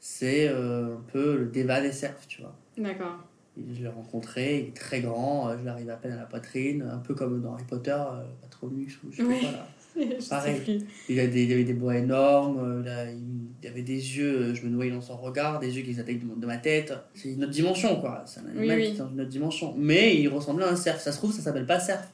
C'est 0.09 0.47
euh, 0.49 0.95
un 0.95 1.01
peu 1.13 1.37
le 1.37 1.47
débat 1.47 1.81
des 1.81 1.91
cerfs, 1.91 2.29
tu 2.29 2.41
vois. 2.41 2.55
d'accord. 2.79 3.19
Je 3.57 3.83
l'ai 3.83 3.89
rencontré, 3.89 4.61
il 4.61 4.69
est 4.69 4.77
très 4.77 5.01
grand, 5.01 5.49
euh, 5.49 5.57
je 5.59 5.65
l'arrive 5.65 5.91
à 5.91 5.97
peine 5.97 6.13
à 6.13 6.17
la 6.17 6.27
poitrine, 6.27 6.83
un 6.83 6.99
peu 6.99 7.13
comme 7.15 7.43
dans 7.43 7.55
Harry 7.55 7.65
Potter, 7.65 7.91
euh, 7.91 8.23
pas 8.41 8.47
trop 8.49 8.69
luxe 8.69 8.95
ou 9.03 9.11
je 9.11 9.17
sais 9.17 9.23
Oui. 9.25 9.41
pas 9.43 9.51
là. 9.51 9.67
Je 9.97 10.21
sais 10.21 10.29
Pareil. 10.29 10.87
Il, 11.09 11.19
a 11.19 11.27
des, 11.27 11.43
il 11.45 11.53
avait 11.53 11.65
des 11.65 11.73
bois 11.75 11.97
énormes, 11.97 12.85
là, 12.85 13.07
il, 13.11 13.67
avait 13.69 13.83
des 13.83 13.95
yeux, 14.17 14.55
je 14.55 14.63
me 14.65 14.69
noyais 14.71 14.93
dans 14.93 15.01
son 15.01 15.17
regard, 15.17 15.59
des 15.59 15.77
yeux 15.77 15.83
qui 15.83 15.93
s'attaquent 15.95 16.21
de, 16.21 16.41
de 16.41 16.47
ma 16.47 16.59
tête. 16.59 16.93
C'est 17.15 17.33
une 17.33 17.43
autre 17.43 17.53
dimension, 17.53 18.01
quoi. 18.01 18.23
C'est 18.27 18.41
un 18.41 18.47
animal 18.47 18.79
Oui, 18.79 18.85
qui 18.85 18.91
oui. 18.91 18.95
est 18.95 18.99
dans 18.99 19.11
une 19.11 19.21
autre 19.23 19.31
dimension. 19.31 19.75
Mais 19.77 20.17
il 20.21 20.29
ressemblait 20.29 20.67
à 20.67 20.71
un 20.71 20.77
cerf. 20.77 21.01
Ça 21.01 21.11
se 21.11 21.17
trouve, 21.17 21.33
ça 21.33 21.43
s'appelle 21.43 21.67
pas 21.67 21.81
cerf. 21.81 22.09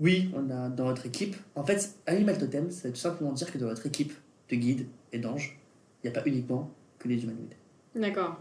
Oui, 0.00 0.30
on 0.34 0.48
a 0.50 0.68
dans 0.70 0.84
votre 0.86 1.04
équipe. 1.06 1.36
En 1.56 1.64
fait, 1.64 1.94
Animal 2.06 2.38
Totem, 2.38 2.70
ça 2.70 2.88
veut 2.88 2.94
tout 2.94 3.00
simplement 3.00 3.32
dire 3.32 3.52
que 3.52 3.58
dans 3.58 3.66
votre 3.66 3.84
équipe 3.86 4.12
de 4.52 4.56
guides 4.56 4.86
et 5.12 5.18
d'anges, 5.18 5.58
il 6.02 6.10
n'y 6.10 6.16
a 6.16 6.20
pas 6.20 6.26
uniquement 6.28 6.70
que 6.98 7.08
des 7.08 7.22
humanoïdes. 7.22 7.54
D'accord. 7.94 8.36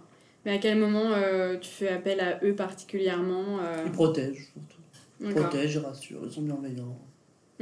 Mais 0.45 0.51
à 0.53 0.57
quel 0.57 0.77
moment 0.77 1.11
euh, 1.13 1.57
tu 1.57 1.69
fais 1.69 1.89
appel 1.89 2.19
à 2.19 2.39
eux 2.43 2.55
particulièrement 2.55 3.59
euh, 3.61 3.83
Ils 3.85 3.91
protègent, 3.91 4.51
surtout. 4.53 4.81
Ils 5.21 5.33
protègent, 5.35 5.75
ils 5.75 5.79
rassurent, 5.79 6.21
ils 6.25 6.31
sont 6.31 6.41
bienveillants. 6.41 6.97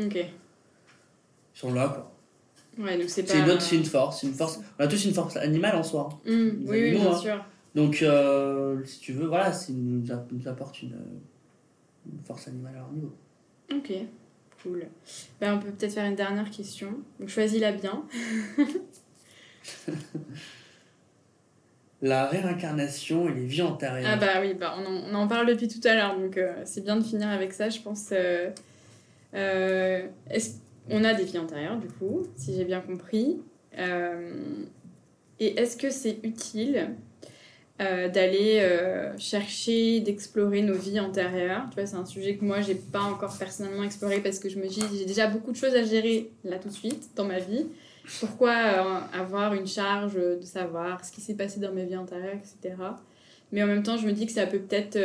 Ok. 0.02 0.16
Ils 0.16 0.28
sont 1.54 1.74
là, 1.74 1.90
quoi. 1.90 2.16
Ouais, 2.86 2.98
donc 2.98 3.10
c'est 3.10 3.24
pas. 3.24 3.34
C'est 3.34 3.40
une, 3.40 3.50
autre- 3.50 3.74
une 3.74 3.84
force, 3.86 4.22
c'est 4.22 4.28
une 4.28 4.34
force. 4.34 4.60
On 4.80 4.84
a 4.84 4.88
tous 4.88 5.04
une 5.06 5.14
force 5.14 5.36
animale 5.36 5.76
en 5.76 5.84
soi. 5.84 6.08
Hmm, 6.26 6.30
Les 6.32 6.70
oui, 6.70 6.92
bien 6.92 7.12
hein. 7.12 7.18
sûr. 7.18 7.46
Donc, 7.76 8.02
euh, 8.02 8.84
si 8.86 9.00
tu 9.02 9.12
veux, 9.14 9.28
voilà, 9.28 9.52
ça 9.52 9.74
nous 9.74 10.48
apporte 10.48 10.82
une, 10.82 10.96
une 12.12 12.20
force 12.24 12.48
animale 12.48 12.76
à 12.76 12.80
leur 12.80 12.92
niveau. 12.92 13.14
Ok, 13.74 13.92
cool. 14.64 14.86
Ben, 15.40 15.56
on 15.56 15.60
peut 15.60 15.72
peut-être 15.72 15.94
faire 15.94 16.06
une 16.06 16.16
dernière 16.16 16.50
question. 16.50 16.90
Donc 17.20 17.30
choisis-la 17.30 17.72
bien. 17.74 18.04
La 22.02 22.28
réincarnation 22.28 23.28
et 23.28 23.34
les 23.34 23.46
vies 23.46 23.62
antérieures. 23.62 24.10
Ah 24.14 24.16
bah 24.16 24.40
oui, 24.40 24.54
bah 24.54 24.74
on, 24.78 24.86
en, 24.86 25.04
on 25.12 25.14
en 25.16 25.28
parle 25.28 25.48
depuis 25.48 25.68
tout 25.68 25.86
à 25.86 25.96
l'heure, 25.96 26.18
donc 26.18 26.38
euh, 26.38 26.54
c'est 26.64 26.82
bien 26.82 26.96
de 26.96 27.04
finir 27.04 27.28
avec 27.28 27.52
ça, 27.52 27.70
je 27.70 27.80
pense. 27.82 28.10
euh, 28.14 28.50
euh, 29.34 30.08
est-ce, 30.30 30.52
on 30.90 31.04
a 31.04 31.14
des 31.14 31.26
vies 31.26 31.38
antérieures, 31.40 31.78
du 31.78 31.88
coup, 31.88 32.24
si 32.38 32.56
j'ai 32.56 32.64
bien 32.64 32.80
compris. 32.80 33.42
Et 35.42 35.60
est-ce 35.60 35.76
que 35.78 35.90
c'est 35.90 36.20
utile 36.24 36.92
euh, 37.82 38.10
d'aller 38.10 38.60
euh, 38.60 39.18
chercher, 39.18 40.02
d'explorer 40.02 40.62
nos 40.62 40.74
vies 40.74 41.00
antérieures 41.00 41.64
Tu 41.70 41.76
vois, 41.76 41.86
c'est 41.86 41.96
un 41.96 42.06
sujet 42.06 42.36
que 42.36 42.44
moi, 42.44 42.60
j'ai 42.60 42.76
pas 42.76 43.00
encore 43.00 43.38
personnellement 43.38 43.84
exploré 43.84 44.20
parce 44.20 44.38
que 44.38 44.50
je 44.50 44.60
me 44.60 44.68
dis, 44.68 44.82
j'ai 44.98 45.06
déjà 45.06 45.28
beaucoup 45.28 45.54
de 45.54 45.56
choses 45.56 45.74
à 45.76 45.84
gérer 45.84 46.30
là 46.44 46.58
tout 46.60 46.68
de 46.68 46.74
suite 46.74 47.12
dans 47.16 47.24
ma 47.24 47.40
vie. 47.40 47.68
Pourquoi 48.20 48.50
euh, 48.50 49.00
avoir 49.18 49.54
une 49.54 49.66
charge 49.66 50.16
de 50.16 50.44
savoir 50.44 51.06
ce 51.06 51.14
qui 51.14 51.22
s'est 51.22 51.36
passé 51.36 51.62
dans 51.62 51.72
mes 51.72 51.86
vies 51.86 51.96
antérieures, 51.96 52.36
etc. 52.36 52.76
Mais 53.54 53.64
en 53.64 53.68
même 53.68 53.84
temps, 53.84 53.96
je 53.96 54.06
me 54.06 54.12
dis 54.12 54.26
que 54.26 54.34
ça 54.34 54.46
peut 54.46 54.60
peut-être, 54.60 55.00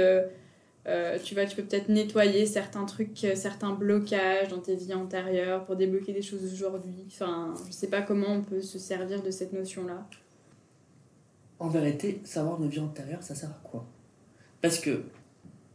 tu 1.22 1.35
vois, 1.35 1.45
tu 1.45 1.55
peux 1.55 1.62
peut-être 1.62 1.89
nettoyer 1.89 2.45
certains 2.45 2.87
trucs, 2.87 3.25
certains 3.37 3.70
blocages 3.70 4.49
dans 4.49 4.59
tes 4.59 4.75
vies 4.75 4.95
antérieures 4.95 5.64
pour 5.64 5.77
débloquer 5.77 6.12
des 6.12 6.22
choses 6.22 6.53
aujourd'hui. 6.53 7.05
Enfin, 7.07 7.55
je 7.68 7.72
sais 7.72 7.89
pas 7.89 8.03
comment 8.03 8.33
on 8.33 8.43
peut 8.43 8.62
se 8.62 8.81
servir 8.81 9.22
de 9.22 9.31
cette 9.31 9.53
notion-là. 9.53 10.09
En 11.59 11.68
vérité, 11.68 12.20
savoir 12.24 12.59
nos 12.61 12.68
vies 12.68 12.80
antérieures, 12.80 13.22
ça 13.22 13.34
sert 13.34 13.48
à 13.50 13.61
quoi? 13.62 13.84
Parce 14.61 14.78
que 14.80 15.05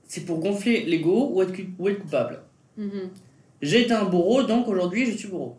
c'est 0.08 0.22
pour 0.26 0.40
gonfler 0.40 0.84
l'ego 0.86 1.30
ou 1.34 1.42
être, 1.42 1.52
cu- 1.54 1.74
ou 1.80 1.88
être 1.88 2.00
coupable. 2.00 2.40
Mhm. 2.78 3.10
J'ai 3.62 3.82
été 3.84 3.94
un 3.94 4.06
bourreau, 4.06 4.44
donc 4.44 4.68
aujourd'hui 4.68 5.06
je 5.12 5.18
suis 5.18 5.28
bourreau. 5.28 5.58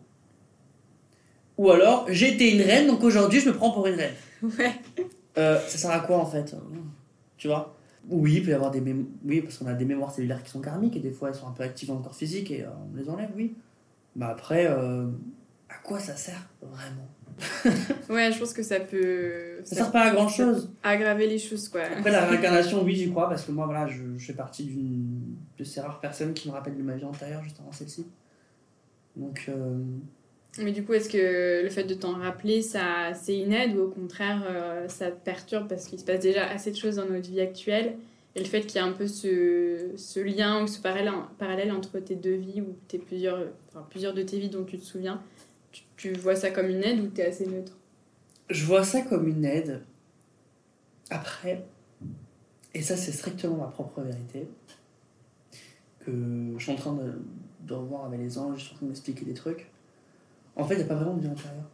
Ou 1.57 1.69
alors, 1.69 2.05
j'ai 2.09 2.33
été 2.33 2.53
une 2.55 2.61
reine, 2.61 2.87
donc 2.87 3.03
aujourd'hui 3.03 3.39
je 3.39 3.49
me 3.49 3.53
prends 3.55 3.71
pour 3.71 3.85
une 3.87 3.95
reine. 3.95 4.13
Ouais. 4.43 4.73
Euh, 5.37 5.59
ça 5.67 5.77
sert 5.77 5.91
à 5.91 5.99
quoi 5.99 6.17
en 6.17 6.25
fait? 6.25 6.55
Tu 7.37 7.47
vois? 7.47 7.75
Oui, 8.09 8.35
il 8.37 8.43
peut 8.43 8.49
y 8.51 8.53
avoir 8.53 8.71
des. 8.71 8.81
Oui, 9.23 9.41
parce 9.41 9.57
qu'on 9.59 9.67
a 9.67 9.73
des 9.73 9.85
mémoires 9.85 10.11
cellulaires 10.11 10.41
qui 10.43 10.49
sont 10.49 10.59
karmiques 10.61 10.95
et 10.95 10.99
des 10.99 11.11
fois 11.11 11.29
elles 11.29 11.35
sont 11.35 11.47
un 11.47 11.51
peu 11.51 11.63
actives 11.63 11.89
dans 11.89 11.95
le 11.97 12.01
corps 12.03 12.15
physique 12.15 12.49
et 12.51 12.63
euh, 12.63 12.69
on 12.93 12.97
les 12.97 13.07
enlève, 13.09 13.29
oui. 13.35 13.55
Mais 14.15 14.25
après, 14.25 14.65
euh, 14.67 15.05
à 15.69 15.75
quoi 15.83 15.99
ça 15.99 16.15
sert 16.15 16.49
vraiment? 16.61 17.07
Ouais, 18.09 18.31
je 18.31 18.39
pense 18.39 18.53
que 18.53 18.63
ça 18.63 18.79
peut 18.79 19.59
Ça 19.63 19.75
sert 19.75 19.91
pas 19.91 20.01
à 20.01 20.11
grand 20.11 20.27
chose. 20.27 20.69
aggraver 20.83 21.27
les 21.27 21.39
choses, 21.39 21.69
quoi. 21.69 21.81
Après, 21.81 22.11
la 22.11 22.25
réincarnation, 22.25 22.83
oui, 22.83 22.95
j'y 22.95 23.09
crois 23.09 23.29
parce 23.29 23.43
que 23.45 23.51
moi, 23.51 23.65
voilà, 23.65 23.87
je, 23.87 24.01
je 24.17 24.25
fais 24.25 24.33
partie 24.33 24.63
d'une 24.65 25.35
de 25.57 25.63
ces 25.63 25.81
rares 25.81 25.99
personnes 25.99 26.33
qui 26.33 26.47
me 26.49 26.53
rappellent 26.53 26.77
de 26.77 26.83
ma 26.83 26.95
vie 26.95 27.05
antérieure 27.05 27.43
juste 27.43 27.59
avant 27.59 27.71
celle-ci. 27.71 28.05
Donc, 29.15 29.45
euh, 29.49 29.77
Mais 30.59 30.71
du 30.71 30.83
coup, 30.83 30.93
est-ce 30.93 31.09
que 31.09 31.63
le 31.63 31.69
fait 31.69 31.83
de 31.83 31.93
t'en 31.93 32.13
rappeler, 32.13 32.61
ça, 32.61 33.13
c'est 33.13 33.37
une 33.39 33.53
aide 33.53 33.75
ou 33.75 33.81
au 33.81 33.89
contraire, 33.89 34.43
euh, 34.49 34.87
ça 34.87 35.11
te 35.11 35.23
perturbe 35.23 35.67
parce 35.67 35.85
qu'il 35.87 35.99
se 35.99 36.05
passe 36.05 36.19
déjà 36.21 36.47
assez 36.47 36.71
de 36.71 36.77
choses 36.77 36.95
dans 36.95 37.05
notre 37.05 37.29
vie 37.29 37.41
actuelle 37.41 37.95
et 38.35 38.39
le 38.39 38.45
fait 38.45 38.61
qu'il 38.61 38.75
y 38.75 38.79
a 38.79 38.85
un 38.85 38.93
peu 38.93 39.07
ce, 39.07 39.89
ce 39.97 40.19
lien 40.21 40.63
ou 40.63 40.67
ce 40.67 40.79
parallèle, 40.79 41.11
parallèle 41.37 41.71
entre 41.71 41.99
tes 41.99 42.15
deux 42.15 42.35
vies 42.35 42.61
ou 42.61 42.75
tes 42.87 42.97
plusieurs, 42.97 43.39
enfin, 43.69 43.85
plusieurs 43.89 44.13
de 44.13 44.21
tes 44.21 44.39
vies 44.39 44.49
dont 44.49 44.63
tu 44.63 44.77
te 44.79 44.85
souviens, 44.85 45.21
tu, 45.71 45.83
tu 45.97 46.13
vois 46.13 46.35
ça 46.35 46.51
comme 46.51 46.67
une 46.67 46.83
aide 46.83 46.99
ou 46.99 47.07
t'es 47.07 47.25
assez 47.25 47.45
neutre? 47.45 47.73
Je 48.49 48.65
vois 48.65 48.83
ça 48.83 49.01
comme 49.01 49.27
une 49.27 49.45
aide. 49.45 49.81
Après, 51.09 51.65
et 52.73 52.81
ça, 52.81 52.95
c'est 52.95 53.11
strictement 53.11 53.57
ma 53.57 53.67
propre 53.67 54.01
vérité, 54.01 54.47
que 55.99 56.11
je 56.57 56.63
suis 56.63 56.71
en 56.71 56.75
train 56.75 56.93
de, 56.93 57.21
de 57.67 57.73
revoir 57.73 58.05
avec 58.05 58.19
les 58.19 58.37
anges, 58.37 58.59
je 58.59 58.63
suis 58.63 58.73
en 58.73 58.77
train 58.77 58.85
de 58.85 58.91
m'expliquer 58.91 59.25
des 59.25 59.33
trucs. 59.33 59.69
En 60.55 60.63
fait, 60.63 60.75
il 60.75 60.77
n'y 60.77 60.83
a 60.83 60.87
pas 60.87 60.95
vraiment 60.95 61.15
de 61.15 61.21
vie 61.21 61.27
antérieure. 61.27 61.69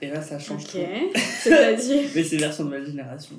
Et 0.00 0.08
là, 0.08 0.20
ça 0.22 0.38
change 0.38 0.64
Ok, 0.64 0.70
tout. 0.70 1.20
c'est-à-dire 1.42 2.10
Mais 2.14 2.24
c'est 2.24 2.36
version 2.36 2.64
de 2.64 2.70
ma 2.70 2.82
génération. 2.84 3.38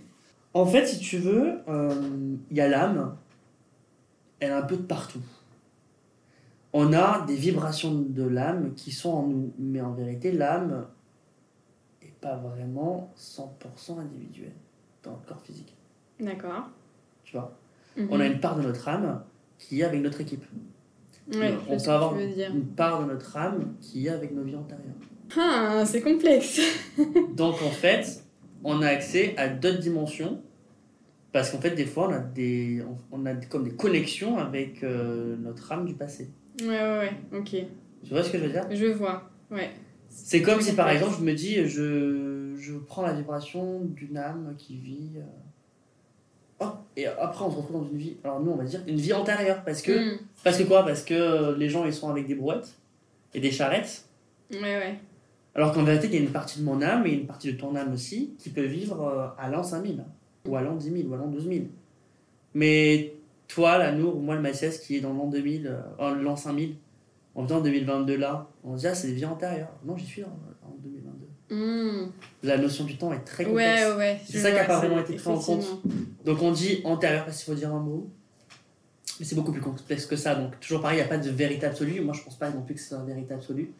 En 0.53 0.65
fait, 0.65 0.85
si 0.85 0.99
tu 0.99 1.17
veux, 1.17 1.59
euh, 1.67 2.35
il 2.49 2.57
y 2.57 2.61
a 2.61 2.67
l'âme, 2.67 3.15
elle 4.39 4.49
est 4.49 4.53
un 4.53 4.63
peu 4.63 4.77
de 4.77 4.81
partout. 4.81 5.21
On 6.79 6.93
a 6.93 7.25
des 7.25 7.35
vibrations 7.35 7.91
de 7.91 8.21
l'âme 8.21 8.75
qui 8.75 8.91
sont 8.91 9.09
en 9.09 9.23
nous, 9.23 9.51
mais 9.57 9.81
en 9.81 9.93
vérité, 9.93 10.31
l'âme 10.31 10.85
est 12.03 12.13
pas 12.21 12.35
vraiment 12.35 13.11
100% 13.17 13.99
individuelle 13.99 14.53
dans 15.01 15.13
notre 15.13 15.25
corps 15.25 15.41
physique. 15.41 15.75
D'accord. 16.19 16.69
Tu 17.23 17.35
vois? 17.35 17.57
Mhm. 17.97 18.07
On 18.11 18.19
a 18.19 18.27
une 18.27 18.39
part 18.39 18.57
de 18.57 18.61
notre 18.61 18.87
âme 18.87 19.23
qui 19.57 19.81
est 19.81 19.85
avec 19.85 20.01
notre 20.03 20.21
équipe. 20.21 20.45
Ouais, 21.33 21.57
on 21.67 21.77
peut 21.77 21.89
avoir 21.89 22.15
une 22.15 22.67
part 22.67 23.01
de 23.01 23.11
notre 23.11 23.35
âme 23.35 23.73
qui 23.81 24.05
est 24.05 24.11
avec 24.11 24.31
nos 24.31 24.43
vies 24.43 24.55
antérieures. 24.55 24.93
Ah, 25.35 25.83
c'est 25.83 26.01
complexe. 26.01 26.61
Donc 27.35 27.55
en 27.63 27.71
fait, 27.71 28.23
on 28.63 28.83
a 28.83 28.87
accès 28.87 29.35
à 29.37 29.49
d'autres 29.49 29.79
dimensions 29.79 30.43
parce 31.33 31.49
qu'en 31.49 31.59
fait 31.59 31.71
des 31.71 31.85
fois 31.85 32.07
on 32.07 32.13
a 32.13 32.19
des 32.19 32.83
on 33.11 33.25
a 33.25 33.33
comme 33.33 33.65
des 33.65 33.75
connexions 33.75 34.37
avec 34.37 34.83
euh, 34.83 35.35
notre 35.37 35.71
âme 35.71 35.85
du 35.85 35.95
passé. 35.95 36.29
Ouais, 36.61 36.67
ouais, 36.67 36.97
ouais, 36.99 37.11
ok. 37.37 37.49
Tu 38.03 38.09
vois 38.11 38.23
ce 38.23 38.31
que 38.31 38.37
je 38.39 38.43
veux 38.43 38.49
dire? 38.51 38.65
Je 38.71 38.85
vois, 38.87 39.29
ouais. 39.51 39.69
C'est 40.09 40.41
comme 40.41 40.61
si 40.61 40.73
par 40.73 40.89
exemple 40.89 41.15
je 41.19 41.23
me 41.23 41.33
dis 41.33 41.67
je, 41.67 42.55
je 42.57 42.73
prends 42.77 43.01
la 43.03 43.13
vibration 43.13 43.81
d'une 43.85 44.17
âme 44.17 44.55
qui 44.57 44.77
vit. 44.77 45.11
euh, 45.17 45.21
Oh, 46.59 46.69
et 46.95 47.05
après 47.05 47.45
on 47.45 47.51
se 47.51 47.57
retrouve 47.57 47.83
dans 47.83 47.87
une 47.91 47.97
vie. 47.99 48.17
Alors 48.23 48.39
nous 48.39 48.49
on 48.51 48.55
va 48.55 48.63
dire 48.63 48.81
une 48.87 48.95
vie 48.95 49.13
antérieure. 49.13 49.63
Parce 49.63 49.81
que, 49.83 50.15
Mm. 50.15 50.19
parce 50.43 50.57
que 50.57 50.63
quoi? 50.63 50.83
Parce 50.85 51.03
que 51.03 51.13
euh, 51.13 51.55
les 51.57 51.69
gens 51.69 51.85
ils 51.85 51.93
sont 51.93 52.09
avec 52.09 52.25
des 52.25 52.33
brouettes 52.33 52.73
et 53.35 53.39
des 53.39 53.51
charrettes. 53.51 54.05
Ouais, 54.51 54.61
ouais. 54.61 54.95
Alors 55.53 55.71
qu'en 55.73 55.83
vérité 55.83 56.07
il 56.07 56.13
y 56.13 56.17
a 56.17 56.21
une 56.21 56.31
partie 56.31 56.59
de 56.59 56.63
mon 56.65 56.81
âme 56.81 57.05
et 57.05 57.11
une 57.11 57.27
partie 57.27 57.53
de 57.53 57.59
ton 57.59 57.75
âme 57.75 57.93
aussi 57.93 58.33
qui 58.39 58.49
peut 58.49 58.65
vivre 58.65 59.03
euh, 59.05 59.27
à 59.37 59.49
l'an 59.49 59.61
5000. 59.61 60.03
Ou 60.47 60.55
à 60.55 60.61
l'an 60.61 60.75
10 60.75 60.89
000 60.91 61.09
ou 61.09 61.13
à 61.13 61.17
l'an 61.17 61.27
12 61.27 61.47
000. 61.47 61.65
Mais 62.55 63.13
toi, 63.47 63.77
la 63.77 63.91
Nour, 63.91 64.17
ou 64.17 64.19
moi 64.19 64.35
le 64.35 64.41
Mathias 64.41 64.79
qui 64.79 64.97
est 64.97 65.01
dans 65.01 65.13
l'an 65.13 65.27
2000, 65.27 65.67
euh, 65.99 66.15
l'an 66.15 66.35
5000, 66.35 66.75
en 67.35 67.43
en 67.43 67.61
2022 67.61 68.17
là, 68.17 68.49
on 68.63 68.75
se 68.75 68.81
dit 68.81 68.87
ah 68.87 68.95
c'est 68.95 69.07
des 69.07 69.13
vies 69.13 69.25
antérieures. 69.25 69.71
Non 69.85 69.95
j'y 69.95 70.05
suis 70.05 70.23
en, 70.23 70.39
en 70.63 70.75
2022. 70.83 71.55
Mm. 71.55 72.11
La 72.43 72.57
notion 72.57 72.83
du 72.83 72.97
temps 72.97 73.13
est 73.13 73.23
très 73.23 73.45
complexe. 73.45 73.81
Ouais, 73.81 73.91
ouais, 73.91 73.97
ouais. 73.97 74.19
C'est 74.25 74.39
ça 74.39 74.51
qui 74.51 74.57
a 74.57 74.65
vois, 74.65 74.75
pas 74.75 74.79
vraiment 74.79 75.01
été 75.01 75.15
pris 75.15 75.27
en 75.29 75.37
compte. 75.37 75.81
Donc 76.25 76.41
on 76.41 76.51
dit 76.51 76.81
antérieur 76.83 77.25
parce 77.25 77.43
qu'il 77.43 77.53
faut 77.53 77.59
dire 77.59 77.73
un 77.73 77.79
mot. 77.79 78.09
Mais 79.19 79.25
c'est 79.25 79.35
beaucoup 79.35 79.51
plus 79.51 79.61
complexe 79.61 80.05
que 80.05 80.15
ça. 80.15 80.35
Donc 80.35 80.59
toujours 80.59 80.81
pareil, 80.81 80.97
il 80.97 81.01
n'y 81.01 81.05
a 81.05 81.09
pas 81.09 81.17
de 81.17 81.29
vérité 81.29 81.65
absolue. 81.65 82.01
Moi 82.01 82.13
je 82.13 82.23
pense 82.23 82.37
pas 82.37 82.49
non 82.49 82.61
plus 82.61 82.75
que 82.75 82.81
c'est 82.81 82.95
une 82.95 83.05
vérité 83.05 83.33
absolue. 83.33 83.71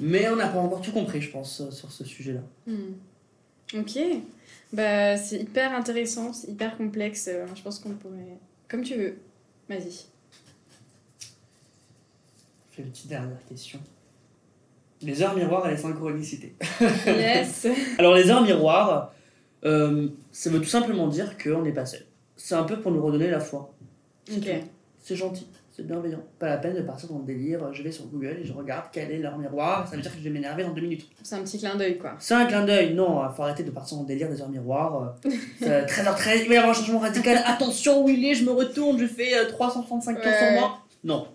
Mais 0.00 0.28
on 0.28 0.36
n'a 0.36 0.48
pas 0.48 0.58
encore 0.58 0.80
tout 0.80 0.92
compris, 0.92 1.20
je 1.20 1.30
pense, 1.30 1.60
euh, 1.60 1.70
sur 1.70 1.92
ce 1.92 2.04
sujet-là. 2.04 2.40
Hmm. 2.66 2.94
Ok. 3.78 3.98
Bah, 4.72 5.16
c'est 5.16 5.40
hyper 5.40 5.74
intéressant, 5.74 6.32
c'est 6.32 6.48
hyper 6.48 6.76
complexe. 6.76 7.28
Euh, 7.28 7.46
Je 7.54 7.62
pense 7.62 7.78
qu'on 7.78 7.90
pourrait. 7.90 8.38
Comme 8.72 8.82
tu 8.82 8.94
veux. 8.94 9.18
Vas-y. 9.68 10.06
Je 12.70 12.76
fais 12.76 12.82
une 12.82 12.90
petite 12.90 13.08
dernière 13.08 13.44
question. 13.46 13.78
Les 15.02 15.20
heures 15.20 15.36
miroirs 15.36 15.68
et 15.68 15.72
les 15.72 15.76
synchronicités. 15.76 16.54
Yes. 17.06 17.66
Alors 17.98 18.14
les 18.14 18.30
heures 18.30 18.42
miroirs, 18.42 19.12
euh, 19.66 20.08
ça 20.30 20.48
veut 20.48 20.58
tout 20.58 20.70
simplement 20.70 21.06
dire 21.06 21.36
qu'on 21.36 21.60
n'est 21.60 21.72
pas 21.72 21.84
seul. 21.84 22.06
C'est 22.34 22.54
un 22.54 22.62
peu 22.62 22.80
pour 22.80 22.92
nous 22.92 23.04
redonner 23.04 23.28
la 23.30 23.40
foi. 23.40 23.74
Ok. 24.34 24.48
C'est 24.98 25.16
gentil, 25.16 25.46
c'est 25.82 25.86
bienveillant. 25.88 26.22
Pas 26.38 26.48
la 26.48 26.58
peine 26.58 26.74
de 26.76 26.82
partir 26.82 27.08
dans 27.08 27.18
le 27.18 27.24
délire. 27.24 27.72
Je 27.72 27.82
vais 27.82 27.90
sur 27.90 28.06
Google 28.06 28.38
et 28.40 28.44
je 28.44 28.52
regarde 28.52 28.86
quel 28.92 29.10
est 29.10 29.18
leur 29.18 29.36
miroir. 29.38 29.88
Ça 29.88 29.96
veut 29.96 30.02
dire 30.02 30.10
que 30.12 30.18
je 30.18 30.22
vais 30.24 30.30
m'énerver 30.30 30.62
dans 30.62 30.70
deux 30.72 30.80
minutes. 30.82 31.08
C'est 31.22 31.34
un 31.34 31.42
petit 31.42 31.58
clin 31.58 31.74
d'œil, 31.76 31.98
quoi. 31.98 32.14
C'est 32.18 32.34
un 32.34 32.46
clin 32.46 32.64
d'œil. 32.64 32.94
Non, 32.94 33.22
il 33.28 33.34
faut 33.34 33.42
arrêter 33.42 33.62
de 33.64 33.70
partir 33.70 33.96
dans 33.96 34.02
le 34.04 34.08
délire 34.08 34.28
des 34.28 34.40
heures 34.40 34.48
miroirs. 34.48 35.16
Euh, 35.26 35.30
c'est 35.58 35.86
13h13, 35.86 36.42
il 36.42 36.48
va 36.48 36.54
y 36.54 36.56
avoir 36.56 36.70
un 36.70 36.74
changement 36.74 37.00
radical. 37.00 37.42
Attention, 37.46 38.04
où 38.04 38.08
il 38.08 38.24
est 38.24 38.34
Je 38.34 38.44
me 38.44 38.52
retourne, 38.52 38.98
je 38.98 39.06
fais 39.06 39.36
euh, 39.36 39.48
335 39.48 40.14
tours 40.14 40.22
sur 40.22 40.30
Ouais. 40.32 40.60
moi. 40.60 40.78
Non, 41.04 41.26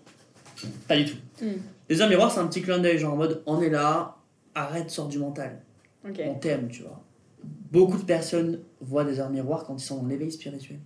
pas 0.86 0.96
du 0.96 1.04
tout. 1.04 1.16
Hmm. 1.42 1.52
Les 1.88 2.00
heures 2.00 2.08
miroirs, 2.08 2.30
c'est 2.30 2.40
un 2.40 2.46
petit 2.46 2.62
clin 2.62 2.78
d'œil, 2.78 2.98
genre 2.98 3.12
en 3.14 3.16
mode 3.16 3.42
on 3.46 3.60
est 3.60 3.70
là, 3.70 4.16
arrête, 4.54 4.90
sors 4.90 5.08
du 5.08 5.18
mental. 5.18 5.60
Ok. 6.08 6.20
On 6.26 6.34
t'aime, 6.34 6.68
tu 6.68 6.82
vois. 6.82 7.02
Beaucoup 7.70 7.98
de 7.98 8.02
personnes 8.04 8.60
voient 8.80 9.04
des 9.04 9.20
heures 9.20 9.30
miroirs 9.30 9.64
quand 9.64 9.76
ils 9.76 9.84
sont 9.84 10.02
dans 10.02 10.08
l'éveil 10.08 10.30
spirituel. 10.32 10.78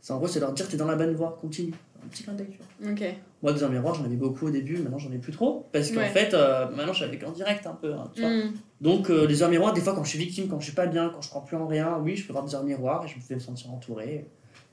C'est 0.00 0.12
en 0.12 0.18
gros, 0.18 0.28
c'est 0.28 0.40
leur 0.40 0.52
dire 0.52 0.68
t'es 0.68 0.76
dans 0.76 0.86
la 0.86 0.96
bonne 0.96 1.14
voie, 1.14 1.36
continue. 1.40 1.72
Un 2.02 2.08
petit 2.08 2.22
clin 2.22 2.32
d'œil, 2.32 2.46
tu 2.50 2.58
vois. 2.58 2.96
Moi, 3.42 3.52
des 3.52 3.68
miroirs, 3.68 3.94
j'en 3.94 4.04
avais 4.04 4.16
beaucoup 4.16 4.46
au 4.46 4.50
début, 4.50 4.78
maintenant 4.78 4.98
j'en 4.98 5.12
ai 5.12 5.18
plus 5.18 5.32
trop. 5.32 5.66
Parce 5.72 5.90
qu'en 5.90 5.98
Ouais. 6.00 6.08
fait, 6.08 6.32
euh, 6.32 6.68
maintenant 6.70 6.92
je 6.92 6.98
suis 6.98 7.04
avec 7.04 7.22
en 7.24 7.30
direct 7.32 7.66
un 7.66 7.74
peu, 7.74 7.92
hein, 7.92 8.10
tu 8.14 8.22
vois. 8.22 8.30
Hmm. 8.30 8.52
Donc, 8.80 9.10
euh, 9.10 9.26
les 9.26 9.42
heures 9.42 9.50
miroirs, 9.50 9.74
des 9.74 9.80
fois, 9.82 9.94
quand 9.94 10.04
je 10.04 10.10
suis 10.10 10.18
victime, 10.18 10.48
quand 10.48 10.58
je 10.60 10.64
suis 10.64 10.74
pas 10.74 10.86
bien, 10.86 11.10
quand 11.10 11.20
je 11.20 11.28
crois 11.28 11.44
plus 11.44 11.56
en 11.58 11.66
rien, 11.66 11.98
oui, 12.02 12.16
je 12.16 12.26
peux 12.26 12.32
voir 12.32 12.44
des 12.44 12.54
heures 12.54 12.64
miroirs 12.64 13.04
et 13.04 13.08
je 13.08 13.16
me 13.16 13.20
fais 13.20 13.34
me 13.34 13.40
sentir 13.40 13.70
entouré. 13.72 14.24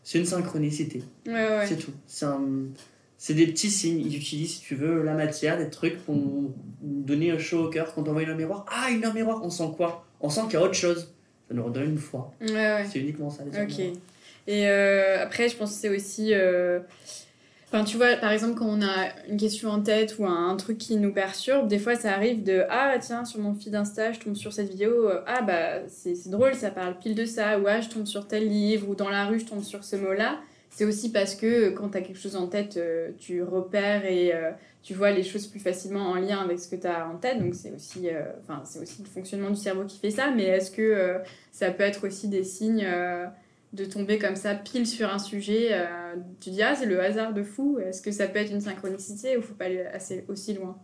C'est 0.03 0.19
une 0.19 0.25
synchronicité, 0.25 1.03
Ouais, 1.25 1.33
ouais. 1.33 1.65
c'est 1.67 1.75
tout. 1.77 1.91
C'est 2.05 2.25
un- 2.25 2.41
c'est 3.17 3.33
des 3.33 3.47
petits 3.47 3.69
signes. 3.71 3.99
Ils 4.05 4.15
utilisent, 4.15 4.55
si 4.55 4.61
tu 4.61 4.75
veux, 4.75 5.03
la 5.03 5.13
matière, 5.13 5.57
des 5.57 5.69
trucs 5.69 5.97
pour 6.05 6.15
nous 6.15 6.53
donner 6.81 7.31
un 7.31 7.37
chaud 7.39 7.65
au 7.65 7.69
cœur. 7.69 7.93
Quand 7.93 8.07
on 8.07 8.13
voit 8.13 8.21
une 8.23 8.29
heure 8.29 8.37
miroir, 8.37 8.65
ah, 8.69 8.89
une 8.89 9.03
heure 9.03 9.13
miroir, 9.13 9.41
on 9.43 9.49
sent 9.49 9.69
quoi? 9.75 10.05
On 10.21 10.29
sent 10.29 10.41
qu'il 10.45 10.53
y 10.53 10.57
a 10.57 10.61
autre 10.63 10.75
chose. 10.75 11.13
Ça 11.49 11.53
nous 11.53 11.63
redonne 11.65 11.89
une 11.89 11.97
foi. 11.97 12.31
Ouais, 12.41 12.51
ouais. 12.53 12.85
C'est 12.89 12.99
uniquement 12.99 13.29
ça, 13.29 13.43
les 13.43 13.57
heures 13.57 13.67
Ok. 13.69 13.81
Et 14.47 14.69
euh, 14.69 15.21
après, 15.21 15.49
je 15.49 15.57
pense 15.57 15.73
que 15.73 15.77
c'est 15.77 15.89
aussi. 15.89 16.33
euh, 16.33 16.79
Enfin, 17.69 17.83
tu 17.83 17.97
vois, 17.97 18.15
par 18.15 18.31
exemple, 18.31 18.57
quand 18.57 18.69
on 18.69 18.81
a 18.81 19.09
une 19.27 19.35
question 19.35 19.69
en 19.69 19.81
tête 19.81 20.15
ou 20.19 20.25
un, 20.25 20.55
truc 20.55 20.77
qui 20.77 20.95
nous 20.95 21.11
perturbe, 21.11 21.67
des 21.67 21.79
fois 21.79 21.95
ça 21.95 22.13
arrive 22.13 22.41
de 22.41 22.63
Ah, 22.69 22.95
tiens, 22.97 23.25
sur 23.25 23.41
mon 23.41 23.53
feed 23.53 23.75
Insta, 23.75 24.13
je 24.13 24.19
tombe 24.21 24.35
sur 24.35 24.53
cette 24.53 24.69
vidéo, 24.69 25.09
euh, 25.09 25.21
ah, 25.27 25.41
bah, 25.41 25.85
c'est 25.89 26.29
drôle, 26.29 26.55
ça 26.55 26.71
parle 26.71 26.97
pile 26.97 27.13
de 27.13 27.25
ça, 27.25 27.59
ou 27.59 27.65
ah, 27.67 27.81
je 27.81 27.89
tombe 27.89 28.05
sur 28.05 28.25
tel 28.25 28.47
livre, 28.47 28.87
ou 28.87 28.95
dans 28.95 29.09
la 29.09 29.25
rue, 29.25 29.41
je 29.41 29.45
tombe 29.45 29.63
sur 29.63 29.83
ce 29.83 29.97
mot-là. 29.97 30.39
C'est 30.69 30.85
aussi 30.85 31.11
parce 31.11 31.35
que 31.35 31.71
quand 31.71 31.89
tu 31.89 31.97
as 31.97 32.01
quelque 32.01 32.19
chose 32.19 32.37
en 32.37 32.47
tête, 32.47 32.79
tu 33.19 33.43
repères 33.43 34.05
et 34.05 34.31
tu 34.83 34.93
vois 34.93 35.11
les 35.11 35.23
choses 35.23 35.47
plus 35.47 35.59
facilement 35.59 36.11
en 36.11 36.15
lien 36.15 36.39
avec 36.39 36.59
ce 36.59 36.69
que 36.69 36.75
tu 36.75 36.87
as 36.87 37.09
en 37.09 37.17
tête. 37.17 37.39
Donc, 37.39 37.55
c'est 37.55 37.71
aussi, 37.71 38.09
aussi 38.79 39.01
le 39.01 39.09
fonctionnement 39.09 39.49
du 39.49 39.55
cerveau 39.55 39.85
qui 39.85 39.97
fait 39.97 40.11
ça. 40.11 40.29
Mais 40.29 40.43
est-ce 40.43 40.69
que 40.69 41.15
ça 41.51 41.71
peut 41.71 41.83
être 41.83 42.05
aussi 42.05 42.27
des 42.27 42.43
signes 42.43 42.85
de 43.73 43.85
tomber 43.85 44.17
comme 44.17 44.35
ça 44.35 44.55
pile 44.55 44.87
sur 44.87 45.09
un 45.13 45.19
sujet 45.19 45.69
euh, 45.71 46.15
Tu 46.39 46.51
dis, 46.51 46.61
ah, 46.63 46.73
c'est 46.75 46.85
le 46.85 47.01
hasard 47.01 47.33
de 47.33 47.43
fou. 47.43 47.79
Est-ce 47.79 48.01
que 48.01 48.11
ça 48.11 48.27
peut 48.27 48.39
être 48.39 48.51
une 48.51 48.61
synchronicité 48.61 49.37
ou 49.37 49.41
faut 49.41 49.53
pas 49.55 49.65
aller 49.65 49.81
assez, 49.81 50.23
aussi 50.27 50.53
loin? 50.53 50.77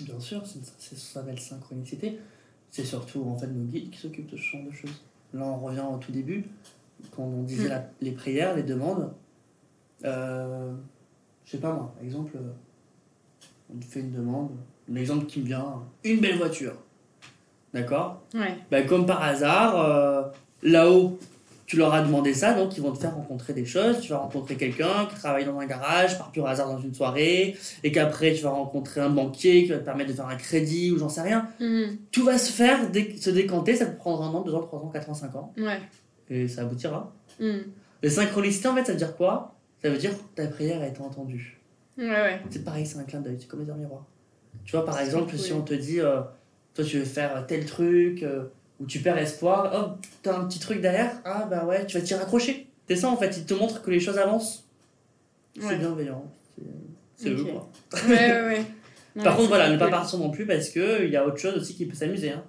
Bien 0.00 0.18
sûr, 0.20 0.46
c'est 0.46 0.60
c'est- 0.78 0.96
ça 0.96 1.20
s'appelle 1.20 1.38
synchronicité. 1.38 2.18
C'est 2.70 2.84
surtout 2.84 3.24
en 3.24 3.36
fait 3.36 3.46
nos 3.48 3.64
guides 3.64 3.90
qui 3.90 3.98
s'occupent 3.98 4.30
de 4.30 4.36
ce 4.36 4.42
genre 4.42 4.62
de 4.64 4.72
choses. 4.72 5.02
Là, 5.34 5.44
on 5.44 5.56
revient 5.58 5.84
au 5.92 5.96
tout 5.98 6.12
début, 6.12 6.44
quand 7.14 7.22
on 7.22 7.42
disait 7.42 7.66
Mm. 7.66 7.70
la- 7.70 7.90
les 8.00 8.12
prières, 8.12 8.54
les 8.56 8.62
demandes. 8.62 9.12
Euh, 10.04 10.72
je 11.44 11.50
sais 11.52 11.58
pas 11.58 11.72
moi, 11.72 11.92
par 11.94 12.04
exemple, 12.04 12.32
euh, 12.36 12.50
on 13.74 13.80
fait 13.80 14.00
une 14.00 14.12
demande, 14.12 14.50
l'exemple 14.88 15.26
qui 15.26 15.40
me 15.40 15.46
vient, 15.46 15.82
une 16.04 16.20
belle 16.20 16.36
voiture. 16.38 16.74
D'accord? 17.74 18.22
Ouais. 18.34 18.56
Ben, 18.70 18.86
Comme 18.86 19.04
par 19.06 19.22
hasard, 19.22 19.78
euh, 19.78 20.22
là-haut, 20.62 21.18
tu 21.68 21.76
leur 21.76 21.92
as 21.92 22.00
demandé 22.00 22.32
ça, 22.32 22.54
donc 22.54 22.76
ils 22.78 22.82
vont 22.82 22.92
te 22.92 22.98
faire 22.98 23.14
rencontrer 23.14 23.52
des 23.52 23.66
choses. 23.66 24.00
Tu 24.00 24.08
vas 24.08 24.16
rencontrer 24.18 24.56
quelqu'un 24.56 25.04
qui 25.06 25.14
travaille 25.16 25.44
dans 25.44 25.58
un 25.58 25.66
garage, 25.66 26.16
par 26.16 26.32
pur 26.32 26.46
hasard 26.46 26.66
dans 26.72 26.80
une 26.80 26.94
soirée, 26.94 27.56
et 27.84 27.92
qu'après 27.92 28.32
tu 28.32 28.42
vas 28.42 28.48
rencontrer 28.50 29.02
un 29.02 29.10
banquier 29.10 29.64
qui 29.64 29.68
va 29.70 29.76
te 29.78 29.84
permettre 29.84 30.08
de 30.10 30.14
faire 30.16 30.26
un 30.28 30.36
crédit 30.36 30.90
ou 30.90 30.98
j'en 30.98 31.10
sais 31.10 31.20
rien. 31.20 31.46
Mhm. 31.60 31.98
Tout 32.10 32.24
va 32.24 32.38
se 32.38 32.50
faire, 32.50 32.78
se 33.20 33.28
décanter, 33.30 33.76
ça 33.76 33.84
te 33.84 33.96
prendra 33.98 34.24
un 34.26 34.30
an, 34.30 34.40
deux 34.40 34.54
ans, 34.54 34.62
trois 34.62 34.80
ans, 34.80 34.88
quatre 34.88 35.10
ans, 35.10 35.14
cinq 35.14 35.36
ans, 35.36 35.52
Ouais. 35.58 35.78
et 36.30 36.48
ça 36.48 36.62
aboutira. 36.62 37.12
Mhm. 37.38 37.64
Les 38.02 38.08
synchronicités, 38.10 38.68
en 38.68 38.74
fait, 38.74 38.84
ça 38.86 38.92
veut 38.92 38.98
dire 38.98 39.14
quoi? 39.14 39.54
Ça 39.82 39.90
veut 39.90 39.98
dire 39.98 40.12
que 40.12 40.22
ta 40.42 40.46
prière 40.48 40.80
a 40.80 40.86
été 40.86 41.02
entendue. 41.02 41.60
Ouais, 41.98 42.08
ouais. 42.08 42.40
C'est 42.48 42.64
pareil, 42.64 42.86
c'est 42.86 42.98
un 42.98 43.04
clin 43.04 43.20
d'œil, 43.20 43.36
c'est 43.38 43.46
comme 43.46 43.60
les 43.60 43.68
heures 43.68 43.76
miroirs. 43.76 44.06
Tu 44.64 44.74
vois, 44.74 44.86
par 44.86 44.98
exemple, 45.00 45.30
cool. 45.32 45.38
si 45.38 45.52
on 45.52 45.60
te 45.60 45.74
dit, 45.74 46.00
euh, 46.00 46.20
toi 46.72 46.84
tu 46.84 46.98
veux 46.98 47.04
faire 47.04 47.44
tel 47.46 47.66
truc, 47.66 48.22
euh, 48.22 48.44
ou 48.80 48.86
tu 48.86 49.00
perds 49.00 49.18
espoir, 49.18 49.72
hop, 49.74 50.06
t'as 50.22 50.36
un 50.38 50.44
petit 50.46 50.58
truc 50.58 50.80
derrière, 50.80 51.20
ah 51.24 51.46
bah 51.50 51.64
ouais, 51.64 51.84
tu 51.86 51.98
vas 51.98 52.04
t'y 52.04 52.14
raccrocher. 52.14 52.68
C'est 52.88 52.96
ça 52.96 53.08
en 53.08 53.16
fait, 53.16 53.36
il 53.36 53.44
te 53.44 53.54
montre 53.54 53.82
que 53.82 53.90
les 53.90 54.00
choses 54.00 54.18
avancent. 54.18 54.64
C'est 55.58 55.66
Ouais. 55.66 55.76
bienveillant. 55.78 56.24
C'est- 56.56 57.24
C'est 57.24 57.30
eux 57.30 57.44
quoi. 57.44 57.68
Ouais, 58.08 58.10
ouais, 58.14 58.42
ouais. 58.42 58.64
Non, 59.16 59.24
Par 59.24 59.36
contre, 59.36 59.48
voilà, 59.48 59.68
ne 59.70 59.76
pas 59.78 59.88
partir 59.90 60.18
non 60.20 60.30
plus 60.30 60.46
parce 60.46 60.68
que 60.68 61.04
il 61.04 61.10
y 61.10 61.16
a 61.16 61.26
autre 61.26 61.38
chose 61.38 61.56
aussi 61.56 61.74
qui 61.74 61.86
peut 61.86 61.96
s'amuser. 61.96 62.30
Hein. 62.30 62.44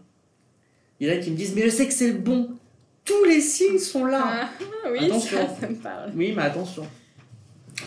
Il 0.99 1.07
y 1.07 1.11
en 1.11 1.15
a 1.15 1.17
qui 1.17 1.31
me 1.31 1.35
disent, 1.35 1.55
mais 1.55 1.63
je 1.63 1.69
sais 1.69 1.87
que 1.87 1.93
c'est 1.93 2.11
le 2.11 2.19
bon. 2.19 2.49
Tous 3.05 3.23
les 3.23 3.41
signes 3.41 3.79
sont 3.79 4.05
là. 4.05 4.23
Ah, 4.23 4.89
oui, 4.91 5.05
Attention. 5.05 5.37
ça, 5.47 5.55
ça 5.61 5.67
me 5.69 5.75
parle. 5.75 6.11
Oui, 6.15 6.31
mais 6.35 6.43
attention. 6.43 6.85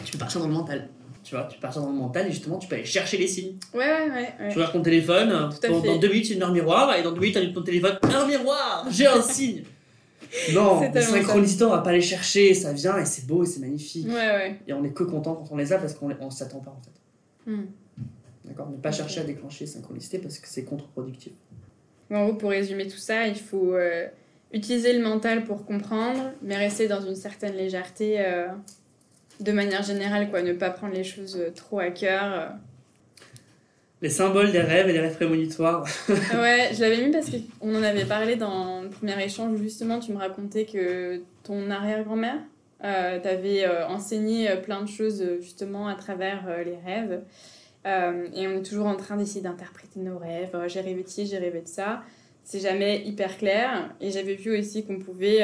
Tu 0.05 0.13
peux 0.13 0.19
partir 0.19 0.41
dans 0.41 0.49
le 0.49 0.53
mental. 0.55 0.89
Tu 1.25 1.35
vois, 1.35 1.45
tu 1.45 1.59
partir 1.59 1.83
dans 1.83 1.91
le 1.91 1.97
mental 1.97 2.27
et 2.27 2.31
justement, 2.31 2.59
tu 2.59 2.69
peux 2.69 2.75
aller 2.75 2.85
chercher 2.85 3.17
les 3.17 3.29
signes. 3.29 3.57
Ouais, 3.73 3.81
ouais, 3.81 4.11
ouais. 4.11 4.35
ouais. 4.41 4.49
Tu 4.51 4.57
regardes 4.57 4.73
ton 4.73 4.83
téléphone, 4.83 5.29
Tout 5.51 5.67
à 5.67 5.69
dans, 5.69 5.81
fait. 5.81 5.87
dans 5.89 5.99
deux 5.99 6.09
minutes, 6.09 6.31
une 6.31 6.43
heure 6.43 6.53
miroir, 6.53 6.97
et 6.97 7.03
dans 7.03 7.13
deux 7.13 7.21
minutes, 7.21 7.39
tu 7.41 7.53
ton 7.53 7.63
téléphone, 7.63 7.99
un 8.03 8.27
miroir, 8.27 8.87
j'ai 8.91 9.07
un 9.07 9.23
signe. 9.23 9.63
Non, 10.55 10.81
ça. 10.93 11.01
synchronicités, 11.01 11.65
on 11.65 11.71
va 11.71 11.79
pas 11.79 11.93
les 11.93 12.01
chercher, 12.01 12.55
ça 12.55 12.73
vient 12.73 12.97
et 12.99 13.05
c'est 13.05 13.27
beau 13.27 13.43
et 13.45 13.47
c'est 13.47 13.61
magnifique. 13.61 14.07
Ouais, 14.07 14.15
ouais. 14.15 14.61
Et 14.67 14.73
on 14.73 14.83
est 14.83 14.93
que 14.93 15.03
content 15.05 15.35
quand 15.35 15.49
on 15.51 15.57
les 15.57 15.73
a 15.73 15.79
parce 15.79 15.95
qu'on 15.95 16.11
on 16.21 16.31
s'attend 16.31 16.61
pas 16.61 16.71
en 16.71 16.81
fait. 16.83 17.51
Hmm. 17.51 17.67
D'accord 18.45 18.71
Ne 18.71 18.77
pas 18.77 18.93
chercher 18.93 19.21
à 19.21 19.25
déclencher 19.25 19.65
les 19.67 19.71
synchronicités 19.71 20.19
parce 20.19 20.39
que 20.39 20.49
c'est 20.49 20.65
contre-productif. 20.65 21.33
En 22.11 22.27
gros, 22.27 22.35
pour 22.35 22.51
résumer 22.51 22.87
tout 22.87 22.99
ça, 22.99 23.27
il 23.27 23.37
faut 23.37 23.75
euh, 23.75 24.07
utiliser 24.53 24.93
le 24.93 25.03
mental 25.03 25.45
pour 25.45 25.65
comprendre, 25.65 26.33
mais 26.43 26.57
rester 26.57 26.89
dans 26.89 27.01
une 27.01 27.15
certaine 27.15 27.55
légèreté 27.55 28.17
euh, 28.21 28.49
de 29.43 29.53
manière 29.53 29.83
générale, 29.83 30.31
quoi. 30.31 30.43
Ne 30.43 30.53
pas 30.53 30.71
prendre 30.71 30.95
les 30.95 31.05
choses 31.05 31.37
euh, 31.37 31.51
trop 31.51 31.79
à 31.81 31.91
cœur. 31.91 32.23
euh. 32.25 32.47
Les 34.01 34.11
symboles 34.11 34.51
des 34.51 34.61
rêves 34.61 34.89
et 34.89 34.93
les 34.93 35.01
rêves 35.01 35.15
prémonitoires. 35.15 35.87
Ouais, 36.09 36.71
je 36.75 36.81
l'avais 36.81 37.05
mis 37.07 37.13
parce 37.13 37.31
qu'on 37.31 37.75
en 37.77 37.83
avait 37.85 38.05
parlé 38.05 38.35
dans 38.35 38.83
le 38.83 38.89
premier 38.89 39.23
échange 39.25 39.53
où 39.53 39.63
justement 39.63 40.01
tu 40.01 40.13
me 40.13 40.19
racontais 40.19 40.65
que 40.65 41.23
ton 41.45 41.71
arrière-grand-mère 41.71 42.39
euh, 42.85 43.21
t'avait 43.21 43.65
euh, 43.65 43.87
enseigné 43.87 44.49
plein 44.57 44.83
de 44.83 44.89
choses 44.89 45.25
justement 45.41 45.87
à 45.87 45.95
travers 45.95 46.43
euh, 46.49 46.65
les 46.65 46.77
rêves. 46.85 47.21
Et 47.85 48.47
on 48.49 48.59
est 48.59 48.65
toujours 48.65 48.87
en 48.87 48.97
train 48.97 49.17
d'essayer 49.17 49.41
d'interpréter 49.41 50.01
nos 50.01 50.19
rêves. 50.19 50.51
Euh, 50.55 50.67
j'ai 50.69 50.81
rêvé 50.81 51.05
de 51.05 51.09
ci, 51.09 51.27
j'ai 51.27 51.39
rêvé 51.39 51.61
de 51.61 51.69
ça. 51.69 52.03
c'est 52.43 52.59
jamais 52.61 53.03
hyper 53.07 53.37
clair. 53.39 53.95
Et 54.01 54.11
j'avais 54.11 54.35
vu 54.35 54.59
aussi 54.59 54.85
qu'on 54.85 54.99
pouvait 54.99 55.43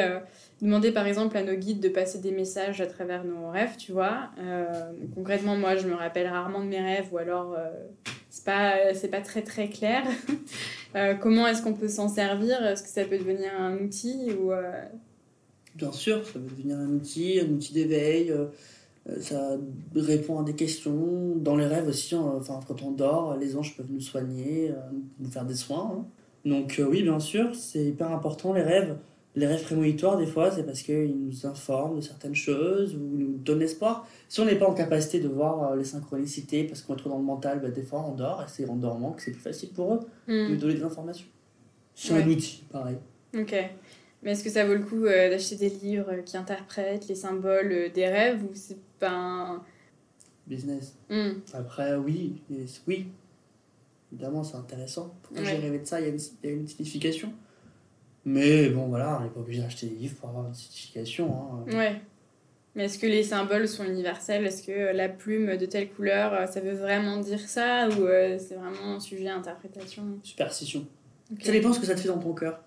demander 0.61 0.93
par 0.93 1.07
exemple 1.07 1.37
à 1.37 1.43
nos 1.43 1.55
guides 1.55 1.81
de 1.81 1.89
passer 1.89 2.19
des 2.19 2.31
messages 2.31 2.81
à 2.81 2.87
travers 2.87 3.25
nos 3.25 3.51
rêves, 3.51 3.77
tu 3.77 3.93
vois. 3.93 4.31
Euh, 4.39 4.93
concrètement, 5.15 5.57
moi, 5.57 5.77
je 5.77 5.87
me 5.87 5.95
rappelle 5.95 6.27
rarement 6.27 6.61
de 6.61 6.69
mes 6.69 6.81
rêves 6.81 7.09
ou 7.13 7.19
alors 7.19 7.55
euh, 7.55 7.69
c'est 8.31 8.45
pas, 8.45 8.95
c'est 8.95 9.09
pas 9.09 9.21
très 9.21 9.43
très 9.43 9.69
clair. 9.69 10.05
comment 11.21 11.47
est-ce 11.47 11.63
qu'on 11.63 11.75
peut 11.75 11.89
s'en 11.89 12.09
servir? 12.09 12.65
Est-ce 12.65 12.83
que 12.83 12.89
ça 12.89 13.05
peut 13.05 13.19
devenir 13.19 13.51
un 13.59 13.77
outil 13.79 14.33
ou, 14.33 14.53
Bien 15.75 15.93
sûr, 15.93 16.27
ça 16.27 16.35
peut 16.35 16.41
devenir 16.41 16.77
un 16.77 16.89
outil, 16.89 17.41
un 17.41 17.53
outil 17.53 17.73
d'éveil. 17.73 18.35
ça 19.21 19.57
répond 19.95 20.41
à 20.41 20.45
des 20.45 20.55
questions. 20.55 21.37
Dans 21.37 21.57
les 21.57 21.67
rêves 21.67 21.89
aussi, 21.89 22.15
enfin, 22.15 22.61
quand 22.67 22.83
on 22.83 22.91
dort, 22.91 23.37
les 23.37 23.57
anges 23.57 23.77
peuvent 23.77 23.91
nous 23.91 24.01
soigner, 24.01 24.73
nous 25.21 25.31
faire 25.31 25.45
des 25.45 25.55
soins. 25.55 25.93
Hein. 25.95 26.05
Donc 26.45 26.79
euh, 26.79 26.85
oui, 26.85 27.03
bien 27.03 27.21
sûr, 27.21 27.55
c'est 27.55 27.85
hyper 27.85 28.11
important 28.11 28.53
les 28.53 28.63
rêves. 28.63 28.97
Les 29.37 29.47
rêves 29.47 29.63
prémonitoires, 29.63 30.17
des 30.17 30.27
fois, 30.27 30.51
c'est 30.51 30.65
parce 30.65 30.83
qu'ils 30.83 31.17
nous 31.17 31.47
informent 31.47 31.97
de 31.97 32.01
certaines 32.01 32.35
choses 32.35 32.95
ou 32.95 32.99
nous 32.99 33.37
donnent 33.37 33.63
espoir. 33.63 34.07
Si 34.29 34.41
on 34.41 34.45
n'est 34.45 34.57
pas 34.57 34.67
en 34.67 34.75
capacité 34.75 35.21
de 35.21 35.29
voir 35.29 35.73
euh, 35.73 35.77
les 35.77 35.85
synchronicités 35.85 36.65
parce 36.65 36.83
qu'on 36.83 36.95
est 36.95 36.99
trop 36.99 37.11
dans 37.11 37.19
le 37.19 37.25
mental, 37.25 37.61
bah, 37.61 37.69
des 37.71 37.83
fois 37.83 38.05
on 38.09 38.15
dort 38.15 38.43
et 38.43 38.47
c'est 38.49 38.69
en 38.69 38.77
dormant 38.77 39.13
que 39.13 39.23
c'est 39.23 39.31
plus 39.31 39.41
facile 39.41 39.71
pour 39.71 39.95
eux 39.95 40.01
de 40.27 40.49
nous 40.49 40.55
hmm. 40.55 40.59
donner 40.59 40.75
des 40.75 40.83
informations. 40.83 41.27
C'est 41.95 42.15
un 42.15 42.29
outil, 42.29 42.65
pareil. 42.71 42.97
Ok. 43.37 43.55
Mais 44.23 44.33
est-ce 44.33 44.43
que 44.43 44.51
ça 44.51 44.65
vaut 44.65 44.75
le 44.75 44.83
coup 44.83 45.05
euh, 45.05 45.31
d'acheter 45.31 45.57
des 45.57 45.69
livres 45.69 46.13
qui 46.25 46.37
interprètent 46.37 47.07
les 47.09 47.15
symboles 47.15 47.91
des 47.93 48.07
rêves 48.07 48.43
ou 48.43 48.51
c'est 48.55 48.79
pas 48.99 49.13
un... 49.13 49.63
Business. 50.47 50.97
Hmm. 51.11 51.33
Après, 51.53 51.95
oui, 51.97 52.41
oui, 52.87 53.07
évidemment, 54.13 54.43
c'est 54.43 54.57
intéressant. 54.57 55.15
Pourquoi 55.23 55.45
j'ai 55.45 55.57
rêvé 55.57 55.79
de 55.79 55.85
ça? 55.85 56.01
Il 56.01 56.07
y, 56.07 56.09
a 56.09 56.51
une, 56.51 56.67
signification. 56.67 57.33
Mais 58.29 58.69
bon, 58.69 58.89
voilà, 58.89 59.19
on 59.19 59.25
n'est 59.25 59.31
pas 59.31 59.41
obligé 59.41 59.63
d'acheter 59.63 59.87
des 59.87 59.95
livres 59.97 60.17
pour 60.21 60.29
avoir 60.29 60.47
une 60.47 60.55
signification. 60.55 61.35
Hein. 61.35 61.77
Ouais. 61.77 62.01
Mais 62.75 62.85
est-ce 62.85 62.99
que 62.99 63.07
les 63.07 63.23
symboles 63.23 63.67
sont 63.67 63.85
universels? 63.85 64.47
Est-ce 64.47 64.63
que 64.63 64.95
la 64.95 65.09
plume 65.09 65.57
de 65.57 65.65
telle 65.65 65.89
couleur, 65.89 66.35
euh, 66.35 66.47
ça 66.47 66.61
veut 66.61 66.75
vraiment 66.75 67.17
dire 67.17 67.41
ça 67.41 67.89
Ou 67.89 68.05
euh, 68.05 68.39
c'est 68.39 68.55
vraiment 68.55 68.97
un 68.97 69.01
sujet 69.01 69.25
d'interprétation? 69.25 70.03
Superstition. 70.23 70.87
Ça 71.43 71.53
dépend 71.53 71.73
ce 71.73 71.81
que 71.81 71.87
ça 71.87 71.95
te 71.95 72.01
fait 72.01 72.09
dans 72.09 72.19
ton 72.19 72.35
cœur. 72.35 72.61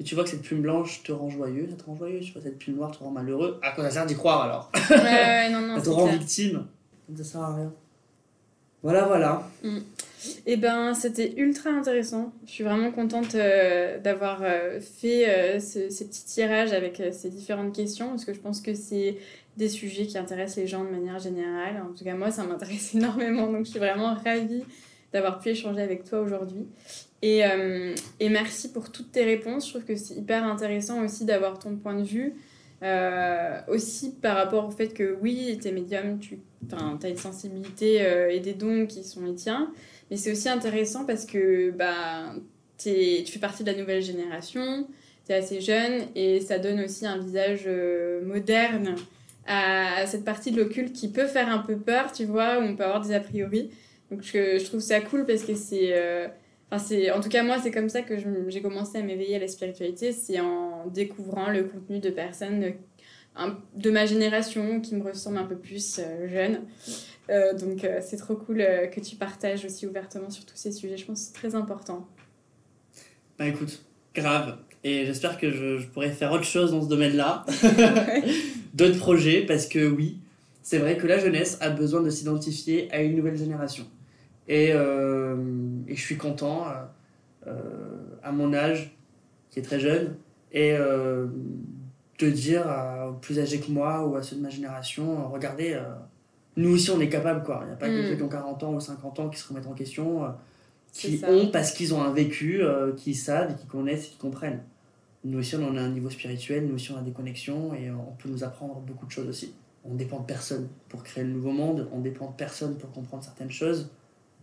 Et 0.00 0.04
tu 0.04 0.14
vois 0.14 0.24
que 0.24 0.30
cette 0.30 0.42
plume 0.42 0.62
blanche 0.62 1.02
te 1.04 1.12
rend 1.12 1.30
joyeux, 1.30 1.68
ça 1.70 1.76
te 1.76 1.84
rend 1.84 1.96
joyeux. 1.96 2.20
Tu 2.20 2.32
vois 2.32 2.42
cette 2.42 2.58
plume 2.58 2.76
noire 2.76 2.90
te 2.90 3.02
rend 3.02 3.10
malheureux. 3.10 3.60
À 3.62 3.70
quoi 3.72 3.84
ça 3.84 3.90
sert 3.90 4.06
d'y 4.06 4.14
croire 4.16 4.42
alors? 4.42 4.70
Ouais, 4.90 4.96
ouais, 4.96 5.50
non, 5.50 5.60
non. 5.68 5.76
ça 5.76 5.82
te 5.82 5.90
rend 5.90 6.06
victime. 6.06 6.66
Ça 7.16 7.24
sert 7.24 7.40
à 7.40 7.54
rien. 7.54 7.72
Voilà, 8.82 9.04
voilà. 9.04 9.48
Mm. 9.62 9.78
Eh 10.46 10.56
ben, 10.56 10.94
c'était 10.94 11.34
ultra 11.36 11.70
intéressant. 11.70 12.32
Je 12.46 12.52
suis 12.52 12.64
vraiment 12.64 12.90
contente 12.90 13.34
euh, 13.34 13.98
d'avoir 13.98 14.40
euh, 14.42 14.80
fait 14.80 15.28
euh, 15.28 15.60
ce, 15.60 15.90
ces 15.90 16.06
petits 16.06 16.24
tirages 16.24 16.72
avec 16.72 17.02
ces 17.12 17.30
différentes 17.30 17.74
questions 17.74 18.10
parce 18.10 18.24
que 18.24 18.34
je 18.34 18.40
pense 18.40 18.60
que 18.60 18.74
c'est 18.74 19.16
des 19.56 19.68
sujets 19.68 20.06
qui 20.06 20.18
intéressent 20.18 20.58
les 20.58 20.66
gens 20.66 20.84
de 20.84 20.90
manière 20.90 21.18
générale. 21.18 21.82
En 21.82 21.94
tout 21.94 22.04
cas, 22.04 22.14
moi, 22.14 22.30
ça 22.30 22.44
m'intéresse 22.44 22.94
énormément. 22.94 23.50
Donc, 23.50 23.66
je 23.66 23.70
suis 23.70 23.78
vraiment 23.78 24.14
ravie 24.14 24.64
d'avoir 25.12 25.38
pu 25.38 25.50
échanger 25.50 25.80
avec 25.80 26.04
toi 26.04 26.20
aujourd'hui. 26.20 26.66
Et, 27.22 27.40
et, 28.20 28.28
merci 28.28 28.70
pour 28.70 28.92
toutes 28.92 29.10
tes 29.10 29.24
réponses. 29.24 29.66
Je 29.66 29.70
trouve 29.70 29.84
que 29.84 29.96
c'est 29.96 30.14
hyper 30.14 30.44
intéressant 30.44 31.02
aussi 31.02 31.24
d'avoir 31.24 31.58
ton 31.58 31.74
point 31.76 31.94
de 31.94 32.04
vue. 32.04 32.34
aussi 33.68 34.12
par 34.12 34.36
rapport 34.36 34.66
au 34.66 34.70
fait 34.70 34.88
que 34.88 35.16
oui, 35.22 35.58
t'es 35.60 35.72
médium, 35.72 36.18
tu 36.18 36.38
as 36.74 37.08
une 37.08 37.16
sensibilité 37.16 38.02
et 38.30 38.40
des 38.40 38.54
dons 38.54 38.86
qui 38.86 39.04
sont 39.04 39.24
les 39.24 39.34
tiens. 39.34 39.72
Mais 40.10 40.16
c'est 40.16 40.32
aussi 40.32 40.48
intéressant 40.48 41.04
parce 41.04 41.24
que 41.26 41.70
bah, 41.70 42.34
es, 42.84 43.22
tu 43.24 43.32
fais 43.32 43.38
partie 43.38 43.64
de 43.64 43.70
la 43.70 43.78
nouvelle 43.78 44.02
génération, 44.02 44.86
tu 45.26 45.32
es 45.32 45.34
assez 45.34 45.60
jeune 45.60 46.06
et 46.14 46.40
ça 46.40 46.58
donne 46.58 46.80
aussi 46.80 47.06
un 47.06 47.18
visage 47.18 47.64
euh, 47.66 48.24
moderne 48.24 48.94
à, 49.46 50.06
cette 50.06 50.24
partie 50.24 50.50
de 50.50 50.60
l'occulte 50.60 50.92
qui 50.92 51.08
peut 51.08 51.26
faire 51.26 51.48
un 51.48 51.58
peu 51.58 51.76
peur, 51.76 52.12
tu 52.12 52.24
vois, 52.24 52.58
où 52.58 52.62
on 52.62 52.76
peut 52.76 52.84
avoir 52.84 53.00
des 53.00 53.14
a 53.14 53.20
priori. 53.20 53.70
Donc 54.10 54.22
je, 54.22 54.64
trouve 54.64 54.80
ça 54.80 55.00
cool 55.00 55.26
parce 55.26 55.42
que 55.42 55.54
c'est... 55.54 55.90
Euh, 55.92 56.28
en 56.72 57.20
tout 57.20 57.28
cas, 57.28 57.44
moi, 57.44 57.58
c'est 57.62 57.70
comme 57.70 57.88
ça 57.88 58.02
que 58.02 58.14
j'ai 58.48 58.60
commencé 58.60 58.98
à 58.98 59.02
m'éveiller 59.02 59.36
à 59.36 59.38
la 59.38 59.46
spiritualité. 59.46 60.10
C'est 60.10 60.40
en 60.40 60.88
découvrant 60.88 61.48
le 61.48 61.62
contenu 61.62 62.00
de 62.00 62.10
personnes 62.10 62.72
de 63.74 63.90
ma 63.90 64.06
génération 64.06 64.80
qui 64.80 64.94
me 64.94 65.02
ressemblent 65.02 65.38
un 65.38 65.44
peu 65.44 65.56
plus 65.56 65.98
euh, 65.98 66.28
jeunes. 66.28 66.60
Euh, 67.28 67.54
donc 67.54 67.84
euh, 67.84 68.00
c'est 68.00 68.16
trop 68.16 68.34
cool 68.34 68.58
que 68.92 69.00
tu 69.00 69.16
partages 69.16 69.64
aussi 69.64 69.86
ouvertement 69.86 70.30
sur 70.30 70.44
tous 70.46 70.56
ces 70.56 70.72
sujets. 70.72 70.96
Je 70.96 71.04
pense 71.04 71.20
que 71.20 71.26
c'est 71.26 71.34
très 71.34 71.54
important. 71.54 72.06
Bah 73.38 73.46
écoute, 73.46 73.84
grave. 74.14 74.56
Et 74.84 75.04
j'espère 75.04 75.38
que 75.38 75.50
je, 75.50 75.78
je, 75.78 75.86
pourrais 75.88 76.10
faire 76.10 76.32
autre 76.32 76.44
chose 76.44 76.70
dans 76.70 76.82
ce 76.82 76.88
domaine-là. 76.88 77.44
D'autres 78.74 78.98
projets, 78.98 79.44
parce 79.44 79.66
que 79.66 79.86
oui, 79.88 80.18
c'est 80.62 80.78
vrai 80.78 80.96
que 80.96 81.06
la 81.06 81.18
jeunesse 81.18 81.58
a 81.60 81.70
besoin 81.70 82.02
de 82.02 82.10
s'identifier 82.10 82.88
à 82.92 83.02
une 83.02 83.16
nouvelle 83.16 83.36
génération. 83.36 83.84
Et, 84.48 84.68
et 84.68 85.96
je 85.96 86.00
suis 86.00 86.16
content, 86.16 86.66
à 88.22 88.32
mon 88.32 88.54
âge, 88.54 88.96
qui 89.50 89.58
est 89.58 89.62
très 89.62 89.80
jeune, 89.80 90.14
et 90.52 90.76
de 92.18 92.30
dire 92.30 92.66
aux 93.08 93.14
plus 93.14 93.38
âgés 93.38 93.60
que 93.60 93.70
moi 93.70 94.06
ou 94.06 94.16
à 94.16 94.22
ceux 94.22 94.36
de 94.36 94.42
ma 94.42 94.48
génération, 94.48 95.20
euh, 95.20 95.26
regardez, 95.26 95.74
euh, 95.74 95.82
nous 96.56 96.74
aussi 96.74 96.90
on 96.90 97.00
est 97.00 97.08
capable 97.08 97.42
quoi. 97.42 97.60
Il 97.62 97.66
n'y 97.68 97.72
a 97.72 97.76
pas 97.76 97.88
que 97.88 98.02
mm. 98.02 98.10
ceux 98.10 98.16
qui 98.16 98.22
ont 98.22 98.28
40 98.28 98.62
ans 98.62 98.74
ou 98.74 98.80
50 98.80 99.20
ans 99.20 99.28
qui 99.28 99.38
se 99.38 99.48
remettent 99.48 99.66
en 99.66 99.74
question, 99.74 100.24
euh, 100.24 100.28
qui 100.92 101.20
ont 101.26 101.48
parce 101.48 101.72
qu'ils 101.72 101.94
ont 101.94 102.02
un 102.02 102.12
vécu, 102.12 102.62
qui 102.96 103.14
savent 103.14 103.50
et 103.50 103.54
qui 103.54 103.66
connaissent 103.66 104.06
et 104.06 104.10
qui 104.10 104.16
comprennent. 104.16 104.62
Nous 105.24 105.38
aussi 105.38 105.56
on 105.56 105.76
a 105.76 105.80
un 105.80 105.88
niveau 105.88 106.08
spirituel, 106.08 106.66
nous 106.66 106.76
aussi 106.76 106.92
on 106.92 106.96
a 106.96 107.02
des 107.02 107.12
connexions 107.12 107.74
et 107.74 107.90
on 107.90 108.12
peut 108.18 108.28
nous 108.28 108.44
apprendre 108.44 108.76
beaucoup 108.76 109.06
de 109.06 109.10
choses 109.10 109.28
aussi. 109.28 109.52
On 109.84 109.94
dépend 109.94 110.20
de 110.20 110.26
personne 110.26 110.68
pour 110.88 111.02
créer 111.02 111.24
le 111.24 111.30
nouveau 111.30 111.52
monde, 111.52 111.88
on 111.92 112.00
dépend 112.00 112.30
de 112.30 112.36
personne 112.36 112.76
pour 112.76 112.90
comprendre 112.92 113.22
certaines 113.22 113.50
choses 113.50 113.90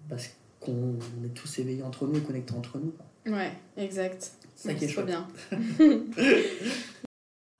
parce 0.09 0.29
qu'on 0.59 0.95
est 1.25 1.33
tous 1.33 1.59
éveillés 1.59 1.83
entre 1.83 2.05
nous 2.05 2.17
et 2.17 2.21
connectés 2.21 2.53
entre 2.53 2.77
nous. 2.77 2.93
Ouais, 3.33 3.51
exact. 3.77 4.31
C'est 4.55 4.69
ça 4.69 4.73
qui 4.75 4.85
est 4.85 4.93
trop 4.93 5.03
bien. 5.03 5.27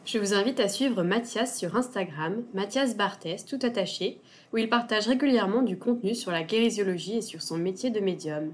Je 0.06 0.20
vous 0.20 0.34
invite 0.34 0.60
à 0.60 0.68
suivre 0.68 1.02
Mathias 1.02 1.58
sur 1.58 1.78
Instagram, 1.78 2.44
Mathias 2.54 2.98
Barthès, 2.98 3.46
tout 3.46 3.60
attaché, 3.62 4.20
où 4.52 4.58
il 4.58 4.68
partage 4.68 5.08
régulièrement 5.08 5.62
du 5.62 5.78
contenu 5.78 6.14
sur 6.14 6.30
la 6.30 6.44
guérisiologie 6.44 7.16
et 7.18 7.22
sur 7.22 7.42
son 7.42 7.56
métier 7.58 7.90
de 7.90 8.02
médium. 8.02 8.52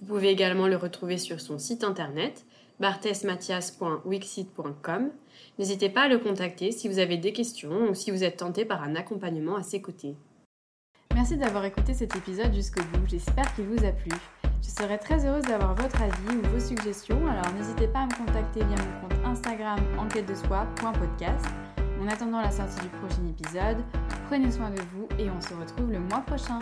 Vous 0.00 0.14
pouvez 0.14 0.30
également 0.30 0.66
le 0.66 0.76
retrouver 0.76 1.16
sur 1.16 1.40
son 1.40 1.56
site 1.58 1.84
internet, 1.84 2.44
barthesmathias.wixit.com. 2.80 5.10
N'hésitez 5.60 5.88
pas 5.88 6.02
à 6.02 6.08
le 6.08 6.18
contacter 6.18 6.72
si 6.72 6.88
vous 6.88 6.98
avez 6.98 7.16
des 7.16 7.32
questions 7.32 7.90
ou 7.90 7.94
si 7.94 8.10
vous 8.10 8.24
êtes 8.24 8.38
tenté 8.38 8.64
par 8.64 8.82
un 8.82 8.96
accompagnement 8.96 9.54
à 9.54 9.62
ses 9.62 9.80
côtés. 9.80 10.16
Merci 11.14 11.36
d'avoir 11.36 11.64
écouté 11.64 11.94
cet 11.94 12.16
épisode 12.16 12.52
jusqu'au 12.52 12.82
bout, 12.82 13.06
j'espère 13.08 13.54
qu'il 13.54 13.66
vous 13.66 13.84
a 13.84 13.92
plu. 13.92 14.10
Je 14.62 14.70
serais 14.70 14.98
très 14.98 15.24
heureuse 15.24 15.44
d'avoir 15.44 15.74
votre 15.74 16.02
avis 16.02 16.36
ou 16.36 16.48
vos 16.48 16.60
suggestions, 16.60 17.26
alors 17.26 17.52
n'hésitez 17.56 17.86
pas 17.88 18.00
à 18.00 18.06
me 18.06 18.14
contacter 18.14 18.60
via 18.64 18.76
mon 18.76 19.08
compte 19.08 19.18
Instagram 19.24 19.78
enquête 19.98 20.26
de 20.26 20.34
soi.podcast. 20.34 21.46
En 22.02 22.08
attendant 22.08 22.40
la 22.40 22.50
sortie 22.50 22.80
du 22.80 22.88
prochain 22.88 23.26
épisode, 23.28 23.78
prenez 24.26 24.50
soin 24.50 24.70
de 24.70 24.80
vous 24.92 25.08
et 25.18 25.30
on 25.30 25.40
se 25.40 25.54
retrouve 25.54 25.90
le 25.90 26.00
mois 26.00 26.20
prochain. 26.20 26.58